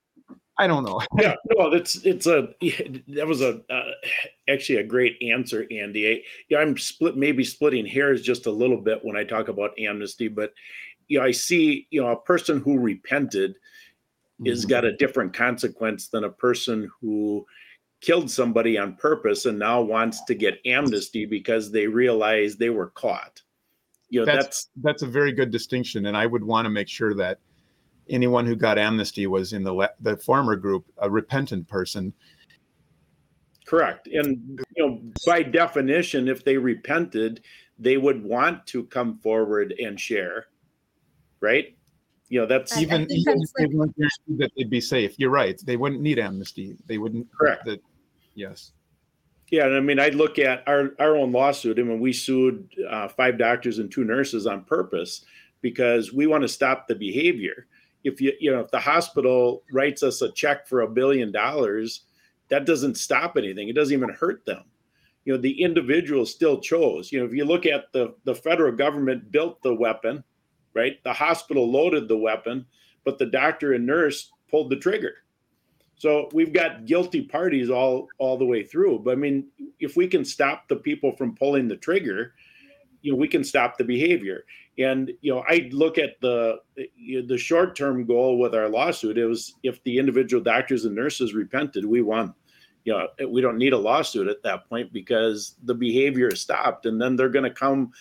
I 0.58 0.66
don't 0.66 0.84
know. 0.84 1.00
yeah, 1.18 1.34
no, 1.56 1.70
that's 1.70 1.96
it's 2.04 2.26
a 2.26 2.48
that 3.08 3.26
was 3.26 3.40
a 3.40 3.60
uh, 3.70 3.90
actually 4.48 4.78
a 4.78 4.84
great 4.84 5.16
answer, 5.22 5.66
Andy. 5.70 6.10
I, 6.10 6.22
yeah, 6.48 6.58
I'm 6.58 6.76
split 6.76 7.16
maybe 7.16 7.44
splitting 7.44 7.86
hairs 7.86 8.22
just 8.22 8.46
a 8.46 8.50
little 8.50 8.80
bit 8.80 9.04
when 9.04 9.16
I 9.16 9.24
talk 9.24 9.48
about 9.48 9.78
amnesty, 9.78 10.28
but 10.28 10.52
you 11.08 11.18
know, 11.18 11.24
I 11.24 11.32
see 11.32 11.86
you 11.90 12.02
know 12.02 12.08
a 12.08 12.20
person 12.20 12.60
who 12.60 12.78
repented. 12.78 13.56
Is 14.44 14.62
mm-hmm. 14.62 14.70
got 14.70 14.84
a 14.84 14.96
different 14.96 15.32
consequence 15.32 16.08
than 16.08 16.24
a 16.24 16.30
person 16.30 16.90
who 17.00 17.46
killed 18.00 18.30
somebody 18.30 18.76
on 18.76 18.96
purpose 18.96 19.46
and 19.46 19.58
now 19.58 19.80
wants 19.80 20.24
to 20.24 20.34
get 20.34 20.58
amnesty 20.66 21.24
because 21.24 21.70
they 21.70 21.86
realize 21.86 22.56
they 22.56 22.70
were 22.70 22.90
caught. 22.90 23.40
You 24.10 24.20
know, 24.20 24.26
that's 24.26 24.46
that's, 24.46 24.68
that's 24.82 25.02
a 25.02 25.06
very 25.06 25.32
good 25.32 25.50
distinction, 25.50 26.06
and 26.06 26.16
I 26.16 26.26
would 26.26 26.44
want 26.44 26.66
to 26.66 26.70
make 26.70 26.88
sure 26.88 27.14
that 27.14 27.38
anyone 28.08 28.46
who 28.46 28.56
got 28.56 28.78
amnesty 28.78 29.26
was 29.26 29.52
in 29.52 29.62
the 29.62 29.90
the 30.00 30.16
former 30.16 30.56
group 30.56 30.84
a 30.98 31.10
repentant 31.10 31.66
person. 31.68 32.12
Correct 33.66 34.08
and 34.08 34.60
you 34.76 34.86
know 34.86 35.00
by 35.26 35.42
definition 35.42 36.28
if 36.28 36.44
they 36.44 36.58
repented 36.58 37.40
they 37.78 37.96
would 37.96 38.22
want 38.22 38.66
to 38.66 38.84
come 38.84 39.18
forward 39.18 39.74
and 39.82 39.98
share 39.98 40.46
right 41.40 41.74
you 42.28 42.40
know 42.40 42.46
that's 42.46 42.76
even, 42.78 43.06
even 43.10 43.42
if 43.42 43.50
they 43.56 43.66
weren't 43.66 43.94
that 44.38 44.50
they'd 44.56 44.70
be 44.70 44.80
safe. 44.80 45.14
You're 45.18 45.30
right. 45.30 45.60
They 45.64 45.76
wouldn't 45.76 46.00
need 46.00 46.18
amnesty. 46.18 46.76
They 46.86 46.98
wouldn't 46.98 47.28
correct. 47.32 47.66
that 47.66 47.82
yes. 48.34 48.72
Yeah 49.50 49.66
and 49.66 49.76
i 49.76 49.80
mean 49.80 50.00
i 50.00 50.08
look 50.08 50.38
at 50.38 50.66
our 50.66 50.92
our 50.98 51.16
own 51.16 51.32
lawsuit. 51.32 51.78
I 51.78 51.82
and 51.82 51.90
mean, 51.90 52.00
we 52.00 52.12
sued 52.12 52.68
uh, 52.88 53.08
five 53.08 53.38
doctors 53.38 53.78
and 53.78 53.90
two 53.90 54.04
nurses 54.04 54.46
on 54.46 54.64
purpose 54.64 55.24
because 55.60 56.12
we 56.12 56.26
want 56.26 56.42
to 56.42 56.48
stop 56.48 56.88
the 56.88 56.94
behavior. 56.94 57.66
If 58.04 58.20
you 58.20 58.32
you 58.40 58.50
know 58.50 58.60
if 58.60 58.70
the 58.70 58.80
hospital 58.80 59.62
writes 59.70 60.02
us 60.02 60.22
a 60.22 60.32
check 60.32 60.66
for 60.66 60.80
a 60.80 60.88
billion 60.88 61.30
dollars 61.30 62.02
that 62.48 62.66
doesn't 62.66 62.96
stop 62.96 63.36
anything. 63.36 63.68
It 63.68 63.74
doesn't 63.74 63.94
even 63.94 64.10
hurt 64.10 64.44
them. 64.44 64.64
You 65.24 65.34
know 65.34 65.40
the 65.40 65.62
individual 65.62 66.26
still 66.26 66.58
chose. 66.58 67.12
You 67.12 67.20
know 67.20 67.26
if 67.26 67.32
you 67.32 67.44
look 67.44 67.66
at 67.66 67.92
the 67.92 68.14
the 68.24 68.34
federal 68.34 68.72
government 68.72 69.30
built 69.30 69.62
the 69.62 69.74
weapon 69.74 70.24
right? 70.74 71.02
The 71.04 71.12
hospital 71.12 71.70
loaded 71.70 72.08
the 72.08 72.18
weapon 72.18 72.66
but 73.04 73.18
the 73.18 73.26
doctor 73.26 73.74
and 73.74 73.86
nurse 73.86 74.32
pulled 74.50 74.70
the 74.70 74.76
trigger. 74.76 75.14
So 75.96 76.28
we've 76.32 76.52
got 76.52 76.86
guilty 76.86 77.22
parties 77.22 77.70
all 77.70 78.08
all 78.18 78.36
the 78.36 78.44
way 78.44 78.64
through 78.64 79.00
but 79.00 79.12
i 79.12 79.14
mean 79.14 79.46
if 79.78 79.96
we 79.96 80.08
can 80.08 80.24
stop 80.24 80.68
the 80.68 80.76
people 80.76 81.14
from 81.16 81.36
pulling 81.36 81.68
the 81.68 81.76
trigger 81.76 82.34
you 83.02 83.12
know 83.12 83.18
we 83.18 83.28
can 83.28 83.44
stop 83.44 83.76
the 83.76 83.84
behavior. 83.84 84.44
And 84.76 85.12
you 85.20 85.32
know 85.32 85.44
i 85.48 85.68
look 85.72 85.98
at 85.98 86.20
the 86.20 86.60
the 87.06 87.38
short 87.38 87.76
term 87.76 88.04
goal 88.06 88.38
with 88.38 88.54
our 88.54 88.68
lawsuit 88.68 89.18
it 89.18 89.26
was 89.26 89.54
if 89.62 89.82
the 89.84 89.98
individual 89.98 90.42
doctors 90.42 90.84
and 90.84 90.94
nurses 90.94 91.34
repented 91.34 91.84
we 91.84 92.02
won. 92.02 92.34
You 92.84 92.94
know 92.94 93.08
we 93.28 93.40
don't 93.40 93.58
need 93.58 93.72
a 93.72 93.78
lawsuit 93.78 94.28
at 94.28 94.42
that 94.42 94.68
point 94.68 94.92
because 94.92 95.54
the 95.62 95.74
behavior 95.74 96.28
is 96.28 96.40
stopped 96.40 96.86
and 96.86 97.00
then 97.00 97.14
they're 97.14 97.28
going 97.28 97.44
to 97.44 97.50
come 97.50 97.92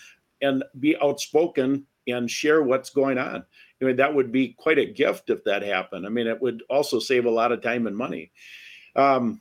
and 0.42 0.64
be 0.80 0.96
outspoken 1.00 1.86
and 2.06 2.30
share 2.30 2.62
what's 2.62 2.90
going 2.90 3.18
on 3.18 3.44
I 3.82 3.86
mean, 3.86 3.96
that 3.96 4.14
would 4.14 4.32
be 4.32 4.54
quite 4.56 4.78
a 4.78 4.86
gift 4.86 5.28
if 5.28 5.44
that 5.44 5.62
happened. 5.62 6.06
I 6.06 6.08
mean, 6.08 6.26
it 6.26 6.40
would 6.40 6.62
also 6.70 6.98
save 6.98 7.26
a 7.26 7.30
lot 7.30 7.52
of 7.52 7.60
time 7.60 7.86
and 7.86 7.94
money. 7.94 8.30
Um, 8.96 9.38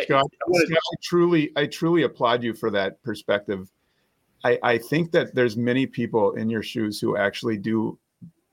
Scott, 0.00 0.24
I, 0.24 0.58
Scott, 0.64 0.78
I 0.78 0.96
truly, 1.02 1.52
I 1.56 1.66
truly 1.66 2.04
applaud 2.04 2.42
you 2.42 2.54
for 2.54 2.70
that 2.70 3.02
perspective 3.02 3.68
I, 4.46 4.58
I 4.62 4.78
think 4.78 5.10
that 5.10 5.34
there's 5.34 5.56
many 5.56 5.86
people 5.86 6.32
in 6.32 6.48
your 6.48 6.62
shoes 6.62 7.00
who 7.00 7.16
actually 7.16 7.58
do 7.58 7.98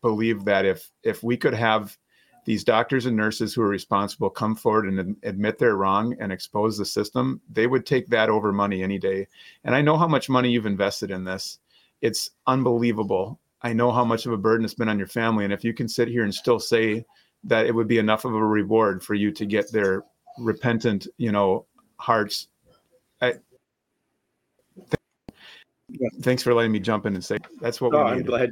believe 0.02 0.44
that 0.46 0.66
if 0.66 0.90
if 1.04 1.24
we 1.24 1.38
could 1.38 1.54
have 1.54 1.98
these 2.46 2.64
doctors 2.64 3.06
and 3.06 3.16
nurses 3.16 3.54
who 3.54 3.62
are 3.62 3.70
responsible 3.70 4.30
come 4.30 4.56
forward 4.56 4.88
and 4.88 5.16
admit 5.24 5.58
they're 5.58 5.78
wrong 5.78 6.16
and 6.20 6.32
expose 6.32 6.78
the 6.78 6.86
system, 6.86 7.40
they 7.50 7.68
would 7.68 7.86
take 7.86 8.08
that 8.08 8.30
over 8.30 8.52
money 8.52 8.84
any 8.84 8.98
day. 8.98 9.28
And 9.64 9.74
I 9.76 9.82
know 9.82 9.96
how 9.96 10.08
much 10.08 10.30
money 10.30 10.50
you've 10.50 10.66
invested 10.66 11.10
in 11.10 11.24
this. 11.24 11.60
It's 12.04 12.32
unbelievable. 12.48 13.40
I 13.62 13.72
know 13.72 13.92
how 13.92 14.04
much 14.04 14.26
of 14.26 14.34
a 14.34 14.38
burden 14.38 14.66
it's 14.66 14.74
been 14.74 14.90
on 14.90 15.00
your 15.00 15.08
family. 15.08 15.46
And 15.46 15.54
if 15.54 15.64
you 15.64 15.74
can 15.74 15.88
sit 15.88 16.10
here 16.10 16.26
and 16.26 16.36
still 16.36 16.60
say 16.60 17.06
that 17.46 17.66
it 17.66 17.74
would 17.74 17.88
be 17.88 17.98
enough 17.98 18.26
of 18.26 18.36
a 18.36 18.46
reward 18.46 19.02
for 19.02 19.14
you 19.14 19.32
to 19.32 19.46
get 19.46 19.72
their 19.72 20.04
repentant, 20.38 21.08
you 21.18 21.32
know, 21.32 21.66
hearts. 21.98 22.50
I, 23.22 23.36
thanks 26.22 26.44
for 26.44 26.54
letting 26.54 26.74
me 26.74 26.80
jump 26.80 27.06
in 27.06 27.16
and 27.16 27.24
say 27.24 27.38
that's 27.62 27.80
what 27.80 27.94
no, 27.94 28.04
we 28.04 28.12
I'm 28.12 28.24
glad. 28.24 28.50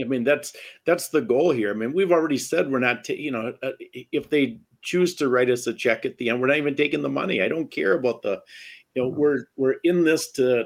I 0.00 0.04
mean, 0.04 0.24
that's 0.24 0.54
that's 0.86 1.10
the 1.10 1.20
goal 1.20 1.50
here. 1.50 1.70
I 1.70 1.74
mean, 1.74 1.92
we've 1.92 2.12
already 2.12 2.38
said 2.38 2.70
we're 2.70 2.78
not. 2.78 3.04
Ta- 3.04 3.12
you 3.12 3.30
know, 3.30 3.52
uh, 3.62 3.72
if 4.12 4.30
they 4.30 4.58
choose 4.80 5.14
to 5.16 5.28
write 5.28 5.50
us 5.50 5.66
a 5.66 5.74
check 5.74 6.06
at 6.06 6.16
the 6.16 6.30
end, 6.30 6.40
we're 6.40 6.46
not 6.46 6.56
even 6.56 6.76
taking 6.76 7.02
the 7.02 7.10
money. 7.10 7.42
I 7.42 7.48
don't 7.48 7.70
care 7.70 7.92
about 7.92 8.22
the. 8.22 8.40
You 8.94 9.02
know, 9.02 9.08
we're 9.08 9.48
we're 9.56 9.76
in 9.84 10.02
this 10.02 10.32
to 10.32 10.64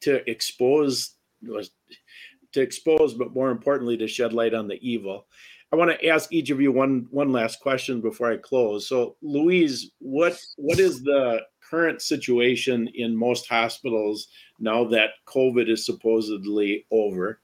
to 0.00 0.28
expose 0.28 1.14
to 1.42 2.60
expose, 2.60 3.14
but 3.14 3.34
more 3.34 3.50
importantly, 3.50 3.96
to 3.98 4.08
shed 4.08 4.32
light 4.32 4.54
on 4.54 4.68
the 4.68 4.78
evil. 4.86 5.26
I 5.72 5.76
want 5.76 5.90
to 5.90 6.06
ask 6.06 6.32
each 6.32 6.50
of 6.50 6.60
you 6.60 6.72
one 6.72 7.06
one 7.10 7.30
last 7.30 7.60
question 7.60 8.00
before 8.00 8.32
I 8.32 8.36
close. 8.36 8.88
So, 8.88 9.16
Louise, 9.22 9.92
what 10.00 10.38
what 10.56 10.80
is 10.80 11.02
the 11.02 11.42
current 11.68 12.02
situation 12.02 12.88
in 12.94 13.16
most 13.16 13.48
hospitals 13.48 14.28
now 14.58 14.84
that 14.84 15.10
COVID 15.26 15.70
is 15.70 15.86
supposedly 15.86 16.86
over? 16.90 17.40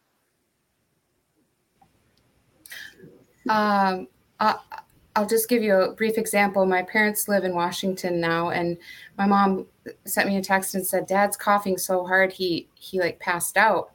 Um, 3.48 4.08
I, 4.40 4.56
I'll 5.16 5.26
just 5.26 5.48
give 5.48 5.62
you 5.62 5.74
a 5.74 5.92
brief 5.92 6.18
example. 6.18 6.66
My 6.66 6.82
parents 6.82 7.26
live 7.26 7.44
in 7.44 7.54
Washington 7.54 8.20
now, 8.20 8.50
and 8.50 8.76
my 9.16 9.24
mom 9.26 9.66
sent 10.04 10.28
me 10.28 10.36
a 10.36 10.42
text 10.42 10.74
and 10.74 10.86
said, 10.86 11.06
"Dad's 11.06 11.38
coughing 11.38 11.78
so 11.78 12.04
hard 12.04 12.32
he 12.32 12.68
he 12.74 13.00
like 13.00 13.18
passed 13.18 13.56
out, 13.56 13.92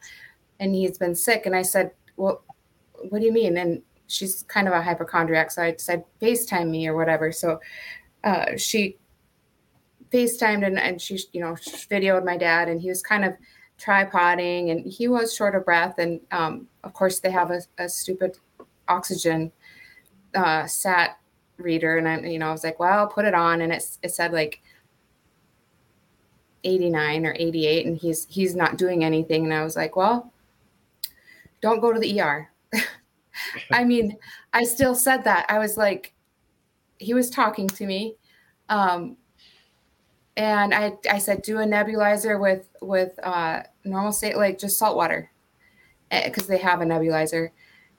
and 0.60 0.74
he's 0.74 0.98
been 0.98 1.14
sick." 1.14 1.46
And 1.46 1.56
I 1.56 1.62
said, 1.62 1.92
"Well, 2.18 2.44
what 3.10 3.20
do 3.20 3.26
you 3.26 3.32
mean?" 3.32 3.56
And 3.58 3.84
she's 4.08 4.44
kind 4.48 4.68
of 4.68 4.74
a 4.74 4.82
hypochondriac, 4.82 5.52
so 5.52 5.62
I 5.62 5.76
said, 5.78 6.04
"FaceTime 6.20 6.72
me 6.72 6.88
or 6.88 6.96
whatever." 6.96 7.32
So 7.32 7.60
uh, 8.24 8.58
she 8.58 8.98
FaceTimed 10.12 10.66
and, 10.66 10.80
and 10.80 11.00
she, 11.00 11.20
you 11.34 11.42
know, 11.42 11.54
videoed 11.54 12.26
my 12.26 12.36
dad, 12.36 12.68
and 12.68 12.82
he 12.82 12.90
was 12.90 13.04
kind 13.04 13.26
of 13.26 13.34
tripoding, 13.78 14.72
and 14.72 14.92
he 14.92 15.08
was 15.08 15.36
short 15.36 15.54
of 15.54 15.66
breath. 15.66 16.00
And 16.00 16.20
um, 16.32 16.68
of 16.84 16.94
course, 16.94 17.20
they 17.20 17.32
have 17.32 17.52
a, 17.52 17.62
a 17.78 17.88
stupid 17.88 18.40
oxygen 18.88 19.52
uh, 20.36 20.66
sat 20.68 21.18
reader, 21.58 21.98
and 21.98 22.08
I, 22.08 22.20
you 22.20 22.40
know, 22.40 22.50
I 22.50 22.52
was 22.52 22.64
like, 22.64 22.80
"Well, 22.80 23.00
I'll 23.00 23.08
put 23.08 23.26
it 23.26 23.34
on," 23.34 23.62
and 23.62 23.72
it 23.72 23.84
it 24.04 24.10
said 24.12 24.34
like 24.34 24.62
89 26.64 27.26
or 27.26 27.36
88, 27.38 27.86
and 27.86 27.98
he's 27.98 28.26
he's 28.30 28.56
not 28.56 28.78
doing 28.78 29.04
anything, 29.04 29.46
and 29.46 29.54
I 29.54 29.64
was 29.64 29.76
like, 29.76 29.96
"Well, 29.96 30.32
don't 31.62 31.82
go 31.82 31.92
to 31.94 32.00
the 32.00 32.22
ER." 32.22 32.50
I 33.72 33.84
mean, 33.84 34.18
I 34.54 34.64
still 34.64 34.96
said 34.96 35.24
that. 35.24 35.46
I 35.50 35.60
was 35.60 35.78
like, 35.78 36.14
he 36.98 37.14
was 37.14 37.30
talking 37.30 37.68
to 37.68 37.86
me. 37.86 38.16
Um, 38.70 39.18
and 40.38 40.74
I, 40.74 40.94
I 41.10 41.18
said, 41.18 41.42
do 41.42 41.60
a 41.60 41.66
nebulizer 41.66 42.40
with, 42.40 42.70
with, 42.82 43.20
uh, 43.24 43.64
normal 43.84 44.12
saline, 44.12 44.38
like 44.38 44.58
just 44.58 44.78
salt 44.78 44.96
water 44.96 45.30
because 46.10 46.48
they 46.48 46.58
have 46.58 46.82
a 46.82 46.86
nebulizer 46.86 47.50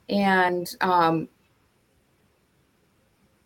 and, 0.09 0.75
um, 0.81 1.29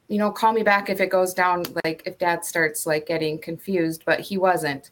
you 0.08 0.18
know, 0.18 0.30
call 0.30 0.52
me 0.52 0.62
back 0.62 0.88
if 0.88 1.00
it 1.00 1.10
goes 1.10 1.34
down, 1.34 1.64
like 1.84 2.02
if 2.06 2.18
dad 2.18 2.44
starts 2.44 2.86
like 2.86 3.06
getting 3.06 3.38
confused, 3.38 4.02
but 4.04 4.20
he 4.20 4.38
wasn't. 4.38 4.90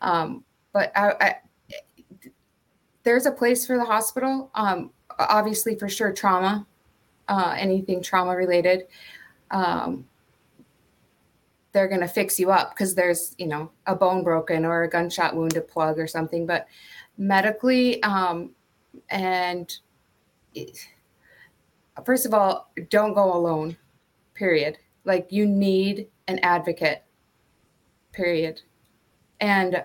Um, 0.00 0.44
but 0.72 0.92
I, 0.96 1.12
I, 1.20 1.36
there's 3.02 3.26
a 3.26 3.32
place 3.32 3.66
for 3.66 3.76
the 3.76 3.84
hospital. 3.84 4.50
Um, 4.54 4.90
obviously 5.18 5.76
for 5.76 5.88
sure 5.88 6.12
trauma, 6.12 6.66
uh, 7.28 7.54
anything 7.56 8.02
trauma 8.02 8.36
related. 8.36 8.86
Um, 9.50 10.06
they're 11.72 11.88
going 11.88 12.00
to 12.00 12.08
fix 12.08 12.38
you 12.38 12.50
up 12.50 12.70
because 12.70 12.94
there's, 12.94 13.34
you 13.38 13.46
know, 13.46 13.70
a 13.86 13.94
bone 13.94 14.24
broken 14.24 14.64
or 14.64 14.82
a 14.82 14.90
gunshot 14.90 15.36
wound 15.36 15.52
to 15.52 15.60
plug 15.60 15.98
or 15.98 16.06
something. 16.06 16.46
But 16.46 16.66
medically, 17.16 18.02
um, 18.02 18.50
and 19.08 19.72
it, 20.54 20.76
first 22.04 22.26
of 22.26 22.34
all, 22.34 22.72
don't 22.88 23.14
go 23.14 23.32
alone, 23.34 23.76
period. 24.40 24.78
Like 25.04 25.26
you 25.30 25.46
need 25.46 26.08
an 26.26 26.38
advocate, 26.42 27.02
period. 28.10 28.62
And 29.38 29.84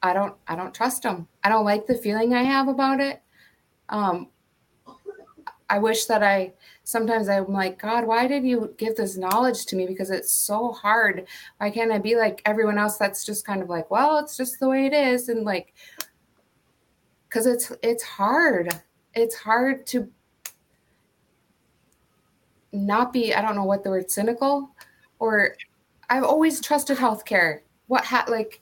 I 0.00 0.12
don't, 0.12 0.36
I 0.46 0.54
don't 0.54 0.72
trust 0.72 1.02
them. 1.02 1.26
I 1.42 1.48
don't 1.48 1.64
like 1.64 1.86
the 1.86 1.96
feeling 1.96 2.34
I 2.34 2.44
have 2.44 2.68
about 2.68 3.00
it. 3.00 3.20
Um, 3.88 4.28
I 5.68 5.78
wish 5.78 6.04
that 6.04 6.22
I 6.22 6.54
sometimes 6.84 7.28
I'm 7.28 7.52
like, 7.52 7.80
God, 7.80 8.06
why 8.06 8.28
did 8.28 8.44
you 8.44 8.74
give 8.78 8.94
this 8.94 9.16
knowledge 9.16 9.66
to 9.66 9.76
me? 9.76 9.86
Because 9.86 10.10
it's 10.10 10.32
so 10.32 10.72
hard. 10.72 11.26
Why 11.58 11.70
can't 11.70 11.92
I 11.92 11.98
be 11.98 12.16
like 12.16 12.40
everyone 12.46 12.78
else 12.78 12.96
that's 12.96 13.26
just 13.26 13.44
kind 13.44 13.60
of 13.60 13.68
like, 13.68 13.90
well, 13.90 14.18
it's 14.18 14.36
just 14.36 14.60
the 14.60 14.68
way 14.68 14.86
it 14.86 14.94
is. 14.94 15.28
And 15.28 15.44
like, 15.44 15.74
because 17.28 17.46
it's 17.46 17.72
it's 17.82 18.04
hard. 18.04 18.72
It's 19.14 19.34
hard 19.34 19.84
to 19.88 20.08
not 22.72 23.12
be, 23.12 23.34
I 23.34 23.40
don't 23.42 23.54
know 23.56 23.64
what 23.64 23.82
the 23.82 23.90
word 23.90 24.10
cynical 24.10 24.70
or 25.18 25.56
I've 26.10 26.24
always 26.24 26.60
trusted 26.60 26.96
healthcare. 26.96 27.60
What 27.86 28.04
ha 28.04 28.24
like 28.28 28.60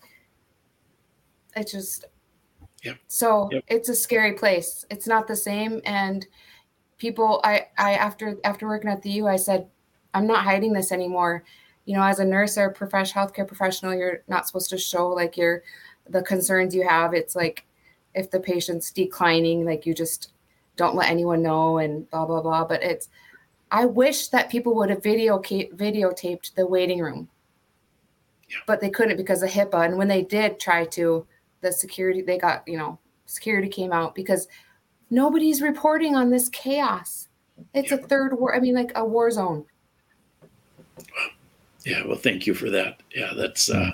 it 1.57 1.69
just 1.69 2.05
Yep. 2.83 2.99
so 3.09 3.49
Yep. 3.51 3.65
it's 3.69 3.89
a 3.89 3.95
scary 3.95 4.33
place. 4.35 4.85
It's 4.91 5.07
not 5.07 5.27
the 5.27 5.35
same. 5.37 5.81
And 5.85 6.27
people 6.99 7.41
I 7.45 7.66
I 7.78 7.95
after 7.95 8.37
after 8.45 8.66
working 8.69 8.91
at 8.91 9.03
the 9.03 9.11
U, 9.11 9.27
I 9.27 9.37
said, 9.37 9.69
I'm 10.15 10.27
not 10.27 10.45
hiding 10.45 10.73
this 10.73 10.93
anymore. 10.93 11.45
You 11.85 11.97
know, 11.97 12.03
as 12.03 12.19
a 12.20 12.24
nurse 12.24 12.57
or 12.59 12.66
a 12.66 12.73
professional 12.73 13.27
healthcare 13.27 13.47
professional, 13.47 13.95
you're 13.95 14.23
not 14.28 14.47
supposed 14.47 14.70
to 14.70 14.78
show 14.78 15.09
like 15.09 15.37
your 15.37 15.62
the 16.09 16.23
concerns 16.23 16.74
you 16.74 16.87
have. 16.87 17.15
It's 17.15 17.35
like 17.35 17.65
if 18.15 18.31
the 18.31 18.41
patient's 18.41 18.93
declining, 18.93 19.65
like 19.65 19.87
you 19.87 19.95
just 19.95 20.33
don't 20.77 20.95
let 20.95 21.11
anyone 21.11 21.43
know 21.43 21.78
and 21.78 22.09
blah 22.11 22.27
blah 22.27 22.43
blah. 22.43 22.65
But 22.65 22.83
it's 22.83 23.09
I 23.70 23.84
wish 23.84 24.28
that 24.28 24.51
people 24.51 24.74
would 24.76 24.90
have 24.90 25.02
video 25.02 25.38
videotaped 25.38 26.55
the 26.55 26.66
waiting 26.66 27.01
room, 27.01 27.28
Yeah. 28.48 28.59
but 28.66 28.80
they 28.80 28.90
couldn't 28.90 29.16
because 29.16 29.43
of 29.43 29.51
HIPAA. 29.51 29.86
And 29.86 29.98
when 29.98 30.09
they 30.09 30.22
did 30.22 30.60
try 30.60 30.84
to, 30.86 31.26
the 31.62 31.72
security 31.72 32.22
they 32.22 32.38
got 32.38 32.62
you 32.66 32.78
know 32.78 32.98
security 33.26 33.68
came 33.68 33.93
out 33.93 34.14
because 34.14 34.47
nobody's 35.10 35.60
reporting 35.60 36.14
on 36.14 36.30
this 36.30 36.48
chaos. 36.51 37.28
It's 37.74 37.93
a 37.93 37.98
third 37.98 38.38
war. 38.38 38.55
I 38.55 38.60
mean, 38.60 38.74
like 38.74 38.93
a 38.94 39.05
war 39.05 39.30
zone. 39.30 39.64
Yeah, 41.84 42.05
well, 42.06 42.16
thank 42.18 42.47
you 42.47 42.55
for 42.55 42.68
that. 42.70 43.02
Yeah, 43.14 43.32
that's 43.36 43.70
uh, 43.70 43.93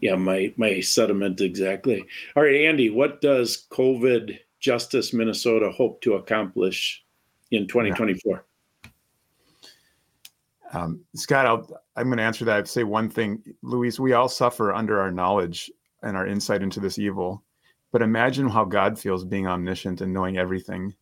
yeah 0.00 0.14
my 0.14 0.52
my 0.56 0.80
sentiment 0.80 1.40
exactly. 1.40 2.04
All 2.36 2.42
right, 2.44 2.62
Andy, 2.62 2.90
what 2.90 3.20
does 3.20 3.66
COVID 3.70 4.38
Justice 4.60 5.12
Minnesota 5.12 5.70
hope 5.70 6.00
to 6.02 6.14
accomplish 6.14 7.04
in 7.50 7.66
2024? 7.66 8.44
Um, 10.74 11.04
Scott, 11.14 11.46
I'll, 11.46 11.68
I'm 11.96 12.06
going 12.06 12.18
to 12.18 12.24
answer 12.24 12.44
that. 12.44 12.56
I'd 12.56 12.68
say 12.68 12.82
one 12.82 13.08
thing, 13.08 13.42
Louise, 13.62 14.00
we 14.00 14.12
all 14.12 14.28
suffer 14.28 14.72
under 14.72 15.00
our 15.00 15.10
knowledge 15.10 15.70
and 16.02 16.16
our 16.16 16.26
insight 16.26 16.62
into 16.62 16.80
this 16.80 16.98
evil. 16.98 17.42
But 17.92 18.02
imagine 18.02 18.48
how 18.48 18.64
God 18.64 18.98
feels 18.98 19.24
being 19.24 19.46
omniscient 19.46 20.00
and 20.00 20.12
knowing 20.12 20.36
everything. 20.36 20.94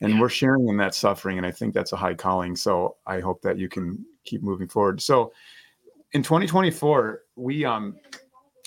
And 0.00 0.14
Yeah. 0.14 0.20
we're 0.20 0.28
sharing 0.28 0.68
in 0.68 0.76
that 0.76 0.94
suffering. 0.94 1.36
And 1.36 1.46
I 1.46 1.50
think 1.50 1.74
that's 1.74 1.92
a 1.92 1.96
high 1.96 2.14
calling. 2.14 2.54
So 2.54 2.96
I 3.06 3.18
hope 3.18 3.42
that 3.42 3.58
you 3.58 3.68
can 3.68 4.04
keep 4.24 4.42
moving 4.42 4.68
forward. 4.68 5.02
So 5.02 5.32
in 6.12 6.22
2024, 6.22 7.22
we, 7.34 7.64
um, 7.64 7.96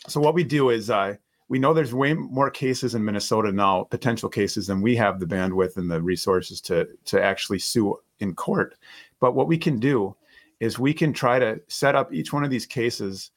so 0.08 0.20
what 0.20 0.34
we 0.34 0.44
do 0.44 0.70
is, 0.70 0.90
uh, 0.90 1.16
we 1.48 1.60
know 1.60 1.74
there's 1.74 1.94
way 1.94 2.14
more 2.14 2.50
cases 2.50 2.96
in 2.96 3.04
Minnesota 3.04 3.52
now, 3.52 3.84
potential 3.84 4.30
cases, 4.30 4.68
than 4.68 4.82
we 4.82 4.96
have 4.96 5.20
the 5.20 5.26
bandwidth 5.26 5.76
and 5.76 5.92
the 5.92 6.02
resources 6.02 6.62
to 6.62 6.88
to 7.04 7.22
actually 7.22 7.60
sue 7.60 8.00
in 8.20 8.34
court. 8.34 8.76
But 9.20 9.36
what 9.36 9.50
we 9.50 9.58
can 9.58 9.78
do 9.78 10.16
is 10.62 10.78
we 10.78 10.94
can 10.94 11.12
try 11.12 11.40
to 11.40 11.60
set 11.68 11.96
up 11.96 12.14
each 12.14 12.32
one 12.32 12.44
of 12.46 12.52
these 12.52 12.68
cases 12.68 13.32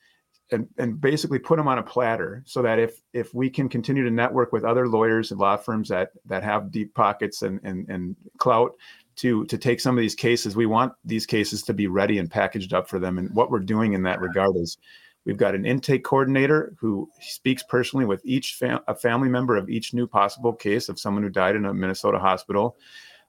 and, 0.52 0.68
and 0.76 1.00
basically 1.00 1.38
put 1.38 1.56
them 1.56 1.66
on 1.66 1.78
a 1.78 1.82
platter 1.82 2.42
so 2.46 2.60
that 2.60 2.78
if 2.78 3.00
if 3.14 3.34
we 3.34 3.48
can 3.48 3.66
continue 3.66 4.04
to 4.04 4.10
network 4.10 4.52
with 4.52 4.62
other 4.62 4.86
lawyers 4.86 5.30
and 5.30 5.40
law 5.40 5.56
firms 5.56 5.88
that 5.88 6.10
that 6.26 6.44
have 6.44 6.70
deep 6.70 6.94
pockets 6.94 7.40
and 7.42 7.58
and, 7.64 7.88
and 7.88 8.14
clout 8.36 8.76
to 9.16 9.46
to 9.46 9.56
take 9.56 9.80
some 9.80 9.96
of 9.96 10.02
these 10.02 10.14
cases 10.14 10.54
we 10.54 10.66
want 10.66 10.92
these 11.02 11.24
cases 11.24 11.62
to 11.62 11.72
be 11.72 11.86
ready 11.86 12.18
and 12.18 12.30
packaged 12.30 12.74
up 12.74 12.88
for 12.88 12.98
them. 12.98 13.16
And 13.16 13.34
what 13.34 13.50
we're 13.50 13.60
doing 13.60 13.94
in 13.94 14.02
that 14.02 14.20
regard 14.20 14.54
is 14.56 14.76
we've 15.24 15.38
got 15.38 15.54
an 15.54 15.64
intake 15.64 16.04
coordinator 16.04 16.74
who 16.78 17.08
speaks 17.20 17.62
personally 17.62 18.04
with 18.04 18.20
each 18.24 18.54
fam- 18.54 18.84
a 18.86 18.94
family 18.94 19.30
member 19.30 19.56
of 19.56 19.70
each 19.70 19.94
new 19.94 20.06
possible 20.06 20.52
case 20.52 20.90
of 20.90 21.00
someone 21.00 21.22
who 21.22 21.30
died 21.30 21.56
in 21.56 21.64
a 21.64 21.72
minnesota 21.72 22.18
hospital 22.18 22.76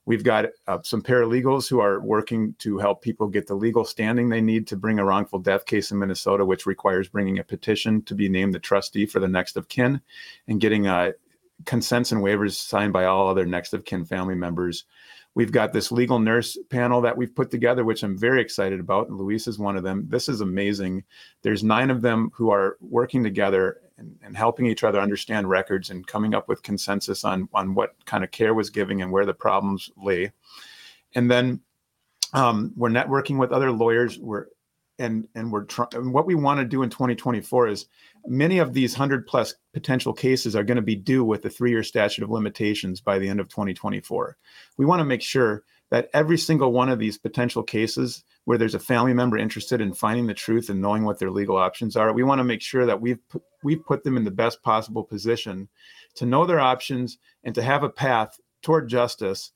We've 0.07 0.23
got 0.23 0.45
uh, 0.68 0.80
some 0.84 1.02
paralegals 1.02 1.68
who 1.68 1.80
are 1.80 1.99
working 1.99 2.53
to 2.60 2.77
help 2.77 3.02
people 3.02 3.27
get 3.27 3.48
the 3.48 3.56
legal 3.56 3.86
standing 3.86 4.30
they 4.30 4.41
need 4.41 4.68
to 4.68 4.77
bring 4.77 4.99
a 4.99 5.06
wrongful 5.06 5.40
death 5.40 5.65
case 5.65 5.91
in 5.91 5.98
Minnesota, 5.98 6.45
which 6.45 6.68
requires 6.68 7.07
bringing 7.07 7.40
a 7.40 7.44
petition 7.44 8.03
to 8.03 8.14
be 8.14 8.30
named 8.30 8.53
the 8.53 8.60
trustee 8.60 9.07
for 9.07 9.19
the 9.19 9.27
next 9.27 9.57
of 9.57 9.68
kin 9.68 9.99
and 10.48 10.61
getting 10.61 10.86
uh, 10.86 11.11
consents 11.65 12.11
and 12.11 12.22
waivers 12.22 12.53
signed 12.53 12.94
by 12.94 13.06
all 13.06 13.27
other 13.27 13.45
next 13.45 13.73
of 13.73 13.86
kin 13.86 14.06
family 14.06 14.36
members. 14.36 14.86
We've 15.34 15.52
got 15.52 15.73
this 15.73 15.91
legal 15.91 16.19
nurse 16.19 16.57
panel 16.69 17.02
that 17.02 17.18
we've 17.18 17.36
put 17.36 17.52
together, 17.52 17.84
which 17.84 18.03
I'm 18.03 18.18
very 18.18 18.41
excited 18.41 18.80
about. 18.80 19.10
Louise 19.10 19.48
is 19.48 19.60
one 19.60 19.76
of 19.76 19.84
them. 19.84 20.06
This 20.07 20.30
is 20.30 20.40
amazing. 20.40 21.03
There's 21.41 21.64
nine 21.64 21.90
of 21.90 22.02
them 22.02 22.30
who 22.34 22.52
are 22.52 22.77
working 22.80 23.23
together 23.23 23.82
and, 23.97 24.17
and 24.23 24.35
helping 24.35 24.65
each 24.65 24.84
other 24.84 24.99
understand 24.99 25.49
records 25.49 25.89
and 25.89 26.05
coming 26.05 26.34
up 26.34 26.47
with 26.47 26.63
consensus 26.63 27.23
on, 27.23 27.47
on 27.53 27.73
what 27.73 27.95
kind 28.05 28.23
of 28.23 28.31
care 28.31 28.53
was 28.53 28.69
giving 28.69 29.01
and 29.01 29.11
where 29.11 29.26
the 29.26 29.34
problems 29.34 29.89
lay. 29.97 30.31
And 31.13 31.31
then 31.31 31.61
um, 32.34 32.73
we're 32.76 32.89
networking 32.89 33.38
with 33.38 33.51
other 33.51 33.72
lawyers. 33.72 34.19
We're 34.19 34.47
and 34.99 35.27
and 35.35 35.51
we're 35.51 35.65
trying. 35.65 36.11
What 36.11 36.26
we 36.26 36.35
want 36.35 36.59
to 36.59 36.65
do 36.65 36.84
in 36.84 36.89
2024 36.89 37.67
is 37.67 37.88
many 38.26 38.59
of 38.59 38.73
these 38.73 38.93
hundred 38.93 39.27
plus 39.27 39.55
potential 39.73 40.13
cases 40.13 40.55
are 40.55 40.63
going 40.63 40.77
to 40.77 40.81
be 40.81 40.95
due 40.95 41.23
with 41.23 41.41
the 41.41 41.49
three 41.49 41.72
year 41.72 41.84
statute 41.84 42.23
of 42.23 42.30
limitations 42.30 43.01
by 43.01 43.19
the 43.19 43.27
end 43.27 43.39
of 43.39 43.49
2024. 43.49 44.38
We 44.77 44.85
want 44.85 44.99
to 44.99 45.05
make 45.05 45.22
sure 45.22 45.63
that 45.95 46.09
every 46.13 46.38
single 46.38 46.73
one 46.73 46.89
of 46.89 46.99
these 46.99 47.17
potential 47.17 47.63
cases 47.63 48.26
where 48.43 48.57
there's 48.57 48.76
a 48.76 48.80
family 48.80 49.13
member 49.13 49.38
interested 49.38 49.80
in 49.80 49.93
finding 49.93 50.27
the 50.27 50.34
truth 50.34 50.69
and 50.69 50.81
knowing 50.81 51.05
what 51.05 51.19
their 51.19 51.31
legal 51.31 51.55
options 51.55 51.95
are, 51.95 52.11
we 52.11 52.22
want 52.22 52.38
to 52.38 52.43
make 52.43 52.61
sure 52.61 52.85
that 52.85 52.99
we've 52.99 53.26
put, 53.30 53.41
we've 53.63 53.85
put 53.85 54.03
them 54.03 54.17
in 54.17 54.26
the 54.26 54.30
best 54.30 54.61
possible 54.61 55.05
position 55.05 55.69
to 56.15 56.26
know 56.26 56.45
their 56.45 56.59
options 56.59 57.17
and 57.45 57.55
to 57.55 57.63
have 57.63 57.84
a 57.84 57.89
path 57.89 58.38
toward 58.61 58.89
justice. 58.89 59.53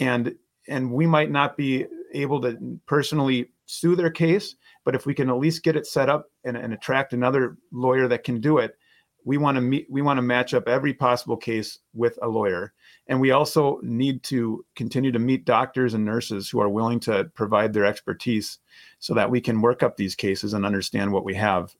And 0.00 0.34
and 0.66 0.90
we 0.90 1.06
might 1.06 1.30
not 1.30 1.58
be 1.58 1.84
able 2.14 2.40
to 2.40 2.80
personally 2.86 3.50
sue 3.66 3.96
their 3.96 4.08
case, 4.08 4.56
but 4.82 4.94
if 4.94 5.04
we 5.04 5.12
can 5.12 5.28
at 5.28 5.36
least 5.36 5.62
get 5.62 5.76
it 5.76 5.86
set 5.86 6.08
up 6.08 6.30
and, 6.44 6.56
and 6.56 6.72
attract 6.72 7.12
another 7.12 7.58
lawyer 7.70 8.08
that 8.08 8.24
can 8.24 8.40
do 8.40 8.56
it, 8.56 8.78
we 9.26 9.36
want 9.36 9.56
to 9.56 9.60
meet 9.60 9.86
we 9.90 10.00
want 10.00 10.16
to 10.16 10.22
match 10.22 10.54
up 10.54 10.68
every 10.68 10.94
possible 10.94 11.36
case 11.36 11.80
with 11.92 12.18
a 12.22 12.28
lawyer 12.28 12.72
and 13.08 13.20
we 13.20 13.30
also 13.30 13.78
need 13.82 14.22
to 14.24 14.64
continue 14.74 15.12
to 15.12 15.18
meet 15.18 15.44
doctors 15.44 15.94
and 15.94 16.04
nurses 16.04 16.48
who 16.48 16.60
are 16.60 16.68
willing 16.68 17.00
to 17.00 17.24
provide 17.34 17.72
their 17.72 17.84
expertise 17.84 18.58
so 18.98 19.14
that 19.14 19.30
we 19.30 19.40
can 19.40 19.62
work 19.62 19.82
up 19.82 19.96
these 19.96 20.14
cases 20.14 20.54
and 20.54 20.66
understand 20.66 21.12
what 21.12 21.24
we 21.24 21.34
have. 21.34 21.74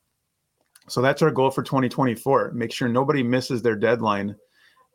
So 0.88 1.02
that's 1.02 1.22
our 1.22 1.32
goal 1.32 1.50
for 1.50 1.62
2024 1.62 2.52
make 2.52 2.72
sure 2.72 2.88
nobody 2.88 3.22
misses 3.22 3.62
their 3.62 3.74
deadline 3.74 4.36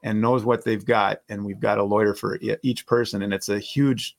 and 0.04 0.22
knows 0.22 0.46
what 0.46 0.64
they've 0.64 0.86
got 0.86 1.22
and 1.30 1.46
we've 1.46 1.60
got 1.60 1.78
a 1.78 1.84
lawyer 1.84 2.14
for 2.14 2.40
each 2.64 2.86
person 2.86 3.22
and 3.22 3.34
it's 3.34 3.50
a 3.50 3.60
huge 3.60 4.18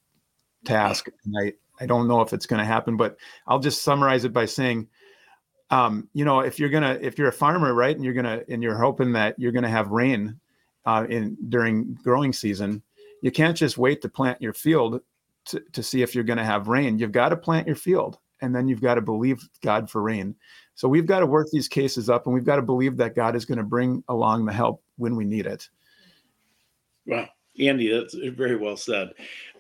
task. 0.65 1.09
And 1.25 1.35
i 1.39 1.53
I 1.81 1.87
don't 1.87 2.07
know 2.07 2.21
if 2.21 2.33
it's 2.33 2.47
going 2.47 2.59
to 2.59 2.67
happen, 2.67 2.97
but 2.97 3.17
I'll 3.47 3.59
just 3.59 3.83
summarize 3.83 4.25
it 4.25 4.33
by 4.33 4.45
saying, 4.45 4.89
um, 5.71 6.09
you 6.13 6.25
know, 6.25 6.41
if 6.41 6.61
you're 6.61 6.69
gonna, 6.69 6.99
if 7.01 7.19
you're 7.19 7.29
a 7.29 7.33
farmer, 7.33 7.75
right, 7.75 7.97
and 7.97 8.05
you're 8.05 8.15
gonna, 8.15 8.43
and 8.49 8.63
you're 8.63 8.77
hoping 8.77 9.13
that 9.15 9.37
you're 9.39 9.53
gonna 9.53 9.71
have 9.71 9.89
rain 9.89 10.39
uh, 10.85 11.07
in 11.09 11.37
during 11.49 11.99
growing 12.03 12.33
season, 12.33 12.83
you 13.23 13.31
can't 13.31 13.57
just 13.57 13.79
wait 13.79 14.03
to 14.03 14.09
plant 14.09 14.43
your 14.43 14.53
field 14.53 15.01
to, 15.47 15.61
to 15.73 15.83
see 15.83 16.03
if 16.03 16.15
you're 16.15 16.25
going 16.25 16.39
to 16.39 16.45
have 16.45 16.69
rain. 16.69 16.99
You've 16.99 17.13
got 17.13 17.31
to 17.31 17.37
plant 17.37 17.67
your 17.67 17.77
field, 17.77 18.19
and 18.41 18.55
then 18.55 18.69
you've 18.69 18.81
got 18.81 18.95
to 18.95 19.01
believe 19.01 19.49
God 19.63 19.91
for 19.91 20.03
rain. 20.03 20.35
So 20.75 20.89
we've 20.89 21.07
got 21.07 21.21
to 21.21 21.27
work 21.27 21.49
these 21.53 21.69
cases 21.69 22.09
up, 22.09 22.27
and 22.27 22.35
we've 22.35 22.45
got 22.45 22.57
to 22.57 22.63
believe 22.63 22.97
that 22.97 23.15
God 23.15 23.37
is 23.37 23.45
going 23.45 23.59
to 23.59 23.65
bring 23.65 24.03
along 24.09 24.45
the 24.47 24.53
help 24.53 24.83
when 24.97 25.17
we 25.17 25.25
need 25.25 25.47
it. 25.47 25.69
Wow. 27.07 27.29
Andy, 27.61 27.93
that's 27.93 28.15
very 28.15 28.57
well 28.57 28.79
said. 28.79 29.11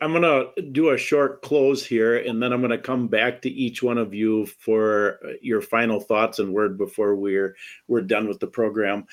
I'm 0.01 0.13
going 0.13 0.23
to 0.23 0.63
do 0.63 0.91
a 0.91 0.99
short 0.99 1.43
close 1.43 1.85
here, 1.85 2.17
and 2.17 2.43
then 2.43 2.53
I'm 2.53 2.61
going 2.61 2.71
to 2.71 2.79
come 2.79 3.07
back 3.07 3.43
to 3.43 3.51
each 3.51 3.83
one 3.83 3.99
of 3.99 4.15
you 4.15 4.47
for 4.47 5.19
uh, 5.25 5.33
your 5.43 5.61
final 5.61 6.01
thoughts 6.01 6.39
and 6.39 6.55
word 6.55 6.79
before 6.79 7.15
we're 7.15 7.55
we're 7.89 8.01
done 8.01 8.29
with 8.29 8.41
the 8.41 8.47
program. 8.47 9.07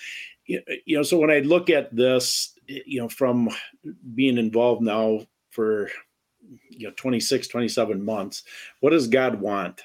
Uh, 0.50 0.74
you 0.86 0.98
know, 0.98 1.04
so 1.04 1.18
when 1.18 1.32
I 1.32 1.40
look 1.40 1.70
at 1.70 1.96
this, 1.96 2.54
you 2.68 3.00
know, 3.00 3.10
from 3.10 3.50
being 4.16 4.38
involved 4.38 4.82
now 4.82 5.28
for 5.50 5.90
you 6.70 6.88
know 6.88 6.94
26, 6.96 7.48
27 7.48 8.04
months, 8.04 8.44
what 8.80 8.92
does 8.92 9.08
God 9.08 9.42
want? 9.42 9.82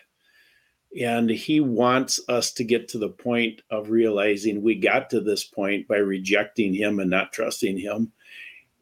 And 1.00 1.28
he 1.28 1.60
wants 1.60 2.20
us 2.28 2.52
to 2.52 2.64
get 2.64 2.86
to 2.88 2.98
the 2.98 3.08
point 3.08 3.62
of 3.70 3.90
realizing 3.90 4.62
we 4.62 4.76
got 4.76 5.10
to 5.10 5.20
this 5.20 5.44
point 5.44 5.88
by 5.88 5.96
rejecting 5.96 6.72
him 6.72 7.00
and 7.00 7.10
not 7.10 7.32
trusting 7.32 7.78
him 7.78 8.12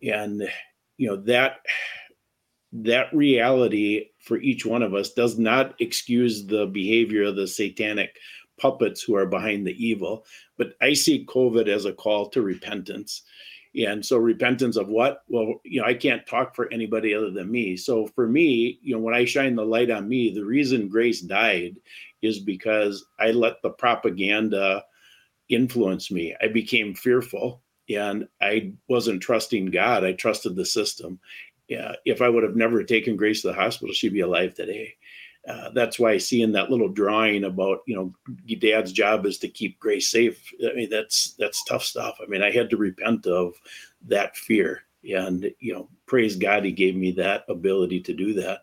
and 0.02 0.48
you 0.96 1.08
know 1.08 1.16
that 1.16 1.60
that 2.72 3.12
reality 3.14 4.06
for 4.18 4.38
each 4.38 4.64
one 4.64 4.82
of 4.82 4.94
us 4.94 5.12
does 5.12 5.38
not 5.38 5.74
excuse 5.80 6.46
the 6.46 6.66
behavior 6.66 7.24
of 7.24 7.36
the 7.36 7.46
satanic 7.46 8.16
puppets 8.62 9.02
who 9.02 9.16
are 9.16 9.26
behind 9.26 9.66
the 9.66 9.84
evil 9.84 10.24
but 10.56 10.74
i 10.80 10.92
see 10.92 11.26
covid 11.26 11.66
as 11.66 11.84
a 11.84 11.92
call 11.92 12.28
to 12.28 12.42
repentance 12.42 13.22
and 13.74 14.04
so 14.04 14.16
repentance 14.16 14.76
of 14.76 14.88
what 14.88 15.22
well 15.28 15.54
you 15.64 15.80
know 15.80 15.86
i 15.86 15.94
can't 15.94 16.26
talk 16.26 16.54
for 16.54 16.72
anybody 16.72 17.12
other 17.12 17.30
than 17.30 17.50
me 17.50 17.76
so 17.76 18.06
for 18.14 18.28
me 18.28 18.78
you 18.82 18.94
know 18.94 19.00
when 19.00 19.14
i 19.14 19.24
shine 19.24 19.56
the 19.56 19.64
light 19.64 19.90
on 19.90 20.08
me 20.08 20.32
the 20.32 20.44
reason 20.44 20.88
grace 20.88 21.20
died 21.20 21.74
is 22.22 22.38
because 22.38 23.04
i 23.18 23.30
let 23.32 23.60
the 23.62 23.70
propaganda 23.70 24.84
influence 25.48 26.10
me 26.10 26.34
i 26.40 26.46
became 26.46 26.94
fearful 26.94 27.62
and 27.90 28.28
I 28.40 28.72
wasn't 28.88 29.22
trusting 29.22 29.66
God. 29.66 30.04
I 30.04 30.12
trusted 30.12 30.56
the 30.56 30.64
system. 30.64 31.18
Yeah, 31.68 31.94
if 32.04 32.20
I 32.20 32.28
would 32.28 32.42
have 32.42 32.56
never 32.56 32.82
taken 32.84 33.16
Grace 33.16 33.42
to 33.42 33.48
the 33.48 33.54
hospital, 33.54 33.94
she'd 33.94 34.12
be 34.12 34.20
alive 34.20 34.54
today. 34.54 34.94
Uh, 35.48 35.70
that's 35.70 35.98
why 35.98 36.12
I 36.12 36.18
see 36.18 36.42
in 36.42 36.52
that 36.52 36.70
little 36.70 36.88
drawing 36.88 37.44
about 37.44 37.80
you 37.86 37.96
know 37.96 38.14
Dad's 38.58 38.92
job 38.92 39.26
is 39.26 39.38
to 39.38 39.48
keep 39.48 39.78
Grace 39.80 40.08
safe. 40.08 40.52
I 40.64 40.74
mean 40.74 40.90
that's 40.90 41.34
that's 41.38 41.64
tough 41.64 41.82
stuff. 41.82 42.18
I 42.22 42.26
mean 42.26 42.42
I 42.42 42.50
had 42.50 42.70
to 42.70 42.76
repent 42.76 43.26
of 43.26 43.54
that 44.06 44.36
fear, 44.36 44.82
and 45.02 45.52
you 45.58 45.72
know 45.72 45.88
praise 46.06 46.36
God 46.36 46.64
He 46.64 46.72
gave 46.72 46.94
me 46.94 47.10
that 47.12 47.44
ability 47.48 48.00
to 48.02 48.14
do 48.14 48.34
that. 48.34 48.62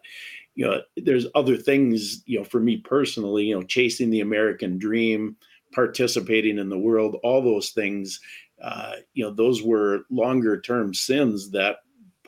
You 0.56 0.65
know 0.65 0.81
there's 0.95 1.27
other 1.35 1.57
things 1.57 2.23
you 2.26 2.39
know 2.39 2.45
for 2.45 2.60
me 2.60 2.77
personally 2.77 3.45
you 3.45 3.56
know 3.56 3.64
chasing 3.64 4.10
the 4.10 4.22
American 4.22 4.77
dream, 4.77 5.35
participating 5.73 6.57
in 6.57 6.69
the 6.69 6.80
world, 6.80 7.18
all 7.23 7.41
those 7.41 7.72
things 7.72 8.22
uh, 8.61 8.95
you 9.14 9.23
know, 9.23 9.31
those 9.31 9.64
were 9.64 10.06
longer 10.10 10.60
term 10.60 10.93
sins 10.93 11.51
that 11.51 11.77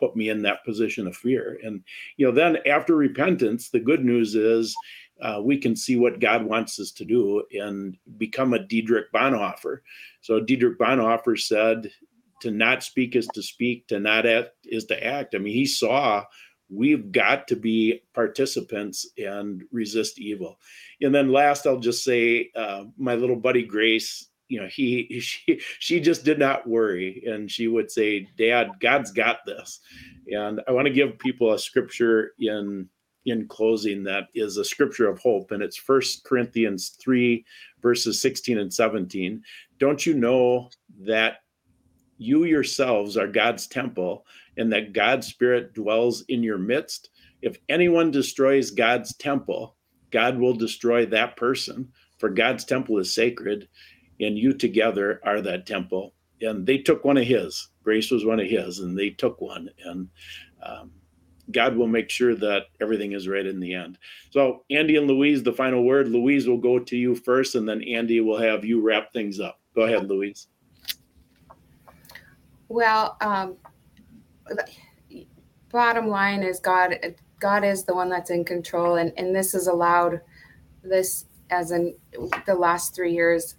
put 0.01 0.17
me 0.17 0.27
in 0.29 0.41
that 0.41 0.65
position 0.65 1.07
of 1.07 1.15
fear. 1.15 1.57
And, 1.63 1.81
you 2.17 2.25
know, 2.25 2.33
then 2.33 2.57
after 2.65 2.95
repentance, 2.95 3.69
the 3.69 3.79
good 3.79 4.03
news 4.03 4.35
is 4.35 4.75
uh, 5.21 5.39
we 5.41 5.57
can 5.57 5.75
see 5.75 5.95
what 5.95 6.19
God 6.19 6.43
wants 6.43 6.79
us 6.79 6.91
to 6.93 7.05
do 7.05 7.43
and 7.53 7.95
become 8.17 8.53
a 8.53 8.59
Dietrich 8.59 9.13
Bonhoeffer. 9.13 9.77
So 10.19 10.41
Dietrich 10.41 10.79
Bonhoeffer 10.79 11.39
said, 11.39 11.91
to 12.41 12.51
not 12.51 12.83
speak 12.83 13.15
is 13.15 13.27
to 13.27 13.43
speak, 13.43 13.87
to 13.87 13.99
not 13.99 14.25
act 14.25 14.49
is 14.65 14.85
to 14.85 15.05
act. 15.05 15.35
I 15.35 15.37
mean, 15.37 15.53
he 15.53 15.65
saw 15.65 16.25
we've 16.71 17.11
got 17.11 17.47
to 17.49 17.55
be 17.55 18.01
participants 18.15 19.05
and 19.17 19.61
resist 19.71 20.19
evil. 20.19 20.57
And 21.01 21.13
then 21.13 21.31
last, 21.31 21.67
I'll 21.67 21.79
just 21.79 22.03
say, 22.03 22.49
uh, 22.55 22.85
my 22.97 23.13
little 23.13 23.35
buddy 23.35 23.63
Grace 23.63 24.30
you 24.51 24.59
know 24.59 24.67
he 24.67 25.19
she 25.21 25.59
she 25.79 25.99
just 25.99 26.25
did 26.25 26.37
not 26.37 26.67
worry 26.67 27.23
and 27.25 27.49
she 27.49 27.67
would 27.67 27.89
say 27.89 28.27
dad 28.37 28.69
god's 28.79 29.11
got 29.11 29.39
this. 29.45 29.79
And 30.27 30.61
i 30.67 30.71
want 30.71 30.87
to 30.87 30.93
give 30.93 31.17
people 31.17 31.53
a 31.53 31.59
scripture 31.59 32.33
in 32.37 32.87
in 33.25 33.47
closing 33.47 34.03
that 34.03 34.25
is 34.33 34.57
a 34.57 34.65
scripture 34.65 35.07
of 35.07 35.19
hope 35.19 35.51
and 35.51 35.63
it's 35.63 35.77
first 35.77 36.23
corinthians 36.23 36.97
3 36.99 37.45
verses 37.81 38.19
16 38.21 38.57
and 38.57 38.73
17 38.73 39.43
don't 39.77 40.05
you 40.05 40.15
know 40.15 40.69
that 41.01 41.37
you 42.17 42.43
yourselves 42.45 43.17
are 43.17 43.27
god's 43.27 43.67
temple 43.67 44.25
and 44.57 44.71
that 44.73 44.93
god's 44.93 45.27
spirit 45.27 45.73
dwells 45.73 46.23
in 46.27 46.43
your 46.43 46.57
midst? 46.57 47.09
If 47.41 47.57
anyone 47.69 48.11
destroys 48.11 48.71
god's 48.71 49.15
temple 49.15 49.75
god 50.11 50.37
will 50.37 50.53
destroy 50.53 51.05
that 51.05 51.37
person 51.37 51.89
for 52.17 52.29
god's 52.29 52.65
temple 52.65 52.97
is 52.99 53.13
sacred 53.13 53.67
and 54.21 54.37
you 54.37 54.53
together 54.53 55.19
are 55.25 55.41
that 55.41 55.65
temple. 55.65 56.13
And 56.41 56.65
they 56.65 56.77
took 56.77 57.03
one 57.03 57.17
of 57.17 57.25
his. 57.25 57.69
Grace 57.83 58.09
was 58.11 58.25
one 58.25 58.39
of 58.39 58.47
his, 58.47 58.79
and 58.79 58.97
they 58.97 59.11
took 59.11 59.41
one. 59.41 59.69
And 59.85 60.07
um, 60.63 60.91
God 61.51 61.75
will 61.75 61.87
make 61.87 62.09
sure 62.09 62.35
that 62.35 62.63
everything 62.79 63.11
is 63.11 63.27
right 63.27 63.45
in 63.45 63.59
the 63.59 63.73
end. 63.73 63.97
So, 64.31 64.63
Andy 64.69 64.95
and 64.95 65.07
Louise, 65.07 65.43
the 65.43 65.53
final 65.53 65.83
word. 65.83 66.09
Louise 66.09 66.47
will 66.47 66.57
go 66.57 66.79
to 66.79 66.97
you 66.97 67.15
first, 67.15 67.55
and 67.55 67.67
then 67.67 67.83
Andy 67.83 68.21
will 68.21 68.39
have 68.39 68.65
you 68.65 68.81
wrap 68.81 69.13
things 69.13 69.39
up. 69.39 69.59
Go 69.75 69.81
ahead, 69.81 70.07
Louise. 70.07 70.47
Well, 72.69 73.17
um, 73.21 73.57
bottom 75.71 76.07
line 76.07 76.43
is 76.43 76.59
God. 76.59 76.95
God 77.39 77.63
is 77.63 77.83
the 77.83 77.93
one 77.93 78.09
that's 78.09 78.29
in 78.29 78.45
control, 78.45 78.95
and 78.95 79.11
and 79.17 79.35
this 79.35 79.51
has 79.53 79.67
allowed 79.67 80.21
this 80.83 81.25
as 81.49 81.71
in 81.71 81.95
the 82.45 82.55
last 82.55 82.95
three 82.95 83.13
years 83.13 83.55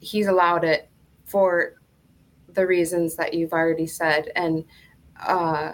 he's 0.00 0.26
allowed 0.26 0.64
it 0.64 0.88
for 1.24 1.74
the 2.54 2.66
reasons 2.66 3.16
that 3.16 3.34
you've 3.34 3.52
already 3.52 3.86
said 3.86 4.30
and 4.36 4.64
uh, 5.26 5.72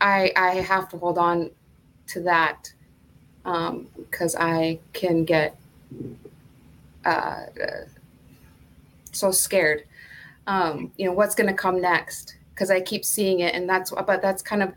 I 0.00 0.32
I 0.34 0.50
have 0.56 0.88
to 0.90 0.98
hold 0.98 1.18
on 1.18 1.50
to 2.08 2.20
that 2.22 2.72
um 3.44 3.86
because 3.96 4.34
um, 4.34 4.42
I 4.42 4.78
can 4.92 5.24
get 5.24 5.56
uh, 7.04 7.46
so 9.12 9.30
scared. 9.30 9.84
Um, 10.46 10.92
you 10.96 11.06
know, 11.06 11.12
what's 11.12 11.34
going 11.34 11.48
to 11.48 11.54
come 11.54 11.80
next? 11.80 12.36
Because 12.54 12.70
I 12.70 12.80
keep 12.80 13.04
seeing 13.04 13.40
it, 13.40 13.54
and 13.54 13.68
that's 13.68 13.90
but 13.90 14.22
that's 14.22 14.42
kind 14.42 14.62
of 14.62 14.72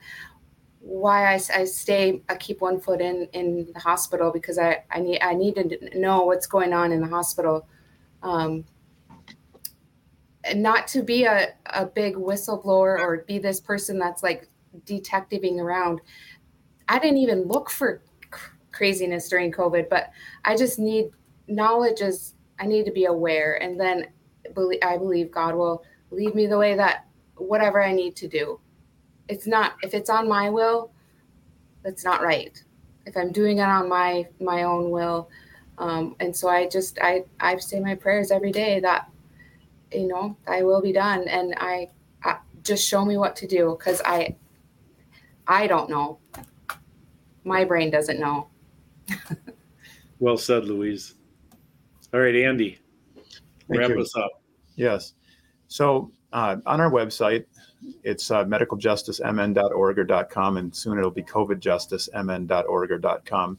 why 0.83 1.33
I, 1.33 1.39
I 1.55 1.63
stay. 1.63 2.21
I 2.27 2.35
keep 2.35 2.59
one 2.59 2.79
foot 2.79 2.99
in 2.99 3.27
in 3.31 3.71
the 3.73 3.79
hospital 3.79 4.31
because 4.31 4.59
I 4.59 4.83
I 4.91 4.99
need 4.99 5.21
I 5.21 5.33
need 5.33 5.55
to 5.55 5.99
know 5.99 6.25
what's 6.25 6.45
going 6.45 6.73
on 6.73 6.91
in 6.91 6.99
the 6.99 7.07
hospital. 7.07 7.65
Um, 8.21 8.65
and 10.43 10.61
not 10.61 10.87
to 10.89 11.01
be 11.01 11.23
a, 11.23 11.53
a 11.67 11.85
big 11.85 12.15
whistleblower 12.15 12.99
or 12.99 13.23
be 13.25 13.39
this 13.39 13.61
person 13.61 13.97
that's 13.97 14.23
like 14.23 14.49
detectiving 14.85 15.59
around. 15.59 16.01
I 16.89 16.99
didn't 16.99 17.19
even 17.19 17.43
look 17.43 17.69
for 17.69 18.01
craziness 18.73 19.29
during 19.29 19.53
COVID, 19.53 19.89
but 19.89 20.11
I 20.43 20.57
just 20.57 20.79
need 20.79 21.11
knowledge 21.47 22.01
is 22.01 22.33
I 22.59 22.65
need 22.65 22.85
to 22.85 22.91
be 22.91 23.05
aware 23.05 23.61
and 23.61 23.79
then 23.79 24.07
believe 24.53 24.79
I 24.83 24.97
believe 24.97 25.31
God 25.31 25.55
will 25.55 25.83
lead 26.11 26.35
me 26.35 26.45
the 26.45 26.57
way 26.57 26.75
that 26.75 27.05
whatever 27.37 27.81
I 27.81 27.93
need 27.93 28.17
to 28.17 28.27
do. 28.27 28.59
It's 29.27 29.47
not 29.47 29.73
if 29.81 29.93
it's 29.93 30.09
on 30.09 30.27
my 30.27 30.49
will, 30.49 30.91
that's 31.83 32.03
not 32.03 32.21
right. 32.21 32.61
If 33.05 33.17
I'm 33.17 33.31
doing 33.31 33.57
it 33.59 33.63
on 33.63 33.89
my 33.89 34.27
my 34.39 34.63
own 34.63 34.89
will, 34.91 35.29
um, 35.77 36.15
and 36.19 36.35
so 36.35 36.49
I 36.49 36.67
just 36.67 36.99
I 37.01 37.25
I 37.39 37.57
say 37.57 37.79
my 37.79 37.95
prayers 37.95 38.31
every 38.31 38.51
day 38.51 38.79
that 38.79 39.09
you 39.91 40.07
know 40.07 40.37
I 40.47 40.63
will 40.63 40.81
be 40.81 40.93
done, 40.93 41.27
and 41.27 41.53
I, 41.57 41.89
I 42.23 42.37
just 42.63 42.87
show 42.87 43.03
me 43.05 43.17
what 43.17 43.35
to 43.37 43.47
do 43.47 43.75
because 43.77 44.01
I 44.05 44.35
I 45.47 45.67
don't 45.67 45.89
know. 45.89 46.19
My 47.43 47.65
brain 47.65 47.91
doesn't 47.91 48.19
know. 48.19 48.47
well 50.19 50.37
said, 50.37 50.65
Louise. 50.65 51.15
All 52.13 52.21
right, 52.21 52.35
Andy, 52.35 52.79
Thank 53.67 53.81
wrap 53.81 53.89
you. 53.89 53.99
us 53.99 54.15
up. 54.15 54.31
Yes. 54.75 55.13
So 55.67 56.11
uh, 56.31 56.57
on 56.65 56.79
our 56.79 56.91
website, 56.91 57.45
it's 58.03 58.31
uh, 58.31 58.43
medicaljusticemn.org 58.45 59.99
or 59.99 60.25
.com, 60.25 60.57
and 60.57 60.75
soon 60.75 60.97
it'll 60.97 61.11
be 61.11 61.23
covidjusticemn.org 61.23 62.91
or 62.91 63.21
.com. 63.25 63.57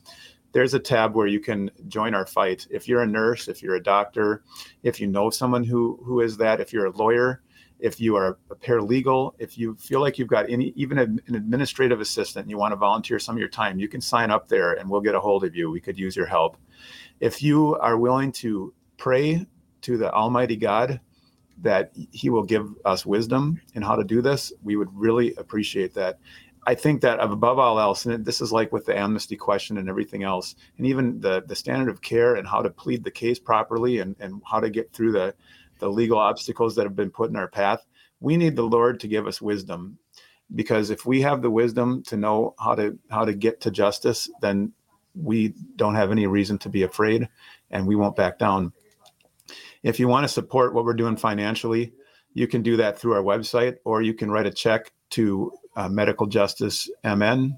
There's 0.52 0.74
a 0.74 0.78
tab 0.78 1.14
where 1.16 1.26
you 1.26 1.40
can 1.40 1.70
join 1.88 2.14
our 2.14 2.26
fight. 2.26 2.66
If 2.70 2.86
you're 2.86 3.02
a 3.02 3.06
nurse, 3.06 3.48
if 3.48 3.62
you're 3.62 3.74
a 3.74 3.82
doctor, 3.82 4.44
if 4.82 5.00
you 5.00 5.08
know 5.08 5.30
someone 5.30 5.64
who 5.64 5.98
who 6.04 6.20
is 6.20 6.36
that, 6.36 6.60
if 6.60 6.72
you're 6.72 6.86
a 6.86 6.96
lawyer, 6.96 7.42
if 7.80 8.00
you 8.00 8.16
are 8.16 8.38
a 8.50 8.54
paralegal, 8.54 9.34
if 9.38 9.58
you 9.58 9.74
feel 9.76 10.00
like 10.00 10.18
you've 10.18 10.28
got 10.28 10.48
any, 10.48 10.72
even 10.76 10.98
an 10.98 11.20
administrative 11.28 12.00
assistant, 12.00 12.44
and 12.44 12.50
you 12.50 12.56
want 12.56 12.72
to 12.72 12.76
volunteer 12.76 13.18
some 13.18 13.34
of 13.34 13.40
your 13.40 13.48
time, 13.48 13.78
you 13.78 13.88
can 13.88 14.00
sign 14.00 14.30
up 14.30 14.48
there 14.48 14.74
and 14.74 14.88
we'll 14.88 15.00
get 15.00 15.14
a 15.14 15.20
hold 15.20 15.44
of 15.44 15.54
you. 15.56 15.70
We 15.70 15.80
could 15.80 15.98
use 15.98 16.14
your 16.14 16.26
help. 16.26 16.56
If 17.20 17.42
you 17.42 17.76
are 17.76 17.98
willing 17.98 18.32
to 18.32 18.72
pray 18.96 19.46
to 19.82 19.98
the 19.98 20.12
Almighty 20.12 20.56
God 20.56 21.00
that 21.62 21.92
He 22.12 22.30
will 22.30 22.42
give 22.42 22.68
us 22.84 23.06
wisdom 23.06 23.60
in 23.74 23.82
how 23.82 23.96
to 23.96 24.04
do 24.04 24.22
this, 24.22 24.52
we 24.62 24.76
would 24.76 24.88
really 24.92 25.34
appreciate 25.36 25.94
that. 25.94 26.18
I 26.66 26.74
think 26.74 27.02
that 27.02 27.20
above 27.20 27.58
all 27.58 27.78
else, 27.78 28.06
and 28.06 28.24
this 28.24 28.40
is 28.40 28.50
like 28.52 28.72
with 28.72 28.86
the 28.86 28.96
amnesty 28.96 29.36
question 29.36 29.76
and 29.76 29.88
everything 29.88 30.22
else, 30.22 30.56
and 30.78 30.86
even 30.86 31.20
the 31.20 31.42
the 31.46 31.56
standard 31.56 31.90
of 31.90 32.00
care 32.00 32.36
and 32.36 32.48
how 32.48 32.62
to 32.62 32.70
plead 32.70 33.04
the 33.04 33.10
case 33.10 33.38
properly 33.38 33.98
and, 33.98 34.16
and 34.18 34.40
how 34.50 34.60
to 34.60 34.70
get 34.70 34.92
through 34.92 35.12
the 35.12 35.34
the 35.78 35.88
legal 35.88 36.18
obstacles 36.18 36.74
that 36.74 36.84
have 36.84 36.96
been 36.96 37.10
put 37.10 37.30
in 37.30 37.36
our 37.36 37.48
path. 37.48 37.84
We 38.20 38.36
need 38.36 38.56
the 38.56 38.62
Lord 38.62 39.00
to 39.00 39.08
give 39.08 39.26
us 39.26 39.42
wisdom 39.42 39.98
because 40.54 40.90
if 40.90 41.04
we 41.04 41.20
have 41.22 41.42
the 41.42 41.50
wisdom 41.50 42.02
to 42.04 42.16
know 42.16 42.54
how 42.58 42.74
to 42.74 42.98
how 43.10 43.24
to 43.24 43.34
get 43.34 43.60
to 43.62 43.70
justice, 43.70 44.30
then 44.40 44.72
we 45.14 45.54
don't 45.76 45.94
have 45.94 46.10
any 46.10 46.26
reason 46.26 46.58
to 46.58 46.68
be 46.68 46.82
afraid 46.82 47.28
and 47.70 47.86
we 47.86 47.96
won't 47.96 48.16
back 48.16 48.38
down. 48.38 48.72
If 49.84 50.00
you 50.00 50.08
want 50.08 50.24
to 50.24 50.28
support 50.28 50.74
what 50.74 50.84
we're 50.84 50.94
doing 50.94 51.16
financially, 51.16 51.92
you 52.32 52.48
can 52.48 52.62
do 52.62 52.76
that 52.78 52.98
through 52.98 53.12
our 53.12 53.22
website 53.22 53.76
or 53.84 54.02
you 54.02 54.14
can 54.14 54.30
write 54.30 54.46
a 54.46 54.50
check 54.50 54.92
to 55.10 55.52
uh, 55.76 55.88
Medical 55.88 56.26
Justice 56.26 56.90
MN 57.04 57.56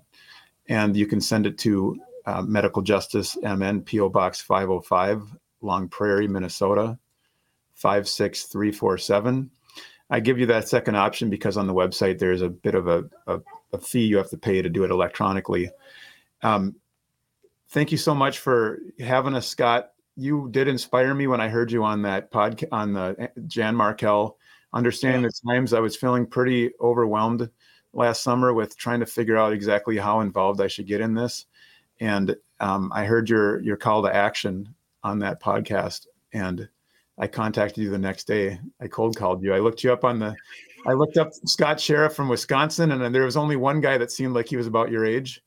and 0.68 0.96
you 0.96 1.06
can 1.06 1.20
send 1.20 1.46
it 1.46 1.56
to 1.58 1.96
uh, 2.26 2.42
Medical 2.42 2.82
Justice 2.82 3.36
MN 3.42 3.82
PO 3.82 4.08
Box 4.08 4.40
505 4.40 5.36
Long 5.62 5.88
Prairie, 5.88 6.26
Minnesota 6.26 6.98
56347. 7.74 9.48
I 10.10 10.20
give 10.20 10.38
you 10.38 10.46
that 10.46 10.68
second 10.68 10.96
option 10.96 11.30
because 11.30 11.56
on 11.56 11.68
the 11.68 11.74
website 11.74 12.18
there's 12.18 12.42
a 12.42 12.48
bit 12.48 12.74
of 12.74 12.88
a, 12.88 13.04
a, 13.28 13.40
a 13.72 13.78
fee 13.78 14.04
you 14.06 14.16
have 14.16 14.30
to 14.30 14.36
pay 14.36 14.60
to 14.62 14.68
do 14.68 14.82
it 14.82 14.90
electronically. 14.90 15.70
Um, 16.42 16.74
thank 17.68 17.92
you 17.92 17.98
so 17.98 18.16
much 18.16 18.40
for 18.40 18.80
having 18.98 19.34
us, 19.34 19.46
Scott. 19.46 19.92
You 20.16 20.48
did 20.50 20.68
inspire 20.68 21.14
me 21.14 21.26
when 21.26 21.40
I 21.40 21.48
heard 21.48 21.70
you 21.70 21.84
on 21.84 22.02
that 22.02 22.32
podcast 22.32 22.68
on 22.72 22.92
the 22.92 23.30
Jan 23.46 23.76
Markell. 23.76 24.36
Understanding 24.72 25.22
yeah. 25.22 25.28
the 25.28 25.52
times 25.52 25.72
I 25.72 25.80
was 25.80 25.96
feeling 25.96 26.26
pretty 26.26 26.72
overwhelmed 26.80 27.48
last 27.92 28.22
summer 28.22 28.52
with 28.52 28.76
trying 28.76 29.00
to 29.00 29.06
figure 29.06 29.36
out 29.36 29.52
exactly 29.52 29.96
how 29.96 30.20
involved 30.20 30.60
I 30.60 30.66
should 30.66 30.86
get 30.86 31.00
in 31.00 31.14
this. 31.14 31.46
And 32.00 32.36
um, 32.60 32.92
I 32.94 33.04
heard 33.04 33.28
your 33.28 33.60
your 33.62 33.76
call 33.76 34.02
to 34.02 34.14
action 34.14 34.74
on 35.02 35.18
that 35.20 35.42
podcast, 35.42 36.06
and 36.32 36.68
I 37.18 37.26
contacted 37.26 37.82
you 37.82 37.90
the 37.90 37.98
next 37.98 38.24
day. 38.24 38.60
I 38.80 38.88
cold 38.88 39.16
called 39.16 39.42
you. 39.42 39.54
I 39.54 39.60
looked 39.60 39.82
you 39.82 39.92
up 39.92 40.04
on 40.04 40.18
the, 40.18 40.34
I 40.86 40.92
looked 40.92 41.16
up 41.16 41.32
Scott 41.46 41.78
Schara 41.78 42.12
from 42.12 42.28
Wisconsin, 42.28 42.92
and 42.92 43.14
there 43.14 43.24
was 43.24 43.36
only 43.36 43.56
one 43.56 43.80
guy 43.80 43.96
that 43.98 44.12
seemed 44.12 44.34
like 44.34 44.48
he 44.48 44.56
was 44.56 44.66
about 44.66 44.90
your 44.90 45.06
age. 45.06 45.42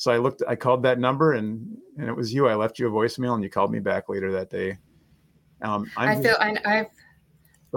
So 0.00 0.10
I 0.10 0.16
looked, 0.16 0.42
I 0.48 0.56
called 0.56 0.82
that 0.84 0.98
number, 0.98 1.34
and 1.34 1.76
and 1.98 2.08
it 2.08 2.16
was 2.16 2.32
you. 2.32 2.48
I 2.48 2.54
left 2.54 2.78
you 2.78 2.88
a 2.88 2.90
voicemail, 2.90 3.34
and 3.34 3.44
you 3.44 3.50
called 3.50 3.70
me 3.70 3.80
back 3.80 4.08
later 4.08 4.32
that 4.32 4.48
day. 4.48 4.78
Um, 5.60 5.90
I'm, 5.94 6.08
i 6.08 6.22
feel 6.22 6.36
I, 6.40 6.56
I've 6.64 6.86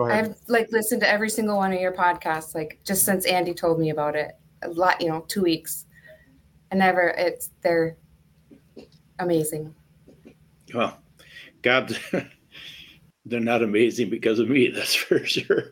I've 0.01 0.35
like 0.47 0.71
listened 0.71 1.01
to 1.01 1.09
every 1.09 1.29
single 1.29 1.57
one 1.57 1.73
of 1.73 1.81
your 1.81 1.91
podcasts, 1.91 2.55
like 2.55 2.79
just 2.85 3.03
since 3.03 3.25
Andy 3.25 3.53
told 3.53 3.77
me 3.77 3.89
about 3.89 4.15
it. 4.15 4.37
A 4.61 4.69
lot, 4.69 5.01
you 5.01 5.09
know, 5.09 5.25
two 5.27 5.41
weeks. 5.41 5.85
I 6.71 6.75
never. 6.75 7.09
It's 7.09 7.49
they're 7.61 7.97
amazing. 9.19 9.75
Well, 10.73 10.97
God. 11.61 11.99
they're 13.25 13.41
not 13.41 13.63
amazing 13.63 14.09
because 14.09 14.39
of 14.39 14.47
me 14.47 14.69
that's 14.69 14.95
for 15.09 15.25
sure 15.25 15.71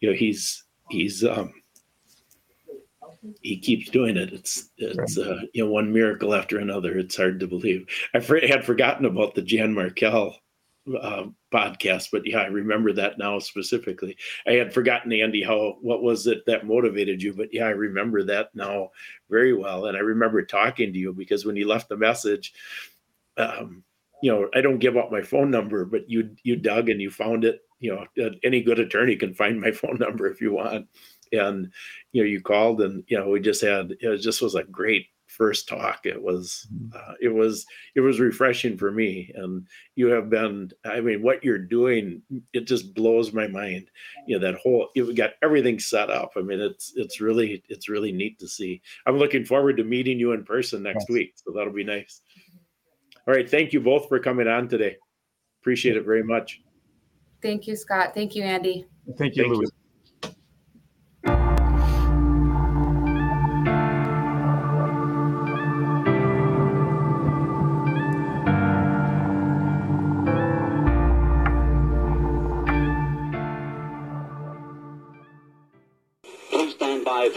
you 0.00 0.08
know 0.08 0.16
he's 0.16 0.64
he's 0.88 1.22
um 1.22 1.52
he 3.42 3.58
keeps 3.58 3.90
doing 3.90 4.16
it 4.16 4.32
it's 4.32 4.70
it's 4.78 5.18
uh, 5.18 5.40
you 5.52 5.64
know 5.64 5.70
one 5.70 5.92
miracle 5.92 6.34
after 6.34 6.58
another 6.58 6.98
it's 6.98 7.16
hard 7.16 7.40
to 7.40 7.46
believe 7.46 7.86
i 8.14 8.18
had 8.46 8.64
forgotten 8.64 9.04
about 9.04 9.34
the 9.34 9.42
jan 9.42 9.74
markell 9.74 10.34
uh, 11.00 11.24
podcast 11.52 12.08
but 12.12 12.24
yeah 12.24 12.38
i 12.38 12.46
remember 12.46 12.92
that 12.92 13.18
now 13.18 13.38
specifically 13.38 14.16
i 14.46 14.52
had 14.52 14.72
forgotten 14.72 15.12
andy 15.12 15.42
how 15.42 15.76
what 15.80 16.02
was 16.02 16.26
it 16.26 16.44
that 16.46 16.66
motivated 16.66 17.20
you 17.20 17.34
but 17.34 17.52
yeah 17.52 17.64
i 17.64 17.70
remember 17.70 18.22
that 18.22 18.54
now 18.54 18.90
very 19.28 19.52
well 19.52 19.86
and 19.86 19.96
i 19.96 20.00
remember 20.00 20.44
talking 20.44 20.92
to 20.92 20.98
you 20.98 21.12
because 21.12 21.44
when 21.44 21.56
you 21.56 21.66
left 21.66 21.88
the 21.88 21.96
message 21.96 22.52
um 23.36 23.82
you 24.22 24.32
know, 24.32 24.48
I 24.54 24.60
don't 24.60 24.78
give 24.78 24.96
up 24.96 25.12
my 25.12 25.22
phone 25.22 25.50
number, 25.50 25.84
but 25.84 26.08
you 26.08 26.30
you 26.42 26.56
dug 26.56 26.88
and 26.88 27.00
you 27.00 27.10
found 27.10 27.44
it. 27.44 27.60
You 27.78 28.06
know, 28.18 28.34
any 28.42 28.62
good 28.62 28.80
attorney 28.80 29.16
can 29.16 29.34
find 29.34 29.60
my 29.60 29.70
phone 29.72 29.98
number 30.00 30.26
if 30.26 30.40
you 30.40 30.52
want. 30.52 30.86
And 31.32 31.70
you 32.12 32.22
know, 32.22 32.28
you 32.28 32.40
called 32.40 32.80
and 32.80 33.04
you 33.08 33.18
know, 33.18 33.28
we 33.28 33.40
just 33.40 33.62
had 33.62 33.94
it 34.00 34.18
just 34.18 34.42
was 34.42 34.54
a 34.54 34.64
great 34.64 35.06
first 35.36 35.68
talk. 35.68 36.06
It 36.06 36.20
was 36.20 36.66
mm-hmm. 36.72 36.96
uh, 36.96 37.14
it 37.20 37.28
was 37.28 37.66
it 37.94 38.00
was 38.00 38.20
refreshing 38.20 38.76
for 38.76 38.90
me. 38.90 39.32
And 39.34 39.66
you 39.94 40.08
have 40.08 40.30
been, 40.30 40.70
I 40.84 41.00
mean, 41.00 41.22
what 41.22 41.44
you're 41.44 41.58
doing, 41.58 42.22
it 42.52 42.66
just 42.66 42.94
blows 42.94 43.32
my 43.32 43.46
mind. 43.46 43.90
You 44.26 44.38
know, 44.38 44.46
that 44.46 44.58
whole 44.58 44.88
you've 44.94 45.14
got 45.14 45.32
everything 45.42 45.78
set 45.78 46.10
up. 46.10 46.32
I 46.36 46.40
mean, 46.40 46.60
it's 46.60 46.92
it's 46.96 47.20
really 47.20 47.62
it's 47.68 47.88
really 47.88 48.12
neat 48.12 48.38
to 48.40 48.48
see. 48.48 48.80
I'm 49.06 49.18
looking 49.18 49.44
forward 49.44 49.76
to 49.76 49.84
meeting 49.84 50.18
you 50.18 50.32
in 50.32 50.44
person 50.44 50.82
next 50.82 51.06
yes. 51.08 51.14
week. 51.14 51.34
So 51.36 51.52
that'll 51.52 51.72
be 51.72 51.84
nice. 51.84 52.20
All 53.26 53.34
right. 53.34 53.48
Thank 53.48 53.72
you 53.72 53.80
both 53.80 54.08
for 54.08 54.18
coming 54.18 54.48
on 54.48 54.68
today. 54.68 54.96
Appreciate 55.60 55.96
it 55.96 56.04
very 56.04 56.22
much. 56.22 56.60
Thank 57.42 57.66
you, 57.66 57.76
Scott. 57.76 58.14
Thank 58.14 58.34
you, 58.34 58.42
Andy. 58.42 58.86
Thank 59.18 59.36
you, 59.36 59.42
Thank 59.42 59.56
Louise. 59.56 59.70
You. 59.74 59.85